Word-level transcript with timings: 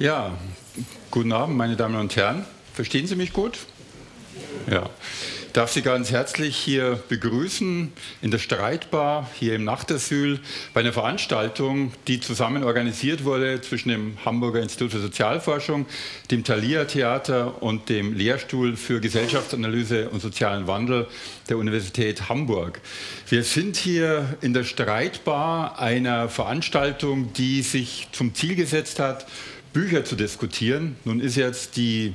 Ja, 0.00 0.32
guten 1.10 1.30
Abend, 1.30 1.58
meine 1.58 1.76
Damen 1.76 1.96
und 1.96 2.16
Herren. 2.16 2.46
Verstehen 2.72 3.06
Sie 3.06 3.16
mich 3.16 3.34
gut? 3.34 3.58
Ja. 4.70 4.88
Ich 5.48 5.52
darf 5.52 5.72
Sie 5.72 5.82
ganz 5.82 6.10
herzlich 6.10 6.56
hier 6.56 6.98
begrüßen 7.10 7.92
in 8.22 8.30
der 8.30 8.38
Streitbar, 8.38 9.28
hier 9.38 9.56
im 9.56 9.64
Nachtasyl, 9.64 10.40
bei 10.72 10.80
einer 10.80 10.94
Veranstaltung, 10.94 11.92
die 12.06 12.18
zusammen 12.18 12.64
organisiert 12.64 13.24
wurde 13.24 13.60
zwischen 13.60 13.90
dem 13.90 14.16
Hamburger 14.24 14.62
Institut 14.62 14.92
für 14.92 15.00
Sozialforschung, 15.00 15.84
dem 16.30 16.44
Thalia 16.44 16.86
Theater 16.86 17.62
und 17.62 17.90
dem 17.90 18.14
Lehrstuhl 18.14 18.76
für 18.76 19.00
Gesellschaftsanalyse 19.00 20.08
und 20.08 20.22
sozialen 20.22 20.66
Wandel 20.66 21.08
der 21.50 21.58
Universität 21.58 22.30
Hamburg. 22.30 22.80
Wir 23.28 23.42
sind 23.42 23.76
hier 23.76 24.38
in 24.40 24.54
der 24.54 24.64
Streitbar 24.64 25.78
einer 25.78 26.30
Veranstaltung, 26.30 27.34
die 27.34 27.60
sich 27.60 28.08
zum 28.12 28.34
Ziel 28.34 28.54
gesetzt 28.54 28.98
hat, 28.98 29.26
Bücher 29.72 30.04
zu 30.04 30.16
diskutieren. 30.16 30.96
Nun 31.04 31.20
ist 31.20 31.36
jetzt 31.36 31.76
die 31.76 32.14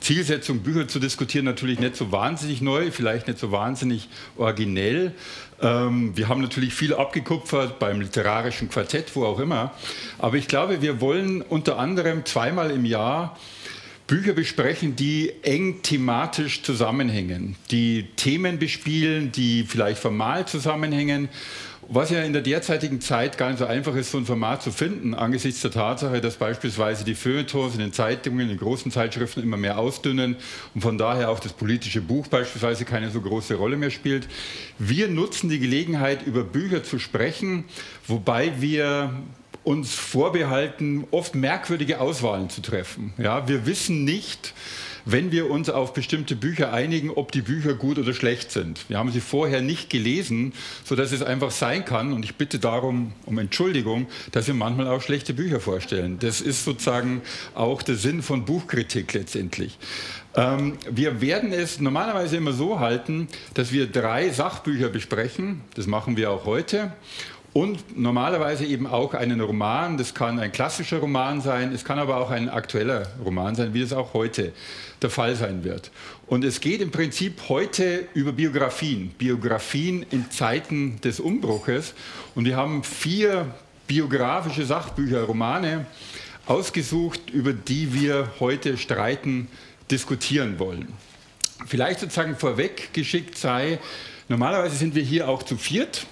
Zielsetzung, 0.00 0.60
Bücher 0.60 0.88
zu 0.88 0.98
diskutieren, 0.98 1.44
natürlich 1.44 1.80
nicht 1.80 1.96
so 1.96 2.12
wahnsinnig 2.12 2.60
neu, 2.60 2.90
vielleicht 2.90 3.26
nicht 3.26 3.38
so 3.38 3.50
wahnsinnig 3.52 4.08
originell. 4.36 5.12
Ähm, 5.60 6.16
wir 6.16 6.28
haben 6.28 6.40
natürlich 6.40 6.74
viel 6.74 6.94
abgekupfert 6.94 7.78
beim 7.78 8.00
literarischen 8.00 8.68
Quartett, 8.68 9.14
wo 9.14 9.24
auch 9.24 9.40
immer. 9.40 9.72
Aber 10.18 10.36
ich 10.36 10.48
glaube, 10.48 10.82
wir 10.82 11.00
wollen 11.00 11.42
unter 11.42 11.78
anderem 11.78 12.24
zweimal 12.24 12.70
im 12.70 12.84
Jahr 12.84 13.36
Bücher 14.06 14.32
besprechen, 14.32 14.96
die 14.96 15.32
eng 15.42 15.82
thematisch 15.82 16.62
zusammenhängen, 16.62 17.56
die 17.70 18.06
Themen 18.16 18.58
bespielen, 18.58 19.32
die 19.32 19.64
vielleicht 19.64 20.00
formal 20.00 20.48
zusammenhängen 20.48 21.28
was 21.90 22.10
ja 22.10 22.22
in 22.22 22.34
der 22.34 22.42
derzeitigen 22.42 23.00
Zeit 23.00 23.38
gar 23.38 23.48
nicht 23.48 23.58
so 23.58 23.64
einfach 23.64 23.94
ist, 23.96 24.10
so 24.10 24.18
ein 24.18 24.26
Format 24.26 24.62
zu 24.62 24.70
finden, 24.70 25.14
angesichts 25.14 25.62
der 25.62 25.70
Tatsache, 25.70 26.20
dass 26.20 26.36
beispielsweise 26.36 27.04
die 27.04 27.14
Feuilletons 27.14 27.74
in 27.74 27.80
den 27.80 27.92
Zeitungen, 27.94 28.40
in 28.40 28.48
den 28.48 28.58
großen 28.58 28.92
Zeitschriften 28.92 29.42
immer 29.42 29.56
mehr 29.56 29.78
ausdünnen 29.78 30.36
und 30.74 30.80
von 30.82 30.98
daher 30.98 31.30
auch 31.30 31.40
das 31.40 31.54
politische 31.54 32.02
Buch 32.02 32.26
beispielsweise 32.26 32.84
keine 32.84 33.10
so 33.10 33.22
große 33.22 33.54
Rolle 33.54 33.76
mehr 33.76 33.90
spielt. 33.90 34.28
Wir 34.78 35.08
nutzen 35.08 35.48
die 35.48 35.58
Gelegenheit, 35.58 36.26
über 36.26 36.44
Bücher 36.44 36.84
zu 36.84 36.98
sprechen, 36.98 37.64
wobei 38.06 38.60
wir 38.60 39.14
uns 39.64 39.94
vorbehalten, 39.94 41.06
oft 41.10 41.34
merkwürdige 41.34 42.00
Auswahlen 42.00 42.50
zu 42.50 42.60
treffen. 42.60 43.12
Ja, 43.18 43.48
wir 43.48 43.66
wissen 43.66 44.04
nicht, 44.04 44.54
wenn 45.04 45.32
wir 45.32 45.50
uns 45.50 45.70
auf 45.70 45.94
bestimmte 45.94 46.36
Bücher 46.36 46.72
einigen, 46.72 47.10
ob 47.10 47.32
die 47.32 47.42
Bücher 47.42 47.74
gut 47.74 47.98
oder 47.98 48.14
schlecht 48.14 48.50
sind. 48.50 48.88
Wir 48.88 48.98
haben 48.98 49.10
sie 49.10 49.20
vorher 49.20 49.62
nicht 49.62 49.90
gelesen, 49.90 50.52
sodass 50.84 51.12
es 51.12 51.22
einfach 51.22 51.50
sein 51.50 51.84
kann, 51.84 52.12
und 52.12 52.24
ich 52.24 52.36
bitte 52.36 52.58
darum 52.58 53.12
um 53.26 53.38
Entschuldigung, 53.38 54.06
dass 54.32 54.46
wir 54.46 54.54
manchmal 54.54 54.88
auch 54.88 55.02
schlechte 55.02 55.34
Bücher 55.34 55.60
vorstellen. 55.60 56.18
Das 56.20 56.40
ist 56.40 56.64
sozusagen 56.64 57.22
auch 57.54 57.82
der 57.82 57.96
Sinn 57.96 58.22
von 58.22 58.44
Buchkritik 58.44 59.12
letztendlich. 59.12 59.78
Ähm, 60.34 60.78
wir 60.90 61.20
werden 61.20 61.52
es 61.52 61.80
normalerweise 61.80 62.36
immer 62.36 62.52
so 62.52 62.78
halten, 62.78 63.28
dass 63.54 63.72
wir 63.72 63.86
drei 63.86 64.30
Sachbücher 64.30 64.88
besprechen. 64.88 65.62
Das 65.74 65.86
machen 65.86 66.16
wir 66.16 66.30
auch 66.30 66.44
heute. 66.44 66.92
Und 67.54 67.98
normalerweise 67.98 68.66
eben 68.66 68.86
auch 68.86 69.14
einen 69.14 69.40
Roman. 69.40 69.96
Das 69.96 70.14
kann 70.14 70.38
ein 70.38 70.52
klassischer 70.52 70.98
Roman 70.98 71.40
sein, 71.40 71.72
es 71.72 71.84
kann 71.84 71.98
aber 71.98 72.18
auch 72.18 72.30
ein 72.30 72.48
aktueller 72.48 73.08
Roman 73.24 73.54
sein, 73.54 73.74
wie 73.74 73.80
es 73.80 73.92
auch 73.92 74.12
heute 74.12 74.52
der 75.02 75.10
Fall 75.10 75.34
sein 75.34 75.64
wird. 75.64 75.90
Und 76.26 76.44
es 76.44 76.60
geht 76.60 76.80
im 76.80 76.90
Prinzip 76.90 77.48
heute 77.48 78.06
über 78.14 78.32
Biografien, 78.32 79.10
Biografien 79.16 80.04
in 80.10 80.30
Zeiten 80.30 81.00
des 81.00 81.20
Umbruches. 81.20 81.94
Und 82.34 82.44
wir 82.44 82.56
haben 82.56 82.84
vier 82.84 83.46
biografische 83.86 84.64
Sachbücher, 84.64 85.22
Romane 85.22 85.86
ausgesucht, 86.46 87.30
über 87.30 87.52
die 87.52 87.94
wir 87.94 88.32
heute 88.40 88.76
streiten, 88.76 89.48
diskutieren 89.90 90.58
wollen. 90.58 90.92
Vielleicht 91.66 92.00
sozusagen 92.00 92.36
vorweg 92.36 92.92
geschickt 92.92 93.36
sei, 93.36 93.78
normalerweise 94.28 94.76
sind 94.76 94.94
wir 94.94 95.02
hier 95.02 95.28
auch 95.28 95.42
zu 95.42 95.56
viert. 95.56 96.06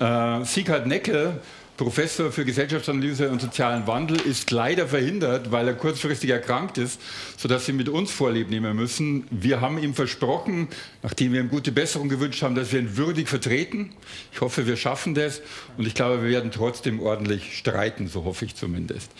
Äh, 0.00 0.44
Sieghard 0.44 0.86
Neckel 0.86 1.40
Professor 1.76 2.30
für 2.30 2.44
Gesellschaftsanalyse 2.44 3.30
und 3.30 3.40
sozialen 3.40 3.86
Wandel, 3.88 4.20
ist 4.20 4.52
leider 4.52 4.86
verhindert, 4.86 5.50
weil 5.50 5.66
er 5.66 5.74
kurzfristig 5.74 6.30
erkrankt 6.30 6.78
ist, 6.78 7.00
sodass 7.36 7.66
Sie 7.66 7.72
mit 7.72 7.88
uns 7.88 8.12
Vorlieb 8.12 8.48
nehmen 8.48 8.76
müssen. 8.76 9.26
Wir 9.30 9.60
haben 9.60 9.78
ihm 9.78 9.92
versprochen, 9.92 10.68
nachdem 11.02 11.32
wir 11.32 11.40
ihm 11.40 11.48
gute 11.48 11.72
Besserung 11.72 12.08
gewünscht 12.08 12.42
haben, 12.42 12.54
dass 12.54 12.72
wir 12.72 12.78
ihn 12.78 12.96
würdig 12.96 13.28
vertreten. 13.28 13.90
Ich 14.32 14.40
hoffe, 14.40 14.68
wir 14.68 14.76
schaffen 14.76 15.14
das 15.14 15.42
und 15.76 15.86
ich 15.86 15.94
glaube, 15.94 16.22
wir 16.22 16.30
werden 16.30 16.52
trotzdem 16.52 17.00
ordentlich 17.00 17.58
streiten, 17.58 18.06
so 18.06 18.24
hoffe 18.24 18.44
ich 18.44 18.54
zumindest. 18.54 19.10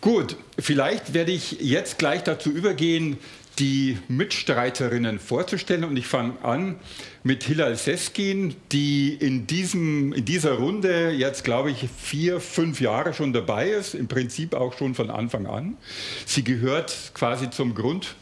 Gut, 0.00 0.36
vielleicht 0.58 1.12
werde 1.12 1.32
ich 1.32 1.60
jetzt 1.60 1.98
gleich 1.98 2.22
dazu 2.22 2.50
übergehen, 2.50 3.18
die 3.60 3.98
Mitstreiterinnen 4.08 5.18
vorzustellen. 5.18 5.84
Und 5.84 5.96
ich 5.96 6.06
fange 6.06 6.42
an 6.42 6.76
mit 7.22 7.44
Hilal 7.44 7.76
Seskin, 7.76 8.56
die 8.72 9.14
in, 9.14 9.46
diesem, 9.46 10.12
in 10.14 10.24
dieser 10.24 10.54
Runde 10.54 11.10
jetzt, 11.10 11.44
glaube 11.44 11.70
ich, 11.70 11.86
vier, 11.98 12.40
fünf 12.40 12.80
Jahre 12.80 13.12
schon 13.12 13.32
dabei 13.32 13.68
ist, 13.68 13.94
im 13.94 14.08
Prinzip 14.08 14.54
auch 14.54 14.76
schon 14.76 14.94
von 14.94 15.10
Anfang 15.10 15.46
an. 15.46 15.76
Sie 16.24 16.42
gehört 16.42 17.12
quasi 17.14 17.50
zum 17.50 17.74
Grund. 17.74 18.16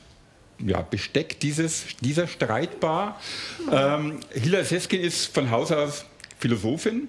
Ja, 0.59 0.82
Besteck 0.82 1.38
dieses, 1.38 1.84
dieser 2.00 2.26
Streitbar. 2.26 3.20
Ähm, 3.70 4.19
Hilal 4.32 4.65
Seskin 4.65 5.00
ist 5.00 5.32
von 5.32 5.53
Haus 5.53 5.70
aus 5.70 6.05
Philosophin, 6.41 7.09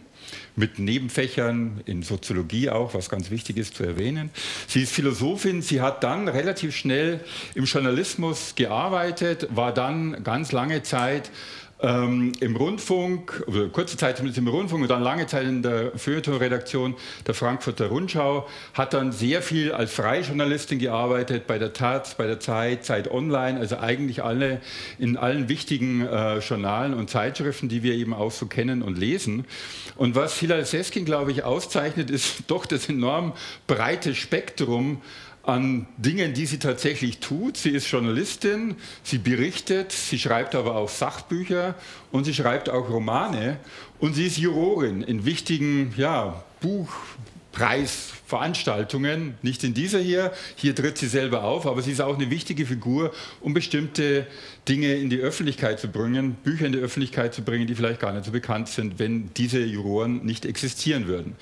mit 0.59 0.77
Nebenfächern 0.77 1.81
in 1.85 2.03
Soziologie 2.03 2.69
auch, 2.69 2.93
was 2.93 3.09
ganz 3.09 3.31
wichtig 3.31 3.57
ist 3.57 3.75
zu 3.75 3.83
erwähnen. 3.83 4.29
Sie 4.67 4.83
ist 4.83 4.91
Philosophin, 4.91 5.61
sie 5.61 5.81
hat 5.81 6.03
dann 6.03 6.27
relativ 6.27 6.75
schnell 6.75 7.21
im 7.55 7.63
Journalismus 7.63 8.53
gearbeitet, 8.55 9.47
war 9.51 9.73
dann 9.73 10.21
ganz 10.23 10.51
lange 10.51 10.83
Zeit 10.83 11.31
ähm, 11.81 12.33
im 12.39 12.55
Rundfunk, 12.55 13.43
oder 13.47 13.67
kurze 13.69 13.95
Zeit 13.95 14.17
zumindest 14.17 14.37
im 14.37 14.47
Rundfunk 14.47 14.81
und 14.81 14.89
dann 14.89 15.01
lange 15.01 15.27
Zeit 15.27 15.45
in 15.45 15.61
der 15.61 15.91
Feuilleton-Redaktion 15.97 16.95
der 17.25 17.33
Frankfurter 17.33 17.87
Rundschau, 17.87 18.47
hat 18.73 18.93
dann 18.93 19.11
sehr 19.11 19.41
viel 19.41 19.71
als 19.71 19.93
freie 19.93 20.21
Journalistin 20.21 20.79
gearbeitet, 20.79 21.47
bei 21.47 21.57
der 21.57 21.73
Taz, 21.73 22.15
bei 22.15 22.27
der 22.27 22.39
Zeit, 22.39 22.83
Zeit 22.83 23.09
Online, 23.09 23.59
also 23.59 23.77
eigentlich 23.77 24.23
alle 24.23 24.61
in 24.97 25.15
allen 25.15 25.47
wichtigen 25.47 26.05
äh, 26.05 26.39
Journalen 26.39 26.93
und 26.93 27.09
Zeitschriften, 27.09 27.69
die 27.69 27.83
wir 27.83 27.93
eben 27.93 28.13
auch 28.13 28.31
so 28.31 28.45
kennen 28.45 28.81
und 28.81 28.97
lesen. 28.97 29.45
Und 29.95 30.15
was 30.15 30.37
Hilal 30.37 30.65
Seskin, 30.65 31.05
glaube 31.05 31.31
ich, 31.31 31.43
auszeichnet, 31.43 32.09
ist 32.09 32.43
doch 32.47 32.65
das 32.65 32.89
enorm 32.89 33.33
breite 33.67 34.15
Spektrum 34.15 35.01
an 35.49 35.87
Dingen, 35.97 36.33
die 36.33 36.45
sie 36.45 36.59
tatsächlich 36.59 37.19
tut. 37.19 37.57
Sie 37.57 37.71
ist 37.71 37.89
Journalistin, 37.89 38.75
sie 39.03 39.17
berichtet, 39.17 39.91
sie 39.91 40.19
schreibt 40.19 40.55
aber 40.55 40.75
auch 40.75 40.89
Sachbücher 40.89 41.75
und 42.11 42.25
sie 42.25 42.33
schreibt 42.33 42.69
auch 42.69 42.89
Romane. 42.89 43.57
Und 43.99 44.13
sie 44.13 44.27
ist 44.27 44.37
Jurorin 44.37 45.01
in 45.01 45.25
wichtigen 45.25 45.93
ja, 45.97 46.43
Buchpreis 46.61 48.13
Veranstaltungen, 48.29 49.33
nicht 49.41 49.63
in 49.63 49.73
dieser 49.73 49.99
hier, 49.99 50.31
hier 50.55 50.75
tritt 50.75 50.99
sie 50.99 51.07
selber 51.07 51.43
auf, 51.43 51.65
aber 51.65 51.81
sie 51.81 51.91
ist 51.91 51.99
auch 51.99 52.15
eine 52.15 52.29
wichtige 52.29 52.63
Figur, 52.67 53.11
um 53.41 53.55
bestimmte 53.55 54.27
Dinge 54.69 54.93
in 54.93 55.09
die 55.09 55.17
Öffentlichkeit 55.17 55.79
zu 55.79 55.87
bringen, 55.87 56.35
Bücher 56.43 56.67
in 56.67 56.73
die 56.73 56.79
Öffentlichkeit 56.79 57.33
zu 57.33 57.41
bringen, 57.41 57.65
die 57.65 57.73
vielleicht 57.73 57.99
gar 57.99 58.13
nicht 58.13 58.25
so 58.25 58.31
bekannt 58.31 58.67
sind, 58.67 58.99
wenn 58.99 59.33
diese 59.33 59.59
Juroren 59.59 60.23
nicht 60.23 60.45
existieren 60.45 61.07
würden. 61.07 61.35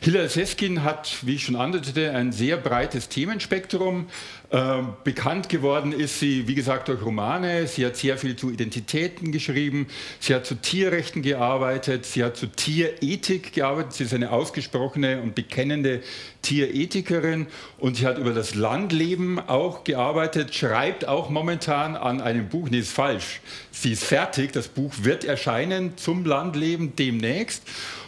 Hilal 0.00 0.28
Seskin 0.28 0.84
hat, 0.84 1.18
wie 1.22 1.34
ich 1.34 1.44
schon 1.44 1.56
andeutete, 1.56 2.12
ein 2.12 2.30
sehr 2.30 2.56
breites 2.56 3.08
Themenspektrum. 3.08 4.06
Ähm, 4.50 4.94
bekannt 5.04 5.48
geworden 5.48 5.92
ist 5.92 6.20
sie, 6.20 6.48
wie 6.48 6.54
gesagt, 6.54 6.88
durch 6.88 7.02
Romane. 7.02 7.66
Sie 7.66 7.84
hat 7.84 7.96
sehr 7.96 8.16
viel 8.16 8.36
zu 8.36 8.50
Identitäten 8.50 9.32
geschrieben. 9.32 9.88
Sie 10.20 10.34
hat 10.34 10.46
zu 10.46 10.54
Tierrechten 10.54 11.20
gearbeitet. 11.20 12.06
Sie 12.06 12.24
hat 12.24 12.36
zu 12.36 12.46
Tierethik 12.46 13.52
gearbeitet. 13.52 13.92
Sie 13.94 14.04
ist 14.04 14.14
eine 14.14 14.30
ausgesprochene 14.30 15.20
und 15.20 15.34
bekennende 15.34 16.00
Tierethikerin 16.48 17.46
und 17.76 17.96
sie 17.96 18.06
hat 18.06 18.16
über 18.16 18.32
das 18.32 18.54
Landleben 18.54 19.38
auch 19.38 19.84
gearbeitet, 19.84 20.54
schreibt 20.54 21.06
auch 21.06 21.28
momentan 21.28 21.94
an 21.94 22.22
einem 22.22 22.48
Buch, 22.48 22.70
nee, 22.70 22.78
ist 22.78 22.92
falsch, 22.92 23.40
sie 23.70 23.92
ist 23.92 24.04
fertig, 24.04 24.52
das 24.52 24.68
Buch 24.68 24.94
wird 25.02 25.24
erscheinen 25.24 25.98
zum 25.98 26.24
Landleben 26.24 26.96
demnächst. 26.96 27.62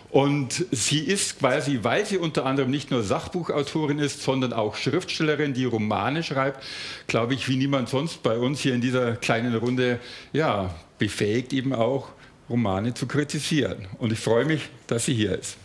Und 0.09 0.65
sie 0.73 1.01
ist 1.01 1.39
quasi, 1.39 1.81
weil 1.83 2.05
sie 2.05 2.17
unter 2.17 2.45
anderem 2.45 2.71
nicht 2.71 2.91
nur 2.91 3.05
Sachbuchautorin 3.05 4.01
ist, 4.01 4.23
sondern 4.23 4.53
auch 4.53 4.75
Schriftstellerin, 4.75 5.55
die 5.55 5.67
Romane 5.67 6.25
schreibt, 6.25 6.65
glaube 7.07 7.35
ich, 7.35 7.49
wie 7.49 7.57
niemand 7.57 7.91
sonst 7.91 8.23
bei 8.25 8.37
uns 8.37 8.61
hier 8.61 8.75
in 8.75 8.81
dieser 8.81 9.15
kleinen 9.17 9.55
Runde, 9.55 10.01
ja, 10.33 10.75
befähigt 10.99 11.53
eben 11.53 11.73
auch 11.73 12.09
Romane 12.49 12.95
zu 12.95 13.07
kritisieren. 13.07 13.87
Und 13.99 14.13
ich 14.13 14.19
freue 14.19 14.47
mich, 14.47 14.63
dass 14.89 15.05
sie 15.05 15.15
hier 15.15 15.39
ist. 15.39 15.60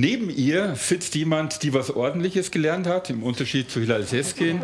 Neben 0.00 0.30
ihr 0.30 0.76
sitzt 0.76 1.16
jemand, 1.16 1.64
die 1.64 1.74
was 1.74 1.90
Ordentliches 1.90 2.52
gelernt 2.52 2.86
hat, 2.86 3.10
im 3.10 3.24
Unterschied 3.24 3.68
zu 3.68 3.80
Hilal 3.80 4.04
Seskin. 4.04 4.62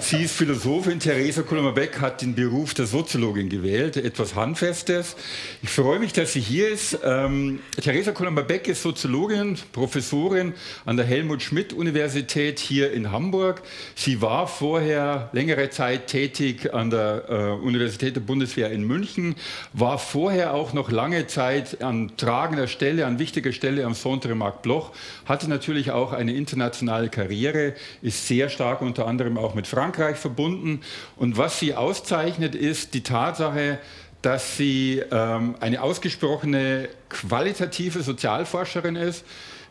Sie 0.00 0.24
ist 0.24 0.34
Philosophin. 0.34 0.98
Theresa 0.98 1.42
Kulmer-Beck 1.42 2.00
hat 2.00 2.20
den 2.20 2.34
Beruf 2.34 2.74
der 2.74 2.86
Soziologin 2.86 3.48
gewählt, 3.48 3.96
etwas 3.96 4.34
Handfestes. 4.34 5.14
Ich 5.62 5.68
freue 5.68 6.00
mich, 6.00 6.12
dass 6.12 6.32
sie 6.32 6.40
hier 6.40 6.68
ist. 6.68 6.98
Ähm, 7.04 7.60
Theresa 7.80 8.10
Kulmer-Beck 8.10 8.66
ist 8.66 8.82
Soziologin, 8.82 9.56
Professorin 9.70 10.52
an 10.84 10.96
der 10.96 11.06
Helmut-Schmidt-Universität 11.06 12.58
hier 12.58 12.92
in 12.92 13.12
Hamburg. 13.12 13.62
Sie 13.94 14.20
war 14.20 14.48
vorher 14.48 15.30
längere 15.32 15.70
Zeit 15.70 16.08
tätig 16.08 16.74
an 16.74 16.90
der 16.90 17.26
äh, 17.28 17.64
Universität 17.64 18.16
der 18.16 18.20
Bundeswehr 18.22 18.72
in 18.72 18.82
München, 18.82 19.36
war 19.74 19.98
vorher 19.98 20.54
auch 20.54 20.72
noch 20.72 20.90
lange 20.90 21.28
Zeit 21.28 21.82
an 21.84 22.16
tragender 22.16 22.66
Stelle, 22.66 23.06
an 23.06 23.20
wichtiger 23.20 23.52
Stelle 23.52 23.84
am 23.84 23.94
Centre 23.94 24.34
Marc 24.34 24.64
Bloch 24.72 24.92
hatte 25.26 25.50
natürlich 25.50 25.90
auch 25.90 26.12
eine 26.12 26.32
internationale 26.32 27.10
Karriere, 27.10 27.74
ist 28.00 28.26
sehr 28.26 28.48
stark 28.48 28.80
unter 28.80 29.06
anderem 29.06 29.36
auch 29.36 29.54
mit 29.54 29.66
Frankreich 29.66 30.16
verbunden. 30.16 30.80
Und 31.16 31.36
was 31.36 31.58
sie 31.58 31.74
auszeichnet, 31.74 32.54
ist 32.54 32.94
die 32.94 33.02
Tatsache, 33.02 33.78
dass 34.22 34.56
sie 34.56 35.02
ähm, 35.10 35.56
eine 35.60 35.82
ausgesprochene 35.82 36.88
qualitative 37.10 38.02
Sozialforscherin 38.02 38.96
ist, 38.96 39.26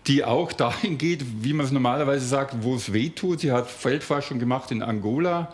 die 0.05 0.23
auch 0.23 0.51
dahin 0.63 0.99
geht, 0.99 1.25
wie 1.43 1.53
man 1.53 1.65
es 1.65 1.71
normalerweise 1.71 2.27
sagt, 2.27 2.55
wo 2.61 2.75
es 2.75 2.93
weh 2.93 3.09
tut. 3.09 3.39
Sie 3.39 3.51
hat 3.51 3.71
Feldforschung 3.71 4.37
gemacht 4.37 4.69
in 4.69 4.83
Angola, 4.83 5.51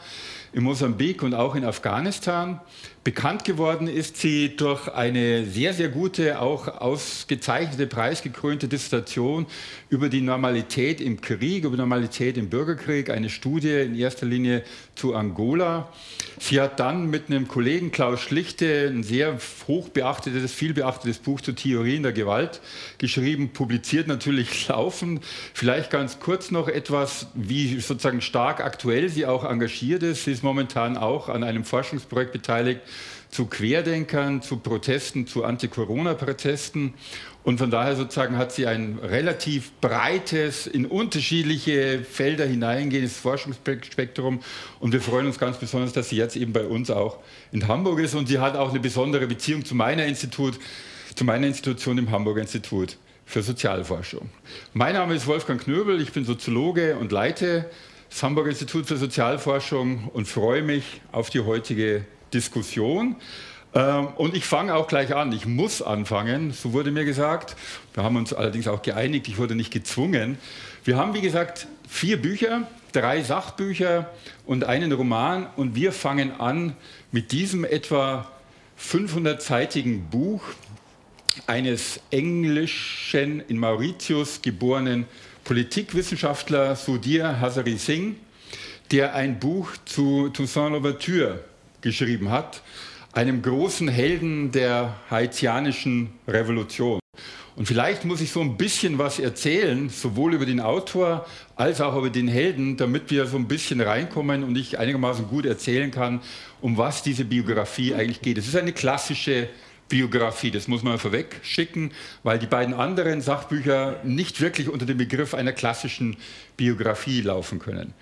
in 0.52 0.64
Mosambik 0.64 1.24
und 1.24 1.34
auch 1.34 1.56
in 1.56 1.64
Afghanistan. 1.64 2.60
Bekannt 3.08 3.46
geworden 3.46 3.88
ist 3.88 4.18
sie 4.18 4.58
durch 4.58 4.90
eine 4.90 5.46
sehr, 5.46 5.74
sehr 5.74 5.88
gute, 5.88 6.42
auch 6.42 6.68
ausgezeichnete, 6.68 7.88
preisgekrönte 7.88 8.68
Dissertation 8.68 9.46
über 9.90 10.10
die 10.10 10.20
Normalität 10.20 11.00
im 11.00 11.22
Krieg, 11.22 11.64
über 11.64 11.78
Normalität 11.78 12.38
im 12.38 12.50
Bürgerkrieg, 12.50 13.10
eine 13.10 13.30
Studie 13.30 13.72
in 13.72 13.96
erster 13.96 14.26
Linie 14.26 14.62
zu 14.96 15.16
Angola. 15.16 15.88
Sie 16.38 16.60
hat 16.60 16.82
dann 16.82 17.10
mit 17.10 17.30
einem 17.30 17.48
Kollegen 17.48 17.92
Klaus 17.92 18.20
Schlichte 18.20 18.88
ein 18.88 19.04
sehr 19.04 19.38
hoch 19.68 19.88
beachtetes, 19.88 20.54
viel 20.54 20.74
beachtetes 20.74 21.20
Buch 21.20 21.40
zu 21.40 21.54
Theorien 21.54 22.04
der 22.04 22.12
Gewalt 22.12 22.60
geschrieben, 22.98 23.54
publiziert 23.54 24.08
natürlich 24.08 24.68
laufend. 24.68 25.24
Vielleicht 25.54 25.92
ganz 25.92 26.20
kurz 26.20 26.52
noch 26.52 26.68
etwas, 26.68 27.28
wie 27.34 27.80
sozusagen 27.80 28.20
stark 28.22 28.60
aktuell 28.60 29.08
sie 29.08 29.26
auch 29.26 29.50
engagiert 29.50 30.04
ist. 30.04 30.26
Sie 30.26 30.32
ist 30.34 30.44
momentan 30.44 30.98
auch 30.98 31.30
an 31.30 31.46
einem 31.46 31.64
Forschungsprojekt 31.64 32.34
beteiligt, 32.34 32.82
zu 33.30 33.46
Querdenkern, 33.46 34.42
zu 34.42 34.58
Protesten, 34.58 35.28
zu 35.28 35.44
Anti-Corona-Protesten. 35.44 36.94
Und 37.44 37.60
von 37.60 37.72
daher 37.72 37.96
sozusagen 37.96 38.38
hat 38.38 38.52
sie 38.52 38.68
ein 38.68 39.00
relativ 39.02 39.72
breites, 39.80 40.68
in 40.68 40.86
unterschiedliche 40.86 42.00
Felder 42.00 42.46
hineingehendes 42.46 43.18
Forschungsspektrum. 43.18 44.42
Und 44.80 44.92
wir 44.92 45.02
freuen 45.02 45.28
uns 45.28 45.40
ganz 45.40 45.58
besonders, 45.58 45.94
dass 45.94 46.10
sie 46.10 46.18
jetzt 46.18 46.36
eben 46.36 46.54
bei 46.54 46.66
uns 46.66 46.90
auch 46.90 47.20
in 47.52 47.68
Hamburg 47.68 48.00
ist. 48.00 48.16
Und 48.16 48.28
sie 48.28 48.40
hat 48.40 48.56
auch 48.56 48.72
eine 48.72 48.80
besondere 48.80 49.28
Beziehung 49.28 49.64
zu 49.64 49.76
meiner 49.76 50.06
Institut, 50.06 50.60
zu 51.16 51.24
meiner 51.24 51.48
Institution 51.48 51.98
im 51.98 52.12
Hamburger 52.12 52.42
Institut 52.42 52.98
für 53.26 53.44
Sozialforschung. 53.44 54.30
Mein 54.74 54.94
Name 54.94 55.14
ist 55.14 55.28
Wolfgang 55.28 55.62
Knöbel, 55.62 56.02
ich 56.02 56.14
bin 56.14 56.24
Soziologe 56.24 56.96
und 56.96 57.12
leite 57.12 57.70
das 58.10 58.24
Hamburger 58.24 58.50
Institut 58.50 58.88
für 58.88 58.96
Sozialforschung 58.96 60.10
und 60.14 60.28
freue 60.28 60.64
mich 60.64 61.02
auf 61.12 61.30
die 61.30 61.42
heutige 61.42 62.06
Diskussion. 62.34 63.16
Ähm, 63.74 64.08
und 64.16 64.36
ich 64.36 64.46
fange 64.46 64.76
auch 64.76 64.88
gleich 64.88 65.14
an. 65.16 65.32
Ich 65.32 65.46
muss 65.46 65.82
anfangen, 65.82 66.52
so 66.52 66.74
wurde 66.74 66.92
mir 66.92 67.06
gesagt. 67.06 67.56
Wir 67.94 68.04
haben 68.04 68.16
uns 68.16 68.34
allerdings 68.34 68.68
auch 68.68 68.82
geeinigt, 68.82 69.28
ich 69.28 69.38
wurde 69.38 69.56
nicht 69.56 69.72
gezwungen. 69.72 70.38
Wir 70.84 70.98
haben, 70.98 71.14
wie 71.14 71.22
gesagt, 71.22 71.68
vier 71.88 72.22
Bücher, 72.22 72.68
drei 72.92 73.22
Sachbücher 73.22 74.10
und 74.46 74.64
einen 74.64 74.92
Roman. 74.92 75.48
Und 75.56 75.76
wir 75.76 75.92
fangen 75.92 76.40
an 76.40 76.76
mit 77.12 77.32
diesem 77.32 77.66
etwa 77.66 78.28
500-seitigen 78.80 80.10
Buch 80.10 80.42
eines 81.46 82.00
englischen, 82.10 83.42
in 83.48 83.58
Mauritius 83.58 84.42
geborenen 84.42 85.06
Politikwissenschaftler 85.44 86.76
Sudhir 86.76 87.40
Hazari 87.40 87.78
Singh, 87.78 88.16
der 88.92 89.14
ein 89.14 89.40
Buch 89.40 89.72
zu 89.86 90.30
Toussaint 90.30 90.74
Louverture 90.74 91.44
geschrieben 91.82 92.30
hat, 92.30 92.62
einem 93.14 93.42
großen 93.42 93.88
Helden 93.88 94.52
der 94.52 94.96
haitianischen 95.10 96.12
Revolution. 96.28 97.00
Und 97.56 97.66
vielleicht 97.66 98.06
muss 98.06 98.22
ich 98.22 98.32
so 98.32 98.42
ein 98.42 98.56
bisschen 98.56 99.00
was 99.00 99.18
erzählen, 99.18 99.90
sowohl 99.90 100.36
über 100.36 100.46
den 100.46 100.60
Autor 100.60 101.26
als 101.56 101.82
auch 101.82 101.96
über 101.96 102.12
den 102.12 102.28
Helden, 102.28 102.78
damit 102.78 103.10
wir 103.10 103.26
so 103.26 103.38
ein 103.38 103.48
bisschen 103.48 103.82
reinkommen 103.82 104.44
und 104.44 104.56
ich 104.56 104.78
einigermaßen 104.78 105.28
gut 105.28 105.48
erzählen 105.48 105.90
kann, 105.90 106.22
um 106.62 106.78
was 106.78 107.02
diese 107.02 107.26
Biografie 107.26 107.96
eigentlich 107.96 108.22
geht. 108.22 108.38
Es 108.38 108.48
ist 108.48 108.56
eine 108.56 108.74
klassische 108.74 109.50
Biografie. 109.90 110.52
Das 110.52 110.68
muss 110.68 110.84
man 110.84 111.00
vorweg 111.00 111.40
schicken, 111.44 111.92
weil 112.24 112.40
die 112.40 112.48
beiden 112.48 112.74
anderen 112.74 113.22
Sachbücher 113.22 114.00
nicht 114.04 114.42
wirklich 114.42 114.70
unter 114.70 114.86
dem 114.86 114.98
Begriff 114.98 115.34
einer 115.34 115.54
klassischen 115.54 116.18
Biografie 116.58 117.22
laufen 117.22 117.60
können. 117.60 117.94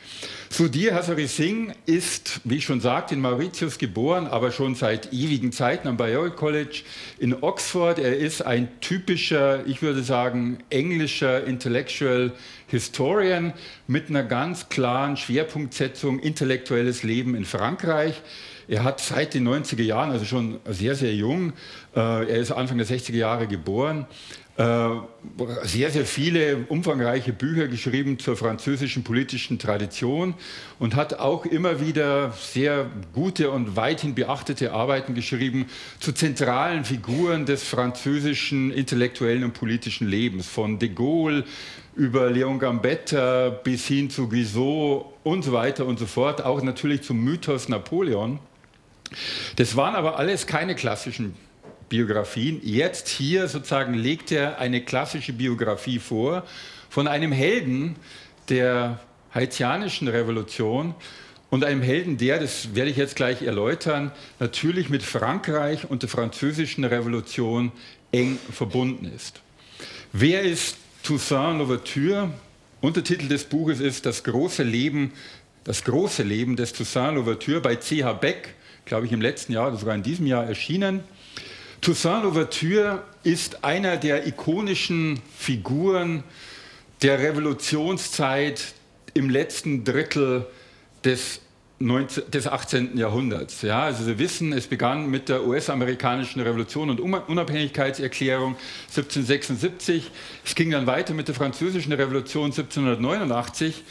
Sudhir 0.49 0.95
Hazari 0.95 1.27
Singh 1.27 1.73
ist, 1.85 2.39
wie 2.45 2.57
ich 2.57 2.65
schon 2.65 2.79
sagte, 2.79 3.13
in 3.13 3.21
Mauritius 3.21 3.77
geboren, 3.77 4.27
aber 4.27 4.51
schon 4.51 4.75
seit 4.75 5.11
ewigen 5.11 5.51
Zeiten 5.51 5.87
am 5.87 5.97
Balliol 5.97 6.31
College 6.31 6.83
in 7.19 7.43
Oxford. 7.43 7.99
Er 7.99 8.15
ist 8.15 8.41
ein 8.41 8.69
typischer, 8.79 9.65
ich 9.67 9.81
würde 9.81 10.03
sagen, 10.03 10.59
englischer 10.69 11.43
Intellectual 11.43 12.31
Historian 12.67 13.53
mit 13.87 14.09
einer 14.09 14.23
ganz 14.23 14.69
klaren 14.69 15.17
Schwerpunktsetzung 15.17 16.19
intellektuelles 16.19 17.03
Leben 17.03 17.35
in 17.35 17.45
Frankreich. 17.45 18.21
Er 18.67 18.83
hat 18.83 18.99
seit 18.99 19.33
den 19.33 19.47
90er 19.47 19.83
Jahren, 19.83 20.11
also 20.11 20.25
schon 20.25 20.59
sehr, 20.65 20.95
sehr 20.95 21.13
jung, 21.13 21.53
äh, 21.95 21.99
er 21.99 22.37
ist 22.37 22.51
Anfang 22.51 22.77
der 22.77 22.87
60er 22.87 23.15
Jahre 23.15 23.47
geboren, 23.47 24.07
äh, 24.57 24.89
sehr, 25.63 25.91
sehr 25.91 26.05
viele 26.05 26.65
umfangreiche 26.69 27.33
Bücher 27.33 27.67
geschrieben 27.67 28.19
zur 28.19 28.37
französischen 28.37 29.03
politischen 29.03 29.59
Tradition 29.59 30.33
und 30.79 30.95
hat 30.95 31.15
auch 31.15 31.45
immer 31.45 31.81
wieder 31.81 32.31
sehr 32.31 32.89
gute 33.13 33.51
und 33.51 33.75
weithin 33.75 34.15
beachtete 34.15 34.71
Arbeiten 34.71 35.13
geschrieben 35.13 35.65
zu 35.99 36.13
zentralen 36.13 36.85
Figuren 36.85 37.45
des 37.45 37.65
französischen 37.65 38.71
intellektuellen 38.71 39.43
und 39.43 39.53
politischen 39.53 40.07
Lebens, 40.07 40.47
von 40.47 40.79
de 40.79 40.87
Gaulle 40.87 41.43
über 41.95 42.29
Leon 42.29 42.57
Gambetta 42.57 43.49
bis 43.49 43.85
hin 43.87 44.09
zu 44.09 44.29
Guizot 44.29 45.05
und 45.23 45.43
so 45.43 45.51
weiter 45.51 45.85
und 45.85 45.99
so 45.99 46.05
fort, 46.05 46.45
auch 46.45 46.61
natürlich 46.61 47.01
zum 47.01 47.21
Mythos 47.21 47.67
Napoleon. 47.67 48.39
Das 49.55 49.75
waren 49.75 49.95
aber 49.95 50.17
alles 50.17 50.47
keine 50.47 50.75
klassischen 50.75 51.35
Biografien. 51.89 52.59
Jetzt 52.63 53.07
hier 53.07 53.47
sozusagen 53.47 53.93
legt 53.93 54.31
er 54.31 54.59
eine 54.59 54.81
klassische 54.81 55.33
Biografie 55.33 55.99
vor 55.99 56.43
von 56.89 57.07
einem 57.07 57.31
Helden 57.31 57.95
der 58.49 58.99
haitianischen 59.33 60.07
Revolution 60.07 60.95
und 61.49 61.63
einem 61.63 61.81
Helden, 61.81 62.17
der, 62.17 62.39
das 62.39 62.73
werde 62.75 62.89
ich 62.89 62.97
jetzt 62.97 63.15
gleich 63.15 63.41
erläutern, 63.41 64.11
natürlich 64.39 64.89
mit 64.89 65.03
Frankreich 65.03 65.89
und 65.89 66.01
der 66.01 66.09
französischen 66.09 66.83
Revolution 66.83 67.71
eng 68.11 68.39
verbunden 68.51 69.11
ist. 69.13 69.41
Wer 70.11 70.41
ist 70.41 70.77
Toussaint 71.03 71.59
Louverture? 71.59 72.31
Untertitel 72.81 73.27
des 73.27 73.43
Buches 73.43 73.79
ist 73.79 74.05
Das 74.05 74.23
große 74.23 74.63
Leben, 74.63 75.11
das 75.63 75.83
große 75.83 76.23
Leben 76.23 76.55
des 76.55 76.73
Toussaint 76.73 77.15
Louverture 77.15 77.61
bei 77.61 77.75
C.H. 77.75 78.13
Beck 78.13 78.53
glaube 78.85 79.05
ich, 79.05 79.11
im 79.11 79.21
letzten 79.21 79.53
Jahr 79.53 79.67
oder 79.67 79.77
sogar 79.77 79.95
in 79.95 80.03
diesem 80.03 80.27
Jahr 80.27 80.45
erschienen. 80.45 81.03
Toussaint 81.81 82.23
Louverture 82.23 83.03
ist 83.23 83.63
einer 83.63 83.97
der 83.97 84.25
ikonischen 84.27 85.19
Figuren 85.37 86.23
der 87.01 87.19
Revolutionszeit 87.19 88.73
im 89.13 89.29
letzten 89.29 89.83
Drittel 89.83 90.45
des, 91.03 91.41
19, 91.79 92.31
des 92.31 92.47
18. 92.47 92.97
Jahrhunderts. 92.97 93.61
Ja, 93.61 93.83
also 93.83 94.03
Sie 94.03 94.17
wissen, 94.17 94.53
es 94.53 94.67
begann 94.67 95.09
mit 95.09 95.29
der 95.29 95.45
US-amerikanischen 95.45 96.41
Revolution 96.41 96.89
und 96.89 96.99
Unabhängigkeitserklärung 96.99 98.55
1776. 98.89 100.09
Es 100.45 100.55
ging 100.55 100.71
dann 100.71 100.87
weiter 100.87 101.13
mit 101.13 101.27
der 101.27 101.35
französischen 101.35 101.93
Revolution 101.93 102.45
1789. 102.45 103.83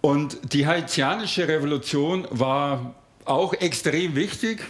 Und 0.00 0.52
die 0.52 0.66
haitianische 0.66 1.48
Revolution 1.48 2.26
war 2.30 2.94
auch 3.24 3.54
extrem 3.54 4.14
wichtig, 4.14 4.60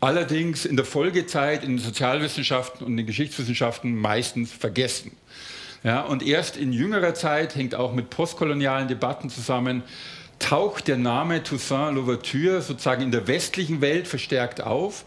allerdings 0.00 0.64
in 0.64 0.76
der 0.76 0.84
Folgezeit 0.84 1.62
in 1.62 1.76
den 1.76 1.78
Sozialwissenschaften 1.78 2.86
und 2.86 2.96
den 2.96 3.06
Geschichtswissenschaften 3.06 3.94
meistens 3.94 4.52
vergessen. 4.52 5.12
Ja, 5.84 6.02
und 6.02 6.22
erst 6.22 6.56
in 6.56 6.72
jüngerer 6.72 7.14
Zeit 7.14 7.56
hängt 7.56 7.74
auch 7.74 7.92
mit 7.92 8.10
postkolonialen 8.10 8.88
Debatten 8.88 9.30
zusammen, 9.30 9.82
taucht 10.38 10.88
der 10.88 10.96
Name 10.96 11.42
Toussaint 11.42 11.94
Louverture 11.94 12.62
sozusagen 12.62 13.02
in 13.02 13.12
der 13.12 13.28
westlichen 13.28 13.80
Welt 13.80 14.08
verstärkt 14.08 14.60
auf. 14.60 15.04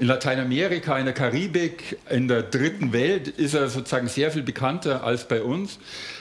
In 0.00 0.06
Lateinamerika, 0.06 0.98
in 0.98 1.04
der 1.04 1.14
Karibik, 1.14 1.98
in 2.10 2.26
der 2.26 2.42
dritten 2.42 2.92
Welt 2.92 3.28
ist 3.28 3.54
er 3.54 3.68
sozusagen 3.68 4.08
sehr 4.08 4.32
viel 4.32 4.42
bekannter 4.42 5.04
als 5.04 5.28
bei 5.28 5.42
uns, 5.42 5.78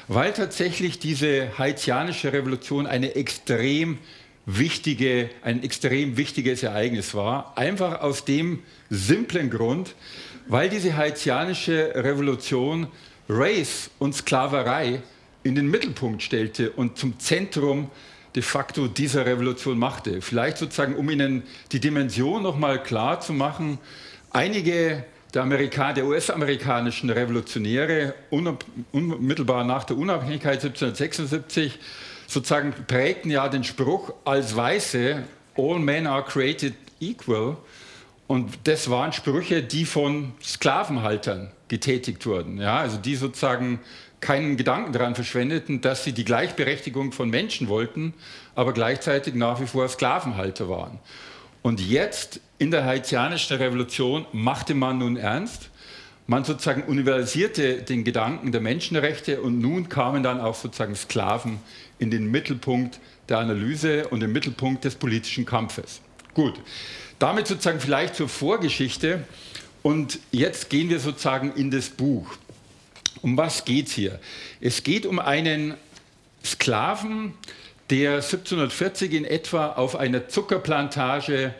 weil 0.07 0.31
tatsächlich 0.31 0.99
diese 0.99 1.57
haitianische 1.57 2.33
Revolution 2.33 2.85
eine 2.85 3.15
extrem 3.15 3.97
wichtige, 4.57 5.29
ein 5.43 5.63
extrem 5.63 6.17
wichtiges 6.17 6.63
Ereignis 6.63 7.13
war. 7.13 7.57
Einfach 7.57 8.01
aus 8.01 8.25
dem 8.25 8.59
simplen 8.89 9.49
Grund, 9.49 9.95
weil 10.47 10.69
diese 10.69 10.95
haitianische 10.95 11.93
Revolution 11.95 12.87
Race 13.29 13.89
und 13.99 14.13
Sklaverei 14.13 15.01
in 15.43 15.55
den 15.55 15.69
Mittelpunkt 15.69 16.21
stellte 16.21 16.71
und 16.71 16.97
zum 16.97 17.19
Zentrum 17.19 17.89
de 18.35 18.43
facto 18.43 18.87
dieser 18.87 19.25
Revolution 19.25 19.77
machte. 19.77 20.21
Vielleicht 20.21 20.57
sozusagen, 20.57 20.95
um 20.95 21.09
Ihnen 21.09 21.43
die 21.71 21.79
Dimension 21.79 22.43
nochmal 22.43 22.81
klar 22.81 23.19
zu 23.19 23.33
machen, 23.33 23.77
einige 24.31 25.03
der, 25.33 25.43
Amerika 25.43 25.93
der 25.93 26.05
US-amerikanischen 26.05 27.09
Revolutionäre 27.09 28.13
unmittelbar 28.29 29.63
nach 29.63 29.83
der 29.83 29.97
Unabhängigkeit 29.97 30.63
1776 30.63 31.79
sozusagen 32.31 32.73
prägten 32.87 33.29
ja 33.29 33.49
den 33.49 33.63
Spruch 33.63 34.13
als 34.23 34.55
Weiße, 34.55 35.23
all 35.57 35.79
men 35.79 36.07
are 36.07 36.23
created 36.23 36.73
equal. 37.01 37.57
Und 38.27 38.59
das 38.63 38.89
waren 38.89 39.11
Sprüche, 39.11 39.61
die 39.61 39.83
von 39.83 40.31
Sklavenhaltern 40.41 41.51
getätigt 41.67 42.25
wurden. 42.25 42.61
Ja, 42.61 42.77
also 42.77 42.95
die 42.97 43.15
sozusagen 43.15 43.81
keinen 44.21 44.55
Gedanken 44.55 44.93
daran 44.93 45.15
verschwendeten, 45.15 45.81
dass 45.81 46.05
sie 46.05 46.13
die 46.13 46.23
Gleichberechtigung 46.23 47.11
von 47.11 47.29
Menschen 47.29 47.67
wollten, 47.67 48.13
aber 48.55 48.71
gleichzeitig 48.71 49.33
nach 49.33 49.59
wie 49.59 49.67
vor 49.67 49.89
Sklavenhalter 49.89 50.69
waren. 50.69 50.99
Und 51.61 51.81
jetzt 51.81 52.39
in 52.59 52.71
der 52.71 52.85
haitianischen 52.85 53.57
Revolution 53.57 54.25
machte 54.31 54.73
man 54.73 54.99
nun 54.99 55.17
ernst. 55.17 55.70
Man 56.31 56.45
sozusagen 56.45 56.83
universalisierte 56.83 57.81
den 57.81 58.05
Gedanken 58.05 58.53
der 58.53 58.61
Menschenrechte 58.61 59.41
und 59.41 59.59
nun 59.59 59.89
kamen 59.89 60.23
dann 60.23 60.39
auch 60.39 60.55
sozusagen 60.55 60.95
Sklaven 60.95 61.59
in 61.99 62.09
den 62.09 62.31
Mittelpunkt 62.31 63.01
der 63.27 63.39
Analyse 63.39 64.07
und 64.07 64.21
den 64.21 64.31
Mittelpunkt 64.31 64.85
des 64.85 64.95
politischen 64.95 65.45
Kampfes. 65.45 65.99
Gut, 66.33 66.53
damit 67.19 67.47
sozusagen 67.47 67.81
vielleicht 67.81 68.15
zur 68.15 68.29
Vorgeschichte 68.29 69.25
und 69.81 70.19
jetzt 70.31 70.69
gehen 70.69 70.89
wir 70.89 71.01
sozusagen 71.01 71.51
in 71.51 71.69
das 71.69 71.89
Buch. 71.89 72.25
Um 73.21 73.35
was 73.35 73.65
geht 73.65 73.87
es 73.87 73.93
hier? 73.93 74.17
Es 74.61 74.83
geht 74.83 75.05
um 75.05 75.19
einen 75.19 75.73
Sklaven, 76.45 77.33
der 77.89 78.13
1740 78.13 79.11
in 79.11 79.25
etwa 79.25 79.73
auf 79.73 79.97
einer 79.97 80.29
Zuckerplantage 80.29 81.53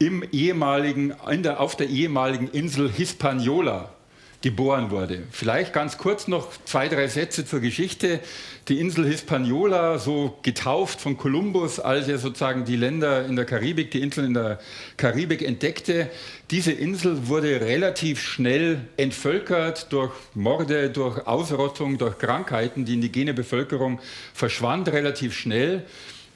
im 0.00 0.24
ehemaligen, 0.32 1.14
der, 1.30 1.60
auf 1.60 1.76
der 1.76 1.88
ehemaligen 1.88 2.48
Insel 2.48 2.90
Hispaniola 2.90 3.94
geboren 4.40 4.90
wurde. 4.90 5.24
Vielleicht 5.32 5.72
ganz 5.72 5.98
kurz 5.98 6.28
noch 6.28 6.48
zwei, 6.64 6.88
drei 6.88 7.08
Sätze 7.08 7.44
zur 7.44 7.60
Geschichte. 7.60 8.20
Die 8.68 8.78
Insel 8.78 9.04
Hispaniola, 9.06 9.98
so 9.98 10.38
getauft 10.42 11.00
von 11.00 11.16
Kolumbus, 11.16 11.80
als 11.80 12.06
er 12.06 12.18
sozusagen 12.18 12.64
die 12.64 12.76
Länder 12.76 13.24
in 13.24 13.34
der 13.34 13.44
Karibik, 13.44 13.90
die 13.90 14.00
Inseln 14.00 14.28
in 14.28 14.34
der 14.34 14.60
Karibik 14.96 15.42
entdeckte. 15.42 16.08
Diese 16.52 16.70
Insel 16.70 17.26
wurde 17.26 17.60
relativ 17.60 18.20
schnell 18.20 18.82
entvölkert 18.96 19.92
durch 19.92 20.12
Morde, 20.34 20.90
durch 20.90 21.26
Ausrottung, 21.26 21.98
durch 21.98 22.18
Krankheiten. 22.18 22.84
Die 22.84 22.94
indigene 22.94 23.34
Bevölkerung 23.34 23.98
verschwand 24.34 24.88
relativ 24.88 25.34
schnell. 25.34 25.84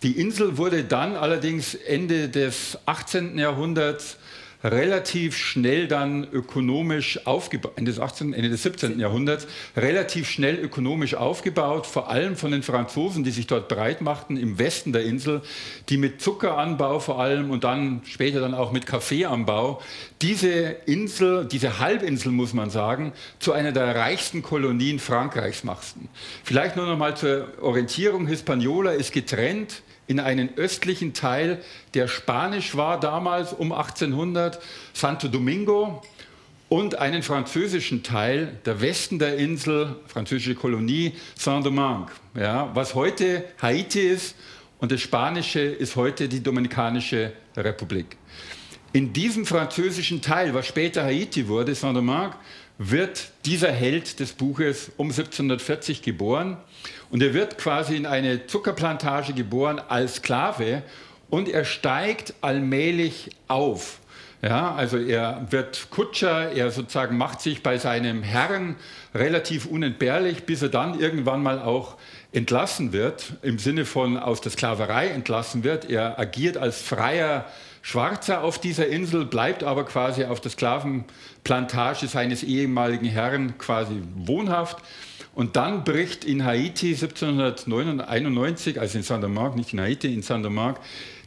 Die 0.03 0.19
Insel 0.21 0.59
wurde 0.59 0.83
dann 0.83 1.15
allerdings 1.15 1.77
Ende 1.77 2.29
des 2.29 2.77
18. 2.87 3.39
Jahrhunderts 3.39 4.17
relativ 4.65 5.37
schnell 5.37 5.89
dann 5.89 6.27
ökonomisch 6.33 7.27
aufgebaut, 7.27 7.73
Ende 7.77 7.91
des 7.91 8.01
18., 8.01 8.33
Ende 8.33 8.49
des 8.49 8.63
17. 8.63 8.99
Jahrhunderts, 9.01 9.47
relativ 9.77 10.29
schnell 10.29 10.57
ökonomisch 10.57 11.15
aufgebaut, 11.15 11.87
vor 11.87 12.11
allem 12.11 12.37
von 12.37 12.53
den 12.53 12.63
Franzosen, 12.63 13.25
die 13.25 13.31
sich 13.31 13.47
dort 13.47 13.69
breit 13.69 14.01
machten 14.01 14.37
im 14.37 14.59
Westen 14.59 14.93
der 14.93 15.05
Insel, 15.05 15.43
die 15.89 15.97
mit 15.97 16.21
Zuckeranbau 16.21 17.01
vor 17.01 17.21
allem 17.21 17.51
und 17.51 17.65
dann 17.65 18.03
später 18.05 18.41
dann 18.41 18.55
auch 18.55 18.73
mit 18.73 18.87
Kaffeeanbau 18.87 19.81
diese 20.23 20.77
Insel, 20.87 21.47
diese 21.47 21.81
Halbinsel 21.81 22.31
muss 22.31 22.53
man 22.53 22.71
sagen, 22.71 23.13
zu 23.41 23.53
einer 23.53 23.73
der 23.73 23.97
reichsten 23.97 24.43
Kolonien 24.43 25.01
Frankreichs 25.01 25.65
machten. 25.65 26.09
Vielleicht 26.45 26.77
nur 26.77 26.87
noch 26.87 26.97
mal 26.97 27.17
zur 27.17 27.49
Orientierung, 27.61 28.29
Hispaniola 28.29 28.93
ist 28.93 29.13
getrennt 29.13 29.83
in 30.07 30.21
einen 30.21 30.57
östlichen 30.57 31.15
Teil, 31.15 31.63
der 31.95 32.09
spanisch 32.09 32.77
war 32.77 32.99
damals 32.99 33.53
um 33.53 33.73
1800, 33.73 34.61
Santo 34.93 35.29
Domingo, 35.29 36.03
und 36.73 36.99
einen 36.99 37.23
französischen 37.23 38.03
Teil, 38.03 38.59
der 38.65 38.81
Westen 38.81 39.19
der 39.19 39.37
Insel, 39.37 39.97
französische 40.07 40.55
Kolonie, 40.55 41.13
Saint-Domingue, 41.35 42.07
ja, 42.35 42.71
was 42.73 42.95
heute 42.95 43.45
Haiti 43.61 44.01
ist 44.01 44.35
und 44.79 44.91
das 44.91 45.03
Spanische 45.03 45.61
ist 45.61 45.97
heute 45.97 46.31
die 46.31 46.43
Dominikanische 46.43 47.35
Republik. 47.55 48.17
In 48.95 49.13
diesem 49.13 49.45
französischen 49.45 50.23
Teil, 50.23 50.55
was 50.55 50.67
später 50.67 51.05
Haiti 51.05 51.47
wurde, 51.47 51.75
Saint-Domingue, 51.75 52.33
wird 52.79 53.33
dieser 53.45 53.71
Held 53.71 54.19
des 54.19 54.33
Buches 54.33 54.93
um 54.97 55.09
1740 55.09 56.01
geboren 56.01 56.57
und 57.11 57.23
er 57.23 57.35
wird 57.35 57.59
quasi 57.59 57.97
in 57.97 58.07
eine 58.07 58.47
Zuckerplantage 58.47 59.33
geboren 59.33 59.81
als 59.89 60.17
Sklave 60.17 60.83
und 61.31 61.49
er 61.49 61.65
steigt 61.65 62.35
allmählich 62.41 63.31
auf. 63.49 63.99
Ja, 64.45 64.75
also 64.75 64.99
er 64.99 65.47
wird 65.51 65.89
Kutscher, 65.91 66.51
er 66.51 66.73
sozusagen 66.73 67.17
macht 67.17 67.41
sich 67.41 67.63
bei 67.63 67.79
seinem 67.79 68.25
Herrn 68.25 68.75
relativ 69.15 69.67
unentbehrlich, 69.67 70.47
bis 70.47 70.63
er 70.63 70.69
dann 70.69 70.99
irgendwann 70.99 71.45
mal 71.45 71.61
auch 71.61 71.97
entlassen 72.33 72.93
wird, 72.93 73.35
im 73.43 73.61
Sinne 73.61 73.85
von 73.85 74.19
aus 74.19 74.41
der 74.41 74.51
Sklaverei 74.51 75.09
entlassen 75.09 75.63
wird. 75.63 75.89
Er 75.89 76.19
agiert 76.19 76.57
als 76.57 76.83
freier 76.83 77.47
Schwarzer 77.83 78.43
auf 78.43 78.59
dieser 78.59 78.89
Insel, 78.89 79.27
bleibt 79.27 79.63
aber 79.63 79.85
quasi 79.85 80.25
auf 80.25 80.41
der 80.41 80.51
Sklavenplantage 80.51 82.09
seines 82.09 82.43
ehemaligen 82.43 83.07
Herrn 83.07 83.59
quasi 83.59 84.03
wohnhaft. 84.17 84.79
Und 85.35 85.57
dann 85.57 85.85
bricht 85.85 86.25
in 86.25 86.45
Haiti 86.45 86.89
1791, 86.89 88.79
also 88.79 88.99
in 88.99 89.05
Saint-Domingue, 89.05 89.57
nicht 89.57 89.73
in 89.73 89.81
Haiti, 89.81 90.13
in 90.13 90.23
Saint-Domingue, 90.23 90.77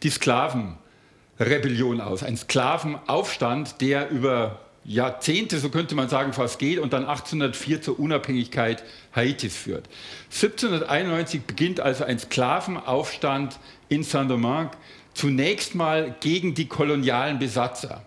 die 0.04 0.10
Sklavenrebellion 0.10 2.02
aus. 2.02 2.22
Ein 2.22 2.38
Sklavenaufstand, 2.38 3.82
der 3.82 4.12
über 4.12 4.60
Jahrzehnte, 4.84 5.58
so 5.58 5.70
könnte 5.70 5.96
man 5.96 6.10
sagen, 6.10 6.34
fast 6.34 6.60
geht 6.60 6.78
und 6.78 6.94
dann 6.94 7.06
1804 7.06 7.82
zur 7.82 8.00
Unabhängigkeit 8.00 8.84
Haitis 9.16 9.56
führt. 9.56 9.90
1791 10.26 11.42
beginnt 11.42 11.80
also 11.80 12.04
ein 12.04 12.20
Sklavenaufstand 12.20 13.58
in 13.90 14.04
Saint-Domingue, 14.04 14.70
zunächst 15.16 15.74
mal 15.74 16.16
gegen 16.20 16.54
die 16.54 16.68
kolonialen 16.68 17.40
Besatzer. 17.40 18.04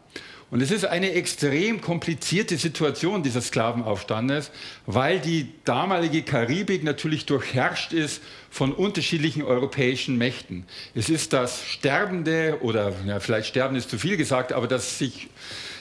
Und 0.50 0.62
es 0.62 0.70
ist 0.70 0.86
eine 0.86 1.12
extrem 1.12 1.82
komplizierte 1.82 2.56
Situation 2.56 3.22
dieses 3.22 3.48
Sklavenaufstandes, 3.48 4.50
weil 4.86 5.20
die 5.20 5.52
damalige 5.64 6.22
Karibik 6.22 6.84
natürlich 6.84 7.26
durchherrscht 7.26 7.92
ist 7.92 8.22
von 8.48 8.72
unterschiedlichen 8.72 9.42
europäischen 9.42 10.16
Mächten. 10.16 10.64
Es 10.94 11.10
ist 11.10 11.34
das 11.34 11.66
sterbende, 11.66 12.58
oder 12.62 12.94
ja, 13.06 13.20
vielleicht 13.20 13.48
sterben 13.48 13.76
ist 13.76 13.90
zu 13.90 13.98
viel 13.98 14.16
gesagt, 14.16 14.54
aber 14.54 14.66
das 14.66 14.98
sich 14.98 15.28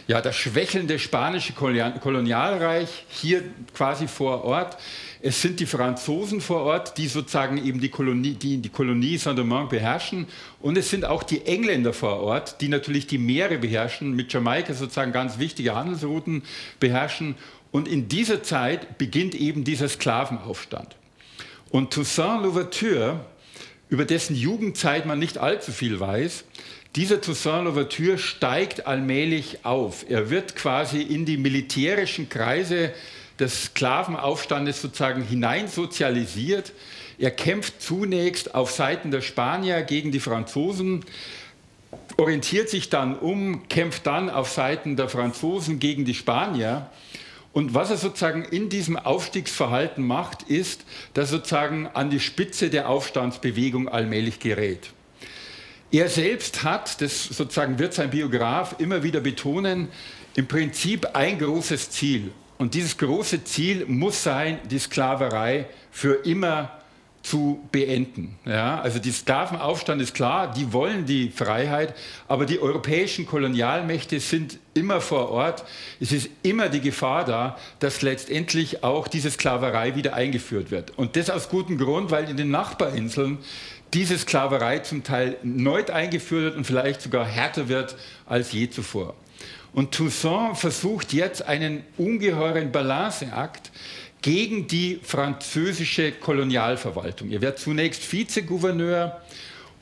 ja, 0.08 0.22
das 0.22 0.38
schwächelnde 0.38 1.00
spanische 1.00 1.52
Kolonialreich 1.54 3.06
hier 3.10 3.44
quasi 3.74 4.08
vor 4.08 4.46
Ort. 4.46 4.78
Es 5.22 5.42
sind 5.42 5.60
die 5.60 5.66
Franzosen 5.66 6.40
vor 6.40 6.62
Ort, 6.62 6.98
die 6.98 7.08
sozusagen 7.08 7.58
eben 7.64 7.82
die 7.82 7.90
Kolonie, 7.90 8.34
die, 8.36 8.58
die 8.58 8.70
Kolonie 8.70 9.18
Saint-Domingue 9.18 9.68
beherrschen. 9.68 10.28
Und 10.62 10.78
es 10.78 10.90
sind 10.90 11.04
auch 11.04 11.24
die 11.24 11.46
Engländer 11.46 11.92
vor 11.92 12.22
Ort, 12.22 12.62
die 12.62 12.70
natürlich 12.70 13.08
die 13.08 13.18
Meere 13.18 13.58
beherrschen, 13.58 14.16
mit 14.16 14.32
Jamaika 14.32 14.74
sozusagen 14.74 15.12
ganz 15.12 15.40
wichtige 15.40 15.76
Handelsrouten 15.76 16.44
beherrschen. 16.80 17.36
Und 17.72 17.90
in 17.90 18.08
dieser 18.08 18.44
Zeit 18.44 18.98
beginnt 18.98 19.36
eben 19.36 19.66
dieser 19.66 19.90
Sklavenaufstand. 19.90 20.96
Und 21.70 21.92
Toussaint 21.92 22.44
Louverture, 22.44 23.26
über 23.90 24.06
dessen 24.06 24.36
Jugendzeit 24.36 25.06
man 25.06 25.20
nicht 25.20 25.38
allzu 25.38 25.74
viel 25.74 26.00
weiß, 26.00 26.46
dieser 26.96 27.22
Toussaint 27.22 27.66
Louverture 27.66 28.18
steigt 28.18 28.88
allmählich 28.88 29.66
auf. 29.66 30.06
Er 30.10 30.30
wird 30.30 30.56
quasi 30.56 31.02
in 31.02 31.26
die 31.26 31.38
militärischen 31.38 32.30
Kreise 32.30 32.94
des 33.40 33.66
Sklavenaufstandes 33.66 34.82
sozusagen 34.82 35.22
hineinsozialisiert. 35.22 36.74
Er 37.20 37.32
kämpft 37.32 37.82
zunächst 37.82 38.56
auf 38.56 38.72
Seiten 38.72 39.12
der 39.12 39.22
Spanier 39.22 39.82
gegen 39.84 40.12
die 40.12 40.20
Franzosen, 40.20 41.04
orientiert 42.18 42.70
sich 42.70 42.90
dann 42.90 43.18
um, 43.18 43.68
kämpft 43.70 44.08
dann 44.08 44.30
auf 44.30 44.50
Seiten 44.50 44.96
der 44.96 45.10
Franzosen 45.10 45.80
gegen 45.80 46.06
die 46.06 46.14
Spanier. 46.14 46.90
Und 47.54 47.74
was 47.74 47.90
er 47.90 47.98
sozusagen 47.98 48.44
in 48.44 48.70
diesem 48.70 48.98
Aufstiegsverhalten 48.98 50.06
macht, 50.06 50.44
ist, 50.44 50.86
dass 51.14 51.30
er 51.30 51.38
sozusagen 51.38 51.88
an 51.88 52.10
die 52.10 52.20
Spitze 52.20 52.70
der 52.70 52.90
Aufstandsbewegung 52.90 53.88
allmählich 53.88 54.40
gerät. 54.40 54.92
Er 55.92 56.10
selbst 56.10 56.64
hat, 56.64 57.02
das 57.02 57.24
sozusagen 57.24 57.80
wird 57.80 57.94
sein 57.94 58.10
Biograf 58.10 58.76
immer 58.80 59.04
wieder 59.04 59.22
betonen, 59.22 59.88
im 60.36 60.48
Prinzip 60.48 61.08
ein 61.14 61.40
großes 61.40 61.92
Ziel. 61.92 62.32
Und 62.58 62.74
dieses 62.74 62.98
große 62.98 63.44
Ziel 63.46 63.86
muss 63.88 64.24
sein, 64.24 64.60
die 64.70 64.80
Sklaverei 64.80 65.68
für 65.92 66.26
immer 66.26 66.72
zu 67.28 67.60
beenden. 67.72 68.38
Ja, 68.46 68.80
also 68.80 69.00
die 69.00 69.12
Sklavenaufstand 69.12 70.02
ist 70.02 70.14
klar, 70.14 70.54
die 70.54 70.72
wollen 70.72 71.06
die 71.06 71.30
Freiheit, 71.30 71.94
aber 72.28 72.46
die 72.46 72.60
europäischen 72.62 73.26
Kolonialmächte 73.26 74.20
sind 74.22 74.60
immer 74.74 75.02
vor 75.02 75.30
Ort. 75.30 75.66
Es 76.00 76.14
ist 76.14 76.30
immer 76.42 76.70
die 76.70 76.80
Gefahr 76.80 77.26
da, 77.26 77.58
dass 77.80 78.02
letztendlich 78.02 78.84
auch 78.84 79.10
diese 79.10 79.30
Sklaverei 79.30 79.96
wieder 79.96 80.14
eingeführt 80.14 80.72
wird. 80.72 80.98
Und 80.98 81.18
das 81.18 81.30
aus 81.30 81.50
gutem 81.50 81.78
Grund, 81.78 82.12
weil 82.12 82.30
in 82.30 82.38
den 82.38 82.50
Nachbarinseln 82.50 83.40
diese 83.94 84.18
Sklaverei 84.18 84.80
zum 84.80 85.04
Teil 85.04 85.38
erneut 85.44 85.92
eingeführt 85.92 86.44
wird 86.44 86.56
und 86.58 86.66
vielleicht 86.66 87.02
sogar 87.02 87.26
härter 87.26 87.70
wird 87.70 87.96
als 88.26 88.52
je 88.52 88.70
zuvor. 88.70 89.16
Und 89.74 89.94
Toussaint 89.94 90.58
versucht 90.58 91.14
jetzt 91.14 91.44
einen 91.44 91.84
ungeheuren 91.98 92.72
Balanceakt 92.72 93.72
gegen 94.22 94.68
die 94.68 95.00
französische 95.04 96.12
Kolonialverwaltung. 96.12 97.30
Er 97.30 97.42
wird 97.42 97.60
zunächst 97.60 98.12
Vizegouverneur 98.12 99.22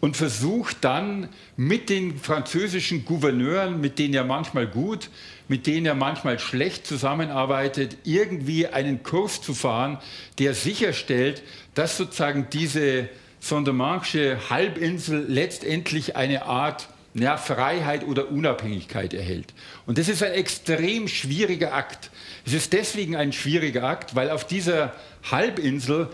und 0.01 0.17
versucht 0.17 0.77
dann 0.81 1.29
mit 1.55 1.89
den 1.89 2.17
französischen 2.17 3.05
Gouverneuren, 3.05 3.79
mit 3.79 3.97
denen 3.97 4.13
er 4.13 4.25
manchmal 4.25 4.67
gut, 4.67 5.09
mit 5.47 5.67
denen 5.67 5.85
er 5.85 5.95
manchmal 5.95 6.39
schlecht 6.39 6.85
zusammenarbeitet, 6.85 7.97
irgendwie 8.03 8.67
einen 8.67 9.03
Kurs 9.03 9.41
zu 9.41 9.53
fahren, 9.53 9.97
der 10.37 10.53
sicherstellt, 10.53 11.41
dass 11.73 11.97
sozusagen 11.97 12.47
diese 12.51 13.09
Sondermanche 13.45 14.39
Halbinsel 14.49 15.23
letztendlich 15.27 16.15
eine 16.15 16.45
Art 16.45 16.87
ja, 17.13 17.37
Freiheit 17.37 18.03
oder 18.03 18.31
Unabhängigkeit 18.31 19.13
erhält. 19.13 19.53
Und 19.85 19.99
das 19.99 20.09
ist 20.09 20.23
ein 20.23 20.31
extrem 20.31 21.07
schwieriger 21.07 21.75
Akt. 21.75 22.09
Es 22.43 22.53
ist 22.53 22.73
deswegen 22.73 23.15
ein 23.15 23.31
schwieriger 23.33 23.83
Akt, 23.83 24.15
weil 24.15 24.31
auf 24.31 24.47
dieser 24.47 24.93
Halbinsel 25.29 26.09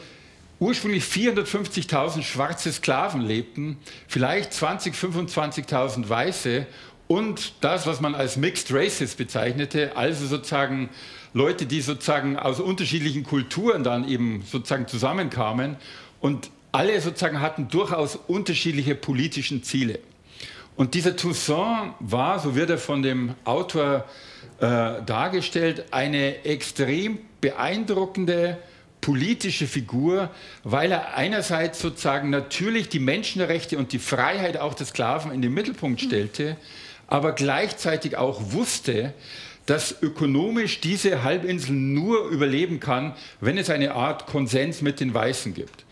ursprünglich 0.59 1.05
450.000 1.05 2.21
schwarze 2.23 2.69
Sklaven 2.71 3.21
lebten, 3.21 3.77
vielleicht 4.09 4.51
20.000, 4.51 4.93
25.000 4.93 6.09
Weiße 6.09 6.67
und 7.07 7.53
das, 7.61 7.88
was 7.88 8.01
man 8.01 8.13
als 8.13 8.35
Mixed 8.35 8.73
Races 8.73 9.15
bezeichnete, 9.15 9.95
also 9.95 10.27
sozusagen 10.27 10.89
Leute, 11.33 11.65
die 11.65 11.79
sozusagen 11.79 12.38
aus 12.38 12.59
unterschiedlichen 12.59 13.23
Kulturen 13.23 13.85
dann 13.85 14.07
eben 14.07 14.43
sozusagen 14.45 14.88
zusammenkamen 14.88 15.77
und 16.19 16.51
alle 16.71 16.99
sozusagen 17.01 17.41
hatten 17.41 17.67
durchaus 17.67 18.15
unterschiedliche 18.15 18.95
politische 18.95 19.61
Ziele. 19.61 19.99
Und 20.75 20.93
dieser 20.93 21.15
Toussaint 21.15 21.93
war, 21.99 22.39
so 22.39 22.55
wird 22.55 22.69
er 22.69 22.77
von 22.77 23.03
dem 23.03 23.35
Autor 23.43 24.05
äh, 24.59 25.01
dargestellt, 25.05 25.85
eine 25.91 26.45
extrem 26.45 27.19
beeindruckende 27.41 28.57
politische 29.01 29.67
Figur, 29.67 30.29
weil 30.63 30.91
er 30.91 31.17
einerseits 31.17 31.81
sozusagen 31.81 32.29
natürlich 32.29 32.87
die 32.87 32.99
Menschenrechte 32.99 33.77
und 33.77 33.91
die 33.91 33.99
Freiheit 33.99 34.57
auch 34.57 34.75
des 34.75 34.89
Sklaven 34.89 35.31
in 35.31 35.41
den 35.41 35.53
Mittelpunkt 35.53 36.01
stellte, 36.01 36.55
aber 37.07 37.33
gleichzeitig 37.33 38.15
auch 38.15 38.53
wusste, 38.53 39.13
dass 39.65 40.01
ökonomisch 40.01 40.81
diese 40.81 41.23
Halbinsel 41.23 41.75
nur 41.75 42.29
überleben 42.29 42.79
kann, 42.79 43.15
wenn 43.39 43.57
es 43.57 43.69
eine 43.69 43.93
Art 43.93 44.27
Konsens 44.27 44.81
mit 44.81 44.99
den 44.99 45.13
Weißen 45.13 45.53
gibt. 45.53 45.85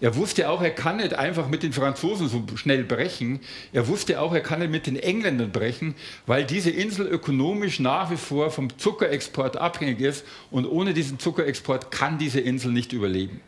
Er 0.00 0.14
wusste 0.14 0.50
auch, 0.50 0.60
er 0.60 0.70
kann 0.70 0.98
nicht 0.98 1.14
einfach 1.14 1.48
mit 1.48 1.62
den 1.62 1.72
Franzosen 1.72 2.28
so 2.28 2.44
schnell 2.56 2.84
brechen. 2.84 3.40
Er 3.72 3.88
wusste 3.88 4.20
auch, 4.20 4.34
er 4.34 4.42
kann 4.42 4.58
nicht 4.58 4.70
mit 4.70 4.86
den 4.86 4.96
Engländern 4.96 5.52
brechen, 5.52 5.94
weil 6.26 6.44
diese 6.44 6.70
Insel 6.70 7.06
ökonomisch 7.06 7.80
nach 7.80 8.10
wie 8.10 8.18
vor 8.18 8.50
vom 8.50 8.76
Zuckerexport 8.78 9.56
abhängig 9.56 10.00
ist 10.00 10.26
und 10.50 10.66
ohne 10.66 10.92
diesen 10.92 11.18
Zuckerexport 11.18 11.90
kann 11.90 12.18
diese 12.18 12.40
Insel 12.40 12.72
nicht 12.72 12.92
überleben. 12.92 13.40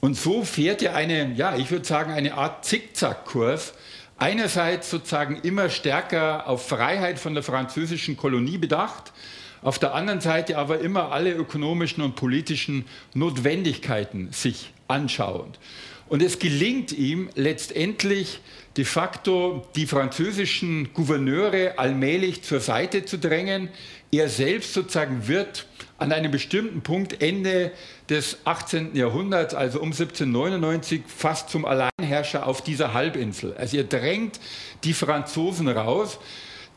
Und 0.00 0.16
so 0.16 0.44
fährt 0.44 0.80
er 0.82 0.94
eine, 0.94 1.32
ja, 1.34 1.56
ich 1.56 1.70
würde 1.70 1.84
sagen, 1.84 2.12
eine 2.12 2.34
Art 2.34 2.64
Zickzackkurs. 2.64 3.74
Einerseits 4.16 4.90
sozusagen 4.90 5.40
immer 5.42 5.70
stärker 5.70 6.46
auf 6.46 6.68
Freiheit 6.68 7.18
von 7.18 7.34
der 7.34 7.42
französischen 7.42 8.16
Kolonie 8.16 8.58
bedacht, 8.58 9.12
auf 9.62 9.78
der 9.78 9.94
anderen 9.94 10.20
Seite 10.20 10.56
aber 10.56 10.80
immer 10.80 11.12
alle 11.12 11.32
ökonomischen 11.32 12.02
und 12.02 12.16
politischen 12.16 12.86
Notwendigkeiten 13.12 14.28
sich 14.32 14.72
anschauend. 14.90 15.58
Und 16.08 16.22
es 16.22 16.40
gelingt 16.40 16.92
ihm 16.92 17.30
letztendlich 17.36 18.40
de 18.76 18.84
facto 18.84 19.66
die 19.76 19.86
französischen 19.86 20.92
Gouverneure 20.92 21.78
allmählich 21.78 22.42
zur 22.42 22.60
Seite 22.60 23.04
zu 23.04 23.18
drängen. 23.18 23.68
Er 24.10 24.28
selbst 24.28 24.74
sozusagen 24.74 25.28
wird 25.28 25.66
an 25.98 26.12
einem 26.12 26.32
bestimmten 26.32 26.80
Punkt 26.80 27.22
Ende 27.22 27.72
des 28.08 28.38
18. 28.44 28.96
Jahrhunderts, 28.96 29.54
also 29.54 29.80
um 29.80 29.92
1799, 29.92 31.02
fast 31.06 31.50
zum 31.50 31.64
Alleinherrscher 31.64 32.46
auf 32.46 32.62
dieser 32.62 32.92
Halbinsel. 32.94 33.54
Also 33.56 33.76
er 33.76 33.84
drängt 33.84 34.40
die 34.82 34.94
Franzosen 34.94 35.68
raus, 35.68 36.18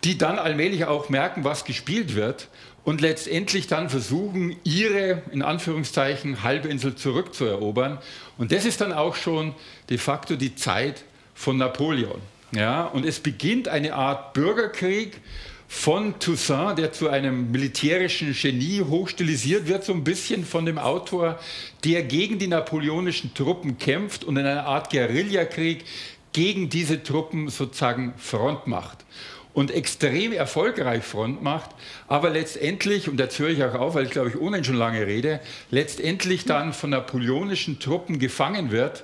die 0.04 0.18
dann 0.18 0.38
allmählich 0.38 0.86
auch 0.86 1.10
merken, 1.10 1.44
was 1.44 1.64
gespielt 1.64 2.16
wird 2.16 2.50
und 2.84 3.02
letztendlich 3.02 3.68
dann 3.68 3.90
versuchen, 3.90 4.56
ihre, 4.64 5.22
in 5.32 5.42
Anführungszeichen, 5.42 6.44
Halbinsel 6.44 6.96
zurückzuerobern. 6.96 8.00
Und 8.38 8.52
das 8.52 8.66
ist 8.66 8.82
dann 8.82 8.92
auch 8.92 9.16
schon 9.16 9.56
de 9.90 9.98
facto 9.98 10.36
die 10.36 10.56
Zeit 10.56 11.04
von 11.34 11.58
Napoleon. 11.58 12.20
Ja, 12.52 12.86
und 12.86 13.06
es 13.06 13.20
beginnt 13.20 13.68
eine 13.68 13.96
Art 13.96 14.34
Bürgerkrieg 14.34 15.20
von 15.68 16.20
Toussaint, 16.20 16.78
der 16.78 16.92
zu 16.92 17.10
einem 17.10 17.52
militärischen 17.52 18.34
Genie 18.34 18.82
hochstilisiert 18.82 19.68
wird, 19.68 19.84
so 19.84 19.94
ein 19.94 20.04
bisschen 20.04 20.46
von 20.46 20.66
dem 20.68 20.78
Autor, 20.78 21.40
der 21.84 22.04
gegen 22.04 22.38
die 22.38 22.48
napoleonischen 22.48 23.34
Truppen 23.34 23.80
kämpft 23.80 24.24
und 24.24 24.38
in 24.38 24.46
einer 24.46 24.68
Art 24.68 24.92
Guerillakrieg 24.92 25.84
gegen 26.32 26.70
diese 26.70 27.02
Truppen 27.02 27.50
sozusagen 27.50 28.14
Front 28.18 28.68
macht 28.68 29.04
und 29.54 29.72
extrem 29.72 30.32
erfolgreich 30.32 31.04
Front 31.04 31.44
macht, 31.44 31.72
aber 32.08 32.30
letztendlich, 32.30 33.08
und 33.08 33.20
jetzt 33.20 33.38
höre 33.40 33.50
ich 33.50 33.64
auch 33.64 33.76
auf, 33.76 33.96
weil 33.96 34.06
ich 34.06 34.12
glaube 34.12 34.30
ich 34.30 34.40
ohnehin 34.40 34.64
schon 34.64 34.76
lange 34.76 35.06
rede, 35.06 35.40
letztendlich 35.70 36.46
dann 36.46 36.74
von 36.74 36.90
napoleonischen 36.90 37.80
Truppen 37.80 38.20
gefangen 38.20 38.72
wird, 38.72 39.04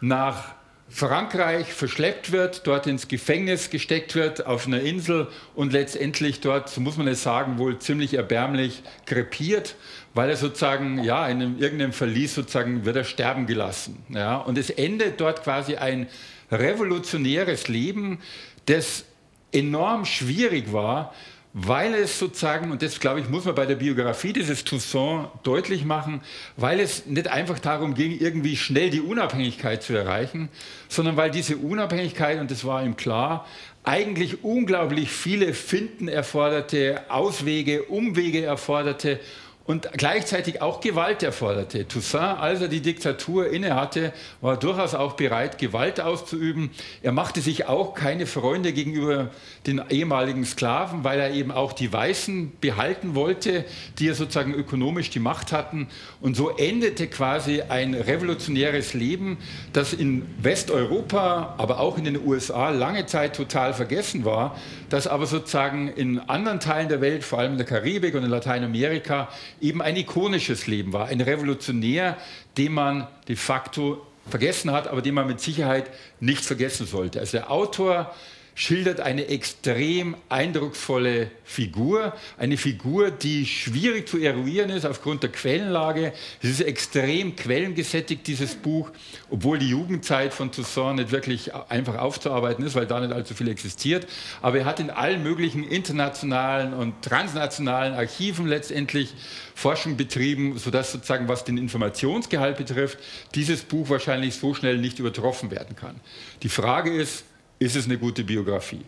nach 0.00 0.54
Frankreich 0.88 1.72
verschleppt 1.72 2.30
wird, 2.30 2.66
dort 2.66 2.86
ins 2.86 3.08
Gefängnis 3.08 3.70
gesteckt 3.70 4.14
wird, 4.14 4.46
auf 4.46 4.66
einer 4.66 4.80
Insel 4.80 5.26
und 5.54 5.72
letztendlich 5.72 6.40
dort, 6.40 6.68
so 6.68 6.80
muss 6.80 6.96
man 6.96 7.08
es 7.08 7.22
sagen, 7.22 7.58
wohl 7.58 7.78
ziemlich 7.78 8.14
erbärmlich 8.14 8.82
krepiert, 9.04 9.74
weil 10.14 10.30
er 10.30 10.36
sozusagen, 10.36 11.02
ja, 11.02 11.26
in 11.26 11.42
einem, 11.42 11.58
irgendeinem 11.58 11.92
Verlies 11.92 12.34
sozusagen 12.34 12.84
wird 12.84 12.96
er 12.96 13.04
sterben 13.04 13.46
gelassen. 13.46 14.04
Ja, 14.10 14.36
und 14.36 14.58
es 14.58 14.70
endet 14.70 15.20
dort 15.20 15.42
quasi 15.42 15.76
ein 15.76 16.06
revolutionäres 16.52 17.66
Leben, 17.66 18.20
das 18.66 19.04
enorm 19.52 20.04
schwierig 20.04 20.72
war, 20.72 21.14
weil 21.58 21.94
es 21.94 22.18
sozusagen, 22.18 22.70
und 22.70 22.82
das 22.82 23.00
glaube 23.00 23.20
ich, 23.20 23.30
muss 23.30 23.46
man 23.46 23.54
bei 23.54 23.64
der 23.64 23.76
Biografie 23.76 24.34
dieses 24.34 24.64
Toussaint 24.64 25.28
deutlich 25.42 25.86
machen, 25.86 26.20
weil 26.58 26.80
es 26.80 27.06
nicht 27.06 27.28
einfach 27.28 27.58
darum 27.58 27.94
ging, 27.94 28.18
irgendwie 28.20 28.56
schnell 28.56 28.90
die 28.90 29.00
Unabhängigkeit 29.00 29.82
zu 29.82 29.94
erreichen, 29.94 30.50
sondern 30.90 31.16
weil 31.16 31.30
diese 31.30 31.56
Unabhängigkeit, 31.56 32.40
und 32.40 32.50
das 32.50 32.66
war 32.66 32.84
ihm 32.84 32.96
klar, 32.96 33.46
eigentlich 33.84 34.44
unglaublich 34.44 35.10
viele 35.10 35.54
Finden 35.54 36.08
erforderte, 36.08 37.04
Auswege, 37.08 37.84
Umwege 37.84 38.44
erforderte 38.44 39.18
und 39.66 39.88
gleichzeitig 39.92 40.62
auch 40.62 40.80
Gewalt 40.80 41.22
erforderte. 41.22 41.88
Toussaint, 41.88 42.38
als 42.38 42.60
er 42.60 42.68
die 42.68 42.80
Diktatur 42.80 43.50
innehatte, 43.50 44.12
war 44.40 44.56
durchaus 44.56 44.94
auch 44.94 45.14
bereit, 45.14 45.58
Gewalt 45.58 46.00
auszuüben. 46.00 46.70
Er 47.02 47.12
machte 47.12 47.40
sich 47.40 47.66
auch 47.66 47.94
keine 47.94 48.26
Freunde 48.26 48.72
gegenüber 48.72 49.30
den 49.66 49.82
ehemaligen 49.90 50.44
Sklaven, 50.44 51.02
weil 51.02 51.18
er 51.18 51.32
eben 51.32 51.50
auch 51.50 51.72
die 51.72 51.92
Weißen 51.92 52.52
behalten 52.60 53.14
wollte, 53.16 53.64
die 53.98 54.06
ja 54.06 54.14
sozusagen 54.14 54.54
ökonomisch 54.54 55.10
die 55.10 55.18
Macht 55.18 55.50
hatten. 55.50 55.88
Und 56.20 56.36
so 56.36 56.50
endete 56.50 57.08
quasi 57.08 57.62
ein 57.62 57.94
revolutionäres 57.94 58.94
Leben, 58.94 59.38
das 59.72 59.92
in 59.92 60.26
Westeuropa, 60.40 61.56
aber 61.58 61.80
auch 61.80 61.98
in 61.98 62.04
den 62.04 62.24
USA 62.24 62.70
lange 62.70 63.06
Zeit 63.06 63.34
total 63.34 63.74
vergessen 63.74 64.24
war, 64.24 64.56
das 64.90 65.08
aber 65.08 65.26
sozusagen 65.26 65.88
in 65.88 66.20
anderen 66.20 66.60
Teilen 66.60 66.88
der 66.88 67.00
Welt, 67.00 67.24
vor 67.24 67.40
allem 67.40 67.52
in 67.52 67.58
der 67.58 67.66
Karibik 67.66 68.14
und 68.14 68.22
in 68.22 68.30
Lateinamerika, 68.30 69.28
eben 69.60 69.82
ein 69.82 69.96
ikonisches 69.96 70.66
Leben 70.66 70.92
war, 70.92 71.06
ein 71.06 71.20
Revolutionär, 71.20 72.16
den 72.56 72.72
man 72.72 73.08
de 73.28 73.36
facto 73.36 74.06
vergessen 74.28 74.72
hat, 74.72 74.88
aber 74.88 75.02
den 75.02 75.14
man 75.14 75.26
mit 75.26 75.40
Sicherheit 75.40 75.90
nicht 76.20 76.44
vergessen 76.44 76.86
sollte. 76.86 77.20
Also 77.20 77.38
der 77.38 77.50
Autor 77.50 78.14
schildert 78.56 79.00
eine 79.00 79.26
extrem 79.28 80.16
eindrucksvolle 80.30 81.30
Figur. 81.44 82.14
Eine 82.38 82.56
Figur, 82.56 83.10
die 83.10 83.44
schwierig 83.44 84.08
zu 84.08 84.18
eruieren 84.18 84.70
ist 84.70 84.86
aufgrund 84.86 85.22
der 85.22 85.30
Quellenlage. 85.30 86.14
Es 86.42 86.48
ist 86.48 86.62
extrem 86.62 87.36
quellengesättigt, 87.36 88.26
dieses 88.26 88.54
Buch, 88.54 88.90
obwohl 89.28 89.58
die 89.58 89.68
Jugendzeit 89.68 90.32
von 90.32 90.52
Toussaint 90.52 90.96
nicht 90.96 91.10
wirklich 91.10 91.54
einfach 91.54 91.98
aufzuarbeiten 91.98 92.64
ist, 92.64 92.74
weil 92.74 92.86
da 92.86 92.98
nicht 92.98 93.12
allzu 93.12 93.34
viel 93.34 93.48
existiert. 93.48 94.06
Aber 94.40 94.58
er 94.58 94.64
hat 94.64 94.80
in 94.80 94.88
allen 94.88 95.22
möglichen 95.22 95.62
internationalen 95.62 96.72
und 96.72 97.02
transnationalen 97.02 97.92
Archiven 97.92 98.46
letztendlich 98.46 99.12
Forschung 99.54 99.98
betrieben, 99.98 100.56
sodass 100.56 100.92
sozusagen, 100.92 101.28
was 101.28 101.44
den 101.44 101.58
Informationsgehalt 101.58 102.56
betrifft, 102.56 102.98
dieses 103.34 103.64
Buch 103.64 103.90
wahrscheinlich 103.90 104.36
so 104.36 104.54
schnell 104.54 104.78
nicht 104.78 104.98
übertroffen 104.98 105.50
werden 105.50 105.76
kann. 105.76 106.00
Die 106.42 106.48
Frage 106.48 106.90
ist, 106.90 107.24
ist 107.58 107.76
es 107.76 107.86
eine 107.86 107.98
gute 107.98 108.24
Biografie. 108.24 108.82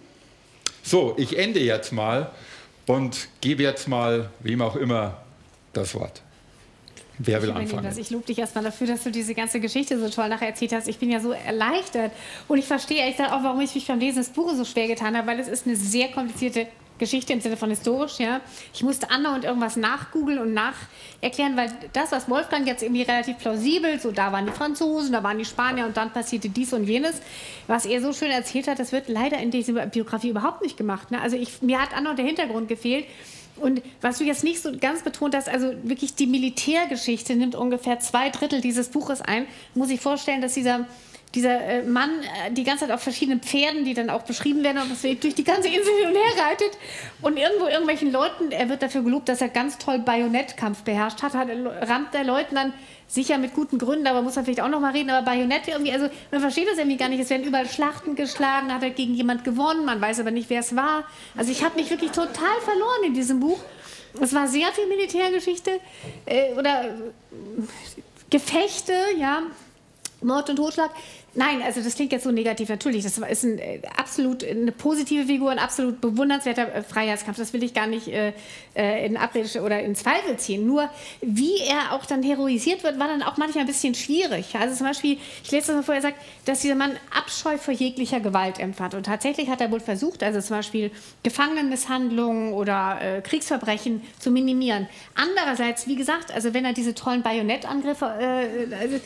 So, 0.82 1.14
ich 1.18 1.36
ende 1.38 1.60
jetzt 1.60 1.92
mal 1.92 2.30
und 2.86 3.28
gebe 3.40 3.62
jetzt 3.62 3.88
mal 3.88 4.30
wem 4.40 4.62
auch 4.62 4.76
immer 4.76 5.18
das 5.72 5.94
Wort. 5.94 6.22
Wer 7.18 7.42
will 7.42 7.50
anfangen? 7.50 7.84
Was. 7.84 7.96
Ich 7.96 8.10
lobe 8.10 8.26
dich 8.26 8.38
erstmal 8.38 8.62
dafür, 8.64 8.86
dass 8.86 9.02
du 9.02 9.10
diese 9.10 9.34
ganze 9.34 9.58
Geschichte 9.58 9.98
so 9.98 10.08
toll 10.08 10.28
nachher 10.28 10.48
erzählt 10.48 10.72
hast. 10.72 10.86
Ich 10.86 10.98
bin 10.98 11.10
ja 11.10 11.18
so 11.18 11.32
erleichtert 11.32 12.12
und 12.46 12.58
ich 12.58 12.64
verstehe 12.64 12.98
ehrlich 12.98 13.18
auch, 13.20 13.42
warum 13.42 13.60
ich 13.60 13.74
mich 13.74 13.86
beim 13.86 13.98
Lesen 13.98 14.18
des 14.18 14.28
Buches 14.28 14.56
so 14.56 14.64
schwer 14.64 14.86
getan 14.86 15.16
habe, 15.16 15.26
weil 15.26 15.40
es 15.40 15.48
ist 15.48 15.66
eine 15.66 15.74
sehr 15.74 16.08
komplizierte 16.08 16.68
Geschichte 16.98 17.32
im 17.32 17.40
Sinne 17.40 17.56
von 17.56 17.70
historisch, 17.70 18.18
ja. 18.18 18.40
Ich 18.74 18.82
musste 18.82 19.10
andauernd 19.10 19.44
irgendwas 19.44 19.76
nachgoogeln 19.76 20.38
und 20.38 20.54
nacherklären, 20.54 21.56
weil 21.56 21.70
das, 21.92 22.12
was 22.12 22.28
Wolfgang 22.28 22.66
jetzt 22.66 22.82
irgendwie 22.82 23.02
relativ 23.02 23.38
plausibel, 23.38 23.98
so 24.00 24.10
da 24.10 24.32
waren 24.32 24.46
die 24.46 24.52
Franzosen, 24.52 25.12
da 25.12 25.22
waren 25.22 25.38
die 25.38 25.44
Spanier 25.44 25.86
und 25.86 25.96
dann 25.96 26.12
passierte 26.12 26.48
dies 26.48 26.72
und 26.72 26.84
jenes, 26.84 27.20
was 27.66 27.86
er 27.86 28.00
so 28.00 28.12
schön 28.12 28.30
erzählt 28.30 28.68
hat, 28.68 28.78
das 28.78 28.92
wird 28.92 29.08
leider 29.08 29.38
in 29.38 29.50
dieser 29.50 29.86
Biografie 29.86 30.30
überhaupt 30.30 30.62
nicht 30.62 30.76
gemacht. 30.76 31.10
Ne? 31.10 31.20
Also 31.20 31.36
ich, 31.36 31.62
mir 31.62 31.80
hat 31.80 31.94
andauernd 31.94 32.18
der 32.18 32.26
Hintergrund 32.26 32.68
gefehlt. 32.68 33.06
Und 33.60 33.82
was 34.00 34.18
du 34.18 34.24
jetzt 34.24 34.44
nicht 34.44 34.62
so 34.62 34.70
ganz 34.78 35.02
betont 35.02 35.34
hast, 35.34 35.48
also 35.48 35.72
wirklich 35.82 36.14
die 36.14 36.26
Militärgeschichte 36.26 37.34
nimmt 37.34 37.56
ungefähr 37.56 37.98
zwei 37.98 38.30
Drittel 38.30 38.60
dieses 38.60 38.88
Buches 38.88 39.20
ein. 39.20 39.46
Muss 39.74 39.90
ich 39.90 40.00
vorstellen, 40.00 40.40
dass 40.40 40.54
dieser 40.54 40.86
dieser 41.34 41.60
äh, 41.60 41.82
Mann 41.82 42.10
äh, 42.22 42.52
die 42.52 42.64
ganze 42.64 42.86
Zeit 42.86 42.94
auf 42.94 43.02
verschiedenen 43.02 43.40
Pferden, 43.40 43.84
die 43.84 43.94
dann 43.94 44.10
auch 44.10 44.22
beschrieben 44.22 44.62
werden, 44.64 44.82
und 44.82 44.90
das 44.90 45.02
durch 45.02 45.34
die 45.34 45.44
ganze 45.44 45.68
Insel 45.68 45.92
hin 45.98 46.08
und 46.08 46.14
her 46.14 46.44
reitet 46.44 46.78
und 47.22 47.36
irgendwo 47.36 47.66
irgendwelchen 47.66 48.12
Leuten, 48.12 48.50
er 48.50 48.68
wird 48.68 48.82
dafür 48.82 49.02
gelobt, 49.02 49.28
dass 49.28 49.40
er 49.40 49.48
ganz 49.48 49.78
toll 49.78 49.98
Bajonettkampf 49.98 50.82
beherrscht 50.82 51.22
hat, 51.22 51.34
hat 51.34 51.48
rammt 51.82 52.14
der 52.14 52.24
Leuten 52.24 52.54
dann 52.54 52.72
sicher 53.08 53.38
mit 53.38 53.54
guten 53.54 53.78
Gründen, 53.78 54.06
aber 54.06 54.22
muss 54.22 54.36
man 54.36 54.44
vielleicht 54.44 54.60
auch 54.60 54.68
noch 54.68 54.80
mal 54.80 54.92
reden, 54.92 55.10
aber 55.10 55.24
Bajonette 55.24 55.70
irgendwie, 55.70 55.92
also 55.92 56.08
man 56.30 56.40
versteht 56.40 56.68
das 56.68 56.78
irgendwie 56.78 56.98
gar 56.98 57.08
nicht, 57.08 57.20
es 57.20 57.30
werden 57.30 57.44
überall 57.44 57.68
Schlachten 57.68 58.14
geschlagen, 58.14 58.72
hat 58.72 58.82
er 58.82 58.90
gegen 58.90 59.14
jemand 59.14 59.44
gewonnen, 59.44 59.86
man 59.86 60.00
weiß 60.00 60.20
aber 60.20 60.30
nicht, 60.30 60.50
wer 60.50 60.60
es 60.60 60.76
war. 60.76 61.04
Also 61.36 61.50
ich 61.50 61.64
habe 61.64 61.76
mich 61.76 61.90
wirklich 61.90 62.10
total 62.10 62.60
verloren 62.62 63.04
in 63.06 63.14
diesem 63.14 63.40
Buch. 63.40 63.58
Es 64.20 64.34
war 64.34 64.46
sehr 64.46 64.68
viel 64.72 64.86
Militärgeschichte 64.86 65.80
äh, 66.26 66.52
oder 66.54 66.84
äh, 66.84 66.90
Gefechte, 68.30 68.92
ja, 69.18 69.42
Mord 70.22 70.50
und 70.50 70.56
Totschlag. 70.56 70.90
Nein, 71.38 71.62
also 71.62 71.80
das 71.80 71.94
klingt 71.94 72.10
jetzt 72.10 72.24
so 72.24 72.32
negativ. 72.32 72.68
Natürlich, 72.68 73.04
das 73.04 73.16
ist 73.16 73.44
ein, 73.44 73.60
äh, 73.60 73.80
absolut 73.96 74.42
eine 74.42 74.72
positive 74.72 75.24
Figur, 75.26 75.52
ein 75.52 75.60
absolut 75.60 76.00
bewundernswerter 76.00 76.74
äh, 76.74 76.82
Freiheitskampf. 76.82 77.38
Das 77.38 77.52
will 77.52 77.62
ich 77.62 77.74
gar 77.74 77.86
nicht 77.86 78.08
äh, 78.08 78.32
äh, 78.74 79.06
in 79.06 79.16
Abrede 79.16 79.62
oder 79.62 79.80
in 79.80 79.94
Zweifel 79.94 80.36
ziehen. 80.36 80.66
Nur 80.66 80.90
wie 81.20 81.60
er 81.60 81.92
auch 81.92 82.06
dann 82.06 82.24
heroisiert 82.24 82.82
wird, 82.82 82.98
war 82.98 83.06
dann 83.06 83.22
auch 83.22 83.36
manchmal 83.36 83.62
ein 83.62 83.68
bisschen 83.68 83.94
schwierig. 83.94 84.56
Also 84.56 84.74
zum 84.74 84.88
Beispiel, 84.88 85.16
ich 85.44 85.50
lese 85.52 85.68
das 85.68 85.76
mal 85.76 85.82
vorher, 85.84 86.02
sagt, 86.02 86.16
dass 86.44 86.58
dieser 86.58 86.74
Mann 86.74 86.96
Abscheu 87.16 87.56
vor 87.56 87.72
jeglicher 87.72 88.18
Gewalt 88.18 88.58
empfand. 88.58 88.94
Und 88.94 89.06
tatsächlich 89.06 89.48
hat 89.48 89.60
er 89.60 89.70
wohl 89.70 89.78
versucht, 89.78 90.24
also 90.24 90.40
zum 90.40 90.56
Beispiel 90.56 90.90
Gefangenenmisshandlungen 91.22 92.52
oder 92.52 92.98
äh, 93.00 93.20
Kriegsverbrechen 93.20 94.02
zu 94.18 94.32
minimieren. 94.32 94.88
Andererseits, 95.14 95.86
wie 95.86 95.94
gesagt, 95.94 96.34
also 96.34 96.52
wenn 96.52 96.64
er 96.64 96.72
diese 96.72 96.96
tollen 96.96 97.22
Bajonettangriffe, 97.22 98.06
äh, 98.06 98.74
also, 98.74 98.96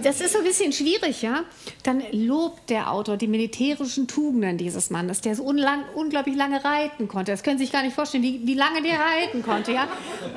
das 0.00 0.20
ist 0.20 0.32
so 0.32 0.38
ein 0.38 0.44
bisschen 0.44 0.72
schwierig, 0.72 1.22
ja 1.22 1.42
dann 1.82 2.02
lobt 2.12 2.70
der 2.70 2.92
Autor 2.92 3.16
die 3.16 3.26
militärischen 3.26 4.06
Tugenden 4.06 4.58
dieses 4.58 4.90
Mannes, 4.90 5.20
der 5.20 5.34
so 5.34 5.44
unglaublich 5.44 6.36
lange 6.36 6.64
reiten 6.64 7.08
konnte. 7.08 7.32
Das 7.32 7.42
können 7.42 7.58
Sie 7.58 7.64
sich 7.64 7.72
gar 7.72 7.82
nicht 7.82 7.94
vorstellen, 7.94 8.22
wie, 8.22 8.40
wie 8.44 8.54
lange 8.54 8.82
der 8.82 8.98
reiten 8.98 9.42
konnte. 9.42 9.72
Ja? 9.72 9.88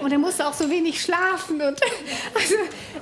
Und 0.02 0.12
er 0.12 0.18
musste 0.18 0.48
auch 0.48 0.54
so 0.54 0.70
wenig 0.70 1.02
schlafen. 1.02 1.62
Und 1.62 1.80
also, 2.34 2.56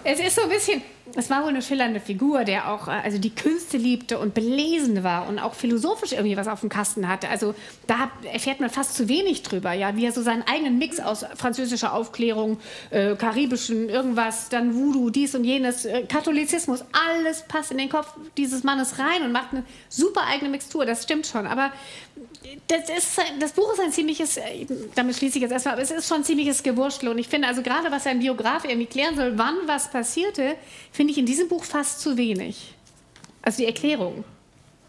es 0.03 0.19
ist 0.19 0.35
so 0.35 0.43
ein 0.43 0.49
bisschen, 0.49 0.81
es 1.15 1.29
war 1.29 1.43
wohl 1.43 1.49
eine 1.49 1.61
schillernde 1.61 1.99
Figur, 1.99 2.43
der 2.43 2.71
auch 2.71 2.87
äh, 2.87 2.91
also 2.91 3.17
die 3.17 3.33
Künste 3.33 3.77
liebte 3.77 4.17
und 4.17 4.33
belesen 4.33 5.03
war 5.03 5.27
und 5.27 5.39
auch 5.39 5.53
philosophisch 5.53 6.13
irgendwie 6.13 6.37
was 6.37 6.47
auf 6.47 6.61
dem 6.61 6.69
Kasten 6.69 7.07
hatte. 7.07 7.29
Also 7.29 7.53
da 7.87 8.11
erfährt 8.31 8.59
man 8.59 8.69
fast 8.69 8.95
zu 8.95 9.07
wenig 9.07 9.43
drüber, 9.43 9.73
ja, 9.73 9.95
wie 9.95 10.05
er 10.05 10.11
so 10.11 10.21
seinen 10.21 10.43
eigenen 10.43 10.77
Mix 10.77 10.99
aus 10.99 11.25
französischer 11.35 11.93
Aufklärung, 11.93 12.59
äh, 12.89 13.15
karibischen 13.15 13.89
irgendwas, 13.89 14.49
dann 14.49 14.73
Voodoo, 14.75 15.09
dies 15.09 15.35
und 15.35 15.43
jenes, 15.43 15.85
äh, 15.85 16.03
Katholizismus, 16.03 16.83
alles 16.91 17.43
passt 17.47 17.71
in 17.71 17.77
den 17.77 17.89
Kopf 17.89 18.13
dieses 18.37 18.63
Mannes 18.63 18.99
rein 18.99 19.23
und 19.23 19.31
macht 19.31 19.51
eine 19.51 19.63
super 19.89 20.21
eigene 20.27 20.49
Mixtur. 20.49 20.85
Das 20.85 21.03
stimmt 21.03 21.27
schon, 21.27 21.45
aber 21.45 21.71
das, 22.67 22.89
ist, 22.89 23.21
das 23.39 23.51
Buch 23.51 23.71
ist 23.73 23.79
ein 23.79 23.91
ziemliches, 23.91 24.37
äh, 24.37 24.65
damit 24.95 25.15
schließe 25.15 25.37
ich 25.37 25.41
jetzt 25.41 25.51
erstmal, 25.51 25.75
aber 25.75 25.83
es 25.83 25.91
ist 25.91 26.07
schon 26.07 26.17
ein 26.17 26.23
ziemliches 26.23 26.63
Gewurschtel 26.63 27.09
und 27.09 27.17
ich 27.17 27.27
finde 27.27 27.47
also 27.47 27.61
gerade, 27.61 27.91
was 27.91 28.05
ein 28.07 28.19
Biograf 28.19 28.65
irgendwie 28.65 28.87
klären 28.87 29.15
soll, 29.15 29.37
wann 29.37 29.55
was 29.65 29.89
passierte, 29.89 30.55
finde 30.91 31.11
ich 31.11 31.17
in 31.17 31.25
diesem 31.25 31.47
Buch 31.47 31.63
fast 31.63 32.01
zu 32.01 32.17
wenig. 32.17 32.73
Also 33.41 33.57
die 33.57 33.65
Erklärung. 33.65 34.23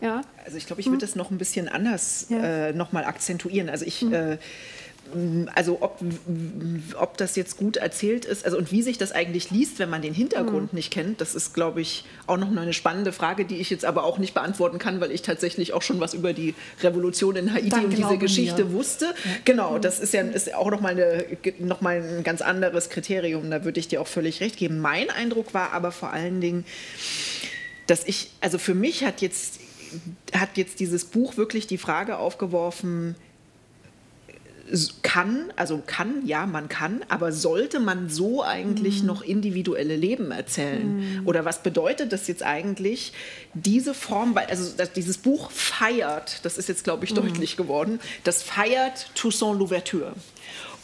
Ja. 0.00 0.22
Also 0.44 0.56
ich 0.58 0.66
glaube, 0.66 0.80
ich 0.80 0.86
würde 0.86 0.96
hm. 0.96 1.08
das 1.08 1.16
noch 1.16 1.30
ein 1.30 1.38
bisschen 1.38 1.68
anders 1.68 2.26
ja. 2.28 2.68
äh, 2.68 2.72
nochmal 2.72 3.04
akzentuieren. 3.04 3.68
Also 3.68 3.84
ich 3.84 4.02
hm. 4.02 4.12
äh, 4.12 4.38
also 5.54 5.78
ob, 5.80 6.00
ob 6.98 7.16
das 7.16 7.36
jetzt 7.36 7.56
gut 7.56 7.76
erzählt 7.76 8.24
ist, 8.24 8.44
also 8.44 8.58
und 8.58 8.72
wie 8.72 8.82
sich 8.82 8.98
das 8.98 9.12
eigentlich 9.12 9.50
liest, 9.50 9.78
wenn 9.78 9.90
man 9.90 10.02
den 10.02 10.14
Hintergrund 10.14 10.72
mhm. 10.72 10.76
nicht 10.76 10.92
kennt, 10.92 11.20
das 11.20 11.34
ist, 11.34 11.54
glaube 11.54 11.80
ich, 11.80 12.04
auch 12.26 12.36
noch 12.36 12.50
eine 12.50 12.72
spannende 12.72 13.12
Frage, 13.12 13.44
die 13.44 13.56
ich 13.56 13.70
jetzt 13.70 13.84
aber 13.84 14.04
auch 14.04 14.18
nicht 14.18 14.34
beantworten 14.34 14.78
kann, 14.78 15.00
weil 15.00 15.10
ich 15.10 15.22
tatsächlich 15.22 15.72
auch 15.72 15.82
schon 15.82 16.00
was 16.00 16.14
über 16.14 16.32
die 16.32 16.54
Revolution 16.82 17.36
in 17.36 17.52
Haiti 17.52 17.68
Dann 17.68 17.86
und 17.86 17.96
diese 17.96 18.18
Geschichte 18.18 18.64
mir. 18.64 18.72
wusste. 18.72 19.06
Ja. 19.06 19.30
Genau, 19.44 19.76
mhm. 19.76 19.82
das 19.82 20.00
ist 20.00 20.14
ja 20.14 20.22
ist 20.22 20.54
auch 20.54 20.70
nochmal 20.70 21.24
noch 21.58 21.80
mal 21.80 22.02
ein 22.02 22.24
ganz 22.24 22.42
anderes 22.42 22.88
Kriterium, 22.90 23.50
da 23.50 23.64
würde 23.64 23.80
ich 23.80 23.88
dir 23.88 24.00
auch 24.00 24.06
völlig 24.06 24.40
recht 24.40 24.56
geben. 24.56 24.80
Mein 24.80 25.10
Eindruck 25.10 25.54
war 25.54 25.72
aber 25.72 25.92
vor 25.92 26.12
allen 26.12 26.40
Dingen, 26.40 26.64
dass 27.86 28.04
ich, 28.06 28.30
also 28.40 28.58
für 28.58 28.74
mich 28.74 29.04
hat 29.04 29.20
jetzt, 29.20 29.60
hat 30.34 30.56
jetzt 30.56 30.80
dieses 30.80 31.04
Buch 31.04 31.36
wirklich 31.36 31.66
die 31.66 31.78
Frage 31.78 32.18
aufgeworfen, 32.18 33.14
kann, 35.02 35.52
also 35.56 35.82
kann, 35.86 36.26
ja, 36.26 36.46
man 36.46 36.68
kann, 36.68 37.04
aber 37.08 37.32
sollte 37.32 37.80
man 37.80 38.08
so 38.08 38.42
eigentlich 38.42 39.00
mhm. 39.00 39.06
noch 39.06 39.22
individuelle 39.22 39.96
Leben 39.96 40.30
erzählen? 40.30 41.20
Mhm. 41.20 41.26
Oder 41.26 41.44
was 41.44 41.62
bedeutet 41.62 42.12
das 42.12 42.26
jetzt 42.28 42.42
eigentlich, 42.42 43.12
diese 43.52 43.94
Form, 43.94 44.34
weil, 44.34 44.46
also 44.46 44.72
dieses 44.96 45.18
Buch 45.18 45.50
feiert, 45.50 46.44
das 46.44 46.58
ist 46.58 46.68
jetzt, 46.68 46.84
glaube 46.84 47.04
ich, 47.04 47.12
mhm. 47.12 47.16
deutlich 47.16 47.56
geworden, 47.56 48.00
das 48.24 48.42
feiert 48.42 49.10
Toussaint 49.14 49.58
Louverture. 49.58 50.14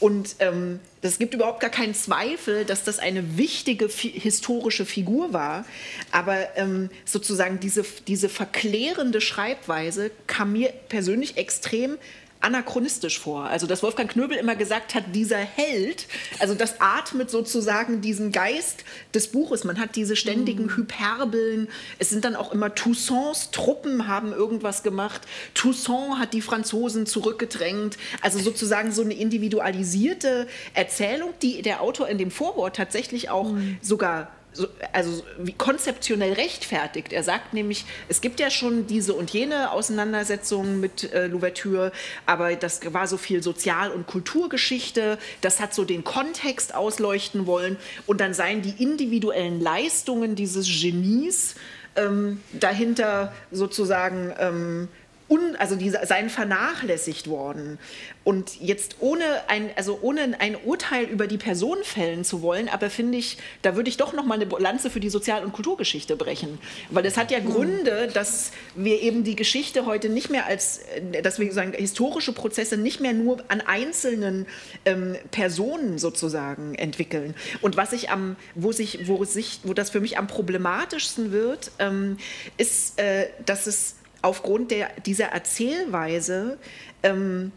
Und 0.00 0.36
ähm, 0.38 0.80
es 1.02 1.18
gibt 1.18 1.34
überhaupt 1.34 1.60
gar 1.60 1.70
keinen 1.70 1.94
Zweifel, 1.94 2.64
dass 2.64 2.84
das 2.84 2.98
eine 2.98 3.36
wichtige 3.36 3.86
historische 3.88 4.86
Figur 4.86 5.34
war. 5.34 5.66
Aber 6.10 6.56
ähm, 6.56 6.88
sozusagen 7.04 7.60
diese, 7.60 7.84
diese 8.06 8.30
verklärende 8.30 9.20
Schreibweise 9.20 10.10
kam 10.26 10.52
mir 10.52 10.70
persönlich 10.88 11.36
extrem 11.36 11.98
anachronistisch 12.40 13.18
vor. 13.18 13.44
Also, 13.44 13.66
dass 13.66 13.83
Wolfgang 13.83 14.11
Knöbel 14.11 14.37
immer 14.37 14.57
gesagt 14.57 14.94
hat, 14.94 15.05
dieser 15.14 15.38
Held, 15.38 16.07
also 16.38 16.55
das 16.55 16.81
atmet 16.81 17.31
sozusagen 17.31 18.00
diesen 18.00 18.33
Geist 18.33 18.85
des 19.14 19.29
Buches. 19.29 19.64
Man 19.64 19.79
hat 19.79 19.96
diese 19.96 20.16
ständigen 20.16 20.64
mhm. 20.64 20.76
Hyperbeln. 20.76 21.68
Es 21.98 22.11
sind 22.11 22.24
dann 22.24 22.37
auch 22.37 22.53
immer 22.53 22.74
Toussaints 22.74 23.50
Truppen 23.50 24.09
haben 24.09 24.33
irgendwas 24.33 24.83
gemacht. 24.83 25.22
Toussaint 25.55 26.18
hat 26.18 26.33
die 26.33 26.40
Franzosen 26.40 27.07
zurückgedrängt. 27.07 27.98
Also 28.22 28.38
sozusagen 28.38 28.92
so 28.92 29.03
eine 29.03 29.14
individualisierte 29.14 30.46
Erzählung, 30.74 31.35
die 31.42 31.62
der 31.62 31.83
Autor 31.83 32.09
in 32.09 32.18
dem 32.18 32.31
Vorwort 32.31 32.76
tatsächlich 32.76 33.29
auch 33.29 33.53
mhm. 33.53 33.79
sogar 33.83 34.33
so, 34.52 34.66
also 34.92 35.22
wie 35.38 35.52
konzeptionell 35.52 36.32
rechtfertigt. 36.32 37.12
Er 37.12 37.22
sagt 37.22 37.54
nämlich, 37.54 37.84
es 38.08 38.20
gibt 38.20 38.40
ja 38.40 38.50
schon 38.50 38.86
diese 38.86 39.14
und 39.14 39.30
jene 39.30 39.70
Auseinandersetzungen 39.72 40.80
mit 40.80 41.12
äh, 41.12 41.26
Louverture, 41.26 41.92
aber 42.26 42.54
das 42.56 42.80
war 42.92 43.06
so 43.06 43.16
viel 43.16 43.42
Sozial- 43.42 43.90
und 43.90 44.06
Kulturgeschichte, 44.06 45.18
das 45.40 45.60
hat 45.60 45.74
so 45.74 45.84
den 45.84 46.04
Kontext 46.04 46.74
ausleuchten 46.74 47.46
wollen 47.46 47.76
und 48.06 48.20
dann 48.20 48.34
seien 48.34 48.62
die 48.62 48.82
individuellen 48.82 49.60
Leistungen 49.60 50.34
dieses 50.34 50.66
Genies 50.66 51.54
ähm, 51.96 52.40
dahinter 52.52 53.32
sozusagen 53.50 54.32
ähm, 54.38 54.88
un, 55.30 55.54
also 55.56 55.76
die 55.76 55.90
seien 55.90 56.28
vernachlässigt 56.28 57.28
worden. 57.28 57.78
Und 58.24 58.60
jetzt 58.60 58.96
ohne 59.00 59.24
ein, 59.48 59.70
also 59.76 60.00
ohne 60.02 60.40
ein 60.40 60.56
Urteil 60.56 61.04
über 61.04 61.26
die 61.26 61.38
Person 61.38 61.78
fällen 61.82 62.24
zu 62.24 62.42
wollen, 62.42 62.68
aber 62.68 62.90
finde 62.90 63.16
ich, 63.16 63.38
da 63.62 63.76
würde 63.76 63.88
ich 63.88 63.96
doch 63.96 64.12
noch 64.12 64.24
mal 64.24 64.34
eine 64.34 64.46
Lanze 64.58 64.90
für 64.90 65.00
die 65.00 65.08
Sozial- 65.08 65.44
und 65.44 65.52
Kulturgeschichte 65.52 66.16
brechen. 66.16 66.58
Weil 66.90 67.06
es 67.06 67.16
hat 67.16 67.30
ja 67.30 67.38
Gründe, 67.38 68.10
dass 68.12 68.50
wir 68.74 69.00
eben 69.00 69.22
die 69.22 69.36
Geschichte 69.36 69.86
heute 69.86 70.08
nicht 70.08 70.30
mehr 70.30 70.46
als, 70.46 70.80
dass 71.22 71.38
wir 71.38 71.52
sagen, 71.52 71.72
historische 71.72 72.32
Prozesse 72.32 72.76
nicht 72.76 73.00
mehr 73.00 73.12
nur 73.12 73.42
an 73.48 73.60
einzelnen 73.60 74.46
ähm, 74.84 75.16
Personen 75.30 75.98
sozusagen 75.98 76.74
entwickeln. 76.74 77.34
Und 77.60 77.76
was 77.76 77.92
ich 77.92 78.10
am, 78.10 78.36
wo 78.56 78.72
sich, 78.72 79.06
wo 79.06 79.24
sich, 79.24 79.60
wo 79.62 79.74
das 79.74 79.90
für 79.90 80.00
mich 80.00 80.18
am 80.18 80.26
problematischsten 80.26 81.30
wird, 81.30 81.70
ähm, 81.78 82.16
ist, 82.56 82.98
äh, 82.98 83.28
dass 83.46 83.68
es 83.68 83.94
aufgrund 84.22 84.70
der, 84.70 84.90
dieser 85.06 85.26
Erzählweise 85.26 86.59
ähm, 87.02 87.52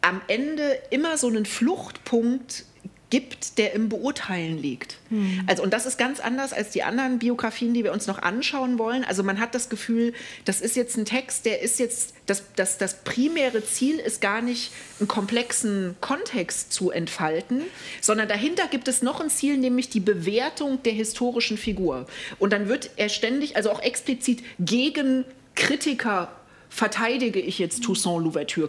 am 0.00 0.20
Ende 0.28 0.78
immer 0.90 1.18
so 1.18 1.26
einen 1.26 1.46
Fluchtpunkt 1.46 2.64
gibt, 3.08 3.58
der 3.58 3.72
im 3.72 3.88
Beurteilen 3.88 4.60
liegt. 4.60 4.96
Hm. 5.10 5.44
Also, 5.46 5.62
und 5.62 5.72
das 5.72 5.86
ist 5.86 5.96
ganz 5.96 6.18
anders 6.18 6.52
als 6.52 6.70
die 6.70 6.82
anderen 6.82 7.20
Biografien, 7.20 7.72
die 7.72 7.84
wir 7.84 7.92
uns 7.92 8.08
noch 8.08 8.20
anschauen 8.20 8.78
wollen. 8.78 9.04
Also 9.04 9.22
man 9.22 9.38
hat 9.38 9.54
das 9.54 9.68
Gefühl, 9.68 10.12
das 10.44 10.60
ist 10.60 10.74
jetzt 10.74 10.96
ein 10.96 11.04
Text, 11.04 11.46
der 11.46 11.62
ist 11.62 11.78
jetzt, 11.78 12.14
das, 12.26 12.42
das, 12.56 12.78
das 12.78 13.04
primäre 13.04 13.64
Ziel 13.64 13.98
ist 14.00 14.20
gar 14.20 14.42
nicht, 14.42 14.72
einen 14.98 15.06
komplexen 15.06 15.94
Kontext 16.00 16.72
zu 16.72 16.90
entfalten, 16.90 17.62
sondern 18.00 18.28
dahinter 18.28 18.66
gibt 18.66 18.88
es 18.88 19.02
noch 19.02 19.20
ein 19.20 19.30
Ziel, 19.30 19.56
nämlich 19.56 19.88
die 19.88 20.00
Bewertung 20.00 20.82
der 20.82 20.92
historischen 20.92 21.58
Figur. 21.58 22.06
Und 22.40 22.52
dann 22.52 22.68
wird 22.68 22.90
er 22.96 23.08
ständig, 23.08 23.56
also 23.56 23.70
auch 23.70 23.82
explizit 23.82 24.42
gegen 24.58 25.24
Kritiker 25.56 26.28
verteidige 26.68 27.40
ich 27.40 27.58
jetzt 27.58 27.82
Toussaint 27.82 28.22
Louverture. 28.22 28.68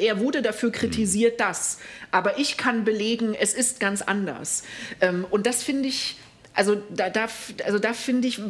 Er 0.00 0.18
wurde 0.20 0.42
dafür 0.42 0.72
kritisiert, 0.72 1.38
das. 1.38 1.78
Aber 2.10 2.38
ich 2.38 2.56
kann 2.56 2.84
belegen, 2.84 3.34
es 3.38 3.52
ist 3.52 3.78
ganz 3.78 4.02
anders. 4.02 4.62
Ähm, 5.00 5.26
und 5.30 5.46
das 5.46 5.62
finde 5.62 5.88
ich, 5.88 6.16
also 6.54 6.80
da, 6.90 7.10
da, 7.10 7.28
also 7.64 7.78
da 7.78 7.92
finde 7.92 8.28
ich 8.28 8.40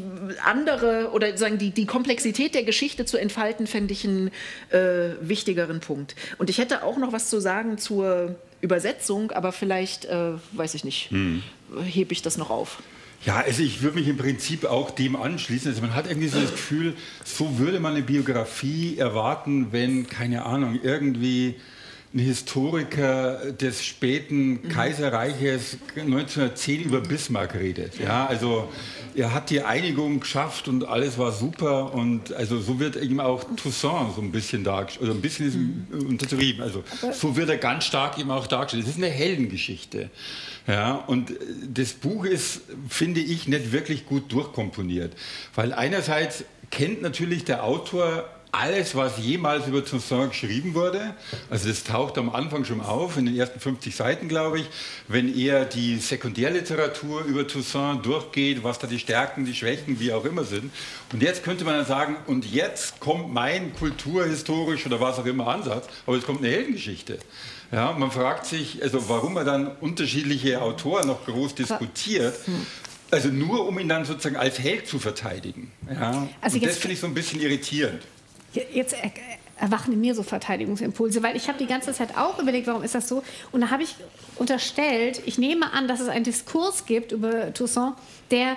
andere 0.44 1.10
oder 1.12 1.36
sagen 1.36 1.58
die, 1.58 1.70
die 1.70 1.86
Komplexität 1.86 2.54
der 2.54 2.62
Geschichte 2.62 3.04
zu 3.04 3.16
entfalten, 3.16 3.66
fände 3.66 3.92
ich 3.92 4.04
einen 4.04 4.30
äh, 4.70 5.16
wichtigeren 5.20 5.80
Punkt. 5.80 6.14
Und 6.38 6.48
ich 6.48 6.58
hätte 6.58 6.84
auch 6.84 6.96
noch 6.96 7.12
was 7.12 7.28
zu 7.28 7.40
sagen 7.40 7.78
zur 7.78 8.36
Übersetzung, 8.60 9.32
aber 9.32 9.50
vielleicht, 9.50 10.04
äh, 10.04 10.32
weiß 10.52 10.74
ich 10.74 10.84
nicht, 10.84 11.10
hm. 11.10 11.42
hebe 11.84 12.12
ich 12.12 12.22
das 12.22 12.38
noch 12.38 12.50
auf. 12.50 12.78
Ja, 13.24 13.37
also 13.37 13.62
ich 13.62 13.82
würde 13.82 13.98
mich 13.98 14.08
im 14.08 14.16
Prinzip 14.16 14.64
auch 14.64 14.90
dem 14.90 15.14
anschließen. 15.14 15.70
Also 15.70 15.80
man 15.80 15.94
hat 15.94 16.08
irgendwie 16.08 16.28
so 16.28 16.40
das 16.40 16.50
Gefühl, 16.50 16.96
so 17.24 17.58
würde 17.58 17.78
man 17.78 17.94
eine 17.94 18.02
Biografie 18.02 18.98
erwarten, 18.98 19.68
wenn, 19.70 20.08
keine 20.08 20.44
Ahnung, 20.44 20.80
irgendwie 20.82 21.54
ein 22.14 22.18
Historiker 22.18 23.53
des 23.53 23.85
späten 23.85 24.68
Kaiserreiches 24.68 25.79
1910 25.96 26.83
über 26.83 27.01
Bismarck 27.01 27.55
redet. 27.55 27.98
Ja, 27.98 28.27
also 28.27 28.68
er 29.14 29.33
hat 29.33 29.48
die 29.48 29.62
Einigung 29.62 30.20
geschafft 30.20 30.68
und 30.68 30.85
alles 30.85 31.16
war 31.16 31.33
super 31.33 31.94
und 31.94 32.33
also 32.35 32.61
so 32.61 32.79
wird 32.79 32.96
eben 32.96 33.18
auch 33.20 33.44
Toussaint 33.57 34.14
so 34.14 34.20
ein 34.20 34.31
bisschen 34.31 34.62
dargestellt, 34.62 35.09
oder 35.09 35.18
ein 35.18 35.22
bisschen 35.22 35.48
ist 35.48 35.57
mhm. 35.57 36.07
untertrieben, 36.09 36.62
also 36.62 36.85
so 37.12 37.37
wird 37.37 37.48
er 37.48 37.57
ganz 37.57 37.85
stark 37.85 38.18
eben 38.18 38.31
auch 38.31 38.46
dargestellt. 38.46 38.85
Das 38.85 38.90
ist 38.90 38.98
eine 38.98 39.11
Heldengeschichte. 39.11 40.11
Ja, 40.66 40.94
und 40.94 41.33
das 41.66 41.94
Buch 41.94 42.25
ist, 42.25 42.61
finde 42.88 43.20
ich, 43.20 43.48
nicht 43.48 43.72
wirklich 43.72 44.07
gut 44.07 44.31
durchkomponiert, 44.33 45.14
weil 45.55 45.72
einerseits 45.72 46.44
kennt 46.70 47.03
natürlich 47.03 47.44
der 47.44 47.64
Autor 47.64 48.29
alles, 48.52 48.94
was 48.94 49.16
jemals 49.16 49.66
über 49.66 49.82
Toussaint 49.82 50.32
geschrieben 50.32 50.74
wurde, 50.74 51.14
also 51.48 51.68
das 51.68 51.84
taucht 51.84 52.18
am 52.18 52.28
Anfang 52.28 52.66
schon 52.66 52.82
auf, 52.82 53.16
in 53.16 53.24
den 53.24 53.34
ersten 53.34 53.58
50 53.58 53.96
Seiten, 53.96 54.28
glaube 54.28 54.60
ich, 54.60 54.66
wenn 55.08 55.34
er 55.34 55.64
die 55.64 55.96
Sekundärliteratur 55.96 57.24
über 57.24 57.48
Toussaint 57.48 58.04
durchgeht, 58.04 58.62
was 58.62 58.78
da 58.78 58.86
die 58.86 58.98
Stärken, 58.98 59.46
die 59.46 59.54
Schwächen, 59.54 59.98
wie 59.98 60.12
auch 60.12 60.26
immer 60.26 60.44
sind. 60.44 60.70
Und 61.14 61.22
jetzt 61.22 61.42
könnte 61.44 61.64
man 61.64 61.76
dann 61.76 61.86
sagen, 61.86 62.16
und 62.26 62.44
jetzt 62.44 63.00
kommt 63.00 63.32
mein 63.32 63.74
kulturhistorisch 63.74 64.84
oder 64.84 65.00
was 65.00 65.18
auch 65.18 65.26
immer 65.26 65.46
Ansatz, 65.48 65.88
aber 66.06 66.18
es 66.18 66.24
kommt 66.24 66.40
eine 66.40 66.50
Heldengeschichte. 66.50 67.18
Ja, 67.72 67.92
man 67.92 68.10
fragt 68.10 68.44
sich, 68.44 68.82
also 68.82 69.08
warum 69.08 69.38
er 69.38 69.44
dann 69.44 69.66
unterschiedliche 69.80 70.60
Autoren 70.60 71.06
noch 71.06 71.24
groß 71.24 71.54
diskutiert. 71.54 72.34
Also 73.10 73.28
nur, 73.28 73.66
um 73.66 73.78
ihn 73.78 73.88
dann 73.88 74.04
sozusagen 74.04 74.36
als 74.36 74.58
Held 74.58 74.86
zu 74.86 74.98
verteidigen. 74.98 75.70
Ja? 75.90 76.28
Also 76.42 76.56
und 76.58 76.66
das 76.66 76.76
finde 76.76 76.94
ich 76.94 77.00
so 77.00 77.06
ein 77.06 77.14
bisschen 77.14 77.40
irritierend. 77.40 78.02
Jetzt 78.52 78.94
erwachen 79.62 79.92
in 79.92 80.00
mir 80.00 80.14
so 80.14 80.24
Verteidigungsimpulse, 80.24 81.22
weil 81.22 81.36
ich 81.36 81.46
habe 81.48 81.56
die 81.56 81.66
ganze 81.66 81.92
Zeit 81.92 82.16
auch 82.16 82.40
überlegt, 82.40 82.66
warum 82.66 82.82
ist 82.82 82.96
das 82.96 83.08
so? 83.08 83.22
Und 83.52 83.60
da 83.60 83.70
habe 83.70 83.84
ich 83.84 83.94
unterstellt, 84.36 85.22
ich 85.24 85.38
nehme 85.38 85.72
an, 85.72 85.86
dass 85.86 86.00
es 86.00 86.08
einen 86.08 86.24
Diskurs 86.24 86.84
gibt 86.84 87.12
über 87.12 87.54
Toussaint, 87.54 87.94
der, 88.32 88.56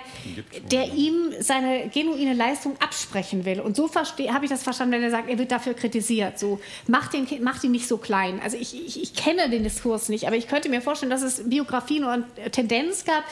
der 0.72 0.92
ihm 0.94 1.32
seine 1.38 1.88
genuine 1.90 2.34
Leistung 2.34 2.74
absprechen 2.80 3.44
will. 3.44 3.60
Und 3.60 3.76
so 3.76 3.88
habe 3.94 4.44
ich 4.44 4.50
das 4.50 4.64
verstanden, 4.64 4.94
wenn 4.94 5.02
er 5.04 5.12
sagt, 5.12 5.28
er 5.28 5.38
wird 5.38 5.52
dafür 5.52 5.74
kritisiert. 5.74 6.40
So, 6.40 6.60
macht, 6.88 7.12
den, 7.12 7.26
macht 7.42 7.62
ihn 7.62 7.70
nicht 7.70 7.86
so 7.86 7.98
klein. 7.98 8.40
Also 8.42 8.56
ich, 8.56 8.74
ich, 8.74 9.00
ich 9.00 9.14
kenne 9.14 9.48
den 9.48 9.62
Diskurs 9.62 10.08
nicht, 10.08 10.26
aber 10.26 10.36
ich 10.36 10.48
könnte 10.48 10.68
mir 10.68 10.82
vorstellen, 10.82 11.10
dass 11.10 11.22
es 11.22 11.48
Biografien 11.48 12.04
oder 12.04 12.24
Tendenz 12.50 13.04
gab, 13.04 13.22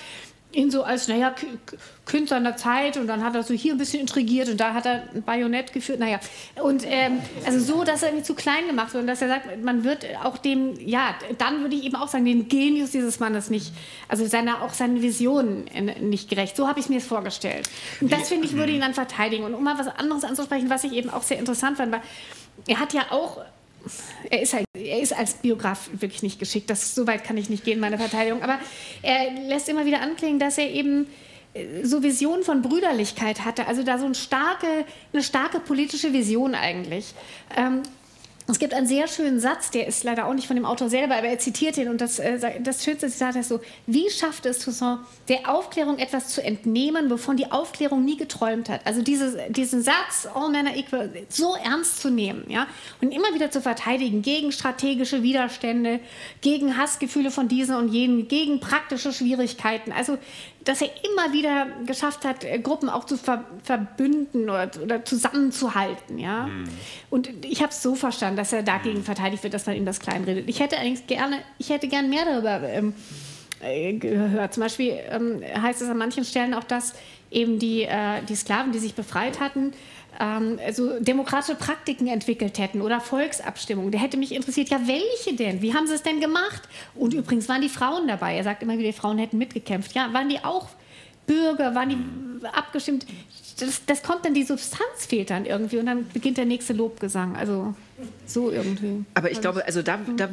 ihn 0.54 0.70
so 0.70 0.82
als, 0.82 1.08
naja, 1.08 1.34
Kind 2.06 2.28
seiner 2.28 2.56
Zeit 2.56 2.96
und 2.96 3.06
dann 3.06 3.24
hat 3.24 3.34
er 3.34 3.42
so 3.42 3.54
hier 3.54 3.72
ein 3.72 3.78
bisschen 3.78 4.00
intrigiert 4.00 4.48
und 4.48 4.58
da 4.60 4.74
hat 4.74 4.86
er 4.86 5.04
ein 5.14 5.22
Bajonett 5.22 5.72
geführt, 5.72 5.98
naja. 6.00 6.20
Und 6.62 6.84
ähm, 6.86 7.20
also 7.46 7.60
so, 7.60 7.84
dass 7.84 8.02
er 8.02 8.10
irgendwie 8.10 8.24
zu 8.24 8.34
klein 8.34 8.66
gemacht 8.66 8.92
wird 8.92 9.02
und 9.02 9.06
dass 9.06 9.22
er 9.22 9.28
sagt, 9.28 9.62
man 9.62 9.84
wird 9.84 10.06
auch 10.22 10.36
dem, 10.36 10.78
ja, 10.78 11.14
dann 11.38 11.62
würde 11.62 11.76
ich 11.76 11.84
eben 11.84 11.96
auch 11.96 12.08
sagen, 12.08 12.24
den 12.24 12.48
Genius 12.48 12.90
dieses 12.90 13.20
Mannes 13.20 13.48
nicht, 13.50 13.72
also 14.08 14.26
seiner, 14.26 14.62
auch 14.62 14.74
seinen 14.74 15.02
Visionen 15.02 15.64
nicht 16.00 16.28
gerecht. 16.28 16.56
So 16.56 16.68
habe 16.68 16.80
ich 16.80 16.88
mir 16.88 16.98
es 16.98 17.06
vorgestellt. 17.06 17.68
Und 18.00 18.12
das, 18.12 18.28
finde 18.28 18.46
ich, 18.46 18.54
würde 18.54 18.72
ihn 18.72 18.80
dann 18.80 18.94
verteidigen. 18.94 19.44
Und 19.44 19.54
um 19.54 19.64
mal 19.64 19.78
was 19.78 19.88
anderes 19.88 20.24
anzusprechen, 20.24 20.68
was 20.68 20.84
ich 20.84 20.92
eben 20.92 21.10
auch 21.10 21.22
sehr 21.22 21.38
interessant 21.38 21.78
fand, 21.78 21.92
war, 21.92 22.02
er 22.66 22.80
hat 22.80 22.92
ja 22.92 23.06
auch 23.10 23.38
er 24.30 24.42
ist, 24.42 24.54
halt, 24.54 24.64
er 24.74 25.00
ist 25.00 25.12
als 25.12 25.34
Biograf 25.34 25.90
wirklich 25.92 26.22
nicht 26.22 26.38
geschickt. 26.38 26.70
Das, 26.70 26.94
so 26.94 27.06
weit 27.06 27.24
kann 27.24 27.36
ich 27.36 27.50
nicht 27.50 27.64
gehen, 27.64 27.80
meine 27.80 27.98
Verteidigung. 27.98 28.42
Aber 28.42 28.58
er 29.02 29.30
lässt 29.48 29.68
immer 29.68 29.86
wieder 29.86 30.00
anklingen, 30.00 30.38
dass 30.38 30.58
er 30.58 30.70
eben 30.70 31.06
äh, 31.54 31.84
so 31.84 32.02
Visionen 32.02 32.44
von 32.44 32.62
Brüderlichkeit 32.62 33.44
hatte. 33.44 33.66
Also 33.66 33.82
da 33.82 33.98
so 33.98 34.06
eine 34.06 34.14
starke, 34.14 34.84
eine 35.12 35.22
starke 35.22 35.60
politische 35.60 36.12
Vision 36.12 36.54
eigentlich. 36.54 37.14
Ähm, 37.56 37.82
es 38.46 38.58
gibt 38.58 38.74
einen 38.74 38.86
sehr 38.86 39.08
schönen 39.08 39.40
Satz, 39.40 39.70
der 39.70 39.86
ist 39.86 40.04
leider 40.04 40.26
auch 40.26 40.34
nicht 40.34 40.46
von 40.46 40.56
dem 40.56 40.66
Autor 40.66 40.90
selber, 40.90 41.16
aber 41.16 41.28
er 41.28 41.38
zitiert 41.38 41.78
ihn 41.78 41.88
und 41.88 42.00
das, 42.00 42.18
äh, 42.18 42.60
das 42.60 42.84
schönste 42.84 43.08
Zitat 43.08 43.36
ist 43.36 43.48
so, 43.48 43.60
wie 43.86 44.10
schafft 44.10 44.44
es 44.44 44.58
Toussaint, 44.58 45.00
der 45.28 45.48
Aufklärung 45.48 45.98
etwas 45.98 46.28
zu 46.28 46.42
entnehmen, 46.42 47.10
wovon 47.10 47.38
die 47.38 47.50
Aufklärung 47.50 48.04
nie 48.04 48.18
geträumt 48.18 48.68
hat? 48.68 48.82
Also 48.84 49.00
dieses, 49.00 49.36
diesen 49.48 49.82
Satz, 49.82 50.28
all 50.34 50.50
men 50.50 50.66
are 50.66 50.76
equal, 50.76 51.10
so 51.30 51.54
ernst 51.54 52.00
zu 52.00 52.10
nehmen 52.10 52.44
ja? 52.48 52.66
und 53.00 53.12
immer 53.12 53.32
wieder 53.32 53.50
zu 53.50 53.62
verteidigen 53.62 54.20
gegen 54.20 54.52
strategische 54.52 55.22
Widerstände, 55.22 56.00
gegen 56.42 56.76
Hassgefühle 56.76 57.30
von 57.30 57.48
diesen 57.48 57.76
und 57.76 57.88
jenen, 57.88 58.28
gegen 58.28 58.60
praktische 58.60 59.14
Schwierigkeiten. 59.14 59.90
Also 59.90 60.18
dass 60.64 60.80
er 60.80 60.88
immer 61.04 61.32
wieder 61.32 61.66
geschafft 61.86 62.24
hat, 62.24 62.44
äh, 62.44 62.58
Gruppen 62.58 62.88
auch 62.88 63.04
zu 63.04 63.16
ver 63.16 63.44
verbünden 63.62 64.44
oder, 64.44 64.70
oder, 64.82 65.04
zusammenzuhalten. 65.04 66.18
Ja? 66.18 66.46
Mhm. 66.46 66.64
Und 67.10 67.44
ich 67.44 67.60
habe 67.60 67.70
es 67.70 67.82
so 67.82 67.94
verstanden, 67.94 68.36
dass 68.36 68.52
er 68.52 68.62
dagegen 68.62 68.98
mhm. 68.98 69.04
verteidigt 69.04 69.42
wird, 69.42 69.54
dass 69.54 69.66
man 69.66 69.76
ihm 69.76 69.84
das 69.84 70.00
kleinredet. 70.00 70.48
Ich 70.48 70.60
hätte 70.60 70.78
eigentlich 70.78 71.06
gerne, 71.06 71.38
ich 71.58 71.70
hätte 71.70 71.88
gern 71.88 72.08
mehr 72.08 72.24
darüber 72.24 72.66
ähm, 72.68 72.94
äh, 73.62 73.92
gehört. 73.94 74.54
Zum 74.54 74.62
Beispiel 74.62 74.98
ähm, 75.10 75.42
heißt 75.42 75.82
es 75.82 75.88
an 75.88 75.98
manchen 75.98 76.24
Stellen 76.24 76.54
auch, 76.54 76.64
dass 76.64 76.94
eben 77.30 77.58
die, 77.58 77.82
äh, 77.82 78.22
die 78.28 78.34
Sklaven, 78.34 78.72
die 78.72 78.78
sich 78.78 78.94
befreit 78.94 79.40
hatten, 79.40 79.72
ähm, 80.20 80.58
also 80.64 81.00
demokratische 81.00 81.56
Praktiken 81.56 82.06
entwickelt 82.06 82.58
hätten 82.58 82.80
oder 82.80 83.00
Volksabstimmungen. 83.00 83.90
Der 83.90 84.00
hätte 84.00 84.16
mich 84.16 84.32
interessiert, 84.32 84.68
ja, 84.68 84.80
welche 84.86 85.36
denn? 85.36 85.62
Wie 85.62 85.74
haben 85.74 85.86
sie 85.86 85.94
es 85.94 86.02
denn 86.02 86.20
gemacht? 86.20 86.62
Und 86.94 87.14
übrigens 87.14 87.48
waren 87.48 87.60
die 87.60 87.68
Frauen 87.68 88.06
dabei. 88.08 88.36
Er 88.36 88.44
sagt 88.44 88.62
immer 88.62 88.74
wieder, 88.74 88.88
die 88.88 88.92
Frauen 88.92 89.18
hätten 89.18 89.38
mitgekämpft. 89.38 89.94
Ja, 89.94 90.12
waren 90.12 90.28
die 90.28 90.44
auch 90.44 90.68
Bürger, 91.26 91.74
waren 91.74 91.88
die 91.88 92.46
abgestimmt? 92.46 93.06
Das, 93.58 93.86
das 93.86 94.02
kommt 94.02 94.24
dann, 94.24 94.34
die 94.34 94.42
Substanz 94.42 95.06
fehlt 95.06 95.30
dann 95.30 95.46
irgendwie 95.46 95.78
und 95.78 95.86
dann 95.86 96.08
beginnt 96.08 96.38
der 96.38 96.44
nächste 96.44 96.72
Lobgesang. 96.72 97.36
Also 97.36 97.74
so 98.26 98.50
irgendwie. 98.50 99.04
Aber 99.14 99.30
ich 99.30 99.40
glaube, 99.40 99.64
also 99.64 99.80
da, 99.80 100.00
da 100.16 100.28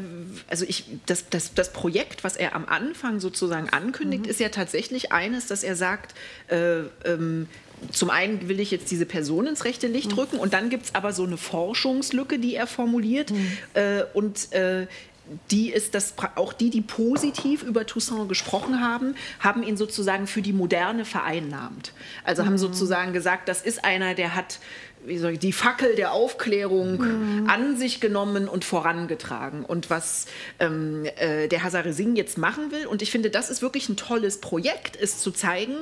also 0.49 0.65
ich, 0.67 0.85
das, 1.05 1.29
das, 1.29 1.53
das 1.53 1.71
Projekt, 1.71 2.23
was 2.23 2.35
er 2.35 2.55
am 2.55 2.65
Anfang 2.65 3.19
sozusagen 3.19 3.69
ankündigt, 3.69 4.23
mhm. 4.23 4.29
ist 4.29 4.39
ja 4.39 4.49
tatsächlich 4.49 5.11
eines, 5.11 5.47
dass 5.47 5.63
er 5.63 5.75
sagt, 5.75 6.15
äh, 6.47 6.79
ähm, 7.05 7.47
zum 7.91 8.09
einen 8.09 8.47
will 8.47 8.59
ich 8.59 8.71
jetzt 8.71 8.91
diese 8.91 9.05
Person 9.05 9.47
ins 9.47 9.65
rechte 9.65 9.87
Licht 9.87 10.11
mhm. 10.11 10.19
rücken 10.19 10.37
und 10.37 10.53
dann 10.53 10.69
gibt 10.69 10.85
es 10.85 10.95
aber 10.95 11.13
so 11.13 11.23
eine 11.23 11.37
Forschungslücke, 11.37 12.39
die 12.39 12.55
er 12.55 12.67
formuliert. 12.67 13.31
Mhm. 13.31 13.57
Äh, 13.73 14.03
und 14.13 14.51
äh, 14.53 14.87
die 15.49 15.71
ist 15.71 15.95
das, 15.95 16.15
auch 16.35 16.53
die, 16.53 16.69
die 16.69 16.81
positiv 16.81 17.63
über 17.63 17.85
Toussaint 17.85 18.27
gesprochen 18.27 18.81
haben, 18.81 19.15
haben 19.39 19.63
ihn 19.63 19.77
sozusagen 19.77 20.27
für 20.27 20.41
die 20.41 20.53
Moderne 20.53 21.05
vereinnahmt. 21.05 21.93
Also 22.23 22.41
mhm. 22.41 22.47
haben 22.47 22.57
sozusagen 22.57 23.13
gesagt, 23.13 23.47
das 23.47 23.61
ist 23.61 23.85
einer, 23.85 24.13
der 24.13 24.35
hat 24.35 24.59
wie 25.05 25.17
soll 25.17 25.33
ich, 25.33 25.39
die 25.39 25.53
Fackel 25.53 25.95
der 25.95 26.11
Aufklärung 26.13 26.97
mhm. 26.97 27.49
an 27.49 27.77
sich 27.77 27.99
genommen 27.99 28.47
und 28.47 28.65
vorangetragen. 28.65 29.65
Und 29.65 29.89
was 29.89 30.25
ähm, 30.59 31.05
äh, 31.17 31.47
der 31.47 31.63
Hazare 31.63 31.93
Singh 31.93 32.17
jetzt 32.17 32.37
machen 32.37 32.71
will, 32.71 32.85
und 32.85 33.01
ich 33.01 33.11
finde, 33.11 33.29
das 33.29 33.49
ist 33.49 33.61
wirklich 33.61 33.89
ein 33.89 33.97
tolles 33.97 34.39
Projekt, 34.39 34.95
ist 34.95 35.21
zu 35.21 35.31
zeigen, 35.31 35.75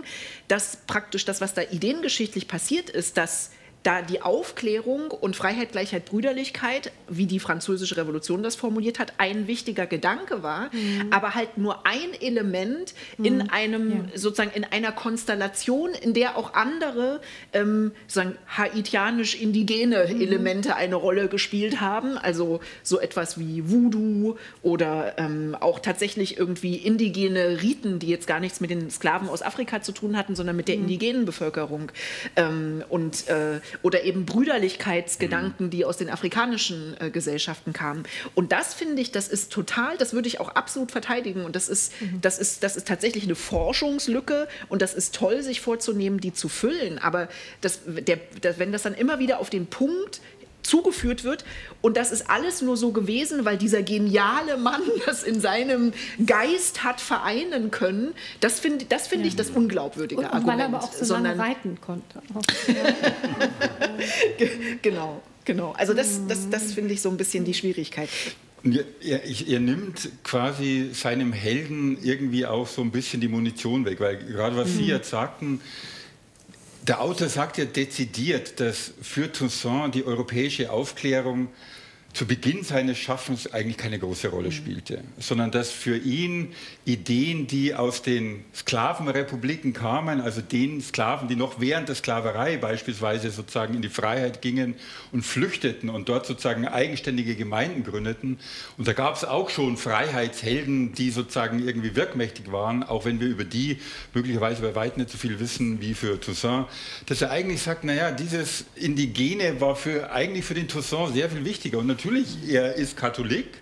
dass 0.48 0.78
praktisch 0.88 1.26
das, 1.26 1.42
was 1.42 1.54
da 1.54 1.62
ideengeschichtlich 1.62 2.48
passiert 2.48 2.90
ist, 2.90 3.18
dass 3.18 3.52
da 3.84 4.02
die 4.02 4.22
Aufklärung 4.22 5.12
und 5.12 5.36
Freiheit, 5.36 5.72
Gleichheit, 5.72 6.06
Brüderlichkeit, 6.06 6.92
wie 7.08 7.26
die 7.28 7.40
französische 7.40 7.96
Revolution 7.96 8.44
das 8.44 8.56
formuliert 8.56 9.00
hat, 9.00 9.14
ein 9.18 9.48
wichtiger 9.48 9.86
Gedanke 9.86 10.44
war, 10.44 10.70
mhm. 10.74 11.08
aber 11.12 11.34
halt 11.34 11.58
nur 11.58 11.86
ein 11.86 12.14
Element 12.20 12.94
mhm. 13.18 13.26
in 13.26 13.50
einem 13.50 13.92
ja. 13.92 14.18
sozusagen 14.18 14.52
in 14.54 14.66
einer 14.66 14.92
Konstellation, 14.92 15.92
in 15.92 16.14
der 16.14 16.38
auch 16.38 16.54
andere 16.56 17.22
ähm, 17.54 17.92
sozusagen 18.08 18.38
haitianisch-indigene 18.58 20.08
mhm. 20.10 20.22
Elemente 20.22 20.76
eine 20.76 20.96
Rolle 20.96 21.30
gespielt 21.30 21.80
haben, 21.80 22.18
also 22.18 22.60
so 22.84 23.00
etwas 23.00 23.40
wie 23.40 23.70
Voodoo 23.70 24.36
oder 24.62 25.18
ähm, 25.18 25.56
auch 25.58 25.80
tatsächlich 25.80 26.38
irgendwie 26.38 26.76
indigene 26.76 27.62
Riten, 27.62 28.00
die 28.00 28.08
jetzt 28.08 28.28
gar 28.28 28.42
nichts 28.42 28.60
mit 28.60 28.72
den 28.72 28.92
Sklaven 28.92 29.30
aus 29.30 29.42
Afrika 29.42 29.82
zu 29.82 29.94
tun 29.94 30.18
hatten, 30.18 30.36
sondern 30.36 30.58
mit 30.58 30.68
der 30.68 30.76
mhm. 30.76 30.84
indigenen 30.84 31.26
Bevölkerung 31.26 31.94
ähm, 32.36 32.84
und 32.90 33.30
äh, 33.30 33.62
oder 33.82 34.04
eben 34.04 34.26
Brüderlichkeitsgedanken, 34.26 35.68
mhm. 35.68 35.70
die 35.70 35.86
aus 35.86 35.98
den 35.98 36.10
afrikanischen 36.10 36.96
äh, 37.00 37.10
Gesellschaften 37.10 37.74
kamen. 37.74 38.04
Und 38.36 38.52
das 38.52 38.74
finde 38.74 39.02
ich, 39.02 39.12
das 39.12 39.28
ist 39.28 39.52
total, 39.52 39.98
das 39.98 40.14
würde 40.14 40.28
ich 40.28 40.40
auch 40.40 40.50
absolut 40.50 40.92
verteidigen. 40.92 41.46
Und 41.46 41.56
das 41.56 41.70
ist, 41.70 42.00
mhm. 42.02 42.22
das 42.22 42.40
ist, 42.40 42.64
das 42.64 42.76
ist 42.76 42.88
tatsächlich 42.88 43.24
eine 43.24 43.36
Forschungslücke 43.36 44.48
und 44.70 44.82
das 44.82 44.94
ist 44.94 45.16
toll, 45.16 45.42
sich 45.44 45.62
vorzunehmen, 45.62 46.20
die 46.20 46.34
zu 46.34 46.50
füllen. 46.50 47.00
Aber 47.00 47.30
das, 47.62 47.82
der, 47.86 48.20
das, 48.42 48.60
wenn 48.60 48.72
das 48.72 48.84
dann 48.84 48.94
immer 48.94 49.20
wieder 49.20 49.40
auf 49.40 49.50
den 49.50 49.68
Punkt 49.68 50.22
zugeführt 50.70 51.24
wird. 51.24 51.44
Und 51.82 51.98
das 51.98 52.12
ist 52.12 52.30
alles 52.30 52.62
nur 52.62 52.78
so 52.78 52.92
gewesen, 52.92 53.46
weil 53.46 53.58
dieser 53.58 53.82
geniale 53.82 54.58
Mann 54.58 54.82
das 55.06 55.24
in 55.24 55.42
seinem 55.42 55.94
Geist 56.26 56.84
hat 56.84 57.02
vereinen 57.02 57.72
können. 57.72 58.14
Das 58.40 58.60
finde 58.60 58.86
das 58.86 59.08
find 59.08 59.24
ja. 59.24 59.28
ich 59.28 59.36
das 59.36 59.50
unglaubwürdige 59.50 60.22
und, 60.22 60.28
und 60.28 60.34
Argument. 60.34 60.60
Weil 60.60 60.60
er 60.60 60.66
aber 60.68 60.84
auch 60.84 60.94
so 60.94 61.06
Sondern, 61.06 61.38
lange 61.38 61.50
reiten 61.50 61.78
konnte. 61.82 62.22
genau, 64.82 65.22
genau. 65.46 65.74
Also 65.78 65.94
das, 65.94 66.22
das, 66.28 66.50
das 66.50 66.74
finde 66.74 66.94
ich 66.94 67.02
so 67.02 67.10
ein 67.10 67.18
bisschen 67.18 67.44
die 67.44 67.54
Schwierigkeit. 67.54 68.10
Er, 68.64 68.84
er, 69.02 69.24
er, 69.24 69.60
nimmt 69.60 70.10
quasi 70.24 70.90
seinem 70.92 71.32
Helden 71.32 71.98
irgendwie 72.04 72.46
auch 72.46 72.68
so 72.68 72.82
ein 72.82 72.92
bisschen 72.92 73.22
die 73.22 73.30
Munition 73.30 73.86
weg, 73.86 74.02
weil 74.02 74.18
gerade 74.18 74.58
was 74.58 74.70
mhm. 74.70 74.78
Sie 74.78 74.86
jetzt 74.86 75.10
sagten, 75.10 75.62
der 76.90 77.02
Autor 77.02 77.30
sagt 77.30 77.60
ja 77.60 77.66
dezidiert, 77.66 78.60
dass 78.60 78.94
für 79.00 79.32
Toussaint 79.32 79.94
die 79.94 80.06
europäische 80.06 80.72
Aufklärung 80.72 81.50
zu 82.14 82.26
Beginn 82.26 82.64
seines 82.64 82.98
Schaffens 82.98 83.54
eigentlich 83.54 83.78
keine 83.78 84.00
große 84.00 84.30
Rolle 84.30 84.52
spielte, 84.52 85.04
sondern 85.20 85.52
dass 85.52 85.70
für 85.70 85.96
ihn 85.96 86.52
Ideen, 86.94 87.46
die 87.46 87.76
aus 87.76 88.02
den 88.02 88.44
Sklavenrepubliken 88.56 89.74
kamen, 89.74 90.22
also 90.22 90.42
den 90.42 90.82
Sklaven, 90.82 91.28
die 91.28 91.36
noch 91.36 91.60
während 91.60 91.88
der 91.88 91.96
Sklaverei 91.96 92.58
beispielsweise 92.58 93.30
sozusagen 93.30 93.76
in 93.76 93.82
die 93.82 93.90
Freiheit 93.90 94.42
gingen 94.42 94.76
und 95.12 95.24
flüchteten 95.24 95.90
und 95.90 96.10
dort 96.10 96.26
sozusagen 96.26 96.68
eigenständige 96.68 97.36
Gemeinden 97.36 97.84
gründeten. 97.84 98.40
Und 98.78 98.88
da 98.88 98.94
gab 98.94 99.16
es 99.16 99.24
auch 99.24 99.50
schon 99.50 99.78
Freiheitshelden, 99.78 100.94
die 100.94 101.12
sozusagen 101.12 101.60
irgendwie 101.60 101.96
wirkmächtig 101.96 102.52
waren, 102.52 102.84
auch 102.84 103.06
wenn 103.06 103.20
wir 103.20 103.28
über 103.28 103.44
die 103.44 103.78
möglicherweise 104.14 104.62
bei 104.62 104.74
weitem 104.74 105.02
nicht 105.02 105.12
so 105.12 105.18
viel 105.18 105.40
wissen 105.40 105.82
wie 105.82 105.94
für 105.94 106.20
Toussaint, 106.20 106.68
dass 107.06 107.22
er 107.22 107.30
eigentlich 107.30 107.62
sagt, 107.62 107.84
naja, 107.84 108.12
dieses 108.12 108.66
Indigene 108.76 109.62
war 109.62 109.76
für, 109.76 110.12
eigentlich 110.12 110.46
für 110.46 110.56
den 110.56 110.68
Toussaint 110.68 111.14
sehr 111.14 111.30
viel 111.30 111.46
wichtiger. 111.46 111.78
Und 111.78 111.88
natürlich, 111.88 112.50
er 112.50 112.74
ist 112.74 112.98
Katholik. 112.98 113.59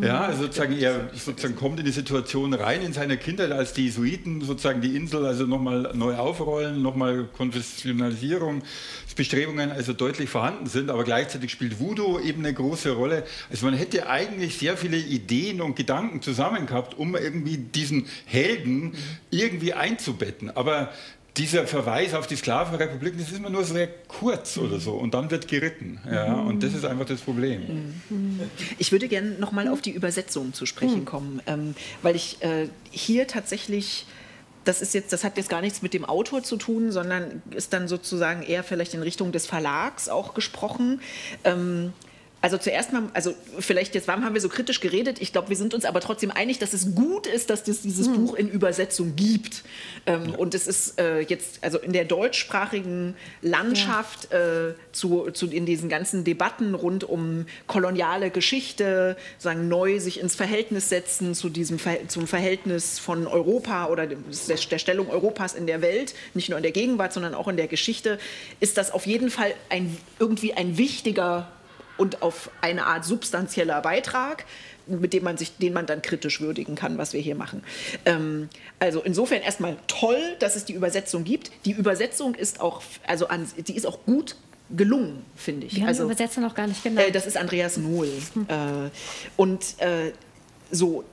Ja, 0.00 0.22
also 0.22 0.42
sozusagen 0.42 0.76
er 0.78 1.10
sozusagen 1.14 1.56
kommt 1.56 1.78
in 1.78 1.84
die 1.84 1.92
Situation 1.92 2.54
rein 2.54 2.82
in 2.82 2.92
seiner 2.92 3.16
Kindheit, 3.16 3.52
als 3.52 3.72
die 3.72 3.84
Jesuiten 3.84 4.42
sozusagen 4.42 4.80
die 4.80 4.96
Insel 4.96 5.24
also 5.24 5.46
nochmal 5.46 5.92
neu 5.94 6.16
aufrollen, 6.16 6.82
nochmal 6.82 7.28
Konfessionalisierungsbestrebungen 7.36 9.70
also 9.70 9.92
deutlich 9.92 10.28
vorhanden 10.30 10.66
sind, 10.66 10.90
aber 10.90 11.04
gleichzeitig 11.04 11.52
spielt 11.52 11.78
Voodoo 11.80 12.18
eben 12.20 12.40
eine 12.40 12.54
große 12.54 12.90
Rolle. 12.92 13.24
Also 13.50 13.66
man 13.66 13.74
hätte 13.74 14.08
eigentlich 14.08 14.58
sehr 14.58 14.76
viele 14.76 14.96
Ideen 14.96 15.60
und 15.60 15.76
Gedanken 15.76 16.22
zusammen 16.22 16.66
gehabt, 16.66 16.98
um 16.98 17.14
irgendwie 17.16 17.58
diesen 17.58 18.06
Helden 18.24 18.94
irgendwie 19.30 19.72
einzubetten. 19.72 20.50
Aber 20.50 20.90
dieser 21.36 21.66
Verweis 21.66 22.14
auf 22.14 22.26
die 22.26 22.36
Sklavenrepubliken, 22.36 23.18
das 23.18 23.30
ist 23.30 23.36
immer 23.36 23.50
nur 23.50 23.64
sehr 23.64 23.88
kurz 24.08 24.56
oder 24.56 24.78
so 24.80 24.92
und 24.92 25.14
dann 25.14 25.30
wird 25.30 25.48
geritten. 25.48 26.00
Ja, 26.10 26.34
und 26.34 26.62
das 26.62 26.74
ist 26.74 26.84
einfach 26.84 27.04
das 27.04 27.20
Problem. 27.20 27.94
Ich 28.78 28.92
würde 28.92 29.08
gerne 29.08 29.30
nochmal 29.32 29.68
auf 29.68 29.82
die 29.82 29.90
Übersetzung 29.90 30.54
zu 30.54 30.66
sprechen 30.66 31.04
kommen, 31.04 31.42
ähm, 31.46 31.74
weil 32.02 32.16
ich 32.16 32.42
äh, 32.42 32.68
hier 32.90 33.26
tatsächlich 33.26 34.06
das 34.64 34.82
ist 34.82 34.94
jetzt, 34.94 35.12
das 35.12 35.22
hat 35.22 35.36
jetzt 35.36 35.48
gar 35.48 35.60
nichts 35.60 35.80
mit 35.80 35.94
dem 35.94 36.04
Autor 36.04 36.42
zu 36.42 36.56
tun, 36.56 36.90
sondern 36.90 37.40
ist 37.50 37.72
dann 37.72 37.86
sozusagen 37.86 38.42
eher 38.42 38.64
vielleicht 38.64 38.94
in 38.94 39.02
Richtung 39.02 39.30
des 39.30 39.46
Verlags 39.46 40.08
auch 40.08 40.34
gesprochen. 40.34 41.00
Ähm, 41.44 41.92
also 42.46 42.58
zuerst 42.58 42.92
mal, 42.92 43.02
also 43.12 43.34
vielleicht 43.58 43.96
jetzt, 43.96 44.06
warum 44.06 44.24
haben 44.24 44.34
wir 44.34 44.40
so 44.40 44.48
kritisch 44.48 44.78
geredet? 44.78 45.20
Ich 45.20 45.32
glaube, 45.32 45.48
wir 45.48 45.56
sind 45.56 45.74
uns 45.74 45.84
aber 45.84 46.00
trotzdem 46.00 46.30
einig, 46.30 46.60
dass 46.60 46.74
es 46.74 46.94
gut 46.94 47.26
ist, 47.26 47.50
dass 47.50 47.66
es 47.66 47.82
dieses 47.82 48.06
hm. 48.06 48.14
Buch 48.14 48.34
in 48.36 48.48
Übersetzung 48.48 49.16
gibt. 49.16 49.64
Ähm, 50.06 50.28
ja. 50.30 50.36
Und 50.36 50.54
es 50.54 50.68
ist 50.68 51.00
äh, 51.00 51.22
jetzt, 51.22 51.58
also 51.62 51.78
in 51.78 51.92
der 51.92 52.04
deutschsprachigen 52.04 53.16
Landschaft 53.42 54.28
ja. 54.30 54.68
äh, 54.68 54.74
zu, 54.92 55.32
zu, 55.32 55.48
in 55.48 55.66
diesen 55.66 55.88
ganzen 55.88 56.22
Debatten 56.22 56.76
rund 56.76 57.02
um 57.02 57.46
koloniale 57.66 58.30
Geschichte, 58.30 59.16
sagen 59.38 59.66
neu 59.66 59.98
sich 59.98 60.20
ins 60.20 60.36
Verhältnis 60.36 60.88
setzen 60.88 61.34
zu 61.34 61.48
diesem 61.48 61.80
zum 62.06 62.28
Verhältnis 62.28 63.00
von 63.00 63.26
Europa 63.26 63.88
oder 63.88 64.06
der, 64.06 64.18
der 64.70 64.78
Stellung 64.78 65.10
Europas 65.10 65.54
in 65.54 65.66
der 65.66 65.82
Welt, 65.82 66.14
nicht 66.34 66.48
nur 66.48 66.58
in 66.58 66.62
der 66.62 66.70
Gegenwart, 66.70 67.12
sondern 67.12 67.34
auch 67.34 67.48
in 67.48 67.56
der 67.56 67.66
Geschichte, 67.66 68.20
ist 68.60 68.78
das 68.78 68.92
auf 68.92 69.04
jeden 69.04 69.30
Fall 69.30 69.52
ein, 69.68 69.96
irgendwie 70.20 70.54
ein 70.54 70.78
wichtiger 70.78 71.50
und 71.96 72.22
auf 72.22 72.50
eine 72.60 72.86
Art 72.86 73.04
substanzieller 73.04 73.80
Beitrag, 73.80 74.44
mit 74.86 75.12
dem 75.12 75.24
man 75.24 75.36
sich, 75.36 75.56
den 75.56 75.72
man 75.72 75.86
dann 75.86 76.02
kritisch 76.02 76.40
würdigen 76.40 76.74
kann, 76.74 76.98
was 76.98 77.12
wir 77.12 77.20
hier 77.20 77.34
machen. 77.34 77.62
Ähm, 78.04 78.48
also 78.78 79.02
insofern 79.02 79.42
erstmal 79.42 79.76
toll, 79.86 80.36
dass 80.38 80.56
es 80.56 80.64
die 80.64 80.74
Übersetzung 80.74 81.24
gibt. 81.24 81.50
Die 81.64 81.72
Übersetzung 81.72 82.34
ist 82.34 82.60
auch, 82.60 82.82
also 83.06 83.28
an, 83.28 83.48
die 83.56 83.76
ist 83.76 83.86
auch 83.86 84.04
gut 84.04 84.36
gelungen, 84.70 85.24
finde 85.34 85.66
ich. 85.66 85.74
Wir 85.74 85.82
haben 85.82 85.88
also, 85.88 86.04
die 86.04 86.12
Übersetzer 86.12 86.40
noch 86.40 86.54
gar 86.54 86.66
nicht 86.66 86.82
genannt. 86.82 87.08
Äh, 87.08 87.12
das 87.12 87.26
ist 87.26 87.36
Andreas 87.36 87.76
Nohl. 87.76 88.10
Hm. 88.34 88.46
Äh, 88.48 88.90
und 89.36 89.80
äh, 89.80 90.12
so, 90.70 91.04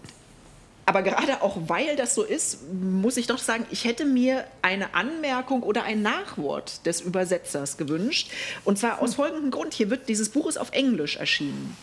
aber 0.86 1.02
gerade 1.02 1.41
auch 1.41 1.58
weil 1.67 1.96
das 1.96 2.13
so 2.13 2.24
ist, 2.24 2.60
muss 2.72 3.17
ich 3.17 3.28
doch 3.28 3.38
sagen, 3.38 3.65
ich 3.72 3.86
hätte 3.86 4.06
mir 4.06 4.46
eine 4.62 4.93
Anmerkung 4.93 5.63
oder 5.63 5.84
ein 5.84 6.02
Nachwort 6.02 6.86
des 6.86 7.02
Übersetzers 7.02 7.78
gewünscht. 7.78 8.30
Und 8.65 8.78
zwar 8.78 9.02
aus 9.02 9.15
folgendem 9.15 9.50
Grund. 9.50 9.74
Hier 9.74 9.89
wird, 9.89 10.10
dieses 10.10 10.30
Buch 10.30 10.48
ist 10.48 10.58
auf 10.58 10.72
Englisch 10.72 11.15
erschienen. 11.15 11.78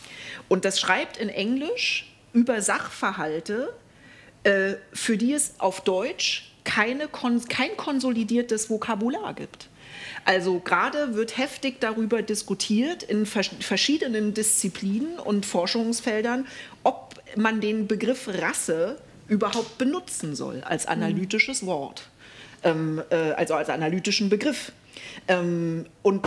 Und 0.48 0.64
das 0.64 0.80
schreibt 0.80 1.16
in 1.16 1.30
Englisch 1.30 2.12
über 2.32 2.60
Sachverhalte, 2.60 3.72
äh, 4.44 4.74
für 4.92 5.16
die 5.16 5.32
es 5.32 5.54
auf 5.58 5.80
Deutsch 5.80 6.52
keine, 6.64 7.08
kein 7.08 7.76
konsolidiertes 7.76 8.68
Vokabular 8.68 9.34
gibt. 9.34 9.68
Also 10.24 10.60
gerade 10.60 11.14
wird 11.14 11.38
heftig 11.38 11.80
darüber 11.80 12.22
diskutiert 12.22 13.02
in 13.02 13.26
verschiedenen 13.26 14.34
Disziplinen 14.34 15.18
und 15.18 15.46
Forschungsfeldern, 15.46 16.46
ob 16.84 17.19
man 17.36 17.60
den 17.60 17.86
Begriff 17.86 18.28
Rasse 18.28 18.98
überhaupt 19.28 19.78
benutzen 19.78 20.34
soll 20.34 20.62
als 20.62 20.86
analytisches 20.86 21.64
Wort, 21.64 22.08
ähm, 22.64 23.02
äh, 23.10 23.32
also 23.32 23.54
als 23.54 23.68
analytischen 23.68 24.28
Begriff. 24.28 24.72
Ähm, 25.28 25.86
und 26.02 26.26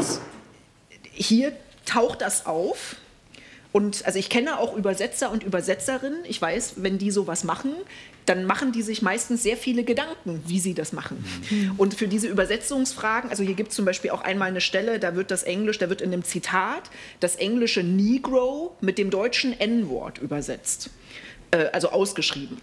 hier 1.11 1.53
taucht 1.85 2.21
das 2.21 2.45
auf. 2.45 2.95
Und 3.71 4.05
also 4.05 4.19
ich 4.19 4.29
kenne 4.29 4.59
auch 4.59 4.75
Übersetzer 4.75 5.31
und 5.31 5.43
Übersetzerinnen. 5.43 6.19
Ich 6.25 6.41
weiß, 6.41 6.75
wenn 6.77 6.97
die 6.97 7.11
sowas 7.11 7.43
machen, 7.43 7.73
dann 8.25 8.45
machen 8.45 8.71
die 8.71 8.81
sich 8.81 9.01
meistens 9.01 9.43
sehr 9.43 9.57
viele 9.57 9.83
Gedanken, 9.83 10.43
wie 10.47 10.59
sie 10.59 10.73
das 10.73 10.93
machen. 10.93 11.23
Mhm. 11.49 11.73
Und 11.77 11.93
für 11.93 12.07
diese 12.07 12.27
Übersetzungsfragen, 12.27 13.29
also 13.29 13.43
hier 13.43 13.55
gibt 13.55 13.69
es 13.69 13.75
zum 13.75 13.86
Beispiel 13.86 14.12
auch 14.12 14.21
einmal 14.21 14.49
eine 14.49 14.62
Stelle, 14.62 14.99
da 14.99 15.15
wird 15.15 15.31
das 15.31 15.43
Englisch, 15.43 15.77
da 15.79 15.89
wird 15.89 16.01
in 16.01 16.13
einem 16.13 16.23
Zitat 16.23 16.89
das 17.19 17.36
englische 17.36 17.83
Negro 17.83 18.75
mit 18.81 18.97
dem 18.97 19.09
deutschen 19.09 19.59
N-Wort 19.59 20.17
übersetzt 20.19 20.89
äh, 21.51 21.69
also 21.71 21.89
ausgeschrieben. 21.89 22.57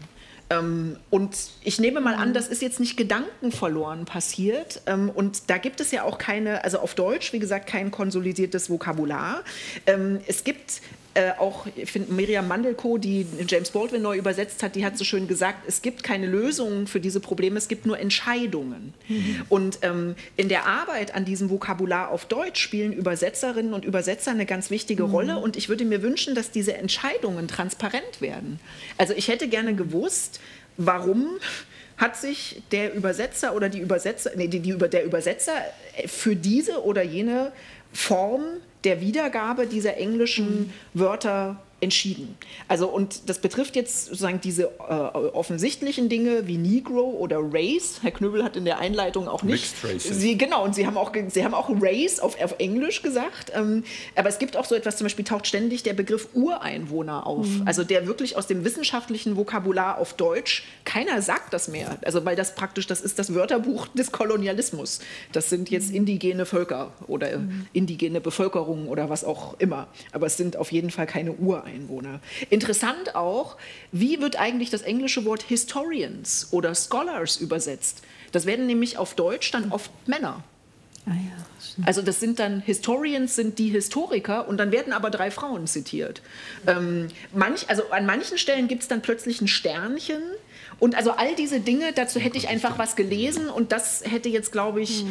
Ähm, 0.50 0.96
und 1.10 1.36
ich 1.62 1.78
nehme 1.78 2.00
mal 2.00 2.14
an, 2.14 2.34
das 2.34 2.48
ist 2.48 2.60
jetzt 2.60 2.80
nicht 2.80 2.96
gedankenverloren 2.96 4.04
passiert. 4.04 4.82
Ähm, 4.86 5.08
und 5.08 5.48
da 5.48 5.58
gibt 5.58 5.80
es 5.80 5.92
ja 5.92 6.02
auch 6.02 6.18
keine, 6.18 6.64
also 6.64 6.80
auf 6.80 6.94
Deutsch, 6.94 7.32
wie 7.32 7.38
gesagt, 7.38 7.68
kein 7.68 7.90
konsolidiertes 7.90 8.68
Vokabular. 8.68 9.44
Ähm, 9.86 10.20
es 10.26 10.44
gibt 10.44 10.82
äh, 11.14 11.32
auch, 11.38 11.66
ich 11.74 11.90
finde, 11.90 12.12
Miriam 12.12 12.46
Mandelko, 12.46 12.96
die 12.96 13.26
James 13.48 13.70
Baldwin 13.70 14.02
neu 14.02 14.16
übersetzt 14.16 14.62
hat, 14.62 14.76
die 14.76 14.84
hat 14.84 14.96
so 14.96 15.04
schön 15.04 15.26
gesagt, 15.26 15.64
es 15.66 15.82
gibt 15.82 16.04
keine 16.04 16.26
Lösungen 16.26 16.86
für 16.86 17.00
diese 17.00 17.18
Probleme, 17.18 17.58
es 17.58 17.66
gibt 17.66 17.84
nur 17.84 17.98
Entscheidungen. 17.98 18.94
Mhm. 19.08 19.42
Und 19.48 19.78
ähm, 19.82 20.14
in 20.36 20.48
der 20.48 20.66
Arbeit 20.66 21.14
an 21.14 21.24
diesem 21.24 21.50
Vokabular 21.50 22.10
auf 22.10 22.26
Deutsch 22.26 22.60
spielen 22.62 22.92
Übersetzerinnen 22.92 23.74
und 23.74 23.84
Übersetzer 23.84 24.30
eine 24.30 24.46
ganz 24.46 24.70
wichtige 24.70 25.06
mhm. 25.06 25.10
Rolle. 25.10 25.38
Und 25.38 25.56
ich 25.56 25.68
würde 25.68 25.84
mir 25.84 26.02
wünschen, 26.02 26.36
dass 26.36 26.52
diese 26.52 26.74
Entscheidungen 26.74 27.48
transparent 27.48 28.20
werden. 28.20 28.60
Also 28.96 29.12
ich 29.14 29.26
hätte 29.26 29.48
gerne 29.48 29.74
gewusst, 29.74 30.40
warum 30.76 31.26
hat 31.96 32.16
sich 32.16 32.62
der 32.70 32.94
Übersetzer 32.94 33.54
oder 33.54 33.68
die 33.68 33.80
Übersetzer, 33.80 34.30
nee, 34.36 34.48
die, 34.48 34.60
die, 34.60 34.78
der 34.78 35.04
Übersetzer 35.04 35.52
für 36.06 36.36
diese 36.36 36.84
oder 36.84 37.02
jene 37.02 37.52
Form 37.92 38.44
der 38.84 39.00
Wiedergabe 39.00 39.66
dieser 39.66 39.96
englischen 39.96 40.72
Wörter 40.94 41.56
entschieden. 41.80 42.36
Also 42.68 42.88
und 42.88 43.28
das 43.28 43.40
betrifft 43.40 43.76
jetzt 43.76 44.06
sozusagen 44.06 44.40
diese 44.40 44.64
äh, 44.64 44.92
offensichtlichen 44.92 46.08
Dinge 46.08 46.46
wie 46.46 46.58
Negro 46.58 47.10
oder 47.10 47.38
Race. 47.40 48.00
Herr 48.02 48.10
Knüppel 48.10 48.44
hat 48.44 48.56
in 48.56 48.64
der 48.64 48.78
Einleitung 48.78 49.28
auch 49.28 49.42
nicht. 49.42 49.74
Sie 49.98 50.36
genau 50.36 50.64
und 50.64 50.74
Sie 50.74 50.86
haben 50.86 50.96
auch 50.96 51.12
Sie 51.28 51.44
haben 51.44 51.54
auch 51.54 51.70
Race 51.80 52.20
auf, 52.20 52.40
auf 52.42 52.56
Englisch 52.58 53.02
gesagt. 53.02 53.52
Ähm, 53.54 53.84
aber 54.14 54.28
es 54.28 54.38
gibt 54.38 54.56
auch 54.56 54.64
so 54.64 54.74
etwas. 54.74 54.96
Zum 54.96 55.06
Beispiel 55.06 55.24
taucht 55.24 55.46
ständig 55.46 55.82
der 55.82 55.94
Begriff 55.94 56.28
Ureinwohner 56.34 57.26
auf. 57.26 57.46
Mhm. 57.46 57.62
Also 57.66 57.84
der 57.84 58.06
wirklich 58.06 58.36
aus 58.36 58.46
dem 58.46 58.64
wissenschaftlichen 58.64 59.36
Vokabular 59.36 59.98
auf 59.98 60.14
Deutsch 60.14 60.64
keiner 60.84 61.22
sagt 61.22 61.54
das 61.54 61.68
mehr. 61.68 61.98
Also 62.04 62.24
weil 62.24 62.36
das 62.36 62.54
praktisch 62.54 62.86
das 62.86 63.00
ist 63.00 63.18
das 63.18 63.34
Wörterbuch 63.34 63.88
des 63.88 64.12
Kolonialismus. 64.12 65.00
Das 65.32 65.48
sind 65.48 65.70
jetzt 65.70 65.90
mhm. 65.90 65.96
indigene 65.96 66.44
Völker 66.44 66.92
oder 67.06 67.38
mhm. 67.38 67.66
indigene 67.72 68.20
Bevölkerungen 68.20 68.88
oder 68.88 69.08
was 69.08 69.24
auch 69.24 69.58
immer. 69.58 69.88
Aber 70.12 70.26
es 70.26 70.36
sind 70.36 70.56
auf 70.56 70.72
jeden 70.72 70.90
Fall 70.90 71.06
keine 71.06 71.32
Ureinwohner. 71.32 71.69
Einwohner. 71.70 72.20
Interessant 72.50 73.14
auch, 73.14 73.56
wie 73.92 74.20
wird 74.20 74.36
eigentlich 74.36 74.70
das 74.70 74.82
englische 74.82 75.24
Wort 75.24 75.42
Historians 75.42 76.48
oder 76.50 76.74
Scholars 76.74 77.36
übersetzt? 77.36 78.02
Das 78.32 78.46
werden 78.46 78.66
nämlich 78.66 78.98
auf 78.98 79.14
Deutsch 79.14 79.50
dann 79.50 79.72
oft 79.72 79.90
Männer. 80.06 80.44
Ah 81.06 81.12
ja, 81.12 81.84
also 81.86 82.02
das 82.02 82.20
sind 82.20 82.38
dann 82.38 82.60
Historians 82.60 83.34
sind 83.34 83.58
die 83.58 83.68
Historiker 83.68 84.48
und 84.48 84.58
dann 84.58 84.70
werden 84.70 84.92
aber 84.92 85.10
drei 85.10 85.30
Frauen 85.30 85.66
zitiert. 85.66 86.20
Ähm, 86.66 87.08
manch, 87.32 87.68
also 87.68 87.90
an 87.90 88.06
manchen 88.06 88.38
Stellen 88.38 88.68
gibt 88.68 88.82
es 88.82 88.88
dann 88.88 89.00
plötzlich 89.00 89.40
ein 89.40 89.48
Sternchen 89.48 90.22
und 90.80 90.96
also 90.96 91.12
all 91.12 91.34
diese 91.36 91.60
Dinge, 91.60 91.92
dazu 91.94 92.18
hätte 92.18 92.38
ich 92.38 92.48
einfach 92.48 92.78
was 92.78 92.96
gelesen 92.96 93.50
und 93.50 93.70
das 93.70 94.02
hätte 94.04 94.30
jetzt, 94.30 94.50
glaube 94.50 94.80
ich, 94.80 95.04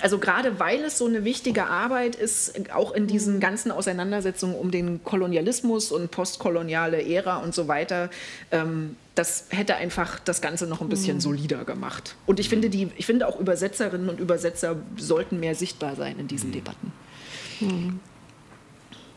also 0.00 0.18
gerade 0.18 0.58
weil 0.58 0.82
es 0.82 0.96
so 0.96 1.06
eine 1.06 1.24
wichtige 1.24 1.66
Arbeit 1.66 2.16
ist, 2.16 2.72
auch 2.72 2.92
in 2.92 3.06
diesen 3.06 3.38
ganzen 3.38 3.70
Auseinandersetzungen 3.70 4.54
um 4.54 4.70
den 4.70 5.04
Kolonialismus 5.04 5.92
und 5.92 6.10
postkoloniale 6.10 7.04
Ära 7.04 7.36
und 7.36 7.54
so 7.54 7.68
weiter, 7.68 8.08
ähm, 8.50 8.96
das 9.14 9.44
hätte 9.50 9.76
einfach 9.76 10.18
das 10.20 10.40
Ganze 10.40 10.66
noch 10.66 10.80
ein 10.80 10.88
bisschen 10.88 11.16
mhm. 11.16 11.20
solider 11.20 11.64
gemacht. 11.66 12.16
Und 12.24 12.40
ich 12.40 12.48
finde, 12.48 12.70
die, 12.70 12.88
ich 12.96 13.04
finde 13.04 13.28
auch 13.28 13.38
Übersetzerinnen 13.38 14.08
und 14.08 14.20
Übersetzer 14.20 14.76
sollten 14.96 15.38
mehr 15.38 15.54
sichtbar 15.54 15.96
sein 15.96 16.18
in 16.18 16.28
diesen 16.28 16.52
Debatten. 16.52 16.92
Mhm. 17.60 18.00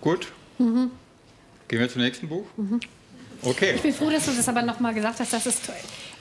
Gut. 0.01 0.33
Mhm. 0.57 0.91
Gehen 1.69 1.79
wir 1.79 1.87
zum 1.87 2.01
nächsten 2.01 2.27
Buch. 2.27 2.45
Okay. 3.45 3.73
Ich 3.75 3.81
bin 3.81 3.93
froh, 3.93 4.09
dass 4.09 4.25
du 4.25 4.31
das 4.31 4.47
aber 4.47 4.61
nochmal 4.61 4.93
gesagt 4.93 5.19
hast. 5.19 5.33
Das 5.33 5.45
ist, 5.45 5.61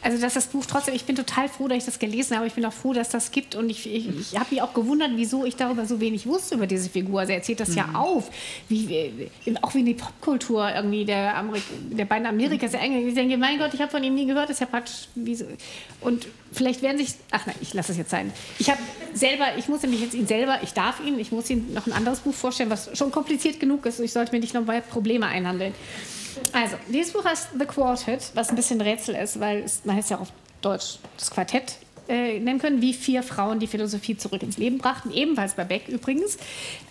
also 0.03 0.21
dass 0.21 0.35
das 0.35 0.49
Buch 0.49 0.67
trotzdem, 0.67 0.95
ich 0.95 1.05
bin 1.05 1.15
total 1.15 1.49
froh, 1.49 1.69
dass 1.69 1.79
ich 1.79 1.85
das 1.85 1.99
gelesen 1.99 2.37
habe. 2.37 2.47
Ich 2.47 2.55
bin 2.55 2.65
auch 2.65 2.73
froh, 2.73 2.93
dass 2.93 3.11
das 3.11 3.31
gibt. 3.31 3.55
Und 3.55 3.71
ich, 3.71 3.93
ich, 3.93 4.09
ich 4.09 4.39
habe 4.39 4.47
mich 4.51 4.61
auch 4.63 4.75
gewundert, 4.75 5.11
wieso 5.15 5.45
ich 5.45 5.55
darüber 5.55 5.87
so 5.87 6.01
wenig 6.01 6.27
wusste 6.27 6.57
über 6.57 6.67
diese 6.67 6.91
Figur. 6.91 7.21
Also 7.21 7.33
er 7.33 7.39
erzählt 7.39 7.61
das 7.61 7.71
mhm. 7.71 7.77
ja 7.77 7.89
auf, 7.95 8.31
wie, 8.69 9.31
auch 9.63 9.75
wie 9.75 9.81
in 9.81 9.87
die 9.87 9.95
Popkultur 9.95 10.69
irgendwie 10.75 11.05
der, 11.05 11.37
Amerik 11.37 11.63
der 11.91 12.05
beiden 12.05 12.27
Amerikas. 12.27 12.73
Mhm. 12.73 13.09
Ich 13.09 13.15
denke, 13.15 13.37
mein 13.37 13.59
Gott, 13.59 13.73
ich 13.75 13.81
habe 13.81 13.91
von 13.91 14.03
ihm 14.03 14.15
nie 14.15 14.27
gehört. 14.27 14.49
Das 14.49 14.57
ist 14.57 14.61
ja 14.61 14.67
praktisch 14.67 15.09
wie 15.15 15.37
so. 15.37 15.45
Und 16.01 16.27
vielleicht 16.53 16.83
werden 16.83 16.99
sich, 16.99 17.15
ach 17.31 17.47
nein, 17.47 17.57
ich 17.61 17.73
lasse 17.73 17.93
es 17.93 17.99
jetzt 17.99 18.11
sein. 18.11 18.33
Ich 18.59 18.69
habe 18.69 18.81
selber, 19.15 19.57
ich 19.57 19.69
muss 19.69 19.83
nämlich 19.83 20.01
jetzt 20.01 20.15
ihn 20.15 20.27
selber, 20.27 20.59
ich 20.63 20.73
darf 20.73 21.01
ihn, 21.05 21.19
ich 21.19 21.31
muss 21.31 21.49
ihm 21.49 21.73
noch 21.73 21.87
ein 21.87 21.93
anderes 21.93 22.21
Buch 22.21 22.35
vorstellen, 22.35 22.71
was 22.71 22.97
schon 22.99 23.13
kompliziert 23.13 23.61
genug 23.61 23.87
ist. 23.87 24.01
Ich 24.01 24.13
sollte 24.13 24.33
mir 24.33 24.41
nicht 24.41 24.55
noch 24.55 24.67
weitere 24.67 24.91
Probleme 24.91 25.27
einhandeln. 25.27 25.75
Also, 26.53 26.77
dieses 26.89 27.13
Buch 27.13 27.25
heißt 27.25 27.51
The 27.59 27.67
Quartet, 27.67 28.31
was 28.35 28.51
ein 28.51 28.57
bisschen 28.57 28.81
Rätsel 28.81 29.15
ist, 29.15 29.41
weil 29.41 29.59
es, 29.59 29.85
man 29.85 29.97
heißt 29.97 30.11
ja 30.11 30.19
auf 30.19 30.29
Deutsch 30.61 30.99
das 31.17 31.31
Quartett 31.31 31.77
äh, 32.09 32.39
nennen 32.41 32.59
können, 32.59 32.81
wie 32.81 32.95
vier 32.95 33.23
Frauen 33.23 33.59
die 33.59 33.67
Philosophie 33.67 34.17
zurück 34.17 34.43
ins 34.43 34.59
Leben 34.59 34.79
brachten, 34.79 35.11
ebenfalls 35.13 35.55
bei 35.55 35.65
Beck 35.65 35.89
übrigens. 35.89 36.37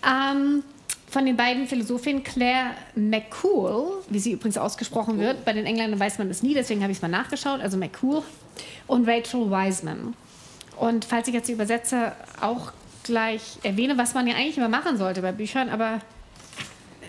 Ähm, 0.06 0.62
von 1.10 1.26
den 1.26 1.36
beiden 1.36 1.66
Philosophinnen 1.66 2.24
Claire 2.24 2.70
McCool, 2.94 4.02
wie 4.08 4.18
sie 4.18 4.32
übrigens 4.32 4.56
ausgesprochen 4.56 5.18
wird, 5.18 5.44
bei 5.44 5.52
den 5.52 5.66
Engländern 5.66 6.00
weiß 6.00 6.16
man 6.16 6.28
das 6.28 6.42
nie, 6.42 6.54
deswegen 6.54 6.80
habe 6.80 6.90
ich 6.90 6.98
es 6.98 7.02
mal 7.02 7.08
nachgeschaut, 7.08 7.60
also 7.60 7.76
McCool, 7.76 8.22
und 8.86 9.06
Rachel 9.06 9.50
Wiseman. 9.50 10.14
Und 10.78 11.04
falls 11.04 11.28
ich 11.28 11.34
jetzt 11.34 11.48
die 11.48 11.52
Übersetzer 11.52 12.16
auch 12.40 12.72
gleich 13.02 13.58
erwähne, 13.62 13.98
was 13.98 14.14
man 14.14 14.26
ja 14.26 14.34
eigentlich 14.36 14.56
immer 14.56 14.70
machen 14.70 14.96
sollte 14.96 15.20
bei 15.20 15.32
Büchern, 15.32 15.68
aber 15.68 16.00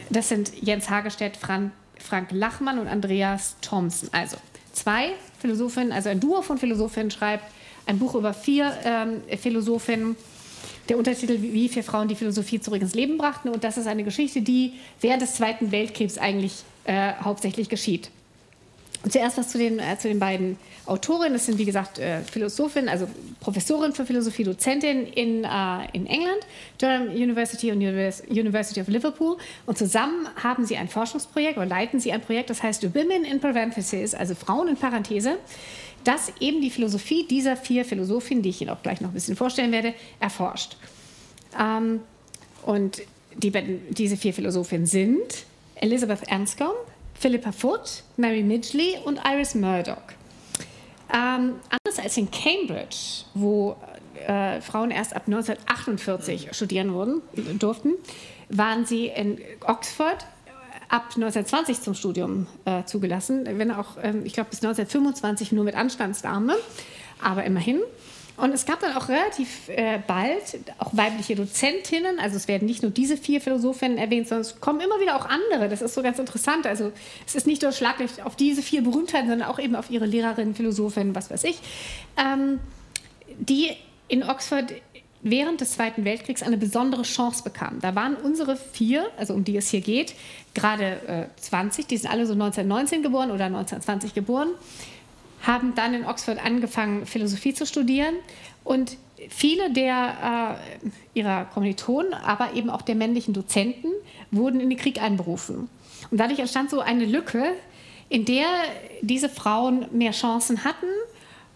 das 0.09 0.27
sind 0.27 0.51
Jens 0.61 0.89
Hagestedt, 0.89 1.37
Frank 1.37 1.71
Frank 2.03 2.31
Lachmann 2.31 2.79
und 2.79 2.87
Andreas 2.87 3.55
Thompson. 3.61 4.09
Also 4.11 4.37
zwei 4.73 5.11
Philosophinnen, 5.39 5.91
also 5.91 6.09
ein 6.09 6.19
Duo 6.19 6.41
von 6.41 6.57
Philosophinnen 6.57 7.11
schreibt 7.11 7.45
ein 7.85 7.99
Buch 7.99 8.15
über 8.15 8.33
vier 8.33 8.73
ähm, 8.83 9.21
Philosophinnen. 9.37 10.15
Der 10.89 10.97
Untertitel 10.97 11.41
Wie 11.41 11.69
vier 11.69 11.83
Frauen 11.83 12.07
die 12.07 12.15
Philosophie 12.15 12.59
zurück 12.59 12.81
ins 12.81 12.93
Leben 12.93 13.17
brachten. 13.17 13.49
Und 13.49 13.63
das 13.63 13.77
ist 13.77 13.87
eine 13.87 14.03
Geschichte, 14.03 14.41
die 14.41 14.73
während 15.01 15.21
des 15.21 15.35
Zweiten 15.35 15.71
Weltkriegs 15.71 16.17
eigentlich 16.17 16.63
äh, 16.85 17.13
hauptsächlich 17.21 17.69
geschieht. 17.69 18.09
Und 19.03 19.11
zuerst 19.11 19.37
was 19.37 19.49
zu 19.49 19.57
den, 19.57 19.79
äh, 19.79 19.97
zu 19.99 20.07
den 20.07 20.19
beiden 20.19 20.57
Autorinnen. 20.85 21.33
Das 21.33 21.45
sind, 21.45 21.57
wie 21.57 21.65
gesagt, 21.65 21.99
äh, 21.99 22.21
Philosophin, 22.21 22.87
also 22.87 23.07
Professorin 23.41 23.91
für 23.91 24.05
Philosophie, 24.05 24.43
Dozentin 24.43 25.05
in, 25.07 25.43
äh, 25.43 25.47
in 25.91 26.07
England, 26.07 26.39
Durham 26.77 27.09
University 27.09 27.71
und 27.71 27.81
University 27.81 28.79
of 28.79 28.87
Liverpool. 28.87 29.37
Und 29.65 29.77
zusammen 29.77 30.27
haben 30.41 30.65
sie 30.65 30.77
ein 30.77 30.87
Forschungsprojekt 30.87 31.57
oder 31.57 31.65
leiten 31.65 31.99
sie 31.99 32.11
ein 32.13 32.21
Projekt, 32.21 32.49
das 32.49 32.63
heißt 32.63 32.83
Women 32.95 33.25
in 33.25 33.39
Parenthesis, 33.39 34.13
also 34.15 34.35
Frauen 34.35 34.69
in 34.69 34.77
Parenthese, 34.77 35.37
das 36.05 36.31
eben 36.39 36.61
die 36.61 36.69
Philosophie 36.69 37.25
dieser 37.27 37.55
vier 37.55 37.85
Philosophinnen, 37.85 38.41
die 38.41 38.49
ich 38.49 38.61
Ihnen 38.61 38.69
auch 38.69 38.81
gleich 38.81 39.01
noch 39.01 39.09
ein 39.09 39.13
bisschen 39.13 39.35
vorstellen 39.35 39.71
werde, 39.71 39.93
erforscht. 40.19 40.77
Ähm, 41.59 42.01
und 42.65 43.01
die, 43.35 43.51
diese 43.89 44.17
vier 44.17 44.33
Philosophinnen 44.33 44.85
sind 44.85 45.45
Elizabeth 45.75 46.29
Anscombe, 46.31 46.75
Philippa 47.13 47.51
Foot, 47.51 48.03
Mary 48.17 48.43
Midgley 48.43 48.97
und 49.03 49.19
Iris 49.25 49.55
Murdoch. 49.55 49.97
Ähm, 51.13 51.55
anders 51.69 51.99
als 52.01 52.17
in 52.17 52.29
Cambridge, 52.31 53.25
wo 53.33 53.75
äh, 54.27 54.61
Frauen 54.61 54.91
erst 54.91 55.15
ab 55.15 55.23
1948 55.25 56.49
studieren 56.53 56.93
wurden, 56.93 57.21
durften, 57.59 57.93
waren 58.49 58.85
sie 58.85 59.07
in 59.07 59.39
Oxford 59.65 60.25
ab 60.89 61.05
1920 61.15 61.81
zum 61.81 61.93
Studium 61.93 62.47
äh, 62.65 62.83
zugelassen, 62.85 63.45
wenn 63.45 63.71
auch, 63.71 63.97
ähm, 64.01 64.25
ich 64.25 64.33
glaube, 64.33 64.51
bis 64.51 64.59
1925 64.59 65.51
nur 65.51 65.63
mit 65.63 65.75
Anstandsdame, 65.75 66.55
aber 67.21 67.43
immerhin. 67.43 67.81
Und 68.35 68.51
es 68.51 68.65
gab 68.65 68.79
dann 68.79 68.97
auch 68.97 69.09
relativ 69.09 69.69
äh, 69.69 69.99
bald 70.07 70.41
auch 70.79 70.95
weibliche 70.95 71.35
Dozentinnen. 71.35 72.17
Also 72.19 72.35
es 72.35 72.47
werden 72.47 72.65
nicht 72.65 72.81
nur 72.81 72.91
diese 72.91 73.15
vier 73.15 73.39
Philosophinnen 73.39 73.99
erwähnt, 73.99 74.27
sondern 74.27 74.41
es 74.41 74.59
kommen 74.59 74.81
immer 74.81 74.99
wieder 74.99 75.15
auch 75.15 75.27
andere. 75.27 75.69
Das 75.69 75.83
ist 75.83 75.93
so 75.93 76.01
ganz 76.01 76.17
interessant. 76.17 76.65
Also 76.65 76.91
es 77.27 77.35
ist 77.35 77.45
nicht 77.45 77.61
nur 77.61 77.71
Schlaglicht 77.71 78.25
auf 78.25 78.35
diese 78.35 78.63
vier 78.63 78.83
Berühmtheiten, 78.83 79.29
sondern 79.29 79.47
auch 79.47 79.59
eben 79.59 79.75
auf 79.75 79.91
ihre 79.91 80.07
Lehrerinnen, 80.07 80.55
Philosophinnen, 80.55 81.13
was 81.13 81.29
weiß 81.29 81.43
ich, 81.43 81.59
ähm, 82.17 82.59
die 83.37 83.69
in 84.07 84.23
Oxford 84.23 84.73
während 85.21 85.61
des 85.61 85.73
Zweiten 85.73 86.03
Weltkriegs 86.03 86.41
eine 86.43 86.57
besondere 86.57 87.03
Chance 87.03 87.43
bekamen. 87.43 87.79
Da 87.81 87.95
waren 87.95 88.15
unsere 88.15 88.57
vier, 88.57 89.05
also 89.15 89.33
um 89.33 89.43
die 89.43 89.55
es 89.55 89.69
hier 89.69 89.81
geht, 89.81 90.15
gerade 90.53 91.29
äh, 91.35 91.39
20, 91.39 91.87
die 91.87 91.97
sind 91.97 92.11
alle 92.11 92.25
so 92.25 92.33
1919 92.33 93.03
geboren 93.03 93.31
oder 93.31 93.45
1920 93.45 94.13
geboren 94.13 94.49
haben 95.43 95.75
dann 95.75 95.93
in 95.93 96.05
Oxford 96.05 96.43
angefangen, 96.43 97.05
Philosophie 97.05 97.53
zu 97.53 97.65
studieren. 97.65 98.15
Und 98.63 98.97
viele 99.29 99.71
der, 99.71 100.57
äh, 100.73 100.89
ihrer 101.19 101.45
Kommilitonen, 101.45 102.13
aber 102.13 102.53
eben 102.53 102.69
auch 102.69 102.81
der 102.81 102.95
männlichen 102.95 103.33
Dozenten, 103.33 103.89
wurden 104.31 104.59
in 104.59 104.69
den 104.69 104.79
Krieg 104.79 105.01
einberufen. 105.01 105.69
Und 106.09 106.17
dadurch 106.17 106.39
entstand 106.39 106.69
so 106.69 106.79
eine 106.79 107.05
Lücke, 107.05 107.53
in 108.09 108.25
der 108.25 108.45
diese 109.01 109.29
Frauen 109.29 109.85
mehr 109.91 110.11
Chancen 110.11 110.63
hatten, 110.63 110.87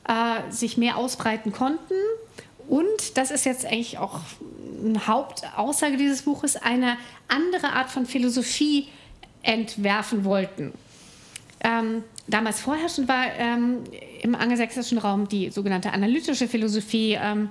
äh, 0.08 0.52
sich 0.52 0.78
mehr 0.78 0.98
ausbreiten 0.98 1.52
konnten. 1.52 1.96
Und 2.68 3.18
das 3.18 3.32
ist 3.32 3.46
jetzt 3.46 3.66
eigentlich 3.66 3.98
auch 3.98 4.20
eine 4.84 5.08
Hauptaussage 5.08 5.98
dieses 5.98 6.24
Buches, 6.24 6.58
eine 6.58 6.98
andere 7.28 7.72
Art 7.74 7.90
von 7.90 8.06
Philosophie 8.06 8.90
entwerfen 9.44 10.26
wollten. 10.26 10.74
Ähm, 11.62 12.04
damals 12.28 12.60
vorherrschend 12.60 13.08
war 13.08 13.26
ähm, 13.38 13.84
im 14.22 14.36
angelsächsischen 14.36 14.98
Raum 14.98 15.28
die 15.28 15.50
sogenannte 15.50 15.92
analytische 15.92 16.48
Philosophie, 16.48 17.18
ähm, 17.22 17.50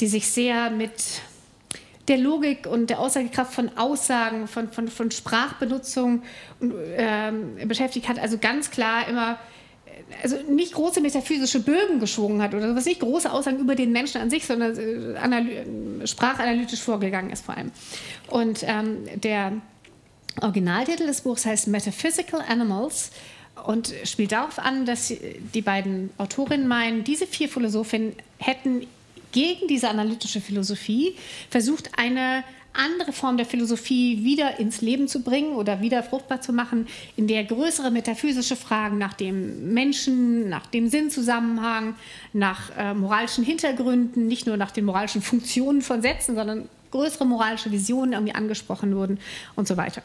die 0.00 0.06
sich 0.06 0.28
sehr 0.28 0.70
mit 0.70 1.22
der 2.08 2.18
Logik 2.18 2.66
und 2.66 2.88
der 2.88 3.00
Aussagekraft 3.00 3.52
von 3.52 3.76
Aussagen, 3.76 4.48
von, 4.48 4.70
von, 4.70 4.88
von 4.88 5.10
Sprachbenutzung 5.10 6.22
ähm, 6.60 7.56
beschäftigt 7.66 8.08
hat. 8.08 8.18
Also 8.18 8.38
ganz 8.38 8.70
klar 8.70 9.08
immer 9.08 9.38
also 10.22 10.36
nicht 10.48 10.72
große 10.72 11.00
metaphysische 11.00 11.60
Bögen 11.60 12.00
geschwungen 12.00 12.42
hat 12.42 12.54
oder 12.54 12.74
was 12.74 12.86
nicht 12.86 13.00
große 13.00 13.30
Aussagen 13.30 13.58
über 13.58 13.74
den 13.74 13.92
Menschen 13.92 14.20
an 14.20 14.30
sich, 14.30 14.46
sondern 14.46 14.76
äh, 14.78 16.06
sprachanalytisch 16.06 16.80
vorgegangen 16.80 17.30
ist 17.30 17.44
vor 17.44 17.56
allem. 17.56 17.72
Und 18.28 18.60
ähm, 18.62 19.04
der 19.16 19.52
Originaltitel 20.40 21.06
des 21.06 21.22
Buchs 21.22 21.44
heißt 21.44 21.68
Metaphysical 21.68 22.42
Animals 22.48 23.10
und 23.66 23.92
spielt 24.04 24.32
darauf 24.32 24.58
an, 24.58 24.86
dass 24.86 25.12
die 25.54 25.62
beiden 25.62 26.10
Autorinnen 26.18 26.68
meinen, 26.68 27.04
diese 27.04 27.26
vier 27.26 27.48
Philosophinnen 27.48 28.14
hätten 28.38 28.86
gegen 29.32 29.68
diese 29.68 29.88
analytische 29.88 30.40
Philosophie 30.40 31.14
versucht, 31.50 31.90
eine 31.96 32.44
andere 32.72 33.12
Form 33.12 33.36
der 33.36 33.46
Philosophie 33.46 34.24
wieder 34.24 34.58
ins 34.60 34.80
Leben 34.80 35.08
zu 35.08 35.22
bringen 35.22 35.54
oder 35.54 35.80
wieder 35.80 36.02
fruchtbar 36.02 36.40
zu 36.40 36.52
machen, 36.52 36.86
in 37.16 37.26
der 37.26 37.44
größere 37.44 37.90
metaphysische 37.90 38.56
Fragen 38.56 38.98
nach 38.98 39.14
dem 39.14 39.72
Menschen, 39.74 40.48
nach 40.48 40.66
dem 40.66 40.88
Sinnzusammenhang, 40.88 41.96
nach 42.32 42.70
äh, 42.76 42.94
moralischen 42.94 43.44
Hintergründen, 43.44 44.28
nicht 44.28 44.46
nur 44.46 44.56
nach 44.56 44.70
den 44.70 44.84
moralischen 44.84 45.22
Funktionen 45.22 45.82
von 45.82 46.02
Sätzen, 46.02 46.36
sondern 46.36 46.68
größere 46.90 47.26
moralische 47.26 47.72
Visionen 47.72 48.12
irgendwie 48.12 48.34
angesprochen 48.34 48.94
wurden 48.94 49.18
und 49.56 49.66
so 49.66 49.76
weiter. 49.76 50.02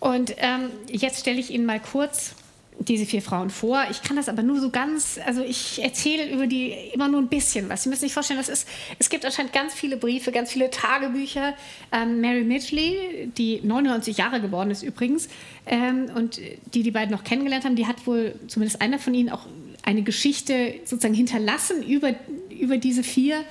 Und 0.00 0.34
ähm, 0.38 0.70
jetzt 0.90 1.20
stelle 1.20 1.40
ich 1.40 1.50
Ihnen 1.50 1.66
mal 1.66 1.80
kurz 1.80 2.34
diese 2.80 3.06
vier 3.06 3.22
Frauen 3.22 3.50
vor. 3.50 3.84
Ich 3.90 4.02
kann 4.02 4.16
das 4.16 4.28
aber 4.28 4.42
nur 4.42 4.60
so 4.60 4.70
ganz, 4.70 5.18
also 5.24 5.42
ich 5.42 5.82
erzähle 5.82 6.30
über 6.30 6.46
die 6.46 6.72
immer 6.92 7.08
nur 7.08 7.20
ein 7.20 7.28
bisschen 7.28 7.68
was. 7.68 7.82
Sie 7.82 7.88
müssen 7.88 8.02
sich 8.02 8.14
vorstellen, 8.14 8.38
das 8.38 8.48
ist, 8.48 8.68
es 8.98 9.10
gibt 9.10 9.24
anscheinend 9.24 9.52
ganz 9.52 9.74
viele 9.74 9.96
Briefe, 9.96 10.32
ganz 10.32 10.52
viele 10.52 10.70
Tagebücher. 10.70 11.54
Ähm, 11.92 12.20
Mary 12.20 12.44
Midgley, 12.44 13.30
die 13.36 13.60
99 13.62 14.16
Jahre 14.16 14.40
geworden 14.40 14.70
ist 14.70 14.82
übrigens, 14.82 15.28
ähm, 15.66 16.10
und 16.14 16.40
die 16.74 16.82
die 16.82 16.90
beiden 16.90 17.10
noch 17.10 17.24
kennengelernt 17.24 17.64
haben, 17.64 17.76
die 17.76 17.86
hat 17.86 18.06
wohl, 18.06 18.34
zumindest 18.46 18.80
einer 18.80 18.98
von 18.98 19.14
ihnen, 19.14 19.30
auch 19.30 19.46
eine 19.82 20.02
Geschichte 20.02 20.74
sozusagen 20.84 21.14
hinterlassen 21.14 21.82
über, 21.82 22.14
über 22.50 22.78
diese 22.78 23.02
vier. 23.02 23.44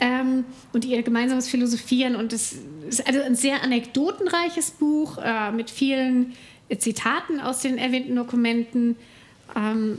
Ähm, 0.00 0.44
und 0.72 0.86
ihr 0.86 1.02
gemeinsames 1.02 1.48
Philosophieren. 1.48 2.16
Und 2.16 2.32
es 2.32 2.56
ist 2.88 3.06
also 3.06 3.20
ein 3.20 3.34
sehr 3.34 3.62
anekdotenreiches 3.62 4.70
Buch 4.70 5.18
äh, 5.18 5.52
mit 5.52 5.70
vielen 5.70 6.32
Zitaten 6.78 7.40
aus 7.40 7.60
den 7.60 7.78
erwähnten 7.78 8.14
Dokumenten. 8.14 8.96
Ähm, 9.56 9.98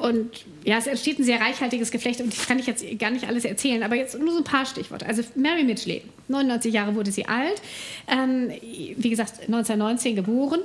und 0.00 0.44
ja, 0.64 0.78
es 0.78 0.86
entsteht 0.86 1.18
ein 1.18 1.24
sehr 1.24 1.40
reichhaltiges 1.40 1.90
Geflecht 1.90 2.20
und 2.20 2.36
das 2.36 2.46
kann 2.46 2.58
ich 2.58 2.66
jetzt 2.66 2.84
gar 2.98 3.10
nicht 3.10 3.28
alles 3.28 3.44
erzählen, 3.44 3.82
aber 3.82 3.94
jetzt 3.94 4.18
nur 4.18 4.32
so 4.32 4.38
ein 4.38 4.44
paar 4.44 4.66
Stichworte. 4.66 5.06
Also 5.06 5.22
Mary 5.36 5.62
Midgley, 5.62 6.02
99 6.28 6.74
Jahre 6.74 6.94
wurde 6.96 7.12
sie 7.12 7.26
alt, 7.26 7.62
ähm, 8.08 8.50
wie 8.60 9.10
gesagt 9.10 9.42
1919 9.42 10.16
geboren. 10.16 10.60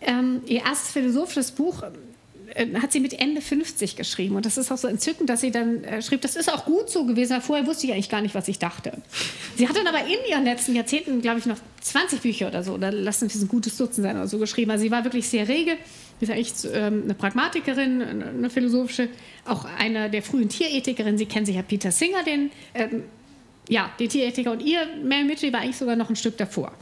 Ähm, 0.00 0.40
ihr 0.46 0.64
erstes 0.64 0.92
philosophisches 0.92 1.50
Buch 1.50 1.82
hat 2.80 2.92
sie 2.92 3.00
mit 3.00 3.18
Ende 3.18 3.40
50 3.40 3.96
geschrieben. 3.96 4.36
Und 4.36 4.46
das 4.46 4.56
ist 4.56 4.70
auch 4.70 4.76
so 4.76 4.88
entzückend, 4.88 5.28
dass 5.28 5.40
sie 5.40 5.50
dann 5.50 5.84
äh, 5.84 6.02
schrieb, 6.02 6.20
das 6.20 6.36
ist 6.36 6.52
auch 6.52 6.64
gut 6.64 6.90
so 6.90 7.04
gewesen. 7.04 7.40
Vorher 7.40 7.66
wusste 7.66 7.86
ich 7.86 7.92
eigentlich 7.92 8.08
gar 8.08 8.20
nicht, 8.20 8.34
was 8.34 8.48
ich 8.48 8.58
dachte. 8.58 8.92
Sie 9.56 9.68
hat 9.68 9.76
dann 9.76 9.86
aber 9.86 10.00
in 10.00 10.18
ihren 10.28 10.44
letzten 10.44 10.74
Jahrzehnten, 10.74 11.20
glaube 11.20 11.38
ich, 11.38 11.46
noch 11.46 11.58
20 11.80 12.20
Bücher 12.20 12.48
oder 12.48 12.62
so, 12.62 12.74
oder 12.74 12.92
lassen 12.92 13.26
es 13.26 13.40
ein 13.40 13.48
gutes 13.48 13.76
Dutzend 13.76 14.04
sein 14.04 14.16
oder 14.16 14.28
so 14.28 14.38
geschrieben. 14.38 14.70
Also 14.70 14.82
sie 14.82 14.90
war 14.90 15.04
wirklich 15.04 15.28
sehr 15.28 15.48
rege. 15.48 15.76
Sie 16.18 16.26
ist 16.26 16.30
eigentlich 16.30 16.52
ähm, 16.74 17.02
eine 17.04 17.14
Pragmatikerin, 17.14 18.02
eine 18.02 18.50
philosophische, 18.50 19.08
auch 19.46 19.64
eine 19.78 20.10
der 20.10 20.22
frühen 20.22 20.48
Tierethikerinnen. 20.48 21.18
Sie 21.18 21.26
kennen 21.26 21.46
sich 21.46 21.56
ja 21.56 21.62
Peter 21.62 21.90
Singer, 21.90 22.22
den, 22.24 22.50
ähm, 22.74 23.04
ja, 23.68 23.90
den 23.98 24.08
Tierethiker. 24.08 24.52
Und 24.52 24.60
ihr, 24.60 24.80
Mary 25.02 25.24
Mitchell, 25.24 25.52
war 25.52 25.60
eigentlich 25.60 25.76
sogar 25.76 25.96
noch 25.96 26.10
ein 26.10 26.16
Stück 26.16 26.36
davor. 26.36 26.72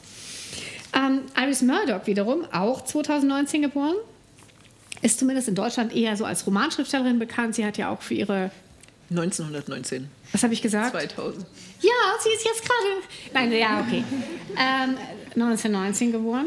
Ähm, 0.94 1.20
Iris 1.36 1.62
Murdoch 1.62 2.06
wiederum, 2.06 2.44
auch 2.52 2.82
2019 2.82 3.62
geboren 3.62 3.94
ist 5.02 5.18
zumindest 5.18 5.48
in 5.48 5.54
Deutschland 5.54 5.94
eher 5.94 6.16
so 6.16 6.24
als 6.24 6.46
Romanschriftstellerin 6.46 7.18
bekannt. 7.18 7.54
Sie 7.54 7.64
hat 7.64 7.78
ja 7.78 7.90
auch 7.90 8.02
für 8.02 8.14
ihre 8.14 8.50
1919. 9.10 10.08
Was 10.32 10.42
habe 10.42 10.52
ich 10.52 10.62
gesagt? 10.62 10.90
2000. 10.90 11.46
Ja, 11.80 11.90
sie 12.22 12.30
ist 12.30 12.44
jetzt 12.44 12.62
gerade. 12.62 13.02
Nein, 13.32 13.52
ja, 13.52 13.80
okay. 13.80 14.04
Ähm, 14.56 14.96
1919 15.34 16.12
geboren. 16.12 16.46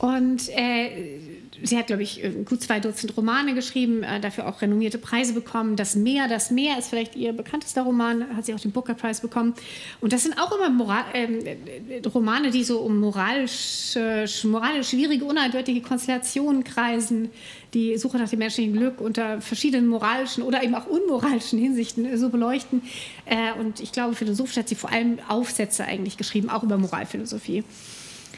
Und 0.00 0.48
äh, 0.50 1.19
sie 1.62 1.76
hat, 1.76 1.86
glaube 1.86 2.02
ich, 2.02 2.22
gut 2.44 2.62
zwei 2.62 2.80
Dutzend 2.80 3.16
Romane 3.16 3.54
geschrieben, 3.54 4.02
äh, 4.02 4.20
dafür 4.20 4.46
auch 4.48 4.62
renommierte 4.62 4.98
Preise 4.98 5.32
bekommen. 5.32 5.76
Das 5.76 5.94
Meer, 5.96 6.28
das 6.28 6.50
Meer 6.50 6.78
ist 6.78 6.88
vielleicht 6.88 7.16
ihr 7.16 7.32
bekanntester 7.32 7.82
Roman, 7.82 8.36
hat 8.36 8.46
sie 8.46 8.54
auch 8.54 8.60
den 8.60 8.72
Booker 8.72 8.94
Prize 8.94 9.20
bekommen. 9.20 9.54
Und 10.00 10.12
das 10.12 10.22
sind 10.22 10.38
auch 10.38 10.52
immer 10.56 10.70
Moral, 10.70 11.04
äh, 11.12 12.06
Romane, 12.08 12.50
die 12.50 12.64
so 12.64 12.80
um 12.80 13.00
moralisch, 13.00 13.96
moralisch 14.44 14.90
schwierige, 14.90 15.24
uneindeutige 15.24 15.80
Konstellationen 15.80 16.64
kreisen, 16.64 17.30
die 17.74 17.96
Suche 17.98 18.18
nach 18.18 18.28
dem 18.28 18.38
menschlichen 18.40 18.72
Glück 18.72 19.00
unter 19.00 19.40
verschiedenen 19.40 19.86
moralischen 19.86 20.42
oder 20.42 20.62
eben 20.62 20.74
auch 20.74 20.86
unmoralischen 20.86 21.58
Hinsichten 21.58 22.16
so 22.16 22.28
beleuchten. 22.28 22.82
Äh, 23.26 23.58
und 23.58 23.80
ich 23.80 23.92
glaube, 23.92 24.14
philosophisch 24.14 24.56
hat 24.56 24.68
sie 24.68 24.74
vor 24.74 24.90
allem 24.90 25.18
Aufsätze 25.28 25.84
eigentlich 25.84 26.16
geschrieben, 26.16 26.50
auch 26.50 26.62
über 26.62 26.78
Moralphilosophie. 26.78 27.64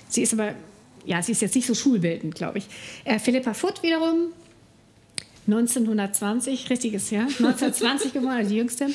Sie 0.08 0.22
ist 0.22 0.34
aber 0.34 0.54
ja, 1.04 1.22
sie 1.22 1.32
ist 1.32 1.42
jetzt 1.42 1.54
nicht 1.54 1.66
so 1.66 1.74
schulbildend, 1.74 2.34
glaube 2.34 2.58
ich. 2.58 2.66
Äh, 3.04 3.18
Philippa 3.18 3.54
Foot 3.54 3.82
wiederum, 3.82 4.32
1920, 5.46 6.70
richtiges 6.70 7.10
Jahr, 7.10 7.24
1920 7.26 8.12
geboren, 8.12 8.48
die 8.48 8.56
jüngste, 8.56 8.88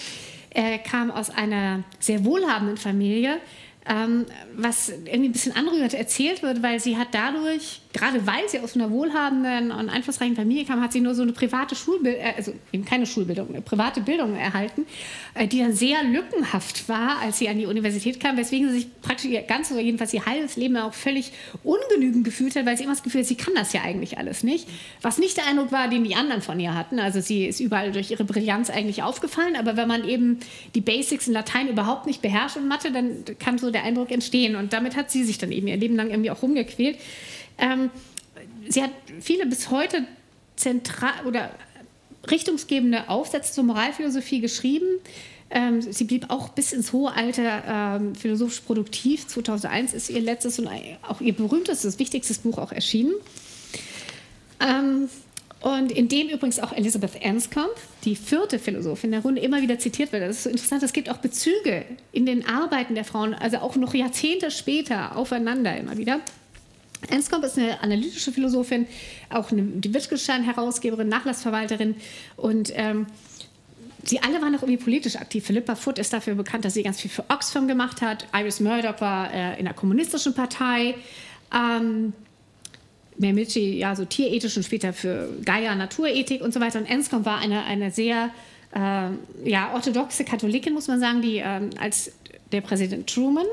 äh, 0.51 0.77
kam 0.79 1.11
aus 1.11 1.29
einer 1.29 1.83
sehr 1.99 2.23
wohlhabenden 2.23 2.77
Familie, 2.77 3.39
ähm, 3.87 4.25
was 4.55 4.89
irgendwie 4.89 5.29
ein 5.29 5.31
bisschen 5.31 5.55
anrührend 5.55 5.93
erzählt 5.93 6.43
wird, 6.43 6.61
weil 6.63 6.79
sie 6.79 6.97
hat 6.97 7.09
dadurch, 7.11 7.81
gerade 7.97 8.25
weil 8.27 8.47
sie 8.47 8.59
aus 8.59 8.75
einer 8.75 8.91
wohlhabenden 8.91 9.71
und 9.71 9.89
einflussreichen 9.89 10.35
Familie 10.35 10.65
kam, 10.65 10.81
hat 10.81 10.93
sie 10.93 11.01
nur 11.01 11.15
so 11.15 11.23
eine 11.23 11.33
private 11.33 11.75
Schulbildung, 11.75 12.21
äh, 12.21 12.33
also 12.37 12.53
eben 12.71 12.85
keine 12.85 13.05
Schulbildung, 13.05 13.49
eine 13.49 13.61
private 13.61 14.01
Bildung 14.01 14.35
erhalten, 14.35 14.85
äh, 15.33 15.47
die 15.47 15.59
dann 15.59 15.73
sehr 15.73 16.03
lückenhaft 16.03 16.87
war, 16.87 17.19
als 17.21 17.39
sie 17.39 17.49
an 17.49 17.57
die 17.57 17.65
Universität 17.65 18.19
kam, 18.19 18.37
weswegen 18.37 18.69
sie 18.69 18.75
sich 18.75 19.01
praktisch 19.01 19.25
ihr 19.29 19.41
ganzes 19.41 19.73
oder 19.73 19.81
jedenfalls 19.81 20.13
ihr 20.13 20.25
halbes 20.25 20.55
Leben 20.55 20.77
auch 20.77 20.93
völlig 20.93 21.31
ungenügend 21.63 22.23
gefühlt 22.23 22.55
hat, 22.55 22.65
weil 22.65 22.77
sie 22.77 22.83
immer 22.83 22.93
das 22.93 23.03
Gefühl 23.03 23.21
hat, 23.21 23.27
sie 23.27 23.35
kann 23.35 23.53
das 23.55 23.73
ja 23.73 23.81
eigentlich 23.81 24.17
alles 24.17 24.43
nicht. 24.43 24.67
Was 25.01 25.17
nicht 25.17 25.37
der 25.37 25.47
Eindruck 25.47 25.71
war, 25.71 25.89
den 25.89 26.03
die 26.03 26.15
anderen 26.15 26.41
von 26.41 26.59
ihr 26.59 26.75
hatten. 26.75 26.99
Also 26.99 27.19
sie 27.21 27.45
ist 27.45 27.59
überall 27.59 27.91
durch 27.91 28.11
ihre 28.11 28.23
Brillanz 28.23 28.69
eigentlich 28.69 29.03
aufgefallen, 29.03 29.55
aber 29.55 29.77
wenn 29.77 29.87
man 29.87 30.07
eben 30.07 30.39
die 30.75 30.81
Basics 30.81 31.27
in 31.27 31.33
Latein 31.33 31.67
überhaupt 31.67 32.05
nicht 32.05 32.21
beherrscht 32.21 32.57
und 32.57 32.67
Mathe, 32.67 32.91
dann 32.91 33.23
kann 33.39 33.57
so 33.57 33.71
der 33.71 33.83
Eindruck 33.83 34.11
entstehen. 34.11 34.55
Und 34.55 34.73
damit 34.73 34.95
hat 34.95 35.11
sie 35.11 35.23
sich 35.23 35.37
dann 35.37 35.51
eben 35.51 35.67
ihr 35.67 35.77
Leben 35.77 35.95
lang 35.95 36.09
irgendwie 36.09 36.31
auch 36.31 36.41
rumgequält. 36.41 36.97
Ähm, 37.57 37.89
sie 38.67 38.83
hat 38.83 38.91
viele 39.19 39.45
bis 39.45 39.69
heute 39.69 40.05
zentral 40.55 41.25
oder 41.25 41.51
richtungsgebende 42.29 43.09
Aufsätze 43.09 43.53
zur 43.53 43.63
Moralphilosophie 43.63 44.41
geschrieben. 44.41 44.85
Ähm, 45.49 45.81
sie 45.81 46.03
blieb 46.03 46.29
auch 46.29 46.49
bis 46.49 46.73
ins 46.73 46.91
hohe 46.91 47.13
Alter 47.13 47.99
ähm, 48.01 48.15
philosophisch 48.15 48.61
produktiv. 48.61 49.27
2001 49.27 49.93
ist 49.93 50.09
ihr 50.09 50.19
letztes 50.19 50.59
und 50.59 50.67
auch 51.07 51.21
ihr 51.21 51.33
berühmtestes, 51.33 51.99
wichtigstes 51.99 52.39
Buch 52.39 52.57
auch 52.57 52.73
erschienen. 52.73 53.13
Ähm, 54.59 55.09
und 55.61 55.91
in 55.91 56.07
dem 56.07 56.27
übrigens 56.27 56.59
auch 56.59 56.71
Elizabeth 56.71 57.23
Anscombe, 57.23 57.73
die 58.03 58.15
vierte 58.15 58.59
Philosophin 58.59 59.11
der 59.11 59.21
Runde, 59.21 59.41
immer 59.41 59.61
wieder 59.61 59.79
zitiert 59.79 60.11
wird. 60.11 60.23
Das 60.23 60.37
ist 60.37 60.43
so 60.43 60.49
interessant. 60.49 60.83
Es 60.83 60.93
gibt 60.93 61.09
auch 61.09 61.17
Bezüge 61.17 61.85
in 62.11 62.25
den 62.25 62.47
Arbeiten 62.47 62.93
der 62.93 63.05
Frauen, 63.05 63.33
also 63.33 63.57
auch 63.57 63.75
noch 63.75 63.93
Jahrzehnte 63.93 64.51
später 64.51 65.15
aufeinander 65.15 65.75
immer 65.75 65.97
wieder. 65.97 66.19
Anscombe 67.11 67.47
ist 67.47 67.57
eine 67.57 67.81
analytische 67.81 68.31
Philosophin, 68.31 68.87
auch 69.29 69.51
eine, 69.51 69.61
die 69.63 69.93
Wittgenstein-Herausgeberin, 69.93 71.07
Nachlassverwalterin 71.07 71.95
und 72.35 72.71
ähm, 72.75 73.07
sie 74.03 74.19
alle 74.21 74.41
waren 74.41 74.55
auch 74.55 74.61
irgendwie 74.61 74.83
politisch 74.83 75.15
aktiv. 75.15 75.45
Philippa 75.45 75.75
Foot 75.75 75.99
ist 75.99 76.13
dafür 76.13 76.35
bekannt, 76.35 76.65
dass 76.65 76.73
sie 76.73 76.83
ganz 76.83 76.99
viel 76.99 77.11
für 77.11 77.25
Oxfam 77.29 77.67
gemacht 77.67 78.01
hat. 78.01 78.27
Iris 78.33 78.59
Murdoch 78.59 78.99
war 79.01 79.33
äh, 79.33 79.59
in 79.59 79.65
der 79.65 79.73
kommunistischen 79.73 80.33
Partei. 80.33 80.95
Ähm, 81.53 82.13
Mermici, 83.17 83.77
ja, 83.77 83.95
so 83.95 84.05
tierethisch 84.05 84.57
und 84.57 84.63
später 84.63 84.93
für 84.93 85.29
Gaia, 85.43 85.75
Naturethik 85.75 86.41
und 86.41 86.53
so 86.53 86.59
weiter. 86.59 86.79
Und 86.79 86.89
Anscombe 86.89 87.25
war 87.25 87.39
eine, 87.39 87.63
eine 87.63 87.91
sehr 87.91 88.29
äh, 88.75 89.49
ja, 89.49 89.73
orthodoxe 89.73 90.23
Katholikin, 90.23 90.73
muss 90.73 90.87
man 90.87 90.99
sagen, 90.99 91.21
die 91.21 91.37
äh, 91.37 91.61
als 91.79 92.11
der 92.51 92.61
Präsident 92.61 93.07
Truman 93.07 93.45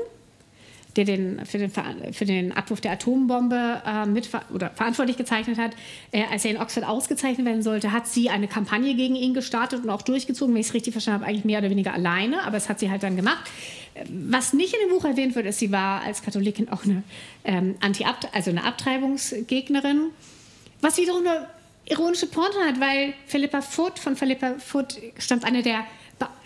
der 0.95 1.05
den, 1.05 1.45
für, 1.45 1.57
den, 1.57 1.71
für 2.13 2.25
den 2.25 2.51
Abwurf 2.51 2.81
der 2.81 2.93
Atombombe 2.93 3.81
äh, 3.85 4.05
mit 4.05 4.29
oder 4.53 4.69
verantwortlich 4.69 5.17
gezeichnet 5.17 5.57
hat, 5.57 5.71
äh, 6.11 6.23
als 6.31 6.45
er 6.45 6.51
in 6.51 6.57
Oxford 6.57 6.85
ausgezeichnet 6.85 7.45
werden 7.45 7.63
sollte, 7.63 7.91
hat 7.91 8.07
sie 8.07 8.29
eine 8.29 8.47
Kampagne 8.47 8.95
gegen 8.95 9.15
ihn 9.15 9.33
gestartet 9.33 9.83
und 9.83 9.89
auch 9.89 10.01
durchgezogen, 10.01 10.53
wenn 10.53 10.61
ich 10.61 10.67
es 10.67 10.73
richtig 10.73 10.93
verstanden 10.93 11.21
habe, 11.21 11.29
eigentlich 11.29 11.45
mehr 11.45 11.59
oder 11.59 11.69
weniger 11.69 11.93
alleine, 11.93 12.43
aber 12.43 12.57
es 12.57 12.69
hat 12.69 12.79
sie 12.79 12.89
halt 12.89 13.03
dann 13.03 13.15
gemacht. 13.15 13.43
Was 14.09 14.53
nicht 14.53 14.73
in 14.73 14.87
dem 14.87 14.89
Buch 14.89 15.05
erwähnt 15.05 15.35
wird, 15.35 15.45
ist, 15.45 15.59
sie 15.59 15.71
war 15.71 16.01
als 16.01 16.21
Katholikin 16.21 16.69
auch 16.69 16.83
eine, 16.83 17.03
ähm, 17.43 17.75
Anti 17.81 18.05
also 18.33 18.49
eine 18.49 18.63
Abtreibungsgegnerin, 18.63 20.11
was 20.81 20.97
wiederum 20.97 21.25
eine 21.25 21.47
ironische 21.85 22.27
Pointe 22.27 22.57
hat, 22.59 22.79
weil 22.79 23.13
Philippa 23.27 23.61
Foot, 23.61 23.99
von 23.99 24.15
Philippa 24.15 24.55
Foot 24.59 24.97
stammt 25.17 25.45
eine 25.45 25.61
der, 25.61 25.85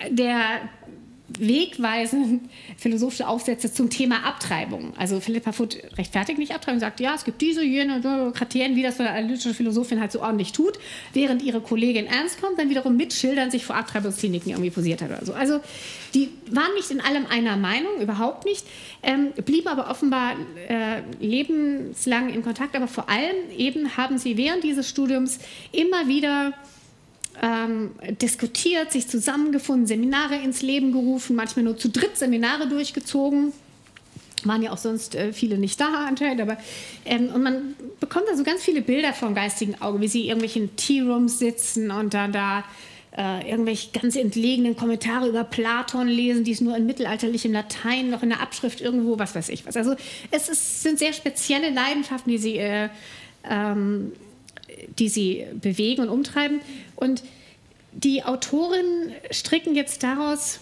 der 0.10 0.62
wegweisenden 1.38 2.50
philosophische 2.78 3.28
Aufsätze 3.28 3.72
zum 3.72 3.90
Thema 3.90 4.26
Abtreibung. 4.26 4.94
Also 4.98 5.20
Philippa 5.20 5.52
Foot 5.52 5.78
rechtfertigt 5.98 6.40
nicht 6.40 6.54
Abtreibung, 6.54 6.80
sagt, 6.80 7.00
ja, 7.00 7.14
es 7.16 7.24
gibt 7.24 7.42
diese, 7.42 7.64
jene 7.64 8.02
Kriterien, 8.34 8.76
wie 8.76 8.84
das 8.84 8.98
so 8.98 9.04
eine 9.04 9.12
analytische 9.12 9.54
Philosophin 9.54 10.00
halt 10.00 10.12
so 10.12 10.22
ordentlich 10.22 10.52
tut, 10.54 10.80
während 11.14 11.44
ihre 11.44 11.62
Kollegin 11.62 12.08
Ernst 12.08 12.42
kommt, 12.42 12.58
dann 12.58 12.70
wiederum 12.70 12.98
mit 12.98 13.14
Schildern 13.14 13.52
sich 13.52 13.66
vor 13.66 13.76
Abtreibungskliniken 13.76 14.52
irgendwie 14.52 14.72
posiert 14.72 15.02
hat 15.02 15.12
oder 15.12 15.26
so. 15.26 15.34
Also 15.34 15.60
die 16.14 16.30
waren 16.50 16.74
nicht 16.76 16.90
in 16.90 17.02
allem 17.02 17.26
einer 17.28 17.56
Meinung, 17.58 18.02
überhaupt 18.02 18.46
nicht, 18.46 18.66
ähm, 19.04 19.32
blieben 19.46 19.68
aber 19.68 19.90
offenbar 19.90 20.34
äh, 20.68 21.02
lebenslang 21.20 22.30
in 22.30 22.44
Kontakt, 22.44 22.76
aber 22.76 22.88
vor 22.88 23.10
allem 23.10 23.36
eben 23.56 23.98
haben 23.98 24.18
sie 24.18 24.38
während 24.38 24.64
dieses 24.64 24.90
Studiums 24.90 25.40
immer 25.72 26.08
wieder 26.08 26.54
ähm, 27.42 27.92
diskutiert, 28.22 28.92
sich 28.92 29.08
zusammengefunden, 29.08 29.88
Seminare 29.88 30.36
ins 30.36 30.62
Leben 30.62 30.92
gerufen, 30.92 31.36
manchmal 31.36 31.66
nur 31.66 31.78
zu 31.78 31.90
dritt 31.90 32.18
Seminare 32.18 32.68
durchgezogen. 32.68 33.54
Waren 34.44 34.62
ja 34.62 34.72
auch 34.72 34.78
sonst 34.78 35.16
äh, 35.16 35.34
viele 35.34 35.58
nicht 35.58 35.82
da 35.82 36.06
anscheinend, 36.08 36.42
aber 36.42 36.58
ähm, 37.06 37.30
und 37.34 37.44
man 37.44 37.76
bekommt 38.00 38.26
da 38.30 38.38
so 38.38 38.44
ganz 38.44 38.64
viele 38.64 38.82
Bilder 38.82 39.14
vom 39.14 39.36
geistigen 39.36 39.82
Auge, 39.82 40.00
wie 40.00 40.08
sie 40.08 40.28
irgendwelchen 40.28 40.76
Tea-Rooms 40.78 41.40
sitzen 41.40 41.92
und 41.92 42.14
dann 42.14 42.32
da 42.32 42.64
äh, 43.18 43.50
irgendwelche 43.50 43.90
ganz 43.92 44.16
entlegenen 44.16 44.78
Kommentare 44.78 45.28
über 45.28 45.44
Platon 45.44 46.08
lesen, 46.08 46.46
die 46.46 46.52
es 46.52 46.62
nur 46.62 46.78
in 46.78 46.86
mittelalterlichem 46.86 47.52
Latein 47.52 48.10
noch 48.10 48.24
in 48.24 48.30
der 48.30 48.40
Abschrift 48.42 48.80
irgendwo, 48.80 49.20
was 49.20 49.36
weiß 49.36 49.50
ich 49.50 49.66
was. 49.66 49.76
Also 49.76 49.96
es 50.32 50.48
ist, 50.48 50.84
sind 50.84 51.00
sehr 51.00 51.12
spezielle 51.12 51.70
Leidenschaften, 51.70 52.32
die 52.32 52.38
sie 52.38 52.58
äh, 52.58 52.90
ähm, 53.50 54.14
die 54.98 55.10
sie 55.10 55.46
bewegen 55.54 56.02
und 56.02 56.10
umtreiben. 56.10 56.62
Und 56.96 57.24
die 57.92 58.24
Autoren 58.24 59.12
stricken 59.32 59.76
jetzt 59.76 60.04
daraus, 60.04 60.60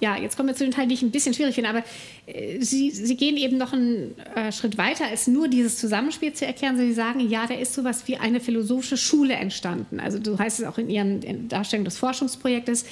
ja, 0.00 0.16
jetzt 0.16 0.36
kommen 0.36 0.48
wir 0.48 0.54
zu 0.54 0.64
den 0.64 0.72
Teilen, 0.72 0.88
die 0.88 0.94
ich 0.94 1.02
ein 1.02 1.10
bisschen 1.10 1.34
schwierig 1.34 1.54
finde, 1.54 1.70
aber 1.70 1.82
äh, 2.26 2.60
sie, 2.60 2.90
sie 2.90 3.16
gehen 3.16 3.36
eben 3.36 3.56
noch 3.56 3.72
einen 3.72 4.14
äh, 4.34 4.52
Schritt 4.52 4.76
weiter, 4.76 5.06
als 5.06 5.26
nur 5.26 5.48
dieses 5.48 5.78
Zusammenspiel 5.78 6.32
zu 6.32 6.46
erklären. 6.46 6.76
Sie 6.76 6.92
sagen, 6.92 7.20
ja, 7.20 7.46
da 7.46 7.54
ist 7.54 7.74
sowas 7.74 8.06
wie 8.06 8.16
eine 8.16 8.40
philosophische 8.40 8.96
Schule 8.96 9.34
entstanden. 9.34 10.00
Also 10.00 10.18
du 10.18 10.38
heißt 10.38 10.60
es 10.60 10.66
auch 10.66 10.78
in 10.78 10.90
ihren 10.90 11.48
Darstellungen 11.48 11.86
des 11.86 11.96
Forschungsprojektes, 11.98 12.84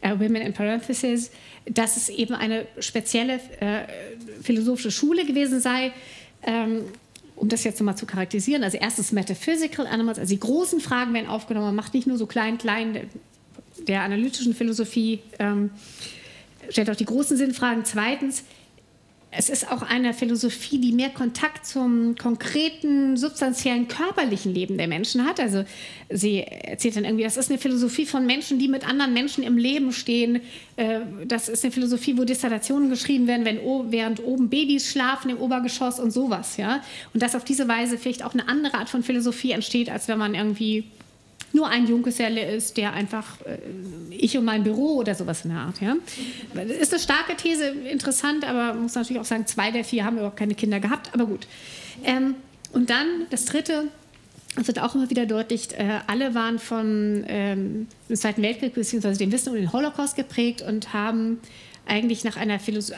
äh, 0.00 0.10
Women 0.12 0.42
in 0.42 0.52
Parentheses, 0.52 1.30
dass 1.66 1.96
es 1.96 2.08
eben 2.08 2.34
eine 2.34 2.66
spezielle 2.78 3.34
äh, 3.60 3.82
philosophische 4.42 4.90
Schule 4.90 5.24
gewesen 5.24 5.60
sei, 5.60 5.92
ähm, 6.42 6.84
um 7.40 7.48
das 7.48 7.64
jetzt 7.64 7.80
nochmal 7.80 7.96
zu 7.96 8.04
charakterisieren, 8.04 8.62
also 8.62 8.76
erstens 8.76 9.12
Metaphysical 9.12 9.86
Animals, 9.86 10.18
also 10.18 10.34
die 10.34 10.40
großen 10.40 10.78
Fragen 10.78 11.14
werden 11.14 11.26
aufgenommen, 11.26 11.66
man 11.66 11.74
macht 11.74 11.94
nicht 11.94 12.06
nur 12.06 12.18
so 12.18 12.26
klein, 12.26 12.58
klein 12.58 13.08
der, 13.88 14.02
analytischen 14.02 14.54
Philosophie, 14.54 15.20
ähm, 15.38 15.70
stellt 16.68 16.90
auch 16.90 16.96
die 16.96 17.06
großen 17.06 17.38
Sinnfragen. 17.38 17.86
Zweitens, 17.86 18.44
es 19.32 19.48
ist 19.48 19.70
auch 19.70 19.82
eine 19.82 20.12
Philosophie, 20.12 20.78
die 20.78 20.90
mehr 20.90 21.10
Kontakt 21.10 21.64
zum 21.64 22.16
konkreten, 22.16 23.16
substanziellen, 23.16 23.86
körperlichen 23.86 24.52
Leben 24.52 24.76
der 24.76 24.88
Menschen 24.88 25.24
hat. 25.24 25.38
Also 25.38 25.64
sie 26.08 26.42
erzählt 26.42 26.96
dann 26.96 27.04
irgendwie, 27.04 27.22
das 27.22 27.36
ist 27.36 27.48
eine 27.48 27.60
Philosophie 27.60 28.06
von 28.06 28.26
Menschen, 28.26 28.58
die 28.58 28.66
mit 28.66 28.88
anderen 28.88 29.12
Menschen 29.12 29.44
im 29.44 29.56
Leben 29.56 29.92
stehen. 29.92 30.40
Äh, 30.74 31.00
das 31.24 31.48
ist 31.48 31.62
eine 31.64 31.70
Philosophie, 31.70 32.18
wo 32.18 32.24
Dissertationen 32.24 32.90
geschrieben 32.90 33.28
werden, 33.28 33.44
wenn, 33.44 33.60
während 33.92 34.24
oben 34.24 34.48
Babys 34.48 34.90
schlafen 34.90 35.30
im 35.30 35.38
Obergeschoss 35.38 36.00
und 36.00 36.10
sowas. 36.10 36.56
Ja? 36.56 36.82
Und 37.14 37.22
dass 37.22 37.36
auf 37.36 37.44
diese 37.44 37.68
Weise 37.68 37.98
vielleicht 37.98 38.24
auch 38.24 38.34
eine 38.34 38.48
andere 38.48 38.74
Art 38.74 38.88
von 38.88 39.04
Philosophie 39.04 39.52
entsteht, 39.52 39.90
als 39.90 40.08
wenn 40.08 40.18
man 40.18 40.34
irgendwie 40.34 40.86
nur 41.52 41.68
ein 41.68 41.86
Junggeselle 41.86 42.54
ist, 42.54 42.76
der 42.76 42.92
einfach 42.92 43.40
äh, 43.42 43.58
ich 44.10 44.36
und 44.36 44.44
mein 44.44 44.62
Büro 44.62 44.96
oder 44.96 45.14
sowas 45.14 45.44
in 45.44 45.50
der 45.50 45.60
Art. 45.60 45.80
Ja? 45.80 45.96
Ist 46.62 46.92
eine 46.92 47.02
starke 47.02 47.36
These, 47.36 47.66
interessant, 47.90 48.44
aber 48.44 48.74
man 48.74 48.82
muss 48.82 48.94
natürlich 48.94 49.20
auch 49.20 49.26
sagen, 49.26 49.46
zwei 49.46 49.70
der 49.70 49.84
vier 49.84 50.04
haben 50.04 50.16
überhaupt 50.16 50.36
keine 50.36 50.54
Kinder 50.54 50.80
gehabt, 50.80 51.10
aber 51.12 51.26
gut. 51.26 51.46
Ähm, 52.04 52.36
und 52.72 52.90
dann 52.90 53.26
das 53.30 53.46
dritte, 53.46 53.88
das 54.56 54.66
wird 54.66 54.80
auch 54.80 54.94
immer 54.94 55.10
wieder 55.10 55.26
deutlich, 55.26 55.72
äh, 55.72 56.00
alle 56.06 56.34
waren 56.34 56.58
von 56.58 57.24
ähm, 57.26 57.88
Zweiten 58.12 58.42
Weltkrieg 58.42 58.74
bzw. 58.74 59.14
dem 59.14 59.32
Wissen 59.32 59.50
um 59.50 59.56
den 59.56 59.72
Holocaust 59.72 60.16
geprägt 60.16 60.62
und 60.62 60.92
haben 60.92 61.40
eigentlich 61.86 62.22
nach 62.24 62.36
einer, 62.36 62.60
Philosoph 62.60 62.96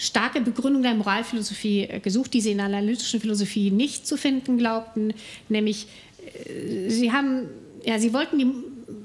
starke 0.00 0.40
Begründung 0.40 0.82
der 0.82 0.94
Moralphilosophie 0.94 1.82
äh, 1.82 2.00
gesucht, 2.00 2.32
die 2.32 2.40
sie 2.40 2.52
in 2.52 2.56
der 2.56 2.66
analytischen 2.66 3.20
Philosophie 3.20 3.70
nicht 3.70 4.06
zu 4.06 4.16
finden 4.16 4.56
glaubten, 4.56 5.12
nämlich 5.50 5.88
äh, 6.46 6.88
sie 6.88 7.12
haben 7.12 7.48
ja, 7.84 7.98
sie 7.98 8.12
wollten 8.12 8.38
die, 8.38 8.46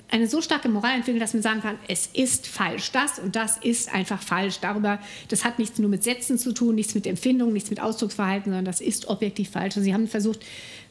eine 0.09 0.28
so 0.28 0.41
starke 0.41 0.69
Moral 0.69 0.95
entwickeln, 0.95 1.19
dass 1.19 1.34
man 1.34 1.43
sagen 1.43 1.61
kann, 1.61 1.78
es 1.88 2.09
ist 2.13 2.47
falsch, 2.47 2.91
das 2.91 3.19
und 3.19 3.36
das 3.36 3.57
ist 3.57 3.93
einfach 3.93 4.21
falsch. 4.21 4.59
Darüber, 4.61 4.99
das 5.30 5.43
hat 5.43 5.59
nichts 5.59 5.80
nur 5.80 5.89
mit 5.89 6.03
Sätzen 6.03 6.38
zu 6.38 6.53
tun, 6.53 6.76
nichts 6.76 6.95
mit 6.95 7.07
Empfindungen, 7.07 7.53
nichts 7.53 7.69
mit 7.69 7.80
Ausdrucksverhalten, 7.80 8.51
sondern 8.51 8.65
das 8.65 8.82
ist 8.82 9.07
objektiv 9.07 9.49
falsch. 9.49 9.78
Und 9.78 9.84
sie 9.84 9.93
haben 9.93 10.07
versucht, 10.07 10.41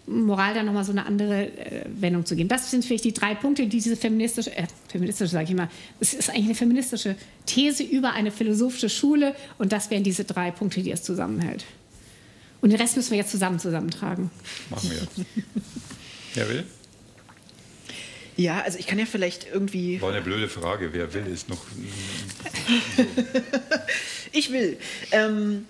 Moral 0.06 0.52
da 0.52 0.62
nochmal 0.62 0.84
so 0.84 0.92
eine 0.92 1.06
andere 1.06 1.46
äh, 1.46 1.86
Wendung 1.88 2.26
zu 2.26 2.36
geben. 2.36 2.48
Das 2.48 2.70
sind 2.70 2.84
vielleicht 2.84 3.04
die 3.04 3.14
drei 3.14 3.34
Punkte, 3.34 3.62
die 3.62 3.68
diese 3.70 3.96
feministische, 3.96 4.54
äh, 4.54 4.66
feministische 4.88 5.30
sage 5.30 5.44
ich 5.44 5.50
immer, 5.50 5.70
es 5.98 6.12
ist 6.12 6.28
eigentlich 6.28 6.44
eine 6.44 6.54
feministische 6.54 7.16
These 7.46 7.82
über 7.84 8.12
eine 8.12 8.30
philosophische 8.30 8.90
Schule 8.90 9.34
und 9.56 9.72
das 9.72 9.90
wären 9.90 10.02
diese 10.02 10.24
drei 10.24 10.50
Punkte, 10.50 10.82
die 10.82 10.90
es 10.90 11.02
zusammenhält. 11.02 11.64
Und 12.60 12.70
den 12.70 12.80
Rest 12.80 12.96
müssen 12.96 13.10
wir 13.10 13.18
jetzt 13.18 13.30
zusammen 13.30 13.58
zusammentragen. 13.58 14.30
Machen 14.70 14.90
wir. 14.90 15.24
Wer 16.34 16.48
will? 16.48 16.64
Ja, 18.36 18.62
also 18.62 18.78
ich 18.78 18.86
kann 18.86 18.98
ja 18.98 19.06
vielleicht 19.06 19.46
irgendwie. 19.52 20.00
War 20.00 20.10
eine 20.12 20.22
blöde 20.22 20.48
Frage. 20.48 20.92
Wer 20.92 21.14
will, 21.14 21.26
ist 21.26 21.48
noch. 21.48 21.64
ich 24.32 24.50
will. 24.50 24.76
Ähm, 25.12 25.66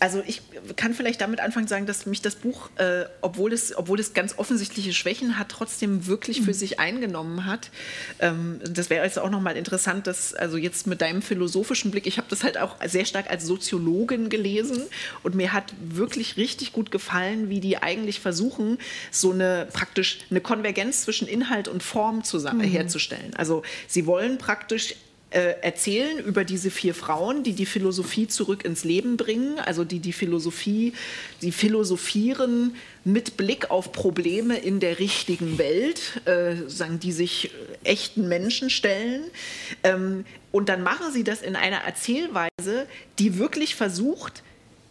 also 0.00 0.22
ich 0.26 0.42
kann 0.76 0.92
vielleicht 0.92 1.20
damit 1.20 1.40
anfangen 1.40 1.66
sagen, 1.66 1.86
dass 1.86 2.04
mich 2.04 2.20
das 2.20 2.34
Buch, 2.34 2.68
äh, 2.76 3.04
obwohl, 3.20 3.52
es, 3.52 3.76
obwohl 3.76 4.00
es 4.00 4.12
ganz 4.12 4.38
offensichtliche 4.38 4.92
Schwächen 4.92 5.38
hat, 5.38 5.48
trotzdem 5.48 6.06
wirklich 6.06 6.42
für 6.42 6.50
mhm. 6.50 6.54
sich 6.54 6.80
eingenommen 6.80 7.46
hat. 7.46 7.70
Ähm, 8.18 8.60
das 8.68 8.90
wäre 8.90 9.02
also 9.02 9.22
auch 9.22 9.30
nochmal 9.30 9.56
interessant, 9.56 10.06
dass 10.06 10.34
also 10.34 10.56
jetzt 10.56 10.86
mit 10.86 11.00
deinem 11.00 11.22
philosophischen 11.22 11.90
Blick, 11.90 12.06
ich 12.06 12.18
habe 12.18 12.26
das 12.28 12.44
halt 12.44 12.58
auch 12.58 12.76
sehr 12.86 13.04
stark 13.04 13.30
als 13.30 13.46
Soziologin 13.46 14.28
gelesen 14.28 14.82
und 15.22 15.34
mir 15.34 15.52
hat 15.52 15.72
wirklich 15.80 16.36
richtig 16.36 16.72
gut 16.72 16.90
gefallen, 16.90 17.48
wie 17.48 17.60
die 17.60 17.78
eigentlich 17.78 18.20
versuchen, 18.20 18.78
so 19.10 19.32
eine 19.32 19.68
praktisch 19.72 20.18
eine 20.30 20.40
Konvergenz 20.40 21.02
zwischen 21.02 21.28
Inhalt 21.28 21.68
und 21.68 21.82
Form 21.82 22.24
zusammen, 22.24 22.60
mhm. 22.66 22.72
herzustellen. 22.72 23.34
Also 23.36 23.62
sie 23.86 24.06
wollen 24.06 24.38
praktisch 24.38 24.96
äh, 25.34 25.56
erzählen 25.62 26.20
über 26.20 26.44
diese 26.44 26.70
vier 26.70 26.94
Frauen, 26.94 27.42
die 27.42 27.54
die 27.54 27.66
Philosophie 27.66 28.28
zurück 28.28 28.64
ins 28.64 28.84
Leben 28.84 29.16
bringen, 29.16 29.58
also 29.58 29.82
die 29.82 29.98
die 29.98 30.12
Philosophie, 30.12 30.92
die 31.42 31.50
philosophieren 31.50 32.76
mit 33.02 33.36
Blick 33.36 33.68
auf 33.68 33.90
Probleme 33.90 34.56
in 34.56 34.78
der 34.78 35.00
richtigen 35.00 35.58
Welt, 35.58 36.22
äh, 36.26 36.68
sagen, 36.68 37.00
die 37.00 37.10
sich 37.10 37.50
echten 37.82 38.28
Menschen 38.28 38.70
stellen. 38.70 39.24
Ähm, 39.82 40.24
und 40.52 40.68
dann 40.68 40.84
machen 40.84 41.12
sie 41.12 41.24
das 41.24 41.42
in 41.42 41.56
einer 41.56 41.78
Erzählweise, 41.78 42.86
die 43.18 43.36
wirklich 43.36 43.74
versucht, 43.74 44.43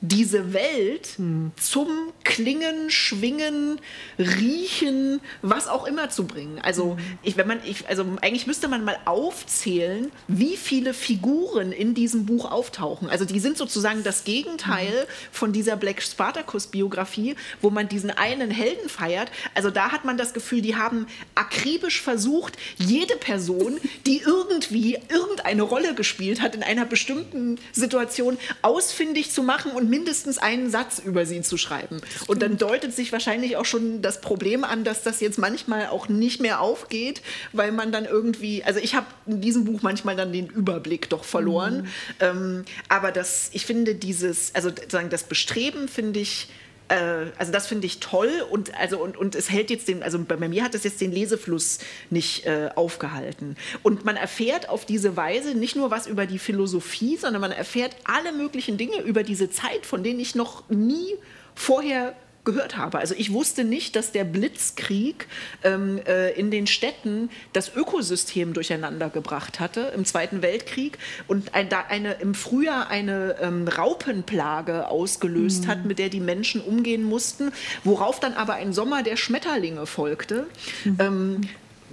diese 0.03 0.53
Welt 0.53 1.13
hm. 1.15 1.53
zum 1.55 1.87
Klingen, 2.25 2.89
Schwingen, 2.89 3.79
Riechen, 4.19 5.21
was 5.41 5.69
auch 5.69 5.87
immer 5.87 6.09
zu 6.09 6.25
bringen. 6.27 6.59
Also, 6.61 6.97
ich, 7.23 7.37
wenn 7.37 7.47
man, 7.47 7.59
ich, 7.63 7.87
also 7.87 8.05
eigentlich 8.21 8.45
müsste 8.45 8.67
man 8.67 8.83
mal 8.83 8.97
aufzählen, 9.05 10.11
wie 10.27 10.57
viele 10.57 10.93
Figuren 10.93 11.71
in 11.71 11.93
diesem 11.93 12.25
Buch 12.25 12.51
auftauchen. 12.51 13.09
Also 13.09 13.23
die 13.23 13.39
sind 13.39 13.57
sozusagen 13.57 14.03
das 14.03 14.25
Gegenteil 14.25 14.91
hm. 14.91 15.07
von 15.31 15.53
dieser 15.53 15.77
Black 15.77 16.01
Spartacus-Biografie, 16.01 17.35
wo 17.61 17.69
man 17.69 17.87
diesen 17.87 18.11
einen 18.11 18.51
Helden 18.51 18.89
feiert. 18.89 19.31
Also 19.55 19.71
da 19.71 19.93
hat 19.93 20.03
man 20.03 20.17
das 20.17 20.33
Gefühl, 20.33 20.61
die 20.61 20.75
haben 20.75 21.07
akribisch 21.33 22.01
versucht, 22.01 22.57
jede 22.77 23.15
Person, 23.15 23.79
die 24.05 24.17
irgendwie 24.17 24.97
irgendeine 25.07 25.61
Rolle 25.61 25.95
gespielt 25.95 26.41
hat 26.41 26.55
in 26.55 26.63
einer 26.63 26.85
bestimmten 26.85 27.57
Situation, 27.71 28.37
ausfindig 28.61 29.31
zu 29.31 29.43
machen 29.43 29.71
und 29.71 29.92
mindestens 29.93 30.39
einen 30.39 30.71
Satz 30.71 30.97
über 30.97 31.27
sie 31.27 31.41
zu 31.41 31.55
schreiben. 31.55 32.01
Und 32.25 32.41
dann 32.41 32.57
deutet 32.57 32.95
sich 32.95 33.11
wahrscheinlich 33.11 33.57
auch 33.57 33.65
schon 33.65 34.01
das 34.01 34.21
Problem 34.21 34.63
an, 34.63 34.83
dass 34.83 35.03
das 35.03 35.19
jetzt 35.19 35.37
manchmal 35.37 35.87
auch 35.87 36.09
nicht 36.09 36.41
mehr 36.41 36.61
aufgeht, 36.61 37.21
weil 37.51 37.71
man 37.71 37.91
dann 37.91 38.05
irgendwie, 38.05 38.63
also 38.63 38.79
ich 38.79 38.95
habe 38.95 39.05
in 39.27 39.39
diesem 39.39 39.65
Buch 39.65 39.83
manchmal 39.83 40.15
dann 40.15 40.33
den 40.33 40.47
Überblick 40.47 41.09
doch 41.09 41.23
verloren. 41.23 41.83
Mhm. 41.83 41.87
Ähm, 42.21 42.65
aber 42.89 43.11
das, 43.11 43.51
ich 43.53 43.67
finde 43.67 43.93
dieses, 43.93 44.55
also 44.55 44.71
sagen 44.89 45.11
das 45.11 45.25
Bestreben 45.25 45.87
finde 45.87 46.21
ich 46.21 46.47
also 46.89 47.51
das 47.51 47.67
finde 47.67 47.87
ich 47.87 47.99
toll 47.99 48.29
und 48.49 48.77
also 48.77 49.01
und, 49.01 49.17
und 49.17 49.35
es 49.35 49.49
hält 49.49 49.69
jetzt 49.69 49.87
den, 49.87 50.03
also 50.03 50.19
bei 50.19 50.47
mir 50.47 50.63
hat 50.63 50.75
es 50.75 50.83
jetzt 50.83 51.01
den 51.01 51.11
Lesefluss 51.11 51.79
nicht 52.09 52.45
äh, 52.45 52.69
aufgehalten. 52.75 53.55
Und 53.83 54.05
man 54.05 54.15
erfährt 54.15 54.69
auf 54.69 54.85
diese 54.85 55.15
Weise 55.15 55.55
nicht 55.55 55.75
nur 55.75 55.91
was 55.91 56.07
über 56.07 56.25
die 56.25 56.39
Philosophie, 56.39 57.17
sondern 57.17 57.41
man 57.41 57.51
erfährt 57.51 57.95
alle 58.03 58.31
möglichen 58.33 58.77
Dinge 58.77 59.01
über 59.01 59.23
diese 59.23 59.49
Zeit, 59.49 59.85
von 59.85 60.03
denen 60.03 60.19
ich 60.19 60.35
noch 60.35 60.69
nie 60.69 61.15
vorher 61.55 62.15
gehört 62.45 62.77
habe. 62.77 62.99
Also 62.99 63.15
ich 63.17 63.31
wusste 63.31 63.63
nicht, 63.63 63.95
dass 63.95 64.11
der 64.11 64.23
Blitzkrieg 64.23 65.27
ähm, 65.63 65.99
äh, 66.05 66.31
in 66.31 66.51
den 66.51 66.67
Städten 66.67 67.29
das 67.53 67.75
Ökosystem 67.75 68.53
durcheinander 68.53 69.09
gebracht 69.09 69.59
hatte 69.59 69.91
im 69.95 70.05
Zweiten 70.05 70.41
Weltkrieg 70.41 70.97
und 71.27 71.53
ein, 71.53 71.69
da 71.69 71.85
eine, 71.87 72.13
im 72.13 72.35
Frühjahr 72.35 72.89
eine 72.89 73.37
ähm, 73.41 73.67
Raupenplage 73.67 74.87
ausgelöst 74.87 75.63
mhm. 75.63 75.67
hat, 75.67 75.85
mit 75.85 75.99
der 75.99 76.09
die 76.09 76.19
Menschen 76.19 76.61
umgehen 76.61 77.03
mussten, 77.03 77.51
worauf 77.83 78.19
dann 78.19 78.33
aber 78.33 78.55
ein 78.55 78.73
Sommer 78.73 79.03
der 79.03 79.15
Schmetterlinge 79.15 79.85
folgte. 79.85 80.47
Mhm. 80.83 80.97
Ähm, 80.99 81.41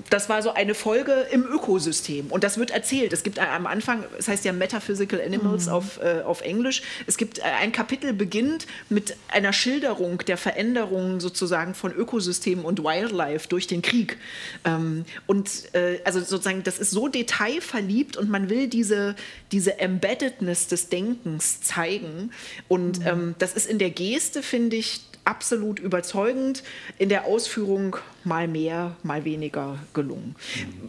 das 0.09 0.29
war 0.29 0.43
so 0.43 0.55
eine 0.55 0.75
Folge 0.75 1.27
im 1.31 1.45
Ökosystem. 1.45 2.29
Und 2.29 2.45
das 2.45 2.59
wird 2.59 2.71
erzählt. 2.71 3.13
Es 3.13 3.23
gibt 3.23 3.39
am 3.39 3.67
Anfang, 3.67 4.05
es 4.19 4.29
heißt 4.29 4.45
ja 4.45 4.53
Metaphysical 4.53 5.21
Animals 5.21 5.67
mhm. 5.67 5.73
auf, 5.73 6.01
äh, 6.03 6.23
auf 6.23 6.41
Englisch. 6.41 6.83
Es 7.07 7.17
gibt 7.17 7.39
äh, 7.39 7.43
ein 7.43 7.73
Kapitel 7.73 8.13
beginnt 8.13 8.67
mit 8.89 9.17
einer 9.29 9.53
Schilderung 9.53 10.19
der 10.19 10.37
Veränderungen 10.37 11.21
sozusagen 11.21 11.75
von 11.75 11.93
Ökosystemen 11.93 12.65
und 12.65 12.83
Wildlife 12.83 13.49
durch 13.49 13.67
den 13.67 13.83
Krieg. 13.83 14.17
Ähm, 14.65 15.05
und 15.27 15.75
äh, 15.75 16.01
also 16.05 16.21
sozusagen, 16.21 16.63
das 16.63 16.79
ist 16.79 16.91
so 16.91 17.09
detailverliebt 17.09 18.17
und 18.17 18.31
man 18.31 18.49
will 18.49 18.69
diese, 18.69 19.17
diese 19.53 19.79
Embeddedness 19.79 20.69
des 20.69 20.89
Denkens 20.89 21.61
zeigen. 21.61 22.31
Und 22.69 23.01
mhm. 23.01 23.07
ähm, 23.07 23.35
das 23.39 23.55
ist 23.55 23.69
in 23.69 23.79
der 23.79 23.91
Geste, 23.91 24.43
finde 24.43 24.77
ich, 24.77 25.01
absolut 25.25 25.79
überzeugend, 25.79 26.63
in 26.99 27.09
der 27.09 27.25
Ausführung 27.25 27.97
mal 28.25 28.49
mehr, 28.49 28.97
mal 29.03 29.25
weniger 29.25 29.79
gelungen. 29.95 30.35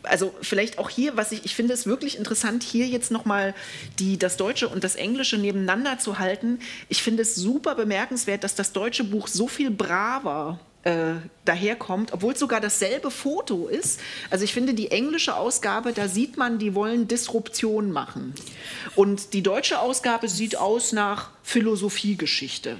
Also 0.03 0.33
vielleicht 0.41 0.77
auch 0.79 0.89
hier, 0.89 1.17
was 1.17 1.31
ich, 1.31 1.45
ich 1.45 1.55
finde 1.55 1.73
es 1.73 1.85
wirklich 1.85 2.17
interessant, 2.17 2.63
hier 2.63 2.87
jetzt 2.87 3.11
nochmal 3.11 3.53
das 4.19 4.37
Deutsche 4.37 4.67
und 4.67 4.83
das 4.83 4.95
Englische 4.95 5.37
nebeneinander 5.37 5.99
zu 5.99 6.19
halten. 6.19 6.59
Ich 6.89 7.03
finde 7.03 7.23
es 7.23 7.35
super 7.35 7.75
bemerkenswert, 7.75 8.43
dass 8.43 8.55
das 8.55 8.73
deutsche 8.73 9.03
Buch 9.03 9.27
so 9.27 9.47
viel 9.47 9.71
braver 9.71 10.59
äh, 10.83 11.15
daherkommt, 11.45 12.13
obwohl 12.13 12.33
es 12.33 12.39
sogar 12.39 12.61
dasselbe 12.61 13.11
Foto 13.11 13.67
ist. 13.67 13.99
Also 14.29 14.43
ich 14.43 14.53
finde 14.53 14.73
die 14.73 14.91
englische 14.91 15.35
Ausgabe, 15.35 15.93
da 15.93 16.07
sieht 16.07 16.37
man, 16.37 16.57
die 16.57 16.75
wollen 16.75 17.07
Disruption 17.07 17.91
machen. 17.91 18.33
Und 18.95 19.33
die 19.33 19.43
deutsche 19.43 19.79
Ausgabe 19.79 20.27
sieht 20.27 20.57
aus 20.57 20.91
nach 20.91 21.29
Philosophiegeschichte. 21.43 22.77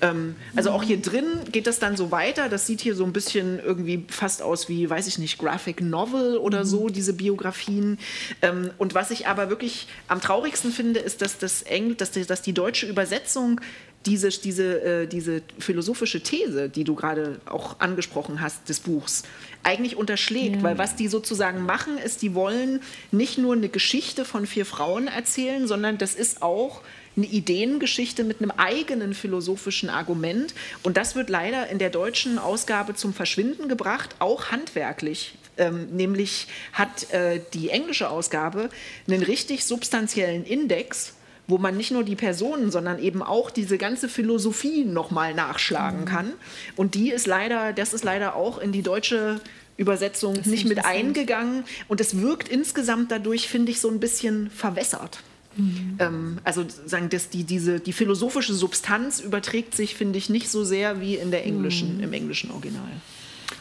Ähm, 0.00 0.36
also 0.54 0.70
auch 0.70 0.82
hier 0.82 1.00
drin 1.00 1.26
geht 1.52 1.66
das 1.66 1.78
dann 1.78 1.96
so 1.96 2.10
weiter. 2.10 2.48
Das 2.48 2.66
sieht 2.66 2.80
hier 2.80 2.94
so 2.94 3.04
ein 3.04 3.12
bisschen 3.12 3.58
irgendwie 3.58 4.04
fast 4.08 4.42
aus 4.42 4.68
wie, 4.68 4.88
weiß 4.88 5.06
ich 5.06 5.18
nicht, 5.18 5.38
Graphic 5.38 5.80
Novel 5.80 6.36
oder 6.38 6.64
so, 6.64 6.88
diese 6.88 7.12
Biografien. 7.12 7.98
Ähm, 8.42 8.70
und 8.78 8.94
was 8.94 9.10
ich 9.10 9.26
aber 9.26 9.48
wirklich 9.50 9.88
am 10.08 10.20
traurigsten 10.20 10.72
finde, 10.72 11.00
ist, 11.00 11.22
dass, 11.22 11.38
das 11.38 11.62
Engl 11.62 11.94
dass, 11.94 12.10
die, 12.10 12.24
dass 12.24 12.42
die 12.42 12.52
deutsche 12.52 12.86
Übersetzung 12.86 13.60
diese, 14.06 14.28
diese, 14.28 14.80
äh, 14.82 15.06
diese 15.06 15.42
philosophische 15.58 16.22
These, 16.22 16.68
die 16.68 16.84
du 16.84 16.94
gerade 16.94 17.40
auch 17.46 17.80
angesprochen 17.80 18.40
hast, 18.40 18.68
des 18.68 18.80
Buchs, 18.80 19.24
eigentlich 19.62 19.96
unterschlägt. 19.96 20.56
Ja. 20.56 20.62
Weil 20.62 20.78
was 20.78 20.96
die 20.96 21.08
sozusagen 21.08 21.62
machen, 21.62 21.98
ist, 21.98 22.22
die 22.22 22.34
wollen 22.34 22.80
nicht 23.10 23.38
nur 23.38 23.54
eine 23.54 23.68
Geschichte 23.68 24.24
von 24.24 24.46
vier 24.46 24.64
Frauen 24.64 25.08
erzählen, 25.08 25.66
sondern 25.66 25.98
das 25.98 26.14
ist 26.14 26.42
auch 26.42 26.82
eine 27.16 27.26
Ideengeschichte 27.26 28.24
mit 28.24 28.40
einem 28.40 28.50
eigenen 28.52 29.14
philosophischen 29.14 29.88
Argument. 29.88 30.54
Und 30.82 30.96
das 30.96 31.16
wird 31.16 31.30
leider 31.30 31.68
in 31.68 31.78
der 31.78 31.90
deutschen 31.90 32.38
Ausgabe 32.38 32.94
zum 32.94 33.14
Verschwinden 33.14 33.68
gebracht, 33.68 34.16
auch 34.18 34.50
handwerklich. 34.50 35.34
Ähm, 35.58 35.88
nämlich 35.96 36.48
hat 36.72 37.10
äh, 37.12 37.40
die 37.54 37.70
englische 37.70 38.10
Ausgabe 38.10 38.68
einen 39.08 39.22
richtig 39.22 39.64
substanziellen 39.64 40.44
Index, 40.44 41.14
wo 41.48 41.58
man 41.58 41.76
nicht 41.76 41.90
nur 41.90 42.04
die 42.04 42.16
Personen, 42.16 42.70
sondern 42.70 42.98
eben 42.98 43.22
auch 43.22 43.50
diese 43.50 43.78
ganze 43.78 44.08
Philosophie 44.08 44.84
nochmal 44.84 45.34
nachschlagen 45.34 46.00
mhm. 46.00 46.04
kann. 46.06 46.32
Und 46.74 46.94
die 46.94 47.10
ist 47.10 47.26
leider, 47.26 47.72
das 47.72 47.94
ist 47.94 48.04
leider 48.04 48.34
auch 48.34 48.58
in 48.58 48.72
die 48.72 48.82
deutsche 48.82 49.40
Übersetzung 49.76 50.40
nicht 50.44 50.66
mit 50.66 50.84
eingegangen. 50.84 51.64
Und 51.88 52.00
es 52.00 52.20
wirkt 52.20 52.48
insgesamt 52.48 53.12
dadurch, 53.12 53.48
finde 53.48 53.72
ich, 53.72 53.80
so 53.80 53.88
ein 53.90 54.00
bisschen 54.00 54.50
verwässert. 54.50 55.20
Mhm. 55.56 55.96
Ähm, 55.98 56.38
also 56.44 56.64
sagen, 56.86 57.08
dass 57.08 57.28
die, 57.28 57.44
diese, 57.44 57.80
die 57.80 57.92
philosophische 57.92 58.54
Substanz 58.54 59.20
überträgt 59.20 59.74
sich, 59.74 59.94
finde 59.94 60.18
ich, 60.18 60.28
nicht 60.28 60.48
so 60.50 60.64
sehr 60.64 61.00
wie 61.00 61.16
in 61.16 61.30
der 61.30 61.44
englischen, 61.44 61.98
mhm. 61.98 62.04
im 62.04 62.12
englischen 62.12 62.50
Original. 62.50 62.90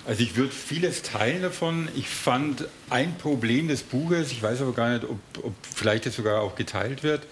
Also 0.06 0.24
ich 0.24 0.36
würde 0.36 0.52
vieles 0.52 1.02
teilen 1.02 1.42
davon. 1.42 1.90
Ich 1.96 2.08
fand 2.08 2.66
ein 2.90 3.16
Problem 3.18 3.68
des 3.68 3.84
Buches, 3.84 4.32
ich 4.32 4.42
weiß 4.42 4.62
aber 4.62 4.74
gar 4.74 4.94
nicht, 4.94 5.04
ob, 5.04 5.20
ob 5.44 5.54
vielleicht 5.76 6.06
das 6.06 6.16
sogar 6.16 6.42
auch 6.42 6.56
geteilt 6.56 7.04
wird, 7.04 7.26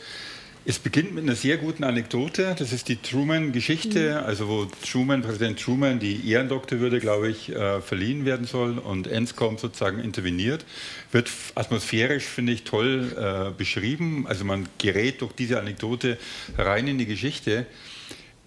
es 0.65 0.79
beginnt 0.79 1.13
mit 1.13 1.23
einer 1.23 1.35
sehr 1.35 1.57
guten 1.57 1.83
Anekdote. 1.83 2.55
Das 2.57 2.71
ist 2.71 2.87
die 2.87 2.95
Truman-Geschichte, 2.95 4.19
mhm. 4.21 4.25
also 4.25 4.47
wo 4.47 4.65
Truman, 4.89 5.21
Präsident 5.21 5.59
Truman, 5.59 5.99
die 5.99 6.29
Ehrendoktorwürde, 6.29 6.99
glaube 6.99 7.29
ich, 7.29 7.49
äh, 7.49 7.81
verliehen 7.81 8.23
werden 8.23 8.45
soll 8.45 8.77
und 8.77 9.07
Enscombe 9.07 9.59
sozusagen 9.59 9.99
interveniert. 9.99 10.65
Wird 11.11 11.29
atmosphärisch, 11.55 12.23
finde 12.23 12.53
ich, 12.53 12.63
toll 12.63 13.13
äh, 13.17 13.51
beschrieben. 13.57 14.25
Also 14.25 14.45
man 14.45 14.67
gerät 14.77 15.21
durch 15.21 15.33
diese 15.33 15.59
Anekdote 15.59 16.17
rein 16.57 16.87
in 16.87 16.97
die 16.97 17.07
Geschichte. 17.07 17.65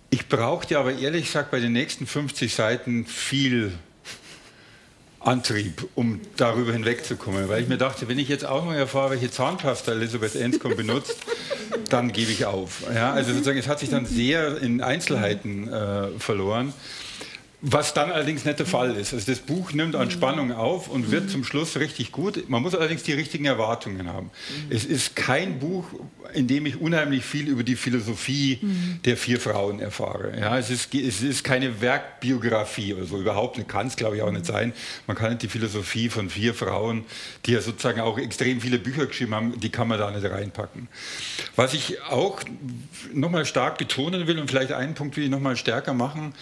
Ich 0.09 0.29
brauchte 0.29 0.79
aber 0.79 0.99
ehrlich 0.99 1.27
gesagt 1.27 1.51
bei 1.51 1.61
den 1.61 1.73
nächsten 1.73 2.07
50 2.07 2.55
Seiten 2.55 3.05
viel 3.05 3.73
Antrieb, 5.27 5.89
um 5.97 6.21
darüber 6.37 6.73
hinwegzukommen. 6.73 7.49
Weil 7.49 7.63
ich 7.63 7.69
mir 7.69 7.79
dachte, 7.79 8.09
wenn 8.09 8.19
ich 8.19 8.29
jetzt 8.29 8.47
auch 8.47 8.65
mal 8.65 8.77
erfahre, 8.77 9.11
welche 9.11 9.31
Zahnpasta 9.31 9.93
Elisabeth 9.93 10.37
Enscombe 10.37 10.77
benutzt, 10.77 11.17
dann 11.91 12.13
gebe 12.13 12.31
ich 12.31 12.47
auf. 12.47 12.83
Ja, 12.95 13.13
also 13.13 13.33
sozusagen, 13.33 13.59
es 13.59 13.67
hat 13.67 13.81
sich 13.81 13.91
dann 13.91 14.07
sehr 14.07 14.61
in 14.63 14.81
Einzelheiten 14.81 15.69
äh, 15.69 16.09
verloren. 16.19 16.73
Was 17.63 17.95
dann 17.95 18.11
allerdings 18.11 18.45
nicht 18.45 18.59
der 18.59 18.67
Fall 18.67 18.95
ist. 18.97 19.15
Also 19.15 19.33
das 19.33 19.41
Buch 19.41 19.73
nimmt 19.73 19.97
an 19.97 20.11
Spannung 20.11 20.53
auf 20.53 20.89
und 20.89 21.11
wird 21.11 21.31
zum 21.31 21.43
Schluss 21.43 21.77
richtig 21.77 22.13
gut. 22.13 22.51
Man 22.51 22.61
muss 22.61 22.75
allerdings 22.75 23.03
die 23.03 23.15
richtigen 23.15 23.47
Erwartungen 23.47 24.13
haben. 24.13 24.31
Es 24.69 24.85
ist 24.85 25.17
kein 25.17 25.59
Buch, 25.59 25.87
in 26.35 26.49
dem 26.49 26.67
ich 26.67 26.79
unheimlich 26.81 27.25
viel 27.25 27.49
über 27.49 27.63
die 27.63 27.77
Philosophie 27.77 28.61
der 29.07 29.17
vier 29.17 29.41
Frauen 29.41 29.81
erfahre. 29.81 30.39
Ja, 30.39 30.59
es, 30.59 30.69
ist, 30.69 30.95
es 30.95 31.23
ist 31.23 31.45
keine 31.45 31.81
Werkbiografie 31.81 32.93
oder 32.93 33.07
so, 33.07 33.19
überhaupt 33.19 33.57
nicht. 33.57 33.69
Kann 33.69 33.87
es, 33.87 33.97
glaube 33.97 34.17
ich, 34.17 34.23
auch 34.23 34.31
nicht 34.31 34.45
sein. 34.45 34.75
Man 35.07 35.17
kann 35.17 35.31
nicht 35.31 35.43
die 35.43 35.49
Philosophie 35.49 36.11
von 36.11 36.29
vier 36.29 36.53
Frauen, 36.53 37.07
die 37.47 37.53
ja 37.53 37.63
sozusagen 37.63 38.01
auch 38.01 38.19
extrem 38.19 38.61
viele 38.61 38.79
Bücher 38.79 39.07
geschrieben 39.07 39.35
haben, 39.35 39.59
die 39.59 39.71
kann 39.71 39.89
man 39.89 39.99
da 39.99 40.11
nicht 40.11 40.31
reinpacken. 40.31 40.89
Was 41.57 41.73
ich 41.73 42.03
auch 42.03 42.43
nochmal 43.15 43.47
stark 43.47 43.79
betonen 43.79 44.27
will 44.27 44.39
und 44.39 44.51
vielleicht 44.51 44.73
einen 44.73 44.95
Punkt 44.95 45.17
will 45.17 45.25
ich 45.25 45.31
nochmal 45.31 45.57
stärker 45.57 45.95
machen, 45.95 46.35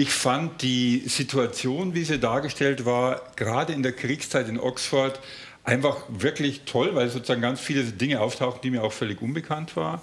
ich 0.00 0.12
fand 0.12 0.62
die 0.62 1.02
Situation, 1.06 1.92
wie 1.92 2.04
sie 2.04 2.18
dargestellt 2.18 2.86
war, 2.86 3.20
gerade 3.36 3.74
in 3.74 3.82
der 3.82 3.92
Kriegszeit 3.92 4.48
in 4.48 4.58
Oxford, 4.58 5.20
einfach 5.62 5.98
wirklich 6.08 6.62
toll, 6.64 6.94
weil 6.94 7.10
sozusagen 7.10 7.42
ganz 7.42 7.60
viele 7.60 7.84
Dinge 7.84 8.22
auftauchen, 8.22 8.60
die 8.62 8.70
mir 8.70 8.82
auch 8.82 8.94
völlig 8.94 9.20
unbekannt 9.20 9.76
waren. 9.76 10.00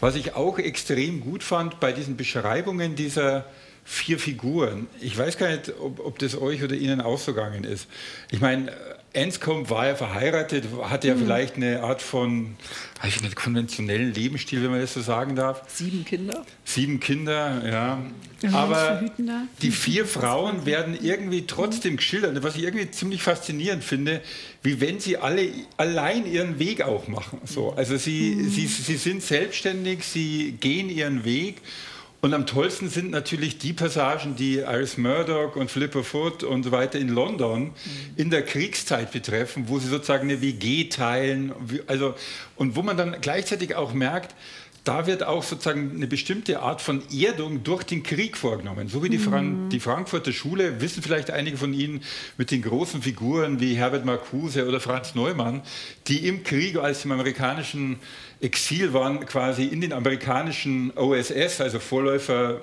Was 0.00 0.14
ich 0.14 0.36
auch 0.36 0.58
extrem 0.58 1.20
gut 1.20 1.42
fand 1.42 1.80
bei 1.80 1.92
diesen 1.92 2.16
Beschreibungen 2.16 2.94
dieser 2.96 3.44
vier 3.88 4.18
Figuren, 4.18 4.88
ich 5.00 5.16
weiß 5.16 5.38
gar 5.38 5.48
nicht, 5.48 5.72
ob, 5.80 6.04
ob 6.04 6.18
das 6.18 6.36
euch 6.36 6.62
oder 6.62 6.74
Ihnen 6.74 7.00
auch 7.00 7.18
so 7.18 7.32
gegangen 7.32 7.62
ist. 7.62 7.86
Ich 8.32 8.40
meine, 8.40 8.72
Anscombe 9.14 9.70
war 9.70 9.86
ja 9.86 9.94
verheiratet, 9.94 10.64
hatte 10.82 11.08
ja 11.08 11.14
mhm. 11.14 11.20
vielleicht 11.20 11.56
eine 11.56 11.82
Art 11.82 12.02
von, 12.02 12.56
weiß 13.00 13.16
ich 13.16 13.22
nicht, 13.22 13.36
konventionellen 13.36 14.12
Lebensstil, 14.12 14.62
wenn 14.62 14.72
man 14.72 14.80
das 14.80 14.92
so 14.92 15.00
sagen 15.00 15.36
darf. 15.36 15.62
Sieben 15.68 16.04
Kinder? 16.04 16.44
Sieben 16.64 16.98
Kinder, 16.98 17.62
ja. 17.64 18.02
Aber 18.52 19.02
die 19.62 19.70
vier 19.70 20.04
Frauen 20.04 20.66
werden 20.66 20.98
irgendwie 21.00 21.46
trotzdem 21.46 21.96
geschildert, 21.96 22.42
was 22.42 22.56
ich 22.56 22.64
irgendwie 22.64 22.90
ziemlich 22.90 23.22
faszinierend 23.22 23.82
finde, 23.82 24.20
wie 24.62 24.80
wenn 24.80 25.00
sie 25.00 25.16
alle 25.16 25.48
allein 25.76 26.30
ihren 26.30 26.58
Weg 26.58 26.82
auch 26.82 27.08
machen. 27.08 27.40
So, 27.44 27.72
also 27.72 27.96
sie, 27.96 28.34
mhm. 28.34 28.50
sie, 28.50 28.66
sie 28.66 28.96
sind 28.96 29.22
selbstständig, 29.22 30.04
sie 30.04 30.56
gehen 30.60 30.90
ihren 30.90 31.24
Weg 31.24 31.62
und 32.26 32.34
am 32.34 32.44
tollsten 32.44 32.88
sind 32.88 33.12
natürlich 33.12 33.58
die 33.58 33.72
Passagen, 33.72 34.34
die 34.34 34.56
Iris 34.56 34.98
Murdoch 34.98 35.54
und 35.54 35.70
Philippa 35.70 36.02
Foot 36.02 36.42
und 36.42 36.64
so 36.64 36.72
weiter 36.72 36.98
in 36.98 37.06
London 37.08 37.66
mhm. 37.66 37.72
in 38.16 38.30
der 38.30 38.42
Kriegszeit 38.42 39.12
betreffen, 39.12 39.68
wo 39.68 39.78
sie 39.78 39.86
sozusagen 39.86 40.28
eine 40.28 40.42
WG 40.42 40.88
teilen. 40.88 41.52
Also, 41.86 42.16
und 42.56 42.74
wo 42.74 42.82
man 42.82 42.96
dann 42.96 43.20
gleichzeitig 43.20 43.76
auch 43.76 43.92
merkt, 43.92 44.34
da 44.86 45.06
wird 45.06 45.24
auch 45.24 45.42
sozusagen 45.42 45.92
eine 45.96 46.06
bestimmte 46.06 46.60
Art 46.60 46.80
von 46.80 47.02
Erdung 47.12 47.64
durch 47.64 47.82
den 47.82 48.04
Krieg 48.04 48.36
vorgenommen. 48.36 48.88
So 48.88 49.02
wie 49.02 49.08
die, 49.08 49.18
Fran 49.18 49.64
mhm. 49.64 49.68
die 49.68 49.80
Frankfurter 49.80 50.32
Schule, 50.32 50.80
wissen 50.80 51.02
vielleicht 51.02 51.30
einige 51.32 51.56
von 51.56 51.74
Ihnen, 51.74 52.02
mit 52.36 52.52
den 52.52 52.62
großen 52.62 53.02
Figuren 53.02 53.58
wie 53.58 53.74
Herbert 53.74 54.04
Marcuse 54.04 54.66
oder 54.66 54.78
Franz 54.78 55.16
Neumann, 55.16 55.62
die 56.06 56.28
im 56.28 56.44
Krieg 56.44 56.76
als 56.76 57.04
im 57.04 57.10
amerikanischen 57.10 57.98
Exil 58.40 58.92
waren, 58.92 59.26
quasi 59.26 59.64
in 59.64 59.80
den 59.80 59.92
amerikanischen 59.92 60.92
OSS, 60.96 61.60
also 61.60 61.80
Vorläufer 61.80 62.60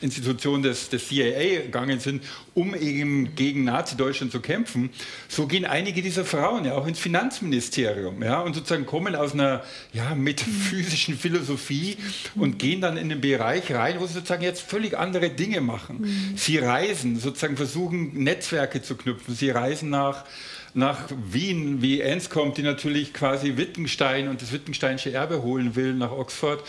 Institution 0.00 0.62
des, 0.62 0.88
des 0.88 1.08
CIA 1.08 1.62
gegangen 1.62 2.00
sind, 2.00 2.22
um 2.54 2.74
eben 2.74 3.34
gegen 3.34 3.64
Nazi-Deutschland 3.64 4.32
zu 4.32 4.40
kämpfen, 4.40 4.90
so 5.28 5.46
gehen 5.46 5.64
einige 5.64 6.02
dieser 6.02 6.24
Frauen 6.24 6.64
ja 6.64 6.74
auch 6.74 6.86
ins 6.86 6.98
Finanzministerium 6.98 8.22
ja, 8.22 8.40
und 8.40 8.54
sozusagen 8.54 8.86
kommen 8.86 9.14
aus 9.14 9.32
einer 9.32 9.62
ja, 9.92 10.14
metaphysischen 10.14 11.16
Philosophie 11.18 11.96
und 12.34 12.58
gehen 12.58 12.80
dann 12.80 12.96
in 12.96 13.08
den 13.08 13.20
Bereich 13.20 13.72
rein, 13.72 14.00
wo 14.00 14.06
sie 14.06 14.14
sozusagen 14.14 14.42
jetzt 14.42 14.62
völlig 14.62 14.96
andere 14.96 15.30
Dinge 15.30 15.60
machen. 15.60 16.34
Sie 16.36 16.58
reisen, 16.58 17.18
sozusagen 17.18 17.56
versuchen 17.56 18.22
Netzwerke 18.22 18.82
zu 18.82 18.96
knüpfen, 18.96 19.34
sie 19.34 19.50
reisen 19.50 19.90
nach 19.90 20.24
nach 20.74 21.08
Wien, 21.30 21.82
wie 21.82 22.00
Enns 22.00 22.30
kommt, 22.30 22.56
die 22.56 22.62
natürlich 22.62 23.12
quasi 23.12 23.56
Wittgenstein 23.56 24.28
und 24.28 24.42
das 24.42 24.52
Wittgensteinische 24.52 25.12
Erbe 25.12 25.42
holen 25.42 25.76
will 25.76 25.94
nach 25.94 26.12
Oxford 26.12 26.62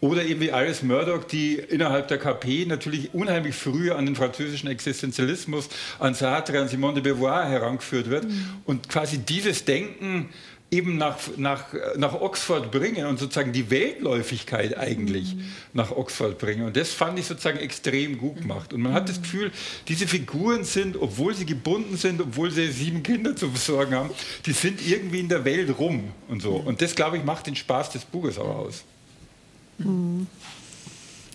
oder 0.00 0.24
eben 0.24 0.40
wie 0.40 0.48
Iris 0.48 0.82
Murdoch, 0.82 1.24
die 1.24 1.54
innerhalb 1.54 2.08
der 2.08 2.18
KP 2.18 2.66
natürlich 2.66 3.14
unheimlich 3.14 3.54
früh 3.54 3.90
an 3.90 4.06
den 4.06 4.14
französischen 4.14 4.68
Existenzialismus, 4.68 5.68
an 5.98 6.14
Sartre, 6.14 6.60
an 6.60 6.68
Simone 6.68 7.00
de 7.00 7.12
Beauvoir 7.12 7.48
herangeführt 7.48 8.10
wird. 8.10 8.24
Mhm. 8.24 8.44
Und 8.66 8.88
quasi 8.88 9.18
dieses 9.18 9.64
Denken 9.64 10.28
eben 10.70 10.98
nach, 10.98 11.16
nach, 11.36 11.66
nach 11.96 12.12
Oxford 12.20 12.72
bringen 12.72 13.06
und 13.06 13.18
sozusagen 13.18 13.52
die 13.52 13.70
Weltläufigkeit 13.70 14.76
eigentlich 14.76 15.36
mhm. 15.36 15.44
nach 15.72 15.92
Oxford 15.92 16.38
bringen. 16.38 16.66
Und 16.66 16.76
das 16.76 16.92
fand 16.92 17.18
ich 17.18 17.26
sozusagen 17.26 17.58
extrem 17.58 18.18
gut 18.18 18.42
gemacht. 18.42 18.72
Und 18.72 18.82
man 18.82 18.92
hat 18.92 19.08
das 19.08 19.22
Gefühl, 19.22 19.52
diese 19.88 20.06
Figuren 20.08 20.64
sind, 20.64 20.96
obwohl 21.00 21.34
sie 21.34 21.46
gebunden 21.46 21.96
sind, 21.96 22.20
obwohl 22.20 22.50
sie 22.50 22.70
sieben 22.70 23.02
Kinder 23.02 23.36
zu 23.36 23.48
versorgen 23.48 23.94
haben, 23.94 24.10
die 24.44 24.52
sind 24.52 24.86
irgendwie 24.86 25.20
in 25.20 25.28
der 25.28 25.44
Welt 25.44 25.78
rum 25.78 26.12
und 26.28 26.42
so. 26.42 26.56
Und 26.56 26.82
das, 26.82 26.94
glaube 26.94 27.16
ich, 27.16 27.24
macht 27.24 27.46
den 27.46 27.56
Spaß 27.56 27.90
des 27.90 28.04
Buches 28.04 28.38
auch 28.38 28.56
aus. 28.56 28.84
Mhm. 29.78 30.26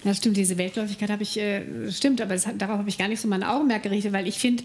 Ja, 0.04 0.16
stimmt, 0.16 0.38
diese 0.38 0.58
Weltläufigkeit 0.58 1.12
habe 1.12 1.24
ich, 1.24 1.38
äh, 1.38 1.92
stimmt, 1.92 2.22
aber 2.22 2.34
das, 2.34 2.48
darauf 2.58 2.80
habe 2.80 2.90
ich 2.90 2.98
gar 2.98 3.08
nicht 3.08 3.22
so 3.22 3.28
mein 3.28 3.44
Augenmerk 3.44 3.84
gerichtet, 3.84 4.14
weil 4.14 4.28
ich 4.28 4.40
finde, 4.40 4.64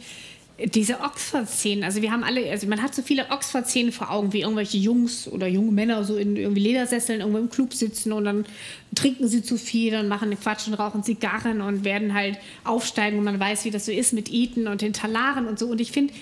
diese 0.58 1.00
Oxford-Szenen, 1.00 1.84
also 1.84 2.00
wir 2.00 2.10
haben 2.10 2.24
alle, 2.24 2.50
also 2.50 2.66
man 2.66 2.82
hat 2.82 2.94
so 2.94 3.02
viele 3.02 3.30
Oxford-Szenen 3.30 3.92
vor 3.92 4.10
Augen, 4.10 4.32
wie 4.32 4.40
irgendwelche 4.40 4.78
Jungs 4.78 5.28
oder 5.28 5.46
junge 5.46 5.70
Männer 5.70 6.02
so 6.04 6.16
in 6.16 6.36
irgendwie 6.36 6.62
Ledersesseln 6.62 7.20
irgendwo 7.20 7.38
im 7.38 7.50
Club 7.50 7.74
sitzen 7.74 8.12
und 8.12 8.24
dann 8.24 8.46
trinken 8.94 9.28
sie 9.28 9.42
zu 9.42 9.58
viel 9.58 9.94
und 9.96 10.08
machen 10.08 10.34
Quatsch 10.40 10.66
und 10.66 10.74
rauchen 10.74 11.02
Zigarren 11.02 11.60
und 11.60 11.84
werden 11.84 12.14
halt 12.14 12.38
aufsteigen 12.64 13.18
und 13.18 13.24
man 13.24 13.38
weiß, 13.38 13.66
wie 13.66 13.70
das 13.70 13.84
so 13.84 13.92
ist 13.92 14.14
mit 14.14 14.32
Eton 14.32 14.66
und 14.66 14.80
den 14.80 14.94
Talaren 14.94 15.46
und 15.46 15.58
so. 15.58 15.66
Und 15.66 15.80
ich 15.82 15.92
finde, 15.92 16.14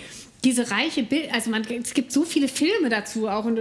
diese 0.45 0.70
reiche 0.70 1.03
Bild, 1.03 1.32
also 1.32 1.51
man, 1.51 1.62
es 1.82 1.95
gibt 1.95 2.12
so 2.12 2.24
viele 2.24 2.49
Filme 2.49 2.90
dazu 2.90 3.28
auch 3.28 3.47
und, 3.47 3.59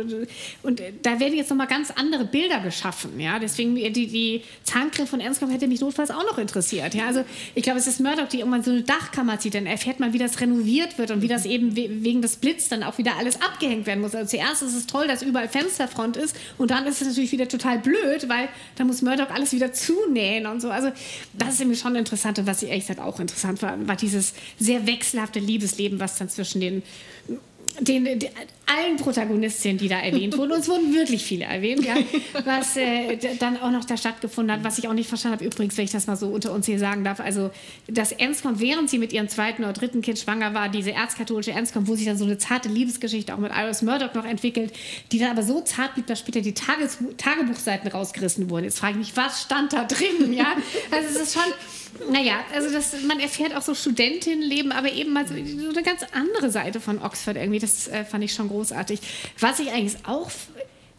und 0.64 0.82
da 1.02 1.20
werden 1.20 1.36
jetzt 1.36 1.50
nochmal 1.50 1.68
ganz 1.68 1.92
andere 1.92 2.26
Bilder 2.26 2.60
geschaffen, 2.60 3.20
ja, 3.20 3.40
deswegen 3.40 3.76
die, 3.76 4.08
die 4.08 4.42
Zahncreme 4.64 5.08
von 5.08 5.20
Ernstkamp 5.22 5.52
hätte 5.52 5.68
mich 5.68 5.80
notfalls 5.80 6.12
auch 6.12 6.24
noch 6.24 6.38
interessiert, 6.38 6.94
ja, 6.94 7.08
also 7.08 7.24
ich 7.56 7.64
glaube, 7.64 7.80
es 7.80 7.88
ist 7.88 8.02
Murdoch, 8.02 8.28
die 8.28 8.40
irgendwann 8.40 8.64
so 8.64 8.72
eine 8.72 8.82
Dachkammer 8.82 9.40
zieht, 9.40 9.56
dann 9.56 9.66
erfährt 9.66 10.00
man, 10.00 10.14
wie 10.14 10.18
das 10.18 10.42
renoviert 10.42 10.98
wird 10.98 11.12
und 11.12 11.22
wie 11.22 11.28
das 11.28 11.46
eben 11.46 11.76
wegen 11.76 12.22
des 12.22 12.36
Blitz 12.36 12.68
dann 12.68 12.84
auch 12.84 12.98
wieder 12.98 13.18
alles 13.18 13.42
abgehängt 13.42 13.86
werden 13.86 14.02
muss, 14.02 14.14
also 14.14 14.30
zuerst 14.30 14.62
ist 14.62 14.76
es 14.76 14.86
toll, 14.86 15.08
dass 15.08 15.22
überall 15.22 15.48
Fensterfront 15.48 16.18
ist 16.18 16.36
und 16.58 16.72
dann 16.72 16.86
ist 16.86 17.02
es 17.02 17.08
natürlich 17.08 17.32
wieder 17.32 17.48
total 17.48 17.80
blöd, 17.80 18.28
weil 18.28 18.50
da 18.76 18.84
muss 18.84 19.02
Murdoch 19.02 19.30
alles 19.30 19.54
wieder 19.54 19.72
zunähen 19.72 20.46
und 20.46 20.62
so, 20.62 20.70
also 20.70 20.92
das 21.34 21.54
ist 21.54 21.62
irgendwie 21.62 21.80
schon 21.80 21.96
interessant 21.96 22.40
und 22.40 22.48
was 22.48 22.62
ich 22.62 22.70
ehrlich 22.70 22.88
gesagt 22.88 23.00
auch 23.00 23.20
interessant 23.20 23.62
war, 23.62 23.88
war 23.88 23.96
dieses 23.96 24.34
sehr 24.60 24.86
wechselhafte 24.86 25.40
Liebesleben, 25.40 26.00
was 26.00 26.18
dann 26.18 26.28
zwischen 26.28 26.60
den 26.60 26.73
den 27.80 28.06
den, 28.06 28.20
den, 28.20 28.30
allen 28.76 28.98
Protagonistinnen, 28.98 29.78
die 29.78 29.88
da 29.88 30.00
erwähnt 30.00 30.38
wurden, 30.38 30.52
und 30.52 30.60
es 30.60 30.68
wurden 30.68 30.94
wirklich 30.94 31.24
viele 31.24 31.46
erwähnt, 31.46 31.86
ja, 31.86 31.96
was 32.46 32.78
äh, 32.78 33.18
dann 33.40 33.60
auch 33.60 33.72
noch 33.72 33.86
da 33.86 33.98
stattgefunden 33.98 34.56
hat, 34.56 34.64
was 34.64 34.78
ich 34.78 34.88
auch 34.88 34.94
nicht 34.94 35.08
verstanden 35.08 35.38
habe, 35.38 35.46
übrigens, 35.46 35.78
wenn 35.78 35.86
ich 35.86 35.92
das 35.92 36.08
mal 36.08 36.16
so 36.16 36.28
unter 36.28 36.52
uns 36.54 36.66
hier 36.66 36.80
sagen 36.80 37.04
darf, 37.04 37.20
also 37.20 37.52
das 37.88 38.12
Ernstkommt, 38.12 38.60
während 38.60 38.90
sie 38.90 38.98
mit 38.98 39.14
ihrem 39.14 39.28
zweiten 39.28 39.64
oder 39.64 39.74
dritten 39.74 40.02
Kind 40.02 40.20
schwanger 40.20 40.54
war, 40.54 40.70
diese 40.70 40.92
erzkatholische 40.92 41.52
Ernstkommt, 41.52 41.88
wo 41.88 41.96
sich 41.96 42.06
dann 42.06 42.18
so 42.18 42.26
eine 42.26 42.38
zarte 42.38 42.70
Liebesgeschichte 42.70 43.34
auch 43.34 43.40
mit 43.40 43.52
Iris 43.56 43.82
Murdoch 43.82 44.14
noch 44.14 44.26
entwickelt, 44.26 44.74
die 45.12 45.20
dann 45.20 45.32
aber 45.32 45.44
so 45.44 45.62
zart 45.62 45.94
blieb, 45.94 46.08
dass 46.08 46.20
später 46.20 46.42
die 46.42 46.54
Tages 46.54 46.98
Tagebuchseiten 47.18 47.90
rausgerissen 47.90 48.50
wurden. 48.50 48.66
Jetzt 48.66 48.80
frage 48.80 48.94
ich 48.94 48.98
mich, 49.00 49.18
was 49.18 49.44
stand 49.44 49.74
da 49.74 49.84
drin, 49.86 50.34
ja? 50.34 50.56
Also 50.92 51.10
es 51.10 51.16
ist 51.28 51.34
schon 51.34 51.54
naja, 52.12 52.44
also 52.54 52.72
das, 52.72 53.04
man 53.04 53.20
erfährt 53.20 53.56
auch 53.56 53.62
so 53.62 53.76
Studentinnenleben, 53.76 54.72
aber 54.72 54.92
eben 54.92 55.14
mal 55.14 55.28
so, 55.28 55.36
so 55.36 55.70
eine 55.70 55.84
ganz 55.84 56.02
andere 56.12 56.50
Seite 56.50 56.80
von 56.80 57.02
Oxford 57.02 57.38
irgendwie. 57.38 57.60
Das 57.60 57.88
äh, 57.88 58.04
fand 58.04 58.24
ich 58.24 58.34
schon 58.34 58.48
großartig. 58.64 59.02
Was 59.40 59.60
ich 59.60 59.72
eigentlich 59.72 59.98
auch, 60.06 60.32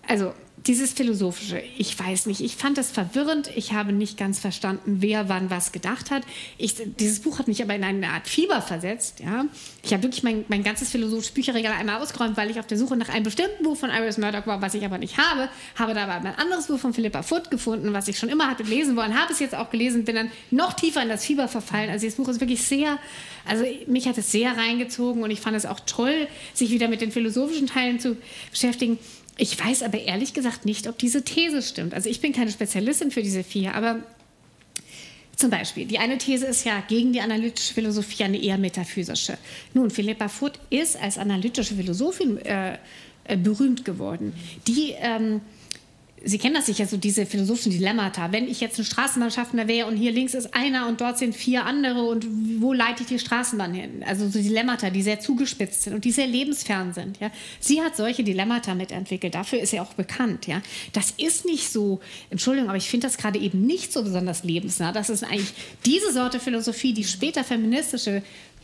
also 0.06 0.34
dieses 0.66 0.94
Philosophische, 0.94 1.62
ich 1.76 1.98
weiß 1.98 2.24
nicht, 2.24 2.40
ich 2.40 2.56
fand 2.56 2.78
das 2.78 2.90
verwirrend. 2.90 3.50
Ich 3.54 3.74
habe 3.74 3.92
nicht 3.92 4.16
ganz 4.16 4.38
verstanden, 4.38 4.96
wer 5.00 5.28
wann 5.28 5.50
was 5.50 5.72
gedacht 5.72 6.10
hat. 6.10 6.22
Ich, 6.56 6.76
dieses 6.98 7.20
Buch 7.20 7.38
hat 7.38 7.48
mich 7.48 7.62
aber 7.62 7.74
in 7.74 7.84
eine 7.84 8.08
Art 8.08 8.26
Fieber 8.26 8.62
versetzt. 8.62 9.20
Ja? 9.20 9.44
Ich 9.82 9.92
habe 9.92 10.04
wirklich 10.04 10.22
mein, 10.22 10.46
mein 10.48 10.62
ganzes 10.62 10.88
philosophisches 10.88 11.34
Bücherregal 11.34 11.72
einmal 11.72 12.00
ausgeräumt, 12.00 12.38
weil 12.38 12.50
ich 12.50 12.58
auf 12.58 12.66
der 12.66 12.78
Suche 12.78 12.96
nach 12.96 13.10
einem 13.10 13.24
bestimmten 13.24 13.62
Buch 13.62 13.76
von 13.76 13.90
Iris 13.90 14.16
Murdoch 14.16 14.46
war, 14.46 14.62
was 14.62 14.72
ich 14.72 14.84
aber 14.86 14.96
nicht 14.96 15.18
habe. 15.18 15.50
Habe 15.74 15.92
da 15.92 16.04
aber 16.04 16.14
ein 16.14 16.34
anderes 16.38 16.68
Buch 16.68 16.78
von 16.78 16.94
Philippa 16.94 17.22
Foot 17.22 17.50
gefunden, 17.50 17.92
was 17.92 18.08
ich 18.08 18.18
schon 18.18 18.30
immer 18.30 18.48
hatte 18.48 18.62
lesen 18.62 18.96
wollen. 18.96 19.20
Habe 19.20 19.34
es 19.34 19.40
jetzt 19.40 19.54
auch 19.54 19.68
gelesen, 19.68 20.06
bin 20.06 20.16
dann 20.16 20.30
noch 20.50 20.72
tiefer 20.72 21.02
in 21.02 21.10
das 21.10 21.26
Fieber 21.26 21.46
verfallen. 21.46 21.90
Also 21.90 22.06
das 22.06 22.14
Buch 22.14 22.28
ist 22.28 22.40
wirklich 22.40 22.62
sehr, 22.62 22.98
also 23.44 23.64
mich 23.86 24.08
hat 24.08 24.16
es 24.16 24.32
sehr 24.32 24.56
reingezogen 24.56 25.22
und 25.22 25.30
ich 25.30 25.40
fand 25.42 25.56
es 25.58 25.66
auch 25.66 25.80
toll, 25.80 26.26
sich 26.54 26.70
wieder 26.70 26.88
mit 26.88 27.02
den 27.02 27.12
philosophischen 27.12 27.66
Teilen 27.66 28.00
zu 28.00 28.16
beschäftigen. 28.50 28.98
Ich 29.36 29.58
weiß 29.58 29.82
aber 29.82 30.00
ehrlich 30.00 30.32
gesagt 30.32 30.64
nicht, 30.64 30.86
ob 30.86 30.98
diese 30.98 31.22
These 31.22 31.62
stimmt. 31.62 31.94
Also 31.94 32.08
ich 32.08 32.20
bin 32.20 32.32
keine 32.32 32.50
Spezialistin 32.50 33.10
für 33.10 33.22
diese 33.22 33.42
vier, 33.42 33.74
aber 33.74 34.00
zum 35.36 35.50
Beispiel, 35.50 35.86
die 35.86 35.98
eine 35.98 36.18
These 36.18 36.46
ist 36.46 36.64
ja 36.64 36.80
gegen 36.86 37.12
die 37.12 37.20
analytische 37.20 37.74
Philosophie 37.74 38.24
eine 38.24 38.40
eher 38.40 38.58
metaphysische. 38.58 39.36
Nun, 39.72 39.90
Philippa 39.90 40.28
Foot 40.28 40.52
ist 40.70 40.96
als 40.96 41.18
analytische 41.18 41.74
Philosophin 41.74 42.38
äh, 42.38 42.78
äh 43.24 43.36
berühmt 43.36 43.84
geworden. 43.84 44.32
Die 44.68 44.94
ähm, 44.96 45.40
Sie 46.26 46.38
kennen 46.38 46.54
das 46.54 46.66
sicher, 46.66 46.86
so 46.86 46.96
diese 46.96 47.26
philosophischen 47.26 47.72
Dilemmata. 47.72 48.32
Wenn 48.32 48.48
ich 48.48 48.60
jetzt 48.60 48.78
ein 48.78 48.84
Straßenbahnschaffner 48.84 49.68
wäre 49.68 49.86
und 49.86 49.96
hier 49.96 50.10
links 50.10 50.34
ist 50.34 50.54
einer 50.54 50.88
und 50.88 51.00
dort 51.00 51.18
sind 51.18 51.34
vier 51.34 51.66
andere 51.66 52.02
und 52.02 52.26
wo 52.60 52.72
leite 52.72 53.02
ich 53.02 53.08
die 53.08 53.18
Straßenbahn 53.18 53.74
hin? 53.74 54.02
Also 54.06 54.28
so 54.28 54.38
Dilemmata, 54.38 54.90
die 54.90 55.02
sehr 55.02 55.20
zugespitzt 55.20 55.82
sind 55.82 55.94
und 55.94 56.04
die 56.04 56.12
sehr 56.12 56.26
lebensfern 56.26 56.94
sind. 56.94 57.20
Ja? 57.20 57.30
Sie 57.60 57.82
hat 57.82 57.96
solche 57.96 58.24
Dilemmata 58.24 58.74
mitentwickelt. 58.74 59.34
Dafür 59.34 59.60
ist 59.60 59.70
sie 59.70 59.80
auch 59.80 59.94
bekannt. 59.94 60.46
Ja? 60.46 60.62
Das 60.92 61.12
ist 61.16 61.44
nicht 61.44 61.70
so, 61.70 62.00
Entschuldigung, 62.30 62.70
aber 62.70 62.78
ich 62.78 62.88
finde 62.88 63.06
das 63.06 63.18
gerade 63.18 63.38
eben 63.38 63.66
nicht 63.66 63.92
so 63.92 64.02
besonders 64.02 64.44
lebensnah. 64.44 64.92
Das 64.92 65.10
ist 65.10 65.24
eigentlich 65.24 65.52
diese 65.84 66.12
Sorte 66.12 66.40
Philosophie, 66.40 66.94
die 66.94 67.04
später 67.04 67.44
feministische 67.44 68.22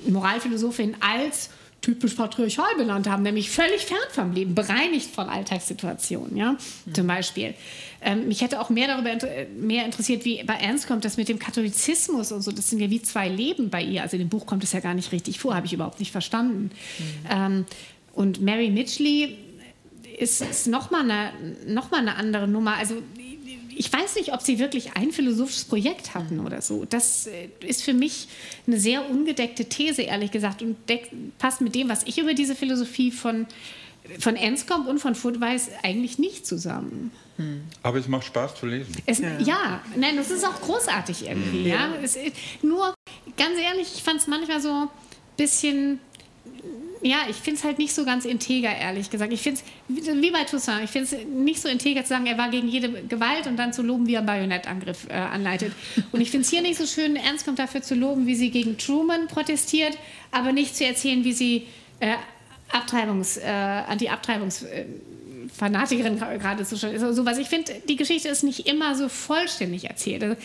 Moralphilosophin 0.09 0.97
als 1.01 1.51
typisch 1.81 2.15
patriarchal 2.15 2.77
benannt 2.77 3.09
haben, 3.09 3.23
nämlich 3.23 3.51
völlig 3.51 3.87
fern 3.87 3.99
vom 4.11 4.33
Leben, 4.33 4.55
bereinigt 4.55 5.15
von 5.15 5.29
Alltagssituationen. 5.29 6.37
Ja? 6.37 6.53
Mhm. 6.53 6.95
Zum 6.95 7.07
Beispiel. 7.07 7.55
Ähm, 8.03 8.29
mich 8.29 8.41
hätte 8.41 8.61
auch 8.61 8.71
mehr 8.71 8.87
darüber 8.87 9.11
mehr 9.57 9.85
interessiert, 9.85 10.25
wie 10.25 10.43
bei 10.45 10.55
Ernst 10.55 10.87
kommt 10.87 11.05
das 11.05 11.17
mit 11.17 11.29
dem 11.29 11.39
Katholizismus 11.39 12.33
und 12.33 12.43
so. 12.43 12.53
Das 12.53 12.71
sind 12.71 12.81
ja 12.81 12.91
wie 12.91 13.03
zwei 13.03 13.29
Leben 13.29 13.71
bei 13.71 13.83
ihr. 13.83 14.03
Also 14.03 14.17
in 14.17 14.23
dem 14.23 14.29
Buch 14.29 14.47
kommt 14.47 14.65
es 14.65 14.73
ja 14.73 14.81
gar 14.81 14.95
nicht 14.95 15.13
richtig 15.13 15.39
vor, 15.39 15.55
habe 15.55 15.67
ich 15.67 15.73
überhaupt 15.73 16.01
nicht 16.01 16.13
verstanden. 16.13 16.71
Mhm. 16.99 17.05
Ähm, 17.31 17.67
und 18.13 18.41
Mary 18.41 18.71
Mitchley 18.71 19.39
ist, 20.19 20.43
ist 20.43 20.67
nochmal 20.67 21.03
eine, 21.03 21.33
noch 21.67 21.93
eine 21.93 22.17
andere 22.17 22.47
Nummer. 22.47 22.77
Also 22.77 22.97
ich 23.81 23.91
weiß 23.91 24.17
nicht, 24.17 24.35
ob 24.35 24.43
sie 24.43 24.59
wirklich 24.59 24.95
ein 24.95 25.11
philosophisches 25.11 25.65
Projekt 25.65 26.13
hatten 26.13 26.37
mhm. 26.37 26.45
oder 26.45 26.61
so. 26.61 26.85
Das 26.85 27.27
äh, 27.27 27.49
ist 27.61 27.83
für 27.83 27.95
mich 27.95 28.29
eine 28.67 28.79
sehr 28.79 29.09
ungedeckte 29.09 29.65
These, 29.65 30.03
ehrlich 30.03 30.31
gesagt, 30.31 30.61
und 30.61 30.77
passt 31.39 31.63
mit 31.63 31.75
dem, 31.75 31.89
was 31.89 32.03
ich 32.03 32.19
über 32.19 32.35
diese 32.35 32.55
Philosophie 32.55 33.11
von, 33.11 33.47
von 34.19 34.37
Enscombe 34.37 34.91
und 34.91 34.99
von 34.99 35.15
Foot 35.15 35.41
weiß, 35.41 35.71
eigentlich 35.83 36.19
nicht 36.19 36.47
zusammen. 36.47 37.11
Hm. 37.39 37.63
Aber 37.83 37.97
es 37.97 38.07
macht 38.07 38.27
Spaß 38.27 38.55
zu 38.57 38.67
lesen. 38.67 38.95
Es, 39.07 39.21
ja. 39.21 39.39
ja. 39.39 39.81
nein, 39.97 40.15
das 40.19 40.31
ist 40.31 40.47
auch 40.47 40.61
großartig 40.61 41.27
irgendwie. 41.27 41.67
Ja. 41.71 41.77
ja. 41.77 41.95
Es, 42.03 42.19
nur, 42.61 42.93
ganz 43.39 43.59
ehrlich, 43.59 43.95
ich 43.95 44.03
fand 44.03 44.21
es 44.21 44.27
manchmal 44.27 44.61
so 44.61 44.69
ein 44.69 44.89
bisschen 45.39 46.01
ja, 47.03 47.19
ich 47.29 47.37
finde 47.37 47.59
es 47.59 47.65
halt 47.65 47.79
nicht 47.79 47.95
so 47.95 48.05
ganz 48.05 48.25
integer, 48.25 48.75
ehrlich 48.75 49.11
gesagt. 49.11 49.33
Ich 49.33 49.41
finde 49.41 49.61
es, 49.89 50.07
wie 50.07 50.31
bei 50.31 50.45
Toussaint, 50.45 50.85
ich 50.85 50.91
finde 50.91 51.09
es 51.17 51.27
nicht 51.27 51.61
so 51.61 51.69
integer 51.69 52.03
zu 52.03 52.11
sagen, 52.11 52.27
er 52.27 52.37
war 52.37 52.51
gegen 52.51 52.69
jede 52.69 52.91
Gewalt 53.05 53.47
und 53.47 53.57
dann 53.57 53.73
zu 53.73 53.83
loben, 53.83 54.07
wie 54.07 54.15
er 54.15 54.19
einen 54.19 54.27
Bajonettangriff 54.27 55.07
äh, 55.09 55.15
anleitet. 55.15 55.73
Und 56.13 56.21
ich 56.21 56.31
finde 56.31 56.45
es 56.45 56.51
hier 56.51 56.63
nicht 56.63 56.79
so 56.79 56.87
schön, 56.87 57.17
Ernst 57.17 57.47
kommt 57.47 57.59
dafür 57.59 57.83
zu 57.83 57.95
loben, 57.95 58.27
wie 58.27 58.35
sie 58.35 58.51
gegen 58.51 58.77
Truman 58.77 59.29
protestiert, 59.29 59.97
aber 60.31 60.53
nicht 60.53 60.77
zu 60.77 60.85
erzählen, 60.85 61.25
wie 61.25 61.33
sie 61.33 61.67
äh, 62.01 62.15
Abtreibungs, 62.71 63.39
äh, 63.39 63.47
Anti-Abtreibungs- 63.47 64.67
äh, 64.67 64.85
Fanatikerin 65.57 66.19
gerade 66.19 66.65
so 66.65 66.77
schon 66.77 66.91
ist. 66.91 67.03
Also 67.03 67.27
was 67.27 67.39
ich 67.39 67.49
finde, 67.49 67.73
die 67.89 67.97
Geschichte 67.97 68.29
ist 68.29 68.43
nicht 68.43 68.67
immer 68.67 68.95
so 68.95 69.09
vollständig 69.09 69.85
erzählt. 69.85 70.23
Also, 70.23 70.37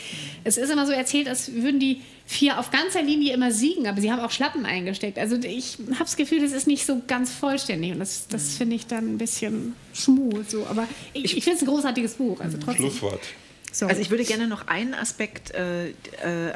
es 0.44 0.58
ist 0.58 0.70
immer 0.70 0.86
so 0.86 0.92
erzählt, 0.92 1.28
als 1.28 1.54
würden 1.54 1.80
die 1.80 2.02
vier 2.26 2.60
auf 2.60 2.72
ganzer 2.72 3.04
Linie 3.04 3.34
immer 3.34 3.52
siegen, 3.52 3.88
aber 3.88 4.02
sie 4.02 4.12
haben 4.12 4.20
auch 4.20 4.32
Schlappen 4.32 4.66
eingesteckt. 4.66 5.20
Also 5.20 5.36
ich 5.36 5.78
habe 5.92 6.00
das 6.00 6.16
Gefühl, 6.16 6.42
das 6.42 6.52
ist 6.52 6.68
nicht 6.68 6.86
so 6.86 7.02
ganz 7.08 7.32
vollständig 7.32 7.92
und 7.92 8.00
das, 8.00 8.28
das 8.28 8.44
mhm. 8.44 8.58
finde 8.58 8.76
ich 8.76 8.88
dann 8.88 9.14
ein 9.14 9.18
bisschen 9.18 9.76
schmul. 9.94 10.44
So. 10.48 10.66
Aber 10.68 10.88
ich, 11.14 11.38
ich 11.38 11.44
finde 11.44 11.58
es 11.58 11.62
ein 11.62 11.68
großartiges 11.68 12.16
Buch. 12.16 12.40
Also 12.40 12.58
trotzdem. 12.58 12.90
Schlusswort. 12.90 13.22
So. 13.76 13.88
Also 13.88 14.00
ich 14.00 14.10
würde 14.10 14.24
gerne 14.24 14.48
noch 14.48 14.68
einen 14.68 14.94
Aspekt 14.94 15.52
äh, 15.52 15.90
äh, 15.90 15.94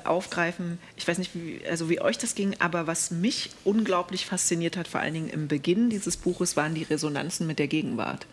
aufgreifen. 0.05 0.79
Ich 0.95 1.05
weiß 1.05 1.17
nicht, 1.17 1.31
wie, 1.33 1.59
also 1.69 1.89
wie 1.89 1.99
euch 1.99 2.17
das 2.17 2.33
ging, 2.33 2.55
aber 2.59 2.87
was 2.87 3.11
mich 3.11 3.49
unglaublich 3.65 4.25
fasziniert 4.25 4.77
hat, 4.77 4.87
vor 4.87 5.01
allen 5.01 5.13
Dingen 5.13 5.29
im 5.29 5.49
Beginn 5.49 5.89
dieses 5.89 6.15
Buches, 6.15 6.55
waren 6.55 6.75
die 6.75 6.83
Resonanzen 6.83 7.45
mit 7.45 7.59
der 7.59 7.67
Gegenwart. 7.67 8.25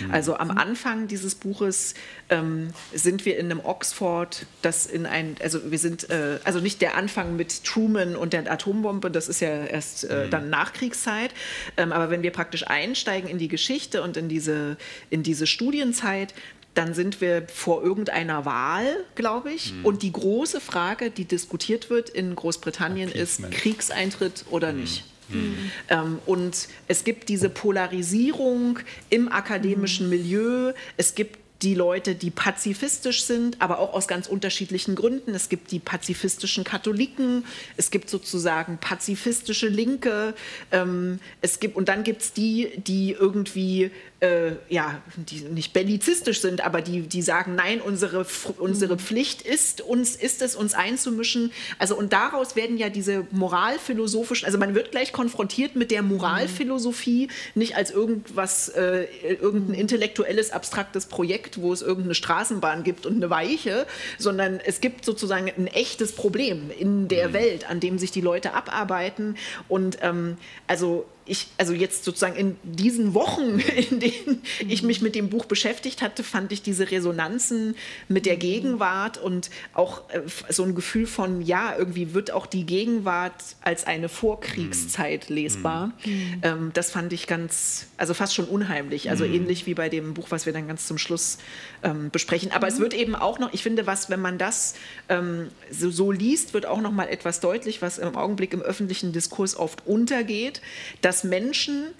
Mhm. 0.00 0.12
Also 0.12 0.36
am 0.36 0.50
Anfang 0.50 1.08
dieses 1.08 1.34
Buches 1.34 1.94
ähm, 2.28 2.74
sind 2.92 3.24
wir 3.24 3.38
in 3.38 3.46
einem 3.46 3.60
Oxford, 3.60 4.44
das 4.60 4.84
in 4.84 5.06
ein, 5.06 5.36
also 5.42 5.70
wir 5.70 5.78
sind, 5.78 6.10
äh, 6.10 6.38
also 6.44 6.60
nicht 6.60 6.82
der 6.82 6.98
Anfang 6.98 7.36
mit 7.36 7.64
Truman 7.64 8.14
und 8.14 8.34
der 8.34 8.52
Atombombe, 8.52 9.10
das 9.10 9.28
ist 9.28 9.40
ja 9.40 9.64
erst 9.64 10.04
äh, 10.04 10.26
mhm. 10.26 10.30
dann 10.30 10.50
Nachkriegszeit, 10.50 11.30
ähm, 11.78 11.92
aber 11.92 12.10
wenn 12.10 12.22
wir 12.22 12.30
praktisch 12.30 12.66
einsteigen 12.66 13.30
in 13.30 13.38
die 13.38 13.48
Geschichte 13.48 14.02
und 14.02 14.18
in 14.18 14.28
diese, 14.28 14.76
in 15.08 15.22
diese 15.22 15.46
Studienzeit, 15.46 16.34
dann 16.74 16.94
sind 16.94 17.20
wir 17.20 17.46
vor 17.48 17.82
irgendeiner 17.82 18.44
Wahl, 18.44 19.04
glaube 19.14 19.52
ich. 19.52 19.72
Mhm. 19.72 19.84
Und 19.84 20.02
die 20.02 20.12
große 20.12 20.60
Frage, 20.60 21.10
die 21.10 21.24
diskutiert 21.24 21.88
wird 21.88 22.10
in 22.10 22.34
Großbritannien, 22.34 23.10
ist 23.10 23.48
Kriegseintritt 23.50 24.44
oder 24.50 24.72
mhm. 24.72 24.80
nicht. 24.80 25.04
Mhm. 25.28 25.70
Ähm, 25.88 26.18
und 26.26 26.68
es 26.88 27.04
gibt 27.04 27.28
diese 27.28 27.48
Polarisierung 27.48 28.80
im 29.08 29.30
akademischen 29.30 30.06
mhm. 30.06 30.10
Milieu. 30.10 30.72
Es 30.96 31.14
gibt 31.14 31.38
die 31.62 31.74
Leute, 31.74 32.14
die 32.14 32.30
pazifistisch 32.30 33.24
sind, 33.24 33.60
aber 33.60 33.78
auch 33.78 33.94
aus 33.94 34.06
ganz 34.06 34.26
unterschiedlichen 34.26 34.96
Gründen. 34.96 35.34
Es 35.34 35.48
gibt 35.48 35.70
die 35.70 35.78
pazifistischen 35.78 36.62
Katholiken, 36.62 37.44
es 37.76 37.90
gibt 37.90 38.10
sozusagen 38.10 38.76
pazifistische 38.78 39.68
Linke, 39.68 40.34
ähm, 40.72 41.20
es 41.40 41.60
gibt, 41.60 41.76
und 41.76 41.88
dann 41.88 42.04
gibt 42.04 42.22
es 42.22 42.32
die, 42.32 42.72
die 42.76 43.12
irgendwie 43.12 43.90
äh, 44.20 44.52
ja, 44.68 45.02
die 45.16 45.40
nicht 45.40 45.72
bellizistisch 45.72 46.40
sind, 46.40 46.64
aber 46.64 46.80
die, 46.80 47.02
die 47.02 47.22
sagen, 47.22 47.54
nein, 47.54 47.80
unsere, 47.80 48.26
unsere 48.58 48.96
Pflicht 48.96 49.42
ist, 49.42 49.80
uns, 49.80 50.16
ist 50.16 50.40
es, 50.42 50.56
uns 50.56 50.74
einzumischen. 50.74 51.52
Also 51.78 51.96
und 51.96 52.12
daraus 52.12 52.56
werden 52.56 52.78
ja 52.78 52.88
diese 52.88 53.26
moralphilosophischen, 53.32 54.46
also 54.46 54.58
man 54.58 54.74
wird 54.74 54.92
gleich 54.92 55.12
konfrontiert 55.12 55.76
mit 55.76 55.90
der 55.90 56.02
Moralphilosophie, 56.02 57.28
nicht 57.54 57.76
als 57.76 57.90
irgendwas, 57.90 58.68
äh, 58.70 59.06
irgendein 59.40 59.74
intellektuelles, 59.74 60.52
abstraktes 60.52 61.06
Projekt, 61.06 61.60
wo 61.60 61.72
es 61.72 61.82
irgendeine 61.82 62.14
Straßenbahn 62.14 62.84
gibt 62.84 63.06
und 63.06 63.16
eine 63.16 63.30
Weiche, 63.30 63.86
sondern 64.18 64.60
es 64.64 64.80
gibt 64.80 65.04
sozusagen 65.04 65.50
ein 65.56 65.66
echtes 65.66 66.12
Problem 66.12 66.70
in 66.78 67.08
der 67.08 67.28
mhm. 67.28 67.32
Welt, 67.34 67.70
an 67.70 67.80
dem 67.80 67.98
sich 67.98 68.10
die 68.10 68.20
Leute 68.20 68.54
abarbeiten. 68.54 69.36
Und 69.68 69.98
ähm, 70.02 70.36
also 70.66 71.06
ich, 71.26 71.46
also 71.56 71.72
jetzt 71.72 72.04
sozusagen 72.04 72.36
in 72.36 72.56
diesen 72.62 73.14
Wochen, 73.14 73.58
in 73.90 74.00
denen 74.00 74.42
ich 74.68 74.82
mich 74.82 75.00
mit 75.00 75.14
dem 75.14 75.30
Buch 75.30 75.46
beschäftigt 75.46 76.02
hatte, 76.02 76.22
fand 76.22 76.52
ich 76.52 76.62
diese 76.62 76.90
Resonanzen 76.90 77.76
mit 78.08 78.26
der 78.26 78.36
Gegenwart 78.36 79.18
und 79.18 79.50
auch 79.72 80.02
äh, 80.10 80.20
so 80.50 80.64
ein 80.64 80.74
Gefühl 80.74 81.06
von, 81.06 81.40
ja, 81.40 81.74
irgendwie 81.76 82.12
wird 82.14 82.30
auch 82.30 82.46
die 82.46 82.66
Gegenwart 82.66 83.34
als 83.62 83.86
eine 83.86 84.08
Vorkriegszeit 84.08 85.30
mhm. 85.30 85.36
lesbar. 85.36 85.92
Mhm. 86.04 86.40
Ähm, 86.42 86.70
das 86.74 86.90
fand 86.90 87.12
ich 87.12 87.26
ganz, 87.26 87.86
also 87.96 88.12
fast 88.12 88.34
schon 88.34 88.46
unheimlich. 88.46 89.08
Also 89.10 89.24
mhm. 89.24 89.34
ähnlich 89.34 89.66
wie 89.66 89.74
bei 89.74 89.88
dem 89.88 90.14
Buch, 90.14 90.26
was 90.30 90.44
wir 90.46 90.52
dann 90.52 90.68
ganz 90.68 90.86
zum 90.86 90.98
Schluss 90.98 91.38
ähm, 91.82 92.10
besprechen. 92.10 92.52
Aber 92.52 92.68
es 92.68 92.78
mhm. 92.78 92.82
wird 92.82 92.94
eben 92.94 93.14
auch 93.14 93.38
noch, 93.38 93.52
ich 93.52 93.62
finde, 93.62 93.86
was, 93.86 94.10
wenn 94.10 94.20
man 94.20 94.36
das 94.36 94.74
ähm, 95.08 95.48
so, 95.70 95.90
so 95.90 96.10
liest, 96.10 96.52
wird 96.52 96.66
auch 96.66 96.80
noch 96.80 96.92
mal 96.92 97.08
etwas 97.08 97.40
deutlich, 97.40 97.80
was 97.80 97.98
im 97.98 98.16
Augenblick 98.16 98.52
im 98.52 98.60
öffentlichen 98.60 99.12
Diskurs 99.12 99.56
oft 99.56 99.86
untergeht, 99.86 100.60
dass 101.00 101.13
dass 101.14 101.22
Menschen 101.22 101.94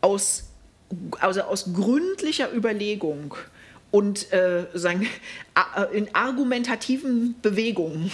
aus, 0.00 0.44
also 1.20 1.42
aus 1.42 1.74
gründlicher 1.74 2.50
Überlegung 2.50 3.34
und 3.90 4.32
äh, 4.32 4.64
sagen, 4.72 5.06
in 5.92 6.14
argumentativen 6.14 7.34
Bewegungen 7.42 8.10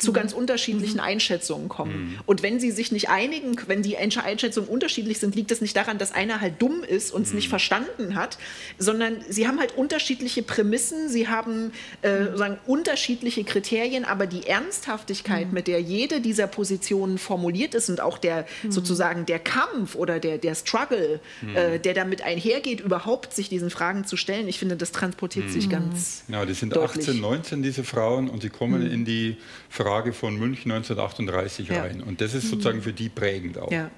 zu 0.00 0.12
ganz 0.12 0.32
unterschiedlichen 0.32 0.96
mhm. 0.96 1.00
Einschätzungen 1.04 1.68
kommen. 1.68 1.92
Mhm. 1.92 2.18
Und 2.26 2.42
wenn 2.42 2.58
sie 2.58 2.70
sich 2.70 2.92
nicht 2.92 3.08
einigen, 3.08 3.56
wenn 3.66 3.82
die 3.82 3.96
Einschätzungen 3.96 4.68
unterschiedlich 4.68 5.18
sind, 5.18 5.34
liegt 5.34 5.50
es 5.50 5.60
nicht 5.60 5.76
daran, 5.76 5.98
dass 5.98 6.12
einer 6.12 6.40
halt 6.40 6.60
dumm 6.60 6.82
ist 6.82 7.12
und 7.12 7.22
es 7.22 7.30
mhm. 7.30 7.36
nicht 7.36 7.48
verstanden 7.48 8.14
hat, 8.14 8.38
sondern 8.78 9.16
sie 9.28 9.46
haben 9.46 9.60
halt 9.60 9.76
unterschiedliche 9.76 10.42
Prämissen, 10.42 11.08
sie 11.08 11.28
haben 11.28 11.72
äh, 12.02 12.36
sagen, 12.36 12.58
unterschiedliche 12.66 13.44
Kriterien, 13.44 14.04
aber 14.04 14.26
die 14.26 14.46
Ernsthaftigkeit, 14.46 15.48
mhm. 15.48 15.54
mit 15.54 15.66
der 15.66 15.80
jede 15.80 16.20
dieser 16.20 16.46
Positionen 16.46 17.18
formuliert 17.18 17.74
ist 17.74 17.90
und 17.90 18.00
auch 18.00 18.18
der 18.18 18.46
mhm. 18.62 18.72
sozusagen 18.72 19.26
der 19.26 19.38
Kampf 19.38 19.94
oder 19.94 20.18
der, 20.18 20.38
der 20.38 20.54
Struggle, 20.54 21.20
mhm. 21.42 21.56
äh, 21.56 21.78
der 21.78 21.94
damit 21.94 22.22
einhergeht, 22.22 22.80
überhaupt 22.80 23.34
sich 23.34 23.48
diesen 23.48 23.70
Fragen 23.70 24.04
zu 24.04 24.16
stellen, 24.16 24.48
ich 24.48 24.58
finde, 24.58 24.76
das 24.76 24.92
transportiert 24.92 25.50
sich 25.50 25.68
ganz. 25.68 26.24
Ja, 26.28 26.44
die 26.44 26.54
sind 26.54 26.74
deutlich. 26.74 27.08
18, 27.08 27.20
19, 27.20 27.62
diese 27.62 27.84
Frauen, 27.84 28.28
und 28.28 28.42
sie 28.42 28.48
kommen 28.48 28.90
in 28.90 29.04
die 29.04 29.36
Fragen 29.68 29.89
Frage 29.90 30.12
von 30.12 30.36
München 30.36 30.70
1938 30.70 31.68
ja. 31.68 31.82
rein. 31.82 32.00
Und 32.00 32.20
das 32.20 32.32
ist 32.32 32.48
sozusagen 32.48 32.80
für 32.80 32.92
die 32.92 33.08
prägend 33.08 33.58
auch. 33.58 33.72
Ja. 33.72 33.90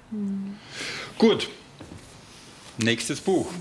Gut, 1.19 1.49
nächstes 2.79 3.21
Buch. 3.21 3.51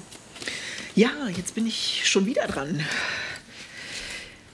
Ja, 0.94 1.10
jetzt 1.36 1.54
bin 1.54 1.66
ich 1.66 2.08
schon 2.08 2.24
wieder 2.24 2.46
dran. 2.46 2.86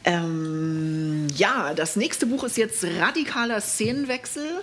Ähm, 0.03 1.29
ja, 1.37 1.73
das 1.73 1.95
nächste 1.95 2.27
Buch 2.27 2.43
ist 2.43 2.57
jetzt 2.57 2.83
Radikaler 2.83 3.61
Szenenwechsel 3.61 4.61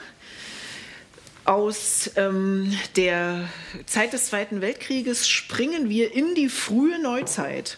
aus 1.45 2.11
ähm, 2.17 2.77
der 2.97 3.47
Zeit 3.85 4.11
des 4.11 4.25
Zweiten 4.25 4.59
Weltkrieges 4.59 5.29
springen 5.29 5.89
wir 5.89 6.13
in 6.13 6.35
die 6.35 6.49
frühe 6.49 7.01
Neuzeit 7.01 7.77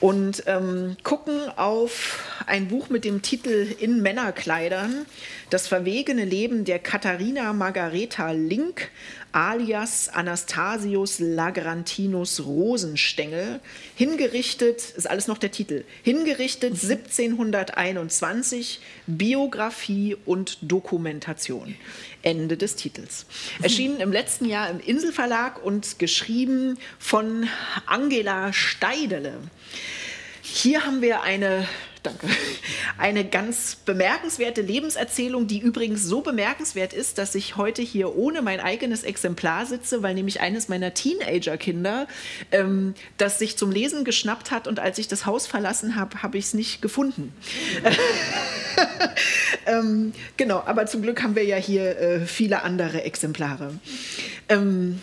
und 0.00 0.42
ähm, 0.46 0.96
gucken 1.02 1.50
auf 1.56 2.22
ein 2.46 2.68
Buch 2.68 2.90
mit 2.90 3.04
dem 3.04 3.22
Titel 3.22 3.66
In 3.78 4.02
Männerkleidern, 4.02 5.06
das 5.50 5.68
verwegene 5.68 6.24
Leben 6.24 6.64
der 6.64 6.78
Katharina 6.78 7.52
Margareta 7.52 8.32
Link 8.32 8.90
alias 9.36 10.08
Anastasius 10.08 11.18
Lagrantinus 11.18 12.40
Rosenstengel, 12.40 13.60
hingerichtet, 13.94 14.94
ist 14.96 15.10
alles 15.10 15.26
noch 15.26 15.36
der 15.36 15.50
Titel, 15.50 15.84
hingerichtet 16.02 16.72
1721, 16.72 18.80
Biografie 19.06 20.16
und 20.24 20.56
Dokumentation. 20.62 21.74
Ende 22.22 22.56
des 22.56 22.76
Titels. 22.76 23.26
Erschienen 23.62 24.00
im 24.00 24.10
letzten 24.10 24.46
Jahr 24.46 24.70
im 24.70 24.80
Inselverlag 24.80 25.62
und 25.62 25.98
geschrieben 25.98 26.78
von 26.98 27.46
Angela 27.84 28.54
Steidele. 28.54 29.34
Hier 30.40 30.86
haben 30.86 31.02
wir 31.02 31.20
eine 31.22 31.68
Danke. 32.06 32.28
Eine 32.98 33.24
ganz 33.24 33.76
bemerkenswerte 33.84 34.62
Lebenserzählung, 34.62 35.46
die 35.46 35.58
übrigens 35.58 36.04
so 36.04 36.20
bemerkenswert 36.20 36.92
ist, 36.92 37.18
dass 37.18 37.34
ich 37.34 37.56
heute 37.56 37.82
hier 37.82 38.14
ohne 38.16 38.42
mein 38.42 38.60
eigenes 38.60 39.02
Exemplar 39.02 39.66
sitze, 39.66 40.02
weil 40.02 40.14
nämlich 40.14 40.40
eines 40.40 40.68
meiner 40.68 40.94
Teenager-Kinder 40.94 42.06
ähm, 42.52 42.94
das 43.18 43.38
sich 43.38 43.56
zum 43.56 43.72
Lesen 43.72 44.04
geschnappt 44.04 44.50
hat 44.50 44.68
und 44.68 44.78
als 44.78 44.98
ich 44.98 45.08
das 45.08 45.26
Haus 45.26 45.46
verlassen 45.46 45.96
habe, 45.96 46.22
habe 46.22 46.38
ich 46.38 46.46
es 46.46 46.54
nicht 46.54 46.80
gefunden. 46.80 47.32
ähm, 49.66 50.12
genau, 50.36 50.62
aber 50.64 50.86
zum 50.86 51.02
Glück 51.02 51.22
haben 51.22 51.34
wir 51.34 51.44
ja 51.44 51.56
hier 51.56 51.98
äh, 51.98 52.20
viele 52.20 52.62
andere 52.62 53.02
Exemplare. 53.02 53.74
Ähm, 54.48 55.00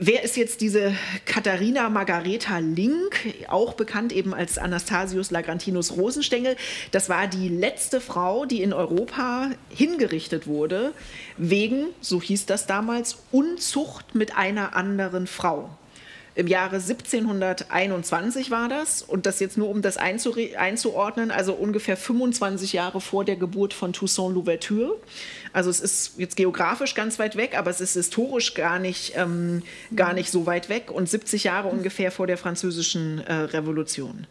Wer 0.00 0.22
ist 0.22 0.36
jetzt 0.36 0.60
diese 0.60 0.94
Katharina 1.24 1.88
Margareta 1.88 2.58
Link, 2.58 3.16
auch 3.48 3.74
bekannt 3.74 4.12
eben 4.12 4.32
als 4.32 4.56
Anastasius 4.56 5.32
Lagrantinus 5.32 5.96
Rosenstengel? 5.96 6.56
Das 6.92 7.08
war 7.08 7.26
die 7.26 7.48
letzte 7.48 8.00
Frau, 8.00 8.44
die 8.44 8.62
in 8.62 8.72
Europa 8.72 9.50
hingerichtet 9.70 10.46
wurde, 10.46 10.92
wegen, 11.36 11.88
so 12.00 12.22
hieß 12.22 12.46
das 12.46 12.68
damals, 12.68 13.18
Unzucht 13.32 14.14
mit 14.14 14.36
einer 14.36 14.76
anderen 14.76 15.26
Frau. 15.26 15.68
Im 16.36 16.46
Jahre 16.46 16.76
1721 16.76 18.52
war 18.52 18.68
das 18.68 19.02
und 19.02 19.26
das 19.26 19.40
jetzt 19.40 19.58
nur 19.58 19.68
um 19.68 19.82
das 19.82 19.96
einzuordnen, 19.96 21.32
also 21.32 21.54
ungefähr 21.54 21.96
25 21.96 22.72
Jahre 22.72 23.00
vor 23.00 23.24
der 23.24 23.34
Geburt 23.34 23.74
von 23.74 23.92
Toussaint 23.92 24.36
Louverture. 24.36 24.94
Also 25.52 25.70
es 25.70 25.80
ist 25.80 26.12
jetzt 26.18 26.36
geografisch 26.36 26.94
ganz 26.94 27.18
weit 27.18 27.36
weg, 27.36 27.56
aber 27.56 27.70
es 27.70 27.80
ist 27.80 27.94
historisch 27.94 28.54
gar 28.54 28.78
nicht, 28.78 29.12
ähm, 29.16 29.62
gar 29.94 30.12
nicht 30.12 30.30
so 30.30 30.46
weit 30.46 30.68
weg 30.68 30.90
und 30.90 31.08
70 31.08 31.44
Jahre 31.44 31.68
ungefähr 31.68 32.10
vor 32.10 32.26
der 32.26 32.38
französischen 32.38 33.20
äh, 33.26 33.32
Revolution. 33.32 34.26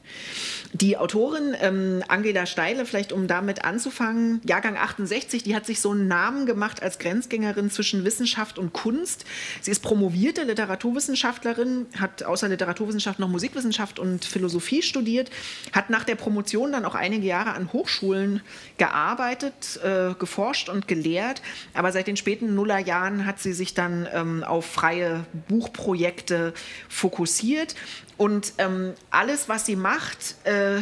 Die 0.73 0.97
Autorin 0.97 1.55
ähm, 1.61 2.03
Angela 2.07 2.45
Steile, 2.45 2.85
vielleicht 2.85 3.11
um 3.13 3.27
damit 3.27 3.63
anzufangen, 3.63 4.41
Jahrgang 4.45 4.77
68, 4.77 5.43
die 5.43 5.55
hat 5.55 5.65
sich 5.65 5.79
so 5.79 5.91
einen 5.91 6.07
Namen 6.07 6.45
gemacht 6.45 6.83
als 6.83 6.99
Grenzgängerin 6.99 7.71
zwischen 7.71 8.03
Wissenschaft 8.03 8.59
und 8.59 8.73
Kunst. 8.73 9.25
Sie 9.61 9.71
ist 9.71 9.81
promovierte 9.81 10.43
Literaturwissenschaftlerin, 10.43 11.87
hat 11.97 12.23
außer 12.23 12.49
Literaturwissenschaft 12.49 13.19
noch 13.19 13.29
Musikwissenschaft 13.29 13.99
und 13.99 14.25
Philosophie 14.25 14.81
studiert, 14.81 15.29
hat 15.71 15.89
nach 15.89 16.03
der 16.03 16.15
Promotion 16.15 16.71
dann 16.71 16.85
auch 16.85 16.95
einige 16.95 17.25
Jahre 17.25 17.51
an 17.53 17.71
Hochschulen 17.71 18.41
gearbeitet, 18.77 19.79
äh, 19.83 20.13
geforscht 20.19 20.69
und 20.69 20.87
gelehrt 20.87 21.06
lehrt. 21.07 21.41
Aber 21.73 21.91
seit 21.91 22.07
den 22.07 22.17
späten 22.17 22.55
Nullerjahren 22.55 23.25
hat 23.25 23.39
sie 23.39 23.53
sich 23.53 23.73
dann 23.73 24.07
ähm, 24.13 24.43
auf 24.43 24.65
freie 24.65 25.25
Buchprojekte 25.47 26.53
fokussiert. 26.89 27.75
Und 28.17 28.53
ähm, 28.57 28.93
alles, 29.11 29.47
was 29.47 29.65
sie 29.65 29.75
macht, 29.75 30.35
äh, 30.45 30.81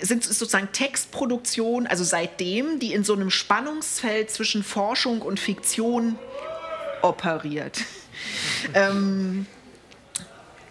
sind 0.00 0.24
sozusagen 0.24 0.70
Textproduktionen, 0.72 1.86
also 1.86 2.04
seitdem, 2.04 2.78
die 2.78 2.92
in 2.92 3.04
so 3.04 3.14
einem 3.14 3.30
Spannungsfeld 3.30 4.30
zwischen 4.30 4.64
Forschung 4.64 5.22
und 5.22 5.38
Fiktion 5.38 6.18
operiert. 7.02 7.80
ähm, 8.74 9.46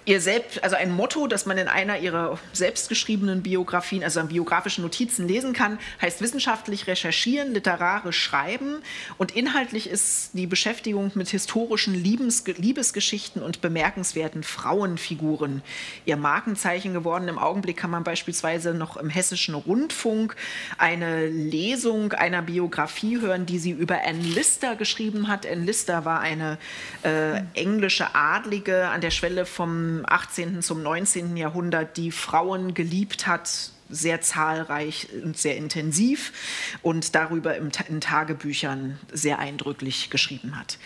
ihr 0.05 0.19
selbst, 0.19 0.63
also 0.63 0.75
ein 0.75 0.91
Motto, 0.91 1.27
das 1.27 1.45
man 1.45 1.57
in 1.57 1.67
einer 1.67 1.99
ihrer 1.99 2.37
selbstgeschriebenen 2.51 3.41
Biografien, 3.41 4.03
also 4.03 4.19
in 4.19 4.27
biografischen 4.27 4.83
Notizen 4.83 5.27
lesen 5.27 5.53
kann, 5.53 5.79
heißt 6.01 6.21
wissenschaftlich 6.21 6.87
recherchieren, 6.87 7.53
literarisch 7.53 8.19
schreiben 8.19 8.77
und 9.17 9.31
inhaltlich 9.35 9.89
ist 9.89 10.31
die 10.33 10.47
Beschäftigung 10.47 11.11
mit 11.15 11.29
historischen 11.29 11.93
Liebes, 11.93 12.43
Liebesgeschichten 12.45 13.41
und 13.41 13.61
bemerkenswerten 13.61 14.43
Frauenfiguren 14.43 15.61
ihr 16.05 16.17
Markenzeichen 16.17 16.93
geworden. 16.93 17.27
Im 17.27 17.39
Augenblick 17.39 17.77
kann 17.77 17.89
man 17.89 18.03
beispielsweise 18.03 18.73
noch 18.73 18.97
im 18.97 19.09
hessischen 19.09 19.55
Rundfunk 19.55 20.35
eine 20.77 21.27
Lesung 21.27 22.13
einer 22.13 22.41
Biografie 22.41 23.21
hören, 23.21 23.45
die 23.45 23.59
sie 23.59 23.71
über 23.71 23.99
Anne 24.05 24.21
Lister 24.21 24.75
geschrieben 24.75 25.27
hat. 25.27 25.45
Anne 25.45 25.63
Lister 25.63 26.05
war 26.05 26.19
eine 26.19 26.57
äh, 27.03 27.41
englische 27.53 28.13
Adlige 28.15 28.87
an 28.87 29.01
der 29.01 29.11
Schwelle 29.11 29.45
vom 29.45 29.92
18. 30.05 30.61
zum 30.61 30.81
19. 30.81 31.37
Jahrhundert 31.37 31.97
die 31.97 32.11
Frauen 32.11 32.73
geliebt 32.73 33.27
hat, 33.27 33.71
sehr 33.93 34.21
zahlreich 34.21 35.07
und 35.23 35.37
sehr 35.37 35.55
intensiv 35.55 36.77
und 36.81 37.15
darüber 37.15 37.55
in 37.55 38.01
Tagebüchern 38.01 38.99
sehr 39.11 39.39
eindrücklich 39.39 40.09
geschrieben 40.09 40.57
hat. 40.57 40.77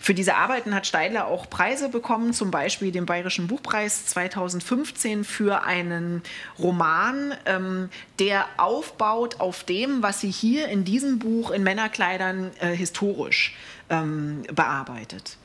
Für 0.00 0.14
diese 0.14 0.36
Arbeiten 0.36 0.74
hat 0.74 0.86
Steidler 0.86 1.26
auch 1.26 1.48
Preise 1.50 1.88
bekommen, 1.88 2.32
zum 2.32 2.50
Beispiel 2.50 2.90
den 2.90 3.06
Bayerischen 3.06 3.46
Buchpreis 3.48 4.06
2015 4.06 5.24
für 5.24 5.62
einen 5.64 6.22
Roman, 6.58 7.34
ähm, 7.46 7.90
der 8.18 8.46
aufbaut 8.56 9.40
auf 9.40 9.64
dem, 9.64 10.02
was 10.02 10.20
sie 10.20 10.30
hier 10.30 10.68
in 10.68 10.84
diesem 10.84 11.18
Buch 11.18 11.50
in 11.50 11.62
Männerkleidern 11.62 12.50
äh, 12.60 12.74
historisch 12.74 13.54
ähm, 13.90 14.42
bearbeitet. 14.54 15.36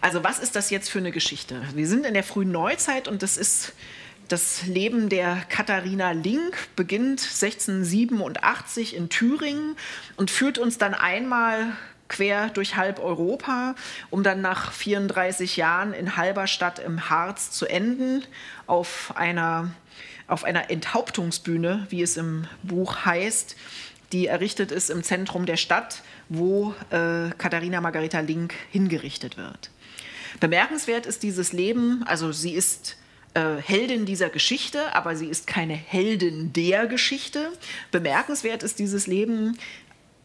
Also 0.00 0.24
was 0.24 0.38
ist 0.38 0.56
das 0.56 0.70
jetzt 0.70 0.90
für 0.90 0.98
eine 0.98 1.10
Geschichte? 1.10 1.60
Wir 1.74 1.86
sind 1.86 2.06
in 2.06 2.14
der 2.14 2.24
frühen 2.24 2.50
Neuzeit 2.50 3.06
und 3.06 3.22
das 3.22 3.36
ist 3.36 3.74
das 4.28 4.64
Leben 4.66 5.08
der 5.08 5.42
Katharina 5.48 6.12
Link 6.12 6.56
beginnt 6.76 7.20
1687 7.20 8.94
in 8.94 9.08
Thüringen 9.08 9.76
und 10.16 10.30
führt 10.30 10.58
uns 10.58 10.78
dann 10.78 10.94
einmal 10.94 11.72
quer 12.08 12.48
durch 12.48 12.76
halb 12.76 12.98
Europa, 12.98 13.74
um 14.08 14.22
dann 14.22 14.40
nach 14.40 14.72
34 14.72 15.56
Jahren 15.56 15.92
in 15.92 16.16
Halberstadt 16.16 16.78
im 16.78 17.10
Harz 17.10 17.50
zu 17.50 17.66
enden, 17.66 18.24
auf 18.66 19.12
einer, 19.16 19.70
auf 20.28 20.44
einer 20.44 20.70
Enthauptungsbühne, 20.70 21.86
wie 21.90 22.02
es 22.02 22.16
im 22.16 22.46
Buch 22.62 23.04
heißt, 23.04 23.56
die 24.12 24.28
errichtet 24.28 24.72
ist 24.72 24.90
im 24.90 25.02
Zentrum 25.02 25.44
der 25.44 25.56
Stadt, 25.56 26.02
wo 26.28 26.74
äh, 26.90 27.30
Katharina 27.36 27.80
Margareta 27.80 28.20
Link 28.20 28.54
hingerichtet 28.70 29.36
wird. 29.36 29.70
Bemerkenswert 30.40 31.06
ist 31.06 31.22
dieses 31.22 31.52
Leben, 31.52 32.02
also 32.06 32.32
sie 32.32 32.52
ist 32.52 32.96
äh, 33.34 33.56
Heldin 33.56 34.06
dieser 34.06 34.30
Geschichte, 34.30 34.94
aber 34.94 35.14
sie 35.14 35.26
ist 35.26 35.46
keine 35.46 35.74
Heldin 35.74 36.52
der 36.52 36.86
Geschichte. 36.86 37.52
Bemerkenswert 37.92 38.62
ist 38.62 38.78
dieses 38.78 39.06
Leben 39.06 39.58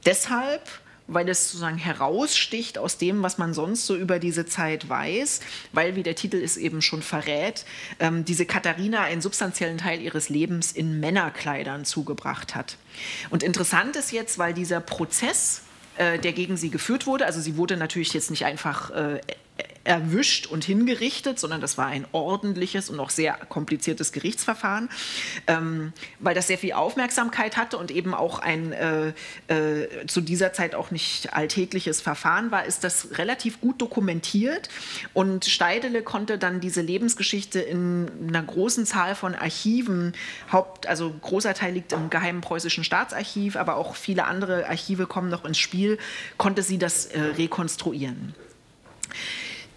deshalb, 0.05 0.61
weil 1.07 1.29
es 1.29 1.51
sozusagen 1.51 1.77
heraussticht 1.77 2.77
aus 2.77 2.97
dem, 2.97 3.21
was 3.21 3.37
man 3.37 3.53
sonst 3.53 3.85
so 3.85 3.95
über 3.95 4.17
diese 4.17 4.45
Zeit 4.45 4.89
weiß, 4.89 5.41
weil, 5.71 5.95
wie 5.95 6.01
der 6.01 6.15
Titel 6.15 6.37
es 6.37 6.57
eben 6.57 6.81
schon 6.81 7.03
verrät, 7.03 7.65
ähm, 7.99 8.25
diese 8.25 8.45
Katharina 8.45 9.01
einen 9.01 9.21
substanziellen 9.21 9.77
Teil 9.77 10.01
ihres 10.01 10.29
Lebens 10.29 10.71
in 10.71 10.99
Männerkleidern 10.99 11.85
zugebracht 11.85 12.55
hat. 12.55 12.77
Und 13.29 13.43
interessant 13.43 13.95
ist 13.95 14.11
jetzt, 14.11 14.39
weil 14.39 14.53
dieser 14.53 14.79
Prozess, 14.79 15.61
äh, 15.97 16.17
der 16.17 16.33
gegen 16.33 16.57
sie 16.57 16.71
geführt 16.71 17.05
wurde, 17.05 17.27
also 17.27 17.39
sie 17.39 17.55
wurde 17.55 17.77
natürlich 17.77 18.13
jetzt 18.13 18.31
nicht 18.31 18.45
einfach 18.45 18.89
äh, 18.89 19.19
erwischt 19.85 20.47
und 20.47 20.65
hingerichtet, 20.65 21.39
sondern 21.39 21.61
das 21.61 21.77
war 21.77 21.85
ein 21.85 22.05
ordentliches 22.11 22.89
und 22.89 22.99
auch 22.99 23.11
sehr 23.11 23.33
kompliziertes 23.33 24.11
Gerichtsverfahren, 24.11 24.89
ähm, 25.47 25.93
weil 26.19 26.35
das 26.35 26.47
sehr 26.47 26.57
viel 26.57 26.73
Aufmerksamkeit 26.73 27.55
hatte 27.55 27.77
und 27.77 27.91
eben 27.91 28.13
auch 28.13 28.39
ein 28.39 28.73
äh, 28.73 29.13
äh, 29.47 30.05
zu 30.07 30.21
dieser 30.21 30.53
Zeit 30.53 30.75
auch 30.75 30.91
nicht 30.91 31.33
alltägliches 31.33 32.01
Verfahren 32.01 32.51
war, 32.51 32.65
ist 32.65 32.83
das 32.83 33.17
relativ 33.17 33.61
gut 33.61 33.81
dokumentiert 33.81 34.69
und 35.13 35.45
Steidele 35.45 36.01
konnte 36.01 36.37
dann 36.37 36.59
diese 36.59 36.81
Lebensgeschichte 36.81 37.59
in 37.59 38.09
einer 38.27 38.43
großen 38.43 38.85
Zahl 38.85 39.15
von 39.15 39.35
Archiven, 39.35 40.13
Haupt, 40.51 40.87
also 40.87 41.13
großer 41.21 41.53
Teil 41.53 41.73
liegt 41.73 41.93
im 41.93 42.09
Geheimen 42.09 42.41
Preußischen 42.41 42.83
Staatsarchiv, 42.83 43.55
aber 43.55 43.77
auch 43.77 43.95
viele 43.95 44.25
andere 44.25 44.67
Archive 44.67 45.05
kommen 45.05 45.29
noch 45.29 45.45
ins 45.45 45.59
Spiel, 45.59 45.99
konnte 46.37 46.63
sie 46.63 46.79
das 46.79 47.05
äh, 47.05 47.19
rekonstruieren. 47.19 48.33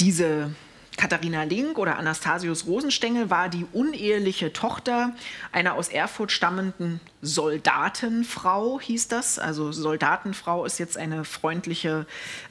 Diese 0.01 0.53
Katharina 0.99 1.45
Link 1.45 1.79
oder 1.79 1.97
Anastasius 1.97 2.67
Rosenstengel 2.67 3.31
war 3.31 3.49
die 3.49 3.65
uneheliche 3.73 4.53
Tochter 4.53 5.15
einer 5.53 5.75
aus 5.75 5.89
Erfurt 5.89 6.33
stammenden 6.33 7.01
Soldatenfrau, 7.23 8.81
hieß 8.81 9.09
das. 9.09 9.39
Also 9.39 9.71
Soldatenfrau 9.71 10.65
ist 10.65 10.79
jetzt 10.79 10.99
eine 10.99 11.25
freundliche, 11.25 12.05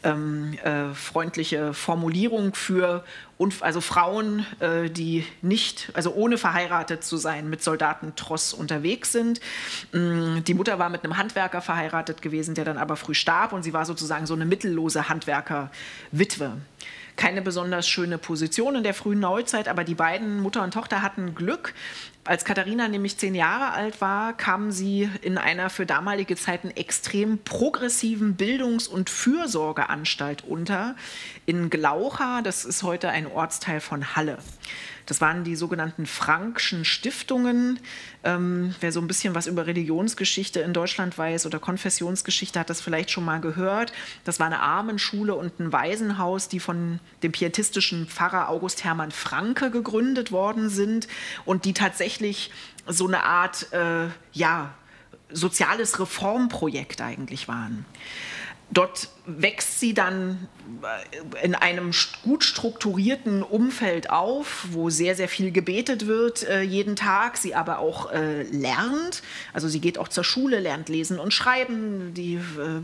ähm, 0.03 0.53
äh, 0.63 0.93
freundliche 0.93 1.73
Formulierung 1.73 2.53
für 2.53 3.03
also 3.59 3.81
Frauen, 3.81 4.45
äh, 4.59 4.89
die 4.89 5.25
nicht, 5.41 5.91
also 5.93 6.13
ohne 6.13 6.37
verheiratet 6.37 7.03
zu 7.03 7.17
sein, 7.17 7.49
mit 7.49 7.61
Soldatentross 7.61 8.53
unterwegs 8.53 9.11
sind. 9.11 9.41
Mm, 9.91 10.43
die 10.43 10.53
Mutter 10.53 10.79
war 10.79 10.89
mit 10.89 11.03
einem 11.03 11.17
Handwerker 11.17 11.61
verheiratet 11.61 12.21
gewesen, 12.21 12.55
der 12.55 12.65
dann 12.65 12.77
aber 12.77 12.95
früh 12.95 13.13
starb 13.13 13.53
und 13.53 13.63
sie 13.63 13.73
war 13.73 13.85
sozusagen 13.85 14.25
so 14.25 14.33
eine 14.33 14.45
mittellose 14.45 15.09
Handwerkerwitwe 15.09 16.53
keine 17.17 17.41
besonders 17.41 17.87
schöne 17.87 18.17
Position 18.17 18.75
in 18.75 18.83
der 18.83 18.93
frühen 18.93 19.19
Neuzeit, 19.19 19.67
aber 19.67 19.83
die 19.83 19.95
beiden, 19.95 20.39
Mutter 20.41 20.63
und 20.63 20.73
Tochter, 20.73 21.01
hatten 21.01 21.35
Glück. 21.35 21.73
Als 22.23 22.45
Katharina 22.45 22.87
nämlich 22.87 23.17
zehn 23.17 23.35
Jahre 23.35 23.73
alt 23.73 24.01
war, 24.01 24.33
kamen 24.33 24.71
sie 24.71 25.09
in 25.21 25.37
einer 25.37 25.69
für 25.69 25.85
damalige 25.85 26.35
Zeiten 26.35 26.69
extrem 26.71 27.39
progressiven 27.39 28.35
Bildungs- 28.35 28.87
und 28.87 29.09
Fürsorgeanstalt 29.09 30.43
unter 30.43 30.95
in 31.45 31.69
Glaucha. 31.69 32.41
Das 32.41 32.65
ist 32.65 32.83
heute 32.83 33.09
ein 33.09 33.27
Ortsteil 33.27 33.79
von 33.79 34.15
Halle. 34.15 34.37
Das 35.07 35.21
waren 35.21 35.43
die 35.43 35.55
sogenannten 35.55 36.05
Frankschen 36.05 36.85
Stiftungen. 36.85 37.79
Ähm, 38.23 38.75
wer 38.81 38.91
so 38.91 38.99
ein 38.99 39.07
bisschen 39.07 39.33
was 39.33 39.47
über 39.47 39.65
Religionsgeschichte 39.65 40.59
in 40.59 40.73
Deutschland 40.73 41.17
weiß 41.17 41.45
oder 41.45 41.59
Konfessionsgeschichte, 41.59 42.59
hat 42.59 42.69
das 42.69 42.81
vielleicht 42.81 43.09
schon 43.09 43.25
mal 43.25 43.39
gehört. 43.39 43.93
Das 44.25 44.39
war 44.39 44.45
eine 44.45 44.59
Armenschule 44.59 45.33
und 45.33 45.59
ein 45.59 45.71
Waisenhaus, 45.71 46.49
die 46.49 46.59
von 46.59 46.99
dem 47.23 47.31
pietistischen 47.31 48.05
Pfarrer 48.05 48.49
August 48.49 48.83
Hermann 48.83 49.11
Franke 49.11 49.71
gegründet 49.71 50.31
worden 50.31 50.69
sind 50.69 51.07
und 51.45 51.63
die 51.63 51.73
tatsächlich 51.73 52.51
so 52.85 53.07
eine 53.07 53.23
Art, 53.23 53.71
äh, 53.71 54.07
ja, 54.33 54.73
soziales 55.29 55.99
Reformprojekt 55.99 57.01
eigentlich 57.01 57.47
waren. 57.47 57.85
Dort 58.71 59.09
wächst 59.27 59.79
sie 59.79 59.93
dann 59.93 60.47
äh, 60.81 61.45
in 61.45 61.53
einem 61.53 61.91
gut 62.23 62.43
strukturierten 62.43 63.43
Umfeld 63.43 64.09
auf, 64.09 64.67
wo 64.71 64.89
sehr, 64.89 65.15
sehr 65.15 65.27
viel 65.27 65.51
gebetet 65.51 66.07
wird 66.07 66.47
äh, 66.47 66.61
jeden 66.61 66.95
Tag, 66.95 67.37
sie 67.37 67.53
aber 67.53 67.79
auch 67.79 68.11
äh, 68.11 68.43
lernt. 68.43 69.21
Also 69.53 69.67
sie 69.67 69.81
geht 69.81 69.97
auch 69.97 70.07
zur 70.07 70.23
Schule, 70.23 70.59
lernt 70.59 70.87
lesen 70.89 71.19
und 71.19 71.33
schreiben, 71.33 72.13
die 72.13 72.35
äh, 72.35 72.81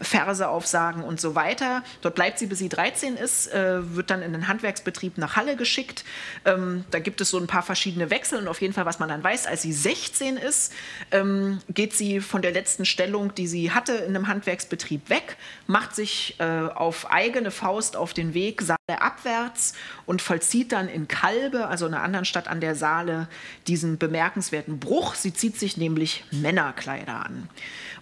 Verse 0.00 0.48
aufsagen 0.48 1.02
und 1.02 1.20
so 1.20 1.34
weiter. 1.34 1.82
Dort 2.02 2.14
bleibt 2.14 2.38
sie, 2.38 2.46
bis 2.46 2.60
sie 2.60 2.68
13 2.68 3.16
ist, 3.16 3.52
äh, 3.52 3.94
wird 3.94 4.10
dann 4.10 4.22
in 4.22 4.32
den 4.32 4.46
Handwerksbetrieb 4.46 5.18
nach 5.18 5.36
Halle 5.36 5.56
geschickt. 5.56 6.04
Ähm, 6.44 6.84
da 6.90 7.00
gibt 7.00 7.20
es 7.20 7.30
so 7.30 7.38
ein 7.38 7.48
paar 7.48 7.62
verschiedene 7.62 8.10
Wechsel 8.10 8.38
und 8.38 8.48
auf 8.48 8.60
jeden 8.60 8.74
Fall, 8.74 8.86
was 8.86 9.00
man 9.00 9.08
dann 9.08 9.24
weiß, 9.24 9.46
als 9.46 9.62
sie 9.62 9.72
16 9.72 10.36
ist, 10.36 10.72
ähm, 11.10 11.58
geht 11.68 11.94
sie 11.94 12.20
von 12.20 12.42
der 12.42 12.52
letzten 12.52 12.84
Stellung, 12.84 13.34
die 13.34 13.48
sie 13.48 13.72
hatte 13.72 13.92
in 13.92 14.14
einem 14.14 14.28
Handwerksbetrieb 14.28 15.10
weg, 15.10 15.36
macht 15.66 15.79
sich 15.94 16.36
äh, 16.38 16.44
auf 16.44 17.10
eigene 17.10 17.50
Faust 17.50 17.96
auf 17.96 18.14
den 18.14 18.34
Weg, 18.34 18.62
abwärts 18.86 19.74
und 20.06 20.22
vollzieht 20.22 20.72
dann 20.72 20.88
in 20.88 21.08
Kalbe, 21.08 21.68
also 21.68 21.86
einer 21.86 22.02
anderen 22.02 22.24
Stadt 22.24 22.48
an 22.48 22.60
der 22.60 22.74
Saale, 22.74 23.28
diesen 23.66 23.98
bemerkenswerten 23.98 24.80
Bruch. 24.80 25.14
Sie 25.14 25.32
zieht 25.32 25.58
sich 25.58 25.76
nämlich 25.76 26.24
Männerkleider 26.30 27.24
an. 27.24 27.48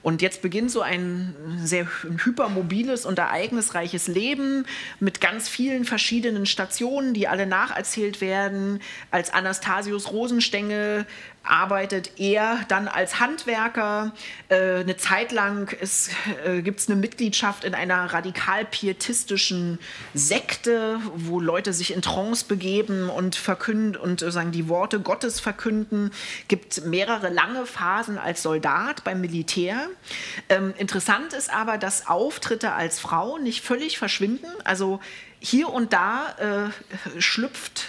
Und 0.03 0.23
jetzt 0.23 0.43
beginnt 0.43 0.71
so 0.71 0.81
ein 0.81 1.35
sehr 1.63 1.87
hypermobiles 2.25 3.05
und 3.05 3.19
ereignisreiches 3.19 4.07
Leben 4.07 4.65
mit 5.01 5.21
ganz 5.21 5.49
vielen 5.49 5.85
verschiedenen 5.85 6.47
Stationen, 6.47 7.15
die 7.15 7.27
alle 7.27 7.47
nacherzählt 7.47 8.21
werden. 8.21 8.81
Als 9.11 9.33
Anastasius 9.33 10.13
Rosenstengel 10.13 11.05
arbeitet 11.43 12.19
er 12.19 12.61
dann 12.69 12.89
als 12.89 13.21
Handwerker. 13.21 14.13
Äh, 14.49 14.81
eine 14.81 14.97
Zeit 14.97 15.33
lang 15.33 15.75
äh, 16.45 16.63
gibt 16.63 16.81
es 16.81 16.89
eine 16.89 16.97
Mitgliedschaft 16.97 17.65
in 17.65 17.75
einer 17.75 18.13
radikal-pietistischen 18.13 19.79
Sekte, 20.15 21.01
wo 21.15 21.41
Leute 21.41 21.73
sich 21.73 21.93
in 21.93 22.03
Trance 22.03 22.45
begeben 22.47 23.09
und 23.09 23.37
verkünden 23.37 23.97
und 23.97 24.23
äh, 24.23 24.31
sagen, 24.31 24.53
die 24.53 24.69
Worte 24.69 25.01
Gottes 25.01 25.41
verkünden. 25.41 26.11
Gibt 26.49 26.85
mehrere 26.85 27.29
lange 27.31 27.67
Phasen 27.67 28.19
als 28.19 28.43
Soldat 28.43 29.05
beim 29.05 29.21
Militär. 29.21 29.89
Ähm, 30.49 30.75
interessant 30.77 31.33
ist 31.33 31.53
aber, 31.53 31.79
dass 31.79 32.07
Auftritte 32.07 32.73
als 32.73 33.01
Frau 33.01 33.39
nicht 33.39 33.65
völlig 33.65 33.99
verschwinden. 33.99 34.49
Also 34.65 35.01
hier 35.41 35.71
und 35.71 35.93
da 35.93 36.71
äh, 37.17 37.21
schlüpft 37.21 37.87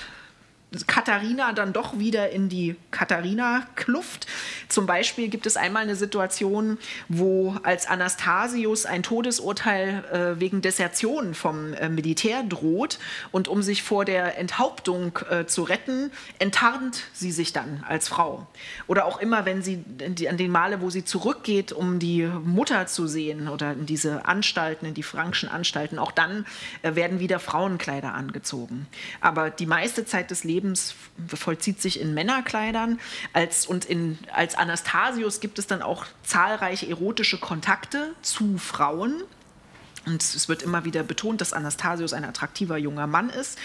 Katharina 0.85 1.51
dann 1.51 1.73
doch 1.73 1.97
wieder 1.97 2.29
in 2.29 2.47
die 2.47 2.75
Katharina-Kluft. 2.91 4.27
Zum 4.67 4.85
Beispiel 4.85 5.27
gibt 5.27 5.47
es 5.47 5.57
einmal 5.57 5.81
eine 5.81 5.95
Situation, 5.95 6.77
wo 7.07 7.55
als 7.63 7.87
Anastasius 7.87 8.85
ein 8.85 9.01
Todesurteil 9.01 10.03
äh, 10.11 10.39
wegen 10.39 10.61
Desertion 10.61 11.33
vom 11.33 11.73
äh, 11.73 11.89
Militär 11.89 12.43
droht 12.43 12.99
und 13.31 13.47
um 13.47 13.63
sich 13.63 13.81
vor 13.81 14.05
der 14.05 14.37
Enthauptung 14.37 15.17
äh, 15.31 15.45
zu 15.45 15.63
retten, 15.63 16.11
enttarnt 16.37 17.01
sie 17.13 17.31
sich 17.31 17.51
dann 17.51 17.83
als 17.87 18.07
Frau. 18.07 18.45
Oder 18.85 19.05
auch 19.05 19.19
immer, 19.19 19.45
wenn 19.45 19.63
sie 19.63 19.77
die, 19.77 20.29
an 20.29 20.37
den 20.37 20.51
Male, 20.51 20.81
wo 20.81 20.91
sie 20.91 21.03
zurückgeht, 21.03 21.71
um 21.71 21.97
die 21.97 22.25
Mutter 22.25 22.85
zu 22.85 23.07
sehen 23.07 23.47
oder 23.47 23.73
in 23.73 23.87
diese 23.87 24.25
Anstalten, 24.25 24.85
in 24.85 24.93
die 24.93 25.03
frankischen 25.03 25.49
Anstalten, 25.49 25.97
auch 25.97 26.11
dann 26.11 26.45
äh, 26.83 26.93
werden 26.93 27.19
wieder 27.19 27.39
Frauenkleider 27.39 28.13
angezogen. 28.13 28.85
Aber 29.19 29.49
die 29.49 29.65
meiste 29.65 30.05
Zeit 30.05 30.29
des 30.29 30.43
Lebens 30.43 30.58
Lebens 30.59 30.93
vollzieht 31.33 31.81
sich 31.81 32.01
in 32.01 32.13
Männerkleidern. 32.13 32.99
Als, 33.31 33.65
und 33.65 33.85
in, 33.85 34.19
als 34.33 34.55
Anastasius 34.55 35.39
gibt 35.39 35.57
es 35.57 35.67
dann 35.67 35.81
auch 35.81 36.05
zahlreiche 36.23 36.89
erotische 36.89 37.37
Kontakte 37.37 38.13
zu 38.21 38.57
Frauen. 38.57 39.23
Und 40.05 40.21
es 40.21 40.49
wird 40.49 40.63
immer 40.63 40.83
wieder 40.83 41.03
betont, 41.03 41.39
dass 41.39 41.53
Anastasius 41.53 42.11
ein 42.11 42.25
attraktiver 42.25 42.77
junger 42.77 43.07
Mann 43.07 43.29
ist. 43.29 43.57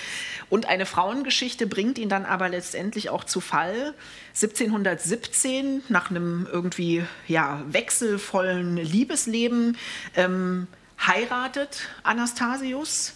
Und 0.50 0.66
eine 0.66 0.86
Frauengeschichte 0.86 1.66
bringt 1.66 1.98
ihn 1.98 2.08
dann 2.08 2.24
aber 2.24 2.48
letztendlich 2.48 3.10
auch 3.10 3.24
zu 3.24 3.40
Fall. 3.40 3.94
1717, 4.34 5.82
nach 5.88 6.10
einem 6.10 6.46
irgendwie 6.50 7.04
ja, 7.26 7.62
wechselvollen 7.66 8.76
Liebesleben, 8.76 9.76
ähm, 10.14 10.68
heiratet 11.00 11.88
Anastasius 12.04 13.14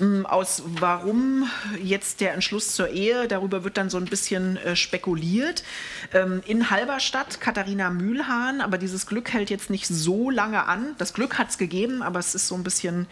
aus 0.00 0.62
warum 0.64 1.50
jetzt 1.82 2.20
der 2.20 2.34
Entschluss 2.34 2.74
zur 2.74 2.90
Ehe, 2.90 3.26
darüber 3.26 3.64
wird 3.64 3.76
dann 3.76 3.90
so 3.90 3.96
ein 3.98 4.04
bisschen 4.04 4.56
äh, 4.58 4.76
spekuliert. 4.76 5.64
Ähm, 6.12 6.42
in 6.46 6.70
Halberstadt 6.70 7.40
Katharina 7.40 7.90
Mühlhahn, 7.90 8.60
aber 8.60 8.78
dieses 8.78 9.06
Glück 9.06 9.32
hält 9.32 9.50
jetzt 9.50 9.70
nicht 9.70 9.86
so 9.86 10.30
lange 10.30 10.66
an. 10.66 10.94
Das 10.98 11.14
Glück 11.14 11.38
hat 11.38 11.50
es 11.50 11.58
gegeben, 11.58 12.02
aber 12.02 12.18
es 12.20 12.34
ist 12.34 12.46
so 12.46 12.54
ein 12.54 12.62
bisschen, 12.62 13.06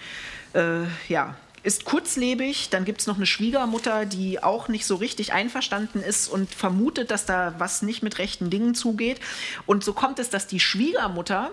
äh, 0.55 0.83
ja, 1.09 1.35
ist 1.65 1.85
kurzlebig. 1.85 2.71
Dann 2.71 2.85
gibt 2.85 3.01
es 3.01 3.09
noch 3.09 3.17
eine 3.17 3.27
Schwiegermutter, 3.27 4.07
die 4.07 4.43
auch 4.43 4.69
nicht 4.69 4.87
so 4.87 4.95
richtig 4.95 5.33
einverstanden 5.33 6.01
ist 6.01 6.29
und 6.29 6.55
vermutet, 6.55 7.11
dass 7.11 7.27
da 7.27 7.55
was 7.59 7.83
nicht 7.83 8.05
mit 8.05 8.19
rechten 8.19 8.51
Dingen 8.51 8.77
zugeht. 8.77 9.21
Und 9.67 9.83
so 9.83 9.93
kommt 9.93 10.21
es, 10.21 10.31
dass 10.31 10.47
die 10.47 10.61
Schwiegermutter 10.61 11.51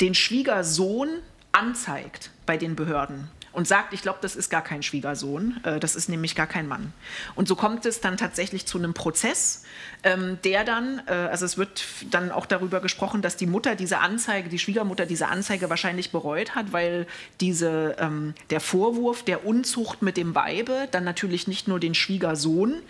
den 0.00 0.14
Schwiegersohn 0.14 1.08
anzeigt 1.52 2.30
bei 2.46 2.56
den 2.56 2.74
Behörden 2.74 3.30
und 3.54 3.66
sagt, 3.66 3.92
ich 3.92 4.02
glaube, 4.02 4.18
das 4.20 4.36
ist 4.36 4.50
gar 4.50 4.62
kein 4.62 4.82
Schwiegersohn, 4.82 5.60
äh, 5.64 5.80
das 5.80 5.96
ist 5.96 6.08
nämlich 6.08 6.34
gar 6.34 6.46
kein 6.46 6.68
Mann. 6.68 6.92
Und 7.34 7.48
so 7.48 7.56
kommt 7.56 7.86
es 7.86 8.00
dann 8.00 8.16
tatsächlich 8.16 8.66
zu 8.66 8.78
einem 8.78 8.94
Prozess, 8.94 9.63
ähm, 10.02 10.38
der 10.44 10.64
dann, 10.64 11.02
äh, 11.06 11.12
also 11.12 11.44
es 11.44 11.58
wird 11.58 11.84
dann 12.10 12.30
auch 12.30 12.46
darüber 12.46 12.80
gesprochen, 12.80 13.22
dass 13.22 13.36
die 13.36 13.46
Mutter 13.46 13.74
diese 13.74 13.98
Anzeige, 13.98 14.48
die 14.48 14.58
Schwiegermutter 14.58 15.06
diese 15.06 15.28
Anzeige 15.28 15.70
wahrscheinlich 15.70 16.12
bereut 16.12 16.54
hat, 16.54 16.72
weil 16.72 17.06
diese, 17.40 17.96
ähm, 17.98 18.34
der 18.50 18.60
Vorwurf 18.60 19.22
der 19.22 19.46
Unzucht 19.46 20.02
mit 20.02 20.16
dem 20.16 20.34
Weibe 20.34 20.88
dann 20.90 21.04
natürlich 21.04 21.48
nicht 21.48 21.68
nur 21.68 21.80
den 21.80 21.94
Schwiegersohn 21.94 22.82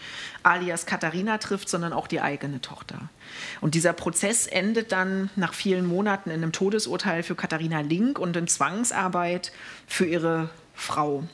alias 0.43 0.87
Katharina 0.87 1.39
trifft, 1.39 1.69
sondern 1.69 1.93
auch 1.93 2.07
die 2.07 2.21
eigene 2.21 2.61
Tochter. 2.61 3.09
Und 3.61 3.75
dieser 3.75 3.93
Prozess 3.93 4.47
endet 4.47 4.93
dann 4.93 5.31
nach 5.37 5.55
vielen 5.55 5.87
Monaten 5.87 6.31
in 6.31 6.43
einem 6.43 6.53
Todesurteil 6.53 7.23
für 7.23 7.35
Katharina 7.35 7.81
Link 7.81 8.19
und 8.19 8.37
in 8.37 8.47
Zwangsarbeit 8.47 9.53
für 9.87 10.05
ihre 10.05 10.51
Frau. 10.75 11.25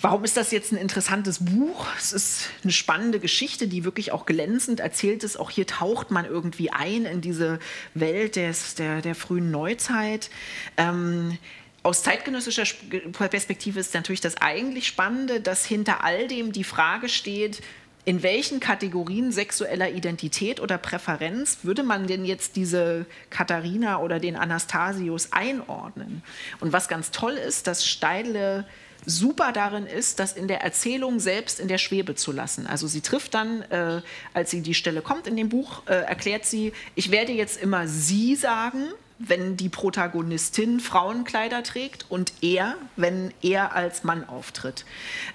Warum 0.00 0.24
ist 0.24 0.36
das 0.36 0.50
jetzt 0.50 0.72
ein 0.72 0.78
interessantes 0.78 1.44
Buch? 1.44 1.86
Es 1.96 2.12
ist 2.12 2.50
eine 2.62 2.72
spannende 2.72 3.18
Geschichte, 3.18 3.66
die 3.66 3.84
wirklich 3.84 4.12
auch 4.12 4.26
glänzend 4.26 4.80
erzählt 4.80 5.24
ist. 5.24 5.38
Auch 5.38 5.50
hier 5.50 5.66
taucht 5.66 6.10
man 6.10 6.26
irgendwie 6.26 6.70
ein 6.70 7.06
in 7.06 7.22
diese 7.22 7.58
Welt 7.94 8.36
des, 8.36 8.74
der, 8.74 9.00
der 9.00 9.14
frühen 9.14 9.50
Neuzeit. 9.50 10.28
Ähm, 10.76 11.38
aus 11.82 12.02
zeitgenössischer 12.02 12.64
Perspektive 13.12 13.80
ist 13.80 13.94
natürlich 13.94 14.20
das 14.20 14.36
eigentlich 14.36 14.86
Spannende, 14.86 15.40
dass 15.40 15.64
hinter 15.64 16.04
all 16.04 16.28
dem 16.28 16.52
die 16.52 16.64
Frage 16.64 17.08
steht, 17.08 17.62
in 18.06 18.22
welchen 18.22 18.60
Kategorien 18.60 19.32
sexueller 19.32 19.90
Identität 19.90 20.60
oder 20.60 20.78
Präferenz 20.78 21.58
würde 21.64 21.82
man 21.82 22.06
denn 22.06 22.24
jetzt 22.24 22.54
diese 22.54 23.04
Katharina 23.30 23.98
oder 23.98 24.20
den 24.20 24.36
Anastasius 24.36 25.32
einordnen? 25.32 26.22
Und 26.60 26.72
was 26.72 26.86
ganz 26.86 27.10
toll 27.10 27.32
ist, 27.32 27.66
dass 27.66 27.84
Steidle 27.84 28.64
super 29.04 29.50
darin 29.50 29.86
ist, 29.86 30.20
das 30.20 30.34
in 30.34 30.46
der 30.46 30.62
Erzählung 30.62 31.18
selbst 31.18 31.58
in 31.58 31.66
der 31.66 31.78
Schwebe 31.78 32.14
zu 32.14 32.30
lassen. 32.30 32.68
Also 32.68 32.86
sie 32.86 33.00
trifft 33.00 33.34
dann, 33.34 33.62
äh, 33.70 34.00
als 34.34 34.52
sie 34.52 34.60
die 34.62 34.74
Stelle 34.74 35.02
kommt 35.02 35.26
in 35.26 35.36
dem 35.36 35.48
Buch, 35.48 35.82
äh, 35.86 35.94
erklärt 35.94 36.44
sie, 36.44 36.72
ich 36.94 37.10
werde 37.10 37.32
jetzt 37.32 37.60
immer 37.60 37.88
sie 37.88 38.36
sagen, 38.36 38.84
wenn 39.18 39.56
die 39.56 39.68
Protagonistin 39.68 40.80
Frauenkleider 40.80 41.62
trägt 41.62 42.06
und 42.10 42.32
er, 42.42 42.74
wenn 42.96 43.32
er 43.42 43.74
als 43.74 44.04
Mann 44.04 44.28
auftritt. 44.28 44.84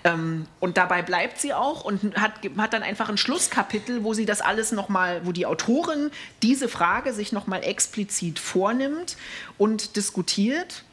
Ähm, 0.04 0.46
und 0.60 0.78
dabei 0.78 1.02
bleibt 1.02 1.40
sie 1.40 1.54
auch 1.54 1.84
und 1.84 2.16
hat, 2.20 2.34
hat 2.58 2.74
dann 2.74 2.84
einfach 2.84 3.10
ein 3.10 3.18
Schlusskapitel, 3.18 4.04
wo 4.04 4.14
sie 4.14 4.26
das 4.26 4.42
alles 4.42 4.72
nochmal, 4.72 5.22
wo 5.26 5.32
die 5.32 5.46
Autorin 5.46 6.12
diese 6.44 6.68
Frage 6.68 7.14
sich 7.14 7.32
nochmal 7.32 7.64
explizit 7.64 8.40
vornimmt 8.40 9.18
und 9.58 9.96
diskutiert 9.96 10.84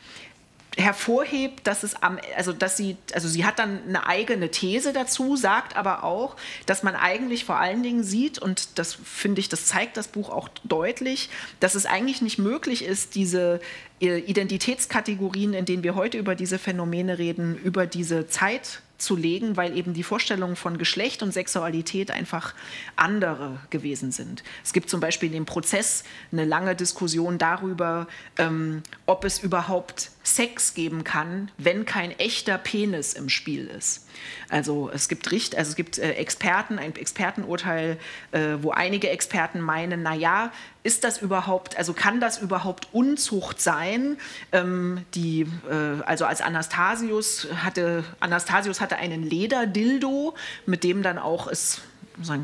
hervorhebt, 0.78 1.66
dass 1.66 1.82
es 1.82 2.00
am, 2.02 2.18
also 2.36 2.52
dass 2.52 2.76
sie, 2.76 2.96
also 3.12 3.26
sie 3.26 3.44
hat 3.44 3.58
dann 3.58 3.80
eine 3.88 4.06
eigene 4.06 4.50
These 4.50 4.92
dazu, 4.92 5.36
sagt 5.36 5.76
aber 5.76 6.04
auch, 6.04 6.36
dass 6.66 6.84
man 6.84 6.94
eigentlich 6.94 7.44
vor 7.44 7.56
allen 7.56 7.82
Dingen 7.82 8.04
sieht, 8.04 8.38
und 8.38 8.78
das 8.78 8.94
finde 8.94 9.40
ich, 9.40 9.48
das 9.48 9.66
zeigt 9.66 9.96
das 9.96 10.08
Buch 10.08 10.30
auch 10.30 10.48
deutlich, 10.62 11.30
dass 11.58 11.74
es 11.74 11.84
eigentlich 11.84 12.22
nicht 12.22 12.38
möglich 12.38 12.84
ist, 12.84 13.16
diese 13.16 13.60
äh, 14.00 14.18
Identitätskategorien, 14.18 15.52
in 15.52 15.64
denen 15.64 15.82
wir 15.82 15.96
heute 15.96 16.16
über 16.16 16.36
diese 16.36 16.58
Phänomene 16.60 17.18
reden, 17.18 17.56
über 17.56 17.86
diese 17.86 18.28
Zeit 18.28 18.80
zu 18.98 19.16
legen, 19.16 19.56
weil 19.56 19.76
eben 19.76 19.94
die 19.94 20.02
Vorstellungen 20.02 20.56
von 20.56 20.76
Geschlecht 20.76 21.22
und 21.22 21.32
Sexualität 21.32 22.10
einfach 22.10 22.54
andere 22.96 23.60
gewesen 23.70 24.10
sind. 24.10 24.42
Es 24.64 24.72
gibt 24.72 24.90
zum 24.90 25.00
Beispiel 25.00 25.28
in 25.28 25.34
dem 25.34 25.46
Prozess 25.46 26.04
eine 26.32 26.44
lange 26.44 26.74
Diskussion 26.74 27.38
darüber, 27.38 28.08
ähm, 28.38 28.82
ob 29.06 29.24
es 29.24 29.38
überhaupt 29.38 30.10
Sex 30.34 30.74
geben 30.74 31.04
kann, 31.04 31.50
wenn 31.58 31.84
kein 31.84 32.18
echter 32.18 32.58
Penis 32.58 33.12
im 33.12 33.28
Spiel 33.28 33.66
ist. 33.66 34.06
Also 34.48 34.90
es 34.92 35.08
gibt 35.08 35.30
Richt, 35.30 35.56
also 35.56 35.70
es 35.70 35.76
gibt 35.76 35.98
äh, 35.98 36.12
Experten, 36.12 36.78
ein 36.78 36.94
Expertenurteil, 36.94 37.98
äh, 38.32 38.56
wo 38.60 38.70
einige 38.70 39.10
Experten 39.10 39.60
meinen, 39.60 40.02
na 40.02 40.14
ja, 40.14 40.52
ist 40.82 41.04
das 41.04 41.22
überhaupt, 41.22 41.76
also 41.76 41.92
kann 41.92 42.20
das 42.20 42.38
überhaupt 42.38 42.88
Unzucht 42.92 43.60
sein? 43.60 44.16
Ähm, 44.52 45.04
die, 45.14 45.42
äh, 45.70 46.02
also 46.04 46.24
als 46.24 46.40
Anastasius 46.40 47.48
hatte, 47.56 48.04
Anastasius 48.20 48.80
hatte 48.80 48.96
einen 48.96 49.22
Lederdildo, 49.22 50.34
mit 50.66 50.84
dem 50.84 51.02
dann 51.02 51.18
auch 51.18 51.46
es 51.46 51.82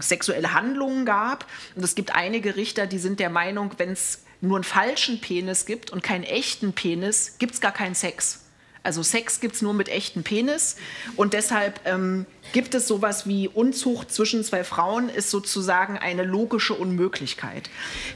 sexuelle 0.00 0.54
Handlungen 0.54 1.04
gab. 1.04 1.46
Und 1.74 1.84
es 1.84 1.94
gibt 1.94 2.14
einige 2.14 2.56
Richter, 2.56 2.86
die 2.86 2.98
sind 2.98 3.20
der 3.20 3.30
Meinung, 3.30 3.72
wenn 3.76 3.90
es 3.90 4.23
nur 4.44 4.56
einen 4.56 4.64
falschen 4.64 5.20
Penis 5.20 5.66
gibt 5.66 5.90
und 5.90 6.02
keinen 6.02 6.24
echten 6.24 6.72
Penis, 6.72 7.36
gibt 7.38 7.54
es 7.54 7.60
gar 7.60 7.72
keinen 7.72 7.94
Sex. 7.94 8.40
Also 8.82 9.02
Sex 9.02 9.40
gibt 9.40 9.54
es 9.54 9.62
nur 9.62 9.72
mit 9.72 9.88
echtem 9.88 10.22
Penis 10.22 10.76
und 11.16 11.32
deshalb 11.32 11.80
ähm, 11.86 12.26
gibt 12.52 12.74
es 12.74 12.86
sowas 12.86 13.26
wie 13.26 13.48
Unzucht 13.48 14.12
zwischen 14.12 14.44
zwei 14.44 14.64
Frauen, 14.64 15.08
ist 15.08 15.30
sozusagen 15.30 15.98
eine 15.98 16.24
logische 16.24 16.74
Unmöglichkeit. 16.74 17.70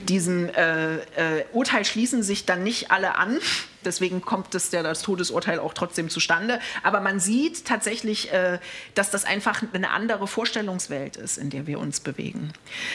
Diesem 0.08 0.48
äh, 0.48 0.96
äh, 0.96 1.44
Urteil 1.52 1.84
schließen 1.84 2.22
sich 2.22 2.46
dann 2.46 2.62
nicht 2.62 2.90
alle 2.90 3.16
an. 3.16 3.38
Deswegen 3.84 4.20
kommt 4.20 4.54
das, 4.54 4.72
ja, 4.72 4.82
das 4.82 5.02
Todesurteil 5.02 5.60
auch 5.60 5.72
trotzdem 5.72 6.10
zustande. 6.10 6.60
Aber 6.82 7.00
man 7.00 7.20
sieht 7.20 7.64
tatsächlich, 7.64 8.32
äh, 8.32 8.58
dass 8.94 9.10
das 9.10 9.24
einfach 9.24 9.62
eine 9.72 9.90
andere 9.90 10.26
Vorstellungswelt 10.26 11.16
ist, 11.16 11.38
in 11.38 11.50
der 11.50 11.66
wir 11.66 11.78
uns 11.78 12.00
bewegen. 12.00 12.52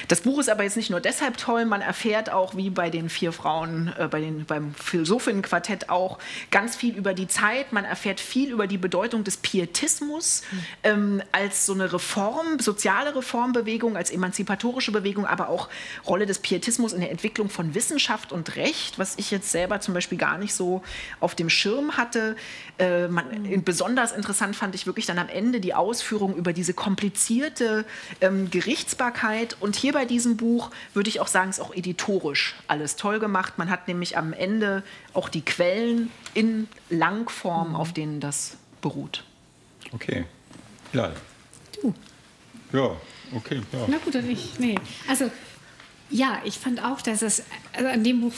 Das 0.08 0.22
Buch 0.22 0.40
ist 0.40 0.50
aber 0.50 0.64
jetzt 0.64 0.78
nicht 0.78 0.90
nur 0.90 1.00
deshalb 1.00 1.38
toll, 1.38 1.66
man 1.66 1.82
erfährt 1.82 2.30
auch, 2.32 2.56
wie 2.56 2.70
bei 2.70 2.90
den 2.90 3.10
vier 3.10 3.32
Frauen, 3.32 3.94
äh, 3.98 4.08
bei 4.08 4.20
den, 4.20 4.46
beim 4.46 4.76
Philosophinnenquartett 4.76 5.90
auch, 5.90 6.20
ganz 6.52 6.76
viel 6.76 6.96
über 6.96 7.14
die 7.14 7.28
Zeit. 7.28 7.72
Man 7.72 7.86
erfährt 7.86 8.20
viel 8.20 8.52
über 8.52 8.68
die 8.68 8.78
Bedeutung 8.78 9.24
des 9.24 9.38
Pietismus 9.38 10.44
mhm. 10.52 10.66
ähm, 10.84 11.23
als 11.32 11.66
so 11.66 11.74
eine 11.74 11.92
Reform, 11.94 12.60
soziale 12.60 13.16
Reformbewegung, 13.16 13.96
als 13.98 14.12
emanzipatorische 14.12 14.92
Bewegung, 14.92 15.26
aber 15.26 15.50
auch 15.50 15.70
Rolle 16.06 16.26
des 16.26 16.40
Pietismus 16.40 16.94
in 16.94 17.02
der 17.02 17.12
Entwicklung 17.12 17.50
von 17.50 17.76
Wissenschaft 17.76 18.32
und 18.32 18.56
Recht, 18.56 19.00
was 19.00 19.18
ich 19.18 19.32
jetzt 19.32 19.52
selber 19.52 19.80
zum 19.80 19.94
Beispiel 19.94 20.18
gar 20.18 20.38
nicht 20.38 20.54
so 20.54 20.84
auf 21.20 21.36
dem 21.36 21.50
Schirm 21.50 21.98
hatte. 21.98 22.36
Äh, 22.80 23.08
man, 23.08 23.44
mhm. 23.44 23.64
Besonders 23.64 24.12
interessant 24.12 24.56
fand 24.56 24.76
ich 24.76 24.86
wirklich 24.86 25.06
dann 25.06 25.20
am 25.20 25.30
Ende 25.30 25.60
die 25.60 25.74
Ausführung 25.74 26.36
über 26.36 26.54
diese 26.54 26.74
komplizierte 26.74 27.86
ähm, 28.22 28.50
Gerichtsbarkeit. 28.50 29.58
Und 29.60 29.76
hier 29.76 29.94
bei 29.94 30.06
diesem 30.06 30.38
Buch 30.38 30.72
würde 30.94 31.10
ich 31.10 31.20
auch 31.20 31.28
sagen, 31.28 31.50
ist 31.50 31.60
auch 31.60 31.74
editorisch 31.74 32.56
alles 32.68 32.96
toll 32.96 33.20
gemacht. 33.20 33.58
Man 33.58 33.70
hat 33.70 33.88
nämlich 33.88 34.18
am 34.18 34.34
Ende 34.34 34.84
auch 35.14 35.30
die 35.30 35.42
Quellen 35.42 36.12
in 36.34 36.68
Langform, 36.90 37.70
mhm. 37.70 37.76
auf 37.76 37.94
denen 37.94 38.20
das 38.20 38.58
beruht. 38.82 39.24
Okay. 39.94 40.26
Ja. 40.94 41.12
Du. 41.82 41.94
Ja, 42.72 42.96
okay. 43.36 43.62
Ja. 43.72 43.86
Na 43.88 43.98
gut, 43.98 44.16
dann 44.16 44.30
ich. 44.30 44.60
Nee. 44.60 44.76
Also, 45.08 45.30
ja, 46.10 46.42
ich 46.46 46.58
fand 46.60 46.84
auch, 46.84 47.02
dass 47.02 47.22
es, 47.22 47.44
also 47.74 47.90
an 47.90 48.04
dem 48.04 48.22
Buch 48.22 48.34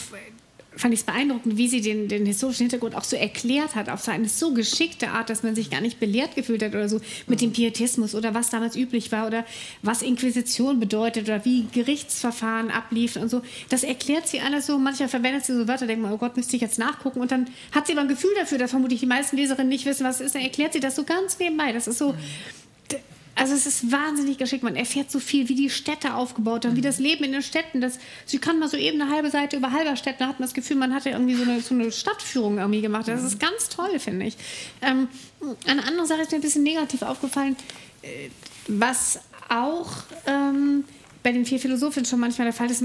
fand 0.78 0.94
ich 0.94 1.02
es 1.02 1.06
beeindruckend, 1.06 1.58
wie 1.58 1.68
sie 1.68 1.82
den, 1.82 2.08
den, 2.08 2.26
historischen 2.26 2.64
Hintergrund 2.64 2.96
auch 2.96 3.04
so 3.04 3.16
erklärt 3.16 3.76
hat, 3.76 3.90
auf 3.90 4.02
so 4.02 4.12
eine 4.12 4.28
so 4.28 4.54
geschickte 4.54 5.10
Art, 5.10 5.30
dass 5.30 5.44
man 5.44 5.56
sich 5.56 5.70
gar 5.70 5.82
nicht 5.82 6.00
belehrt 6.00 6.36
gefühlt 6.36 6.62
hat 6.64 6.74
oder 6.74 6.90
so 6.90 7.00
mit 7.28 7.42
dem 7.42 7.52
Pietismus 7.52 8.16
oder 8.16 8.34
was 8.34 8.50
damals 8.50 8.76
üblich 8.76 9.12
war 9.12 9.28
oder 9.28 9.46
was 9.82 10.02
Inquisition 10.02 10.80
bedeutet 10.80 11.26
oder 11.26 11.46
wie 11.46 11.66
Gerichtsverfahren 11.72 12.72
abliefen 12.72 13.22
und 13.22 13.30
so. 13.30 13.42
Das 13.70 13.84
erklärt 13.84 14.28
sie 14.28 14.42
alles 14.42 14.66
so. 14.66 14.78
Manchmal 14.78 15.10
verwendet 15.10 15.46
sie 15.46 15.56
so 15.56 15.68
Wörter, 15.68 15.88
denkt 15.88 16.04
man, 16.04 16.12
oh 16.12 16.18
Gott, 16.18 16.36
müsste 16.36 16.56
ich 16.56 16.62
jetzt 16.62 16.80
nachgucken 16.80 17.22
und 17.22 17.32
dann 17.32 17.48
hat 17.72 17.88
sie 17.88 17.94
aber 17.94 18.02
ein 18.02 18.08
Gefühl 18.08 18.34
dafür, 18.36 18.58
dass 18.58 18.72
vermutlich 18.72 19.00
die 19.00 19.06
meisten 19.06 19.38
Leserinnen 19.38 19.70
nicht 19.70 19.86
wissen, 19.86 20.06
was 20.06 20.20
es 20.20 20.28
ist. 20.28 20.36
Dann 20.36 20.42
erklärt 20.42 20.74
sie 20.74 20.80
das 20.80 20.96
so 20.96 21.04
ganz 21.04 21.40
nebenbei. 21.40 21.72
Das 21.72 21.88
ist 21.88 21.98
so, 21.98 22.16
also 23.36 23.54
es 23.54 23.66
ist 23.66 23.92
wahnsinnig 23.92 24.38
geschickt. 24.38 24.64
Man 24.64 24.78
erfährt 24.78 25.12
so 25.12 25.20
viel, 25.20 25.50
wie 25.50 25.56
die 25.56 25.70
Städte 25.70 26.14
aufgebaut 26.14 26.64
sind, 26.64 26.72
mhm. 26.72 26.78
wie 26.78 26.82
das 26.82 27.00
Leben 27.00 27.26
in 27.26 27.34
den 27.34 27.42
Städten. 27.42 27.82
Das, 27.82 28.00
sie 28.26 28.40
kann 28.40 28.60
mal 28.60 28.70
so 28.70 28.78
eben 28.78 29.02
eine 29.02 29.12
halbe 29.12 29.30
Seite 29.30 29.58
über 29.58 29.72
Halberstädt, 29.72 30.16
da 30.20 30.28
hat 30.28 30.40
man 30.40 30.48
das 30.48 30.54
Gefühl, 30.54 30.78
man 30.78 30.94
hatte 30.94 31.10
irgendwie 31.10 31.36
so 31.36 31.44
eine, 31.44 31.60
so 31.62 31.76
eine 31.76 31.92
Stadtführung 31.92 32.58
irgendwie 32.58 32.82
gemacht. 32.82 33.08
Das 33.08 33.24
ist 33.24 33.40
ganz 33.40 33.70
toll, 33.70 34.00
finde 34.00 34.26
ich. 34.26 34.38
Ähm, 34.82 35.10
eine 35.68 35.86
andere 35.86 36.08
Sache 36.08 36.22
ist 36.22 36.32
mir 36.32 36.38
ein 36.38 36.42
bisschen 36.42 36.64
negativ 36.64 37.02
aufgefallen, 37.02 37.58
äh, 38.02 38.30
was 38.68 39.20
auch 39.50 39.92
ähm, 40.26 40.86
bei 41.22 41.32
den 41.32 41.46
vier 41.46 41.60
Philosophen 41.60 42.06
schon 42.06 42.20
manchmal 42.20 42.46
der 42.46 42.54
Fall 42.54 42.72
ist 42.72 42.84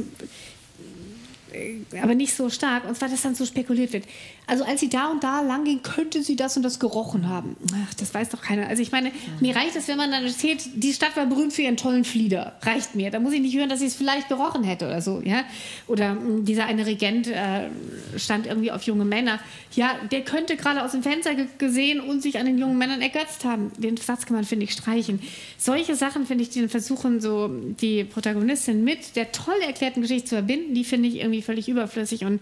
aber 2.00 2.14
nicht 2.14 2.34
so 2.34 2.50
stark. 2.50 2.88
Und 2.88 2.96
zwar, 2.96 3.08
dass 3.08 3.22
dann 3.22 3.34
so 3.34 3.44
spekuliert 3.46 3.92
wird. 3.92 4.04
Also 4.46 4.64
als 4.64 4.80
sie 4.80 4.88
da 4.88 5.08
und 5.10 5.22
da 5.22 5.42
lang 5.42 5.64
ging, 5.64 5.80
könnte 5.82 6.22
sie 6.22 6.34
das 6.34 6.56
und 6.56 6.64
das 6.64 6.80
gerochen 6.80 7.28
haben. 7.28 7.56
Ach, 7.72 7.94
das 7.94 8.12
weiß 8.12 8.30
doch 8.30 8.42
keiner. 8.42 8.66
Also 8.66 8.82
ich 8.82 8.90
meine, 8.90 9.12
mir 9.40 9.54
reicht 9.54 9.76
es, 9.76 9.86
wenn 9.86 9.96
man 9.96 10.10
dann 10.10 10.24
erzählt, 10.24 10.62
die 10.74 10.92
Stadt 10.92 11.16
war 11.16 11.26
berühmt 11.26 11.52
für 11.52 11.62
ihren 11.62 11.76
tollen 11.76 12.04
Flieder. 12.04 12.58
Reicht 12.62 12.96
mir. 12.96 13.10
Da 13.10 13.20
muss 13.20 13.32
ich 13.32 13.40
nicht 13.40 13.56
hören, 13.56 13.68
dass 13.68 13.78
sie 13.78 13.86
es 13.86 13.94
vielleicht 13.94 14.28
gerochen 14.28 14.64
hätte 14.64 14.86
oder 14.86 15.02
so. 15.02 15.22
Ja? 15.24 15.44
Oder 15.86 16.14
mh, 16.14 16.20
hm, 16.20 16.44
dieser 16.44 16.66
eine 16.66 16.86
Regent 16.86 17.28
äh, 17.28 17.68
stand 18.16 18.46
irgendwie 18.46 18.72
auf 18.72 18.82
junge 18.82 19.04
Männer. 19.04 19.38
Ja, 19.76 19.94
der 20.10 20.22
könnte 20.22 20.56
gerade 20.56 20.82
aus 20.82 20.92
dem 20.92 21.02
Fenster 21.04 21.30
gesehen 21.58 22.00
und 22.00 22.20
sich 22.20 22.38
an 22.38 22.46
den 22.46 22.58
jungen 22.58 22.76
Männern 22.76 23.00
ergötzt 23.02 23.44
haben. 23.44 23.70
Den 23.78 23.96
Satz 23.96 24.26
kann 24.26 24.34
man, 24.34 24.44
finde 24.44 24.64
ich, 24.64 24.72
streichen. 24.72 25.20
Solche 25.58 25.94
Sachen, 25.94 26.26
finde 26.26 26.42
ich, 26.42 26.50
die 26.50 26.66
versuchen, 26.66 27.20
so 27.20 27.48
die 27.48 28.02
Protagonistin 28.02 28.82
mit 28.82 29.14
der 29.14 29.30
toll 29.30 29.54
erklärten 29.64 30.02
Geschichte 30.02 30.30
zu 30.30 30.34
verbinden, 30.34 30.74
die 30.74 30.84
finde 30.84 31.08
ich 31.08 31.16
irgendwie 31.16 31.39
völlig 31.42 31.68
überflüssig 31.68 32.24
und 32.24 32.40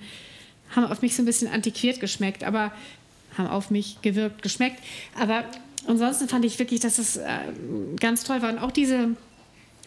haben 0.75 0.85
auf 0.85 1.03
mich 1.03 1.15
so 1.16 1.23
ein 1.23 1.27
bisschen 1.27 1.49
antiquiert 1.49 2.01
geschmeckt, 2.01 2.45
aber 2.45 2.73
haben 3.37 3.49
auf 3.49 3.70
mich 3.70 4.01
gewirkt, 4.03 4.43
geschmeckt. 4.43 4.83
Aber 5.19 5.45
ansonsten 5.87 6.29
fand 6.29 6.45
ich 6.45 6.59
wirklich, 6.59 6.81
dass 6.81 6.99
es 6.99 7.16
äh, 7.16 7.39
ganz 8.01 8.25
toll 8.25 8.43
war. 8.43 8.51
Und 8.51 8.59
auch 8.59 8.70
diese, 8.70 9.11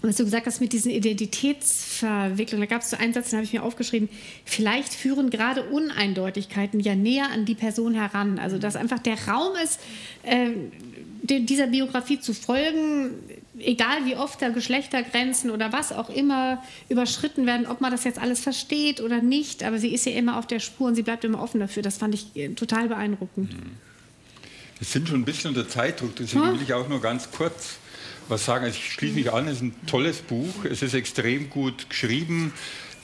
was 0.02 0.16
du 0.16 0.24
gesagt 0.24 0.48
hast 0.48 0.62
mit 0.62 0.74
diesen 0.74 0.92
Identitätsverwicklungen, 0.92 2.68
da 2.68 2.74
gab 2.74 2.82
es 2.82 2.90
so 2.90 2.98
einen 2.98 3.14
Satz, 3.14 3.30
den 3.30 3.38
habe 3.38 3.46
ich 3.46 3.54
mir 3.54 3.64
aufgeschrieben, 3.64 4.10
vielleicht 4.46 4.94
führen 4.94 5.30
gerade 5.30 5.70
Uneindeutigkeiten 5.70 6.80
ja 6.80 6.96
näher 6.96 7.30
an 7.32 7.46
die 7.46 7.56
Person 7.56 7.94
heran. 7.94 8.40
Also 8.40 8.58
dass 8.58 8.76
einfach 8.76 9.00
der 9.00 9.18
Raum 9.28 9.56
ist, 9.64 9.80
äh, 10.24 10.50
dieser 11.24 11.68
Biografie 11.68 12.20
zu 12.20 12.34
folgen, 12.34 13.12
egal 13.64 14.06
wie 14.06 14.16
oft 14.16 14.42
da 14.42 14.50
Geschlechtergrenzen 14.50 15.52
oder 15.52 15.72
was 15.72 15.92
auch 15.92 16.10
immer 16.10 16.64
überschritten 16.90 17.46
werden, 17.46 17.66
ob 17.68 17.82
man 17.82 17.92
das 17.92 18.04
jetzt 18.04 18.20
alles 18.20 18.40
versteht 18.42 19.02
oder 19.02 19.22
nicht, 19.22 19.64
aber 19.64 19.80
sie 19.80 19.94
ist 19.94 20.06
ja 20.06 20.14
immer 20.14 20.38
auf 20.38 20.48
der 20.48 20.60
Spur 20.60 20.88
und 20.88 20.96
sie 20.96 21.04
bleibt 21.04 21.24
immer 21.24 21.42
offen 21.42 21.60
dafür. 21.60 21.84
Das 21.84 21.98
fand 21.98 22.14
ich 22.16 22.36
äh, 22.36 22.50
total 22.50 22.88
beeindruckend. 22.88 23.56
Wir 24.78 24.88
sind 24.88 25.08
schon 25.08 25.22
ein 25.22 25.26
bisschen 25.26 25.50
unter 25.50 25.68
Zeitdruck, 25.68 26.16
deswegen 26.16 26.54
will 26.54 26.62
ich 26.62 26.74
auch 26.74 26.88
nur 26.90 27.02
ganz 27.02 27.30
kurz 27.32 27.78
was 28.28 28.46
sagen. 28.46 28.66
Also 28.66 28.78
ich 28.78 28.94
schließe 28.94 29.14
mich 29.14 29.32
an, 29.32 29.48
es 29.48 29.58
ist 29.58 29.62
ein 29.62 29.76
tolles 29.86 30.20
Buch, 30.20 30.66
es 30.66 30.82
ist 30.82 30.94
extrem 30.94 31.50
gut 31.50 31.90
geschrieben. 31.90 32.54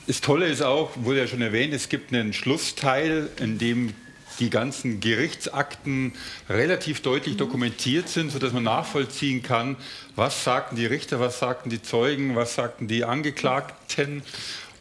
Das 0.08 0.22
Tolle 0.22 0.48
ist 0.48 0.64
auch, 0.64 0.92
wurde 0.96 1.20
ja 1.20 1.28
schon 1.28 1.42
erwähnt, 1.42 1.74
es 1.74 1.90
gibt 1.90 2.14
einen 2.14 2.34
Schlussteil, 2.34 3.30
in 3.40 3.58
dem 3.58 3.94
die 4.40 4.50
ganzen 4.50 5.00
Gerichtsakten 5.00 6.14
relativ 6.50 7.02
deutlich 7.02 7.36
mhm. 7.36 7.40
dokumentiert 7.40 8.10
sind, 8.10 8.32
sodass 8.32 8.54
man 8.54 8.64
nachvollziehen 8.64 9.44
kann, 9.44 9.76
was 10.16 10.44
sagten 10.44 10.76
die 10.76 10.86
Richter, 10.86 11.20
was 11.20 11.40
sagten 11.40 11.70
die 11.70 11.82
Zeugen, 11.82 12.36
was 12.36 12.56
sagten 12.56 12.88
die 12.88 13.04
Angeklagten. 13.04 14.24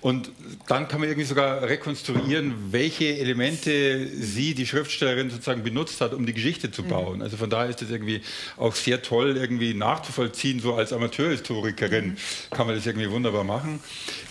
Und 0.00 0.30
dann 0.68 0.88
kann 0.88 1.00
man 1.00 1.08
irgendwie 1.08 1.26
sogar 1.26 1.62
rekonstruieren, 1.62 2.54
welche 2.70 3.16
Elemente 3.18 4.06
sie, 4.06 4.54
die 4.54 4.66
Schriftstellerin, 4.66 5.30
sozusagen 5.30 5.62
benutzt 5.62 6.00
hat, 6.00 6.12
um 6.12 6.26
die 6.26 6.34
Geschichte 6.34 6.70
zu 6.70 6.82
mhm. 6.82 6.88
bauen. 6.88 7.22
Also 7.22 7.36
von 7.36 7.50
daher 7.50 7.70
ist 7.70 7.82
das 7.82 7.90
irgendwie 7.90 8.20
auch 8.56 8.74
sehr 8.74 9.02
toll 9.02 9.36
irgendwie 9.36 9.74
nachzuvollziehen. 9.74 10.60
So 10.60 10.74
als 10.74 10.92
Amateurhistorikerin 10.92 12.08
mhm. 12.08 12.16
kann 12.50 12.66
man 12.66 12.76
das 12.76 12.86
irgendwie 12.86 13.10
wunderbar 13.10 13.44
machen. 13.44 13.80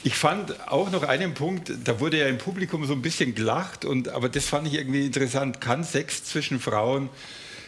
Ich 0.04 0.16
fand 0.16 0.70
auch 0.70 0.92
noch 0.92 1.04
einen 1.04 1.34
Punkt, 1.34 1.72
da 1.84 2.00
wurde 2.00 2.20
ja 2.20 2.28
im 2.28 2.38
Publikum 2.38 2.86
so 2.86 2.94
ein 2.94 3.02
bisschen 3.02 3.36
gelacht, 3.36 3.86
und, 3.86 4.10
aber 4.10 4.30
das 4.30 4.46
fand 4.46 4.68
ich 4.68 4.76
irgendwie 4.76 5.06
interessant. 5.06 5.62
Kann 5.62 5.84
Sex 5.84 6.24
zwischen 6.24 6.60
Frauen 6.60 7.10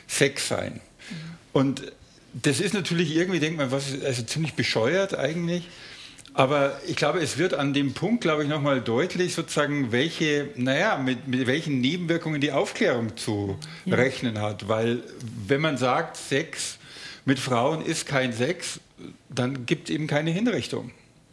Sex 0.07 0.48
sein? 0.48 0.74
Mhm. 0.74 1.15
Und 1.52 1.91
das 2.34 2.60
ist 2.60 2.74
natürlich 2.74 3.15
irgendwie, 3.15 3.40
denkt 3.40 3.57
man, 3.57 3.72
was 3.72 4.02
also 4.03 4.22
ziemlich 4.24 4.53
bescheuert 4.53 5.18
eigentlich. 5.18 5.68
Aber 6.38 6.80
ich 6.85 6.95
glaube, 6.95 7.19
es 7.19 7.39
wird 7.39 7.55
an 7.55 7.73
dem 7.73 7.93
Punkt, 7.95 8.22
glaube 8.22 8.43
ich, 8.43 8.49
nochmal 8.49 8.80
deutlich, 8.80 9.34
sozusagen, 9.34 9.91
welche, 9.91 10.49
naja, 10.55 10.97
mit, 10.97 11.27
mit 11.27 11.47
welchen 11.47 11.81
Nebenwirkungen 11.81 12.39
die 12.39 12.51
Aufklärung 12.51 13.18
zu 13.18 13.57
ja. 13.85 13.95
rechnen 13.95 14.39
hat. 14.39 14.68
Weil 14.68 15.01
wenn 15.47 15.61
man 15.61 15.80
sagt, 15.80 16.15
Sex 16.15 16.77
mit 17.26 17.39
Frauen 17.39 17.84
ist 17.84 18.05
kein 18.05 18.34
Sex, 18.34 18.80
dann 19.30 19.65
gibt 19.65 19.89
es 19.89 19.95
eben 19.95 20.05
keine 20.05 20.30
Hinrichtung. 20.30 20.91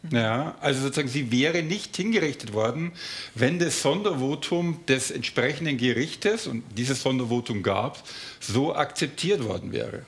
Ja, 0.09 0.55
also 0.59 0.81
sozusagen, 0.81 1.07
sie 1.07 1.31
wäre 1.31 1.61
nicht 1.61 1.95
hingerichtet 1.95 2.53
worden, 2.53 2.91
wenn 3.35 3.59
das 3.59 3.83
Sondervotum 3.83 4.79
des 4.87 5.11
entsprechenden 5.11 5.77
Gerichtes, 5.77 6.47
und 6.47 6.63
dieses 6.77 7.03
Sondervotum 7.03 7.61
gab 7.61 7.97
es, 8.39 8.47
so 8.47 8.73
akzeptiert 8.73 9.43
worden 9.43 9.71
wäre. 9.71 10.01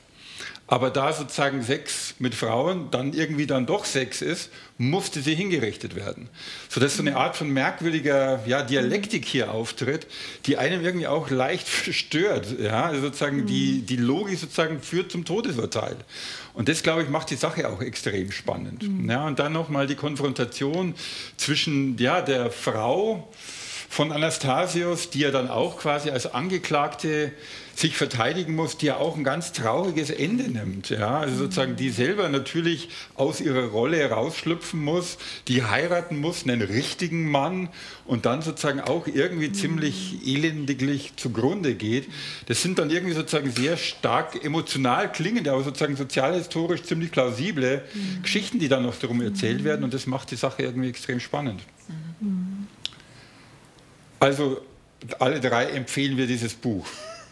Aber 0.69 0.89
da 0.89 1.13
sozusagen 1.13 1.63
Sex 1.63 2.15
mit 2.19 2.35
Frauen 2.35 2.91
dann 2.91 3.13
irgendwie 3.13 3.47
dann 3.47 3.65
doch 3.65 3.85
Sex 3.85 4.21
ist, 4.21 4.51
musste 4.77 5.21
sie 5.21 5.33
hingerichtet 5.33 5.95
werden. 5.95 6.29
Sodass 6.67 6.97
so 6.97 7.01
eine 7.01 7.15
Art 7.15 7.37
von 7.37 7.49
merkwürdiger 7.49 8.41
ja, 8.45 8.63
Dialektik 8.63 9.25
hier 9.25 9.51
auftritt, 9.51 10.07
die 10.45 10.57
einem 10.57 10.83
irgendwie 10.83 11.07
auch 11.07 11.29
leicht 11.29 11.67
stört. 11.93 12.59
Ja? 12.59 12.83
Also 12.83 13.01
sozusagen 13.01 13.45
die, 13.45 13.81
die 13.81 13.95
Logik 13.95 14.37
sozusagen 14.37 14.81
führt 14.81 15.09
zum 15.09 15.23
Todesurteil. 15.23 15.95
Und 16.53 16.67
das, 16.67 16.83
glaube 16.83 17.01
ich, 17.01 17.09
macht 17.09 17.29
die 17.29 17.35
Sache 17.35 17.69
auch 17.69 17.81
extrem 17.81 18.31
spannend. 18.31 18.83
Ja, 19.07 19.25
und 19.25 19.39
dann 19.39 19.53
nochmal 19.53 19.87
die 19.87 19.95
Konfrontation 19.95 20.95
zwischen 21.37 21.97
ja, 21.97 22.21
der 22.21 22.51
Frau, 22.51 23.29
von 23.89 24.11
Anastasius, 24.11 25.09
die 25.09 25.19
ja 25.19 25.31
dann 25.31 25.49
auch 25.49 25.77
quasi 25.77 26.09
als 26.09 26.31
Angeklagte 26.33 27.31
sich 27.77 27.95
verteidigen 27.95 28.55
muss, 28.55 28.77
die 28.77 28.87
ja 28.87 28.97
auch 28.97 29.15
ein 29.17 29.23
ganz 29.23 29.51
trauriges 29.51 30.09
Ende 30.09 30.49
nimmt. 30.49 30.89
Ja? 30.89 31.19
Also 31.19 31.35
sozusagen 31.35 31.75
die 31.75 31.91
selber 31.91 32.27
natürlich 32.27 32.89
aus 33.13 33.39
ihrer 33.39 33.65
Rolle 33.65 33.97
herausschlüpfen 33.97 34.83
muss, 34.83 35.19
die 35.47 35.63
heiraten 35.63 36.17
muss, 36.17 36.43
einen 36.43 36.63
richtigen 36.63 37.29
Mann 37.29 37.69
und 38.05 38.25
dann 38.25 38.41
sozusagen 38.41 38.81
auch 38.81 39.05
irgendwie 39.05 39.51
ziemlich 39.51 40.25
elendiglich 40.25 41.13
zugrunde 41.17 41.75
geht. 41.75 42.07
Das 42.47 42.63
sind 42.63 42.79
dann 42.79 42.89
irgendwie 42.89 43.13
sozusagen 43.13 43.51
sehr 43.51 43.77
stark 43.77 44.43
emotional 44.43 45.11
klingende, 45.11 45.51
aber 45.51 45.61
sozusagen 45.61 45.95
sozialhistorisch 45.95 46.81
ziemlich 46.81 47.11
plausible 47.11 47.83
mhm. 47.93 48.23
Geschichten, 48.23 48.57
die 48.57 48.69
dann 48.69 48.81
noch 48.81 48.95
darum 48.95 49.21
erzählt 49.21 49.63
werden 49.63 49.83
und 49.83 49.93
das 49.93 50.07
macht 50.07 50.31
die 50.31 50.35
Sache 50.35 50.63
irgendwie 50.63 50.89
extrem 50.89 51.19
spannend. 51.19 51.61
Mhm. 52.21 52.65
Also 54.19 54.61
alle 55.19 55.39
drei 55.39 55.65
empfehlen 55.65 56.17
wir 56.17 56.25
dieses 56.25 56.55
Buch. 56.55 56.87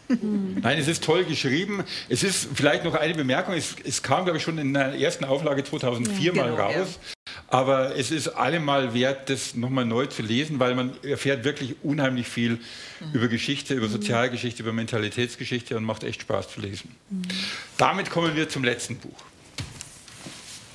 Nein, 0.08 0.78
es 0.78 0.88
ist 0.88 1.02
toll 1.02 1.24
geschrieben. 1.24 1.82
Es 2.08 2.22
ist 2.22 2.48
vielleicht 2.54 2.84
noch 2.84 2.94
eine 2.94 3.14
Bemerkung. 3.14 3.54
Es, 3.54 3.74
es 3.84 4.02
kam, 4.02 4.24
glaube 4.24 4.38
ich, 4.38 4.44
schon 4.44 4.58
in 4.58 4.72
der 4.72 4.94
ersten 4.94 5.24
Auflage 5.24 5.64
2004 5.64 6.24
ja, 6.24 6.32
mal 6.32 6.50
genau, 6.50 6.62
raus. 6.62 6.98
Ja. 7.02 7.32
Aber 7.48 7.96
es 7.96 8.10
ist 8.10 8.28
allemal 8.28 8.92
wert, 8.94 9.30
das 9.30 9.54
nochmal 9.54 9.84
neu 9.84 10.06
zu 10.06 10.22
lesen, 10.22 10.58
weil 10.58 10.74
man 10.74 10.92
erfährt 11.02 11.44
wirklich 11.44 11.76
unheimlich 11.82 12.28
viel 12.28 12.52
mhm. 12.52 13.12
über 13.12 13.28
Geschichte, 13.28 13.74
über 13.74 13.88
Sozialgeschichte, 13.88 14.62
über 14.62 14.72
Mentalitätsgeschichte 14.72 15.76
und 15.76 15.84
macht 15.84 16.02
echt 16.02 16.22
Spaß 16.22 16.50
zu 16.50 16.60
lesen. 16.60 16.94
Mhm. 17.10 17.22
Damit 17.76 18.10
kommen 18.10 18.34
wir 18.34 18.48
zum 18.48 18.64
letzten 18.64 18.96
Buch, 18.96 19.18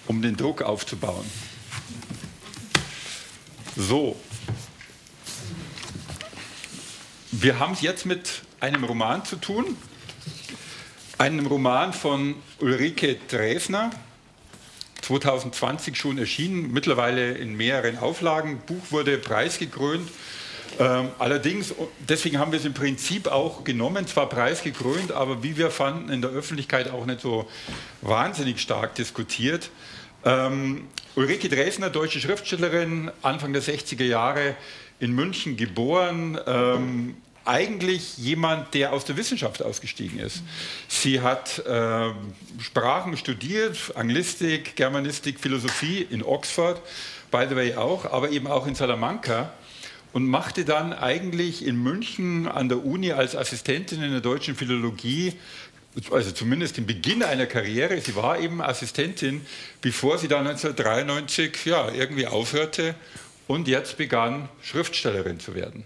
um 0.08 0.22
den 0.22 0.38
Druck 0.38 0.62
aufzubauen. 0.62 1.26
So. 3.76 4.20
Wir 7.32 7.60
haben 7.60 7.74
es 7.74 7.82
jetzt 7.82 8.06
mit 8.06 8.44
einem 8.62 8.84
Roman 8.84 9.26
zu 9.26 9.36
tun, 9.36 9.76
einem 11.18 11.48
Roman 11.48 11.94
von 11.94 12.36
Ulrike 12.60 13.18
Dresner, 13.28 13.90
2020 15.02 15.98
schon 15.98 16.20
erschienen, 16.20 16.72
mittlerweile 16.72 17.32
in 17.32 17.58
mehreren 17.58 17.98
Auflagen. 17.98 18.62
Buch 18.66 18.92
wurde 18.92 19.18
preisgekrönt. 19.18 20.08
Ähm, 20.80 21.10
allerdings, 21.20 21.74
deswegen 22.08 22.38
haben 22.40 22.52
wir 22.52 22.60
es 22.60 22.66
im 22.66 22.74
Prinzip 22.74 23.28
auch 23.28 23.64
genommen, 23.64 24.08
zwar 24.08 24.30
preisgekrönt, 24.30 25.12
aber 25.12 25.44
wie 25.44 25.58
wir 25.58 25.70
fanden, 25.70 26.10
in 26.10 26.22
der 26.22 26.32
Öffentlichkeit 26.32 26.90
auch 26.92 27.06
nicht 27.06 27.22
so 27.22 27.50
wahnsinnig 28.02 28.62
stark 28.62 28.96
diskutiert. 28.96 29.70
Ähm, 30.24 30.88
Ulrike 31.16 31.50
Dresner, 31.50 31.90
deutsche 31.90 32.22
Schriftstellerin, 32.22 33.12
Anfang 33.24 33.54
der 33.54 33.64
60er 33.64 34.06
Jahre 34.06 34.56
in 35.00 35.14
München 35.14 35.58
geboren, 35.58 36.40
ähm, 36.46 37.16
eigentlich 37.45 38.18
jemand, 38.18 38.73
der 38.73 38.93
aus 38.93 39.05
der 39.05 39.18
Wissenschaft 39.18 39.63
ausgestiegen 39.63 40.19
ist. 40.19 40.43
Sie 40.88 41.22
hat 41.22 41.59
äh, 41.59 42.11
Sprachen 42.59 43.18
studiert, 43.18 43.77
Anglistik, 43.95 44.76
Germanistik, 44.76 45.39
Philosophie 45.39 46.05
in 46.09 46.23
Oxford, 46.23 46.81
by 47.31 47.45
the 47.49 47.55
way 47.55 47.76
auch, 47.76 48.05
aber 48.05 48.30
eben 48.30 48.47
auch 48.47 48.68
in 48.68 48.76
Salamanca 48.76 49.51
und 50.13 50.27
machte 50.27 50.65
dann 50.65 50.93
eigentlich 50.93 51.65
in 51.65 51.81
München 51.81 52.47
an 52.47 52.69
der 52.69 52.85
Uni 52.85 53.11
als 53.11 53.35
Assistentin 53.35 54.03
in 54.03 54.11
der 54.11 54.22
deutschen 54.22 54.55
Philologie, 54.55 55.34
also 56.11 56.31
zumindest 56.31 56.77
den 56.77 56.85
Beginn 56.85 57.23
einer 57.23 57.45
Karriere, 57.45 57.99
sie 57.99 58.15
war 58.15 58.39
eben 58.39 58.61
Assistentin, 58.61 59.41
bevor 59.81 60.18
sie 60.18 60.27
dann 60.27 60.47
1993 60.47 61.65
ja, 61.65 61.91
irgendwie 61.91 62.27
aufhörte 62.27 62.95
und 63.47 63.68
jetzt 63.68 63.97
begann, 63.97 64.49
Schriftstellerin 64.61 65.39
zu 65.39 65.55
werden. 65.55 65.84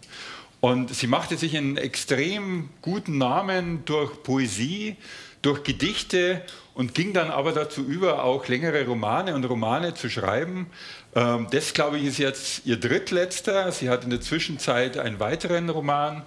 Und 0.65 0.95
sie 0.95 1.05
machte 1.05 1.37
sich 1.37 1.55
einen 1.55 1.77
extrem 1.77 2.69
guten 2.81 3.19
Namen 3.19 3.85
durch 3.85 4.23
Poesie, 4.23 4.95
durch 5.43 5.61
Gedichte 5.61 6.41
und 6.73 6.95
ging 6.95 7.13
dann 7.13 7.29
aber 7.29 7.51
dazu 7.51 7.85
über, 7.85 8.23
auch 8.23 8.47
längere 8.47 8.83
Romane 8.87 9.35
und 9.35 9.45
Romane 9.45 9.93
zu 9.93 10.09
schreiben. 10.09 10.65
Ähm, 11.13 11.45
das, 11.51 11.75
glaube 11.75 11.99
ich, 11.99 12.05
ist 12.05 12.17
jetzt 12.17 12.65
ihr 12.65 12.77
drittletzter. 12.77 13.71
Sie 13.71 13.91
hat 13.91 14.05
in 14.05 14.09
der 14.09 14.21
Zwischenzeit 14.21 14.97
einen 14.97 15.19
weiteren 15.19 15.69
Roman 15.69 16.23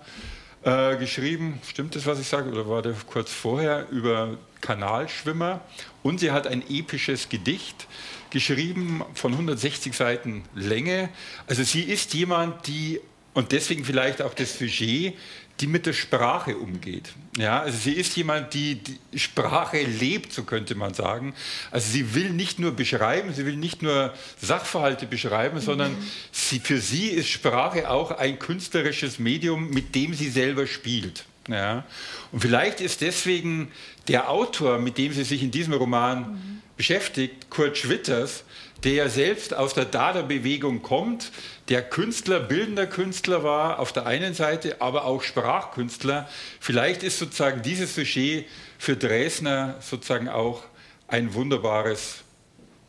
äh, 0.63 0.97
geschrieben. 0.99 1.61
Stimmt 1.69 1.97
das, 1.97 2.07
was 2.07 2.21
ich 2.21 2.29
sage? 2.29 2.49
Oder 2.53 2.69
war 2.69 2.83
der 2.83 2.95
kurz 3.11 3.33
vorher? 3.33 3.89
Über 3.91 4.37
Kanalschwimmer. 4.61 5.63
Und 6.05 6.21
sie 6.21 6.31
hat 6.31 6.47
ein 6.47 6.63
episches 6.71 7.29
Gedicht 7.29 7.89
geschrieben 8.31 9.03
von 9.15 9.33
160 9.33 9.97
Seiten 9.97 10.45
Länge. 10.55 11.09
Also 11.49 11.65
sie 11.65 11.83
ist 11.83 12.15
jemand, 12.15 12.69
die 12.69 13.01
und 13.39 13.53
deswegen 13.53 13.85
vielleicht 13.85 14.21
auch 14.21 14.35
das 14.35 14.59
Sujet, 14.59 15.15
die 15.61 15.69
mit 15.69 15.87
der 15.87 15.93
Sprache 15.93 16.57
umgeht. 16.57 17.13
Ja, 17.37 17.61
also 17.61 17.79
sie 17.79 17.93
ist 17.93 18.17
jemand, 18.17 18.53
die, 18.53 18.81
die 18.83 19.19
Sprache 19.21 19.81
lebt, 19.81 20.33
so 20.33 20.43
könnte 20.43 20.75
man 20.75 20.93
sagen. 20.93 21.35
Also 21.71 21.89
sie 21.93 22.17
will 22.17 22.31
nicht 22.31 22.59
nur 22.59 22.73
beschreiben, 22.73 23.33
sie 23.33 23.47
will 23.47 23.55
nicht 23.55 23.81
nur 23.81 24.13
Sachverhalte 24.43 25.07
beschreiben, 25.07 25.59
mhm. 25.59 25.63
sondern 25.63 25.97
sie, 26.33 26.59
für 26.59 26.81
sie 26.81 27.11
ist 27.11 27.29
Sprache 27.29 27.89
auch 27.89 28.11
ein 28.11 28.41
künstlerisches 28.41 29.21
Medium, 29.21 29.71
mit 29.71 29.95
dem 29.95 30.15
sie 30.15 30.31
selber 30.31 30.67
spielt. 30.67 31.25
Ja. 31.49 31.85
Und 32.33 32.41
vielleicht 32.41 32.81
ist 32.81 33.03
deswegen 33.03 33.71
der 34.09 34.31
Autor, 34.31 34.81
mit 34.81 34.99
dem 34.99 35.13
sie 35.13 35.23
sich 35.23 35.45
in 35.45 35.53
diesem 35.53 35.75
Roman 35.75 36.33
mhm. 36.33 36.63
beschäftigt, 36.77 37.51
Kurt 37.51 37.79
Schwitters, 37.79 38.43
der 38.85 38.93
ja 38.93 39.09
selbst 39.09 39.55
aus 39.55 39.75
der 39.75 39.85
Dada-Bewegung 39.85 40.83
kommt, 40.83 41.33
der 41.69 41.83
Künstler, 41.83 42.41
bildender 42.41 42.87
Künstler 42.87 43.43
war 43.43 43.79
auf 43.79 43.93
der 43.93 44.07
einen 44.07 44.35
Seite, 44.35 44.81
aber 44.81 45.05
auch 45.05 45.23
Sprachkünstler. 45.23 46.29
Vielleicht 46.61 47.03
ist 47.03 47.19
sozusagen 47.19 47.63
dieses 47.63 47.95
Sujet 47.95 48.47
für 48.79 48.97
Dresner 48.97 49.77
sozusagen 49.81 50.29
auch 50.29 50.63
ein 51.09 51.35
wunderbares 51.35 52.19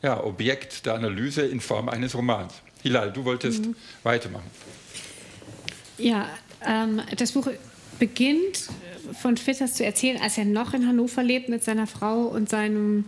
ja, 0.02 0.24
Objekt 0.24 0.86
der 0.86 0.94
Analyse 0.94 1.42
in 1.42 1.60
Form 1.60 1.90
eines 1.90 2.16
Romans. 2.16 2.54
Hilal, 2.84 3.12
du 3.12 3.26
wolltest 3.26 3.66
mhm. 3.66 3.76
weitermachen. 4.04 4.50
Ja, 5.98 6.30
ähm, 6.66 7.02
das 7.18 7.34
Buch 7.34 7.50
beginnt 7.98 8.70
von 9.20 9.36
Schwitters 9.36 9.74
zu 9.74 9.84
erzählen, 9.84 10.22
als 10.22 10.38
er 10.38 10.46
noch 10.46 10.74
in 10.74 10.88
Hannover 10.88 11.24
lebt 11.24 11.50
mit 11.50 11.64
seiner 11.64 11.88
Frau 11.88 12.22
und 12.22 12.50
seinem 12.50 13.06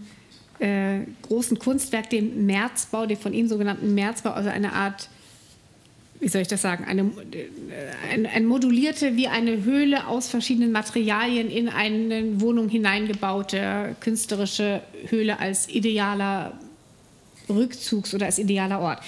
äh, 0.61 0.99
großen 1.23 1.57
Kunstwerk, 1.57 2.09
dem 2.11 2.45
Märzbau, 2.45 3.07
dem 3.07 3.17
von 3.17 3.33
ihm 3.33 3.47
sogenannten 3.47 3.95
Märzbau, 3.95 4.29
also 4.31 4.49
eine 4.49 4.73
Art, 4.73 5.09
wie 6.19 6.27
soll 6.27 6.43
ich 6.43 6.47
das 6.47 6.61
sagen, 6.61 6.85
eine, 6.85 7.01
äh, 7.01 8.13
ein, 8.13 8.27
ein 8.27 8.45
modulierte 8.45 9.15
wie 9.15 9.27
eine 9.27 9.63
Höhle 9.63 10.07
aus 10.07 10.29
verschiedenen 10.29 10.71
Materialien 10.71 11.49
in 11.49 11.67
eine 11.67 12.39
Wohnung 12.39 12.69
hineingebaute 12.69 13.95
künstlerische 13.99 14.81
Höhle 15.07 15.39
als 15.39 15.67
idealer 15.67 16.53
Rückzugs- 17.49 18.13
oder 18.13 18.27
als 18.27 18.37
idealer 18.37 18.79
Ort. 18.79 18.99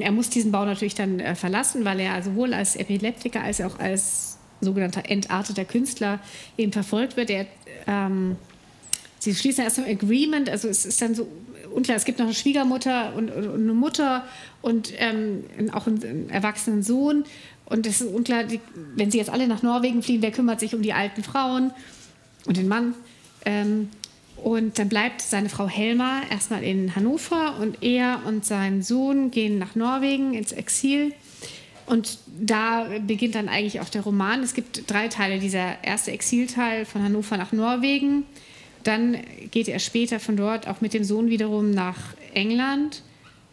Er 0.00 0.12
muss 0.12 0.30
diesen 0.30 0.50
Bau 0.50 0.64
natürlich 0.64 0.94
dann 0.94 1.20
äh, 1.20 1.34
verlassen, 1.34 1.84
weil 1.84 2.00
er 2.00 2.22
sowohl 2.22 2.54
als 2.54 2.76
Epileptiker 2.76 3.42
als 3.42 3.60
auch 3.60 3.78
als 3.78 4.38
sogenannter 4.62 5.08
entarteter 5.08 5.64
Künstler 5.64 6.20
eben 6.56 6.72
verfolgt 6.72 7.16
wird. 7.16 7.30
Er 7.30 7.46
ähm, 7.86 8.36
sie 9.20 9.34
schließen 9.34 9.62
erst 9.62 9.78
ein 9.78 9.84
Agreement, 9.84 10.50
also 10.50 10.66
es 10.66 10.84
ist 10.84 11.00
dann 11.00 11.14
so 11.14 11.28
unklar, 11.72 11.96
es 11.96 12.04
gibt 12.04 12.18
noch 12.18 12.26
eine 12.26 12.34
Schwiegermutter 12.34 13.14
und, 13.14 13.30
und 13.30 13.54
eine 13.54 13.74
Mutter 13.74 14.24
und 14.60 14.92
ähm, 14.98 15.44
auch 15.72 15.86
einen, 15.86 16.02
einen, 16.02 16.30
erwachsenen 16.30 16.82
Sohn. 16.82 17.24
Und 17.66 17.86
es 17.86 18.00
ist 18.00 18.12
unklar, 18.12 18.44
die, 18.44 18.58
wenn 18.96 19.12
sie 19.12 19.18
jetzt 19.18 19.30
alle 19.30 19.46
nach 19.46 19.62
Norwegen 19.62 20.02
fliegen, 20.02 20.22
wer 20.22 20.32
kümmert 20.32 20.58
sich 20.58 20.74
um 20.74 20.82
die 20.82 20.92
alten 20.92 21.22
Frauen 21.22 21.70
und 22.46 22.56
den 22.56 22.66
Mann? 22.66 22.94
Ähm, 23.44 23.90
und 24.36 24.78
dann 24.78 24.88
bleibt 24.88 25.20
seine 25.20 25.50
Frau 25.50 25.68
Helma 25.68 26.22
erstmal 26.30 26.64
in 26.64 26.96
Hannover 26.96 27.58
und 27.60 27.82
er 27.82 28.22
und 28.26 28.44
sein 28.44 28.82
Sohn 28.82 29.30
gehen 29.30 29.58
nach 29.58 29.74
Norwegen 29.74 30.34
ins 30.34 30.52
Exil. 30.52 31.12
Und 31.86 32.18
da 32.40 32.86
beginnt 33.06 33.34
dann 33.34 33.48
eigentlich 33.48 33.80
auch 33.80 33.88
der 33.88 34.02
Roman. 34.02 34.42
Es 34.42 34.54
gibt 34.54 34.90
drei 34.90 35.08
Teile. 35.08 35.40
Dieser 35.40 35.82
erste 35.84 36.12
Exilteil 36.12 36.86
von 36.86 37.02
Hannover 37.02 37.36
nach 37.36 37.52
Norwegen, 37.52 38.24
dann 38.84 39.18
geht 39.50 39.68
er 39.68 39.78
später 39.78 40.20
von 40.20 40.36
dort 40.36 40.68
auch 40.68 40.80
mit 40.80 40.94
dem 40.94 41.04
Sohn 41.04 41.28
wiederum 41.28 41.70
nach 41.70 41.98
England, 42.34 43.02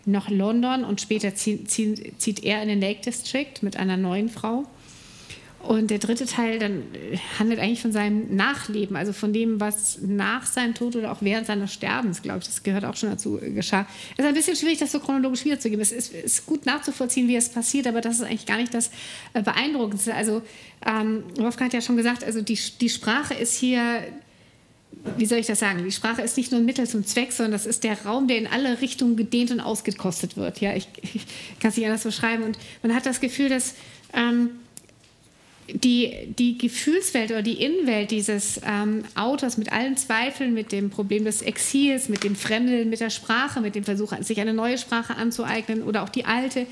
nach 0.06 0.30
London 0.30 0.84
und 0.84 1.02
später 1.02 1.36
zieht, 1.36 1.70
zieht 1.70 2.44
er 2.44 2.62
in 2.62 2.70
den 2.70 2.82
Lake 2.82 3.02
District 3.02 3.54
mit 3.62 3.78
einer 3.78 3.98
neuen 3.98 4.30
Frau. 4.30 4.66
Und 5.60 5.90
der 5.90 5.98
dritte 5.98 6.26
Teil 6.26 6.60
dann 6.60 6.84
handelt 7.40 7.60
eigentlich 7.60 7.82
von 7.82 7.92
seinem 7.92 8.34
Nachleben, 8.36 8.96
also 8.96 9.12
von 9.12 9.34
dem, 9.34 9.60
was 9.60 10.00
nach 10.02 10.46
seinem 10.46 10.76
Tod 10.76 10.96
oder 10.96 11.12
auch 11.12 11.18
während 11.22 11.48
seines 11.48 11.74
Sterbens, 11.74 12.22
glaube 12.22 12.40
ich, 12.40 12.46
das 12.46 12.64
gehört 12.64 12.86
auch 12.86 12.96
schon 12.96 13.10
dazu, 13.10 13.42
äh, 13.42 13.52
geschah. 13.52 13.86
Es 14.14 14.20
ist 14.20 14.26
ein 14.26 14.34
bisschen 14.34 14.56
schwierig, 14.56 14.78
das 14.78 14.94
so 14.94 15.00
chronologisch 15.00 15.44
wiederzugeben. 15.44 15.82
Es 15.82 15.92
ist, 15.92 16.14
ist, 16.14 16.46
gut 16.46 16.66
nachzuvollziehen, 16.66 17.28
wie 17.28 17.36
es 17.36 17.50
passiert, 17.50 17.88
aber 17.88 18.02
das 18.02 18.18
ist 18.18 18.22
eigentlich 18.22 18.46
gar 18.46 18.58
nicht 18.58 18.74
das 18.74 18.92
äh, 19.34 19.42
Beeindruckendste. 19.42 20.14
Also 20.14 20.42
ähm, 20.86 21.24
Wolfgang 21.38 21.70
hat 21.70 21.74
ja 21.74 21.82
schon 21.82 21.98
gesagt, 21.98 22.24
also 22.24 22.42
die, 22.42 22.58
die 22.80 22.90
Sprache 22.90 23.34
ist 23.34 23.56
hier 23.56 24.04
wie 25.18 25.26
soll 25.26 25.40
ich 25.40 25.48
das 25.48 25.60
sagen? 25.60 25.84
Die 25.84 25.92
Sprache 25.92 26.22
ist 26.22 26.38
nicht 26.38 26.52
nur 26.52 26.62
ein 26.62 26.66
Mittel 26.66 26.88
zum 26.88 27.06
Zweck, 27.06 27.32
sondern 27.32 27.52
das 27.52 27.66
ist 27.66 27.84
der 27.84 28.06
Raum, 28.06 28.28
der 28.28 28.38
in 28.38 28.48
alle 28.48 28.82
Richtungen 28.82 29.16
gedehnt 29.16 29.52
und 29.52 29.60
ausgekostet 29.60 30.38
wird. 30.38 30.60
Ja, 30.62 30.76
ich, 30.76 30.88
ich 31.02 31.26
kann 31.60 31.72
es 31.72 31.78
nicht 31.78 31.86
anders 31.86 32.04
beschreiben. 32.04 32.44
Und 32.44 32.58
man 32.84 32.94
hat 32.94 33.06
das 33.06 33.20
Gefühl, 33.20 33.50
dass 33.50 33.76
ähm, 34.14 34.52
die, 35.70 36.14
die 36.38 36.58
Gefühlswelt 36.58 37.32
oder 37.32 37.42
die 37.42 37.62
Innenwelt 37.64 38.12
dieses 38.12 38.62
ähm, 38.66 39.04
Autors 39.16 39.58
mit 39.58 39.72
allen 39.72 39.98
Zweifeln, 39.98 40.54
mit 40.54 40.72
dem 40.72 40.90
Problem 40.90 41.26
des 41.26 41.42
Exils, 41.42 42.10
mit 42.10 42.24
dem 42.24 42.36
Fremdeln, 42.36 42.90
mit 42.90 43.00
der 43.00 43.10
Sprache, 43.10 43.60
mit 43.62 43.76
dem 43.76 43.84
Versuch, 43.84 44.14
sich 44.22 44.40
eine 44.40 44.54
neue 44.54 44.78
Sprache 44.78 45.16
anzueignen 45.16 45.84
oder 45.84 46.04
auch 46.04 46.10
die 46.10 46.26
alte, 46.26 46.68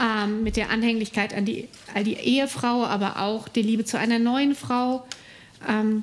ähm, 0.00 0.42
mit 0.42 0.56
der 0.56 0.70
Anhänglichkeit 0.70 1.32
an 1.34 1.44
die, 1.44 1.68
an 1.94 2.04
die 2.04 2.14
Ehefrau, 2.14 2.84
aber 2.84 3.20
auch 3.20 3.48
die 3.48 3.62
Liebe 3.62 3.84
zu 3.84 3.98
einer 3.98 4.18
neuen 4.18 4.54
Frau. 4.54 5.06
Ähm, 5.68 6.02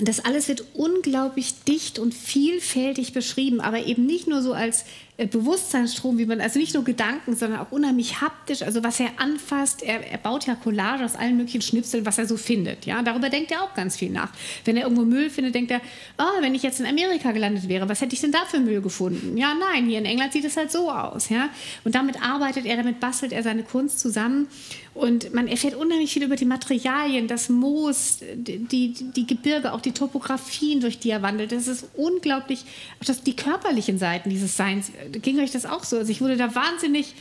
das 0.00 0.24
alles 0.24 0.48
wird 0.48 0.64
unglaublich 0.74 1.64
dicht 1.64 1.98
und 1.98 2.14
vielfältig 2.14 3.12
beschrieben, 3.12 3.60
aber 3.60 3.86
eben 3.86 4.06
nicht 4.06 4.26
nur 4.26 4.42
so 4.42 4.52
als 4.52 4.84
Bewusstseinsstrom, 5.26 6.18
wie 6.18 6.26
man, 6.26 6.40
also 6.40 6.58
nicht 6.58 6.74
nur 6.74 6.84
Gedanken, 6.84 7.36
sondern 7.36 7.60
auch 7.60 7.72
unheimlich 7.72 8.20
haptisch, 8.20 8.62
also 8.62 8.82
was 8.82 9.00
er 9.00 9.08
anfasst, 9.16 9.82
er, 9.82 10.10
er 10.10 10.18
baut 10.18 10.46
ja 10.46 10.54
Collage 10.54 11.04
aus 11.04 11.16
allen 11.16 11.36
möglichen 11.36 11.62
Schnipseln, 11.62 12.06
was 12.06 12.18
er 12.18 12.26
so 12.26 12.36
findet, 12.36 12.86
ja, 12.86 13.02
darüber 13.02 13.28
denkt 13.28 13.50
er 13.50 13.62
auch 13.62 13.74
ganz 13.74 13.96
viel 13.96 14.10
nach. 14.10 14.30
Wenn 14.64 14.76
er 14.76 14.84
irgendwo 14.84 15.04
Müll 15.04 15.30
findet, 15.30 15.54
denkt 15.54 15.70
er, 15.70 15.80
oh, 16.18 16.40
wenn 16.42 16.54
ich 16.54 16.62
jetzt 16.62 16.80
in 16.80 16.86
Amerika 16.86 17.32
gelandet 17.32 17.68
wäre, 17.68 17.88
was 17.88 18.00
hätte 18.00 18.14
ich 18.14 18.20
denn 18.20 18.32
da 18.32 18.44
für 18.46 18.60
Müll 18.60 18.80
gefunden? 18.80 19.36
Ja, 19.36 19.54
nein, 19.54 19.86
hier 19.86 19.98
in 19.98 20.04
England 20.04 20.32
sieht 20.32 20.44
es 20.44 20.56
halt 20.56 20.70
so 20.70 20.90
aus, 20.90 21.28
ja, 21.28 21.50
und 21.84 21.94
damit 21.94 22.22
arbeitet 22.22 22.66
er, 22.66 22.76
damit 22.76 23.00
bastelt 23.00 23.32
er 23.32 23.42
seine 23.42 23.62
Kunst 23.62 24.00
zusammen 24.00 24.48
und 24.92 25.32
man 25.32 25.46
erfährt 25.46 25.74
unheimlich 25.74 26.12
viel 26.12 26.24
über 26.24 26.34
die 26.34 26.44
Materialien, 26.44 27.28
das 27.28 27.48
Moos, 27.48 28.18
die, 28.34 28.92
die 28.92 29.26
Gebirge, 29.26 29.72
auch 29.72 29.80
die 29.80 29.92
Topografien, 29.92 30.80
durch 30.80 30.98
die 30.98 31.10
er 31.10 31.22
wandelt. 31.22 31.52
Das 31.52 31.68
ist 31.68 31.86
unglaublich, 31.94 32.64
auch 33.00 33.04
das, 33.04 33.22
die 33.22 33.36
körperlichen 33.36 33.98
Seiten 33.98 34.30
dieses 34.30 34.56
Seins. 34.56 34.90
Ging 35.12 35.38
euch 35.40 35.50
das 35.50 35.66
auch 35.66 35.84
so? 35.84 35.98
Also 35.98 36.10
ich 36.10 36.20
wurde 36.20 36.36
da 36.36 36.54
wahnsinnig, 36.54 37.14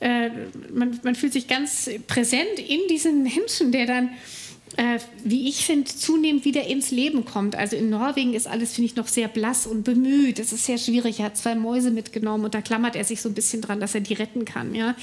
äh, 0.00 0.30
man, 0.72 0.98
man 1.02 1.14
fühlt 1.14 1.32
sich 1.32 1.48
ganz 1.48 1.90
präsent 2.06 2.58
in 2.58 2.80
diesen 2.88 3.22
Menschen, 3.22 3.72
der 3.72 3.86
dann 3.86 4.10
äh, 4.76 4.98
wie 5.24 5.48
ich 5.48 5.64
finde, 5.64 5.86
zunehmend 5.86 6.44
wieder 6.44 6.66
ins 6.66 6.90
Leben 6.90 7.24
kommt. 7.24 7.56
Also 7.56 7.76
in 7.76 7.90
Norwegen 7.90 8.34
ist 8.34 8.46
alles, 8.46 8.74
finde 8.74 8.86
ich, 8.86 8.96
noch 8.96 9.08
sehr 9.08 9.28
blass 9.28 9.66
und 9.66 9.82
bemüht. 9.82 10.38
Es 10.38 10.52
ist 10.52 10.66
sehr 10.66 10.78
schwierig. 10.78 11.20
Er 11.20 11.26
hat 11.26 11.36
zwei 11.36 11.54
Mäuse 11.54 11.90
mitgenommen 11.90 12.44
und 12.44 12.54
da 12.54 12.60
klammert 12.60 12.94
er 12.94 13.04
sich 13.04 13.20
so 13.20 13.28
ein 13.28 13.34
bisschen 13.34 13.62
dran, 13.62 13.80
dass 13.80 13.94
er 13.94 14.02
die 14.02 14.14
retten 14.14 14.44
kann. 14.44 14.74
Ja? 14.74 14.94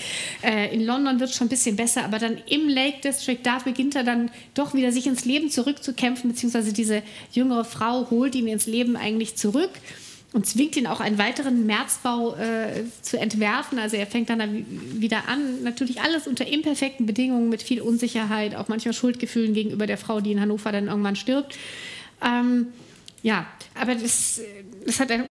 Äh, 0.44 0.74
in 0.74 0.86
London 0.86 1.20
wird 1.20 1.32
es 1.32 1.36
schon 1.36 1.48
ein 1.48 1.49
bisschen 1.49 1.76
besser, 1.76 2.06
aber 2.06 2.20
dann 2.20 2.38
im 2.48 2.70
Lake 2.70 3.02
District, 3.03 3.40
da 3.44 3.60
beginnt 3.60 3.95
er 3.95 4.03
dann 4.03 4.32
doch 4.53 4.74
wieder 4.74 4.91
sich 4.91 5.07
ins 5.07 5.26
Leben 5.26 5.49
zurückzukämpfen, 5.49 6.30
beziehungsweise 6.30 6.72
diese 6.72 7.02
jüngere 7.32 7.66
Frau 7.66 8.10
holt 8.10 8.36
ihn 8.36 8.48
ins 8.48 8.68
Leben 8.68 8.95
eigentlich 8.95 9.36
zurück 9.36 9.72
und 10.36 10.45
zwingt 10.45 10.76
ihn 10.76 10.86
auch 10.86 10.99
einen 10.99 11.18
weiteren 11.18 11.66
Märzbau 11.66 12.36
äh, 12.36 12.84
zu 13.02 13.18
entwerfen. 13.18 13.80
Also 13.80 13.95
er 13.95 14.06
fängt 14.06 14.30
dann 14.30 14.66
wieder 14.99 15.30
an, 15.30 15.64
natürlich 15.64 16.02
alles 16.02 16.28
unter 16.28 16.45
imperfekten 16.45 17.06
Bedingungen, 17.06 17.48
mit 17.48 17.64
viel 17.64 17.82
Unsicherheit, 17.82 18.53
auch 18.53 18.68
manchmal 18.68 18.94
Schuldgefühlen 18.94 19.53
gegenüber 19.53 19.88
der 19.88 19.98
Frau, 19.98 20.20
die 20.20 20.34
in 20.34 20.41
Hannover 20.41 20.74
dann 20.74 20.88
irgendwann 20.88 21.16
stirbt. 21.16 21.57
Ähm, 22.22 22.68
ja, 23.24 23.45
aber 23.80 23.95
das, 23.95 24.41
das 24.86 24.99
hat 24.99 25.10
ein 25.10 25.26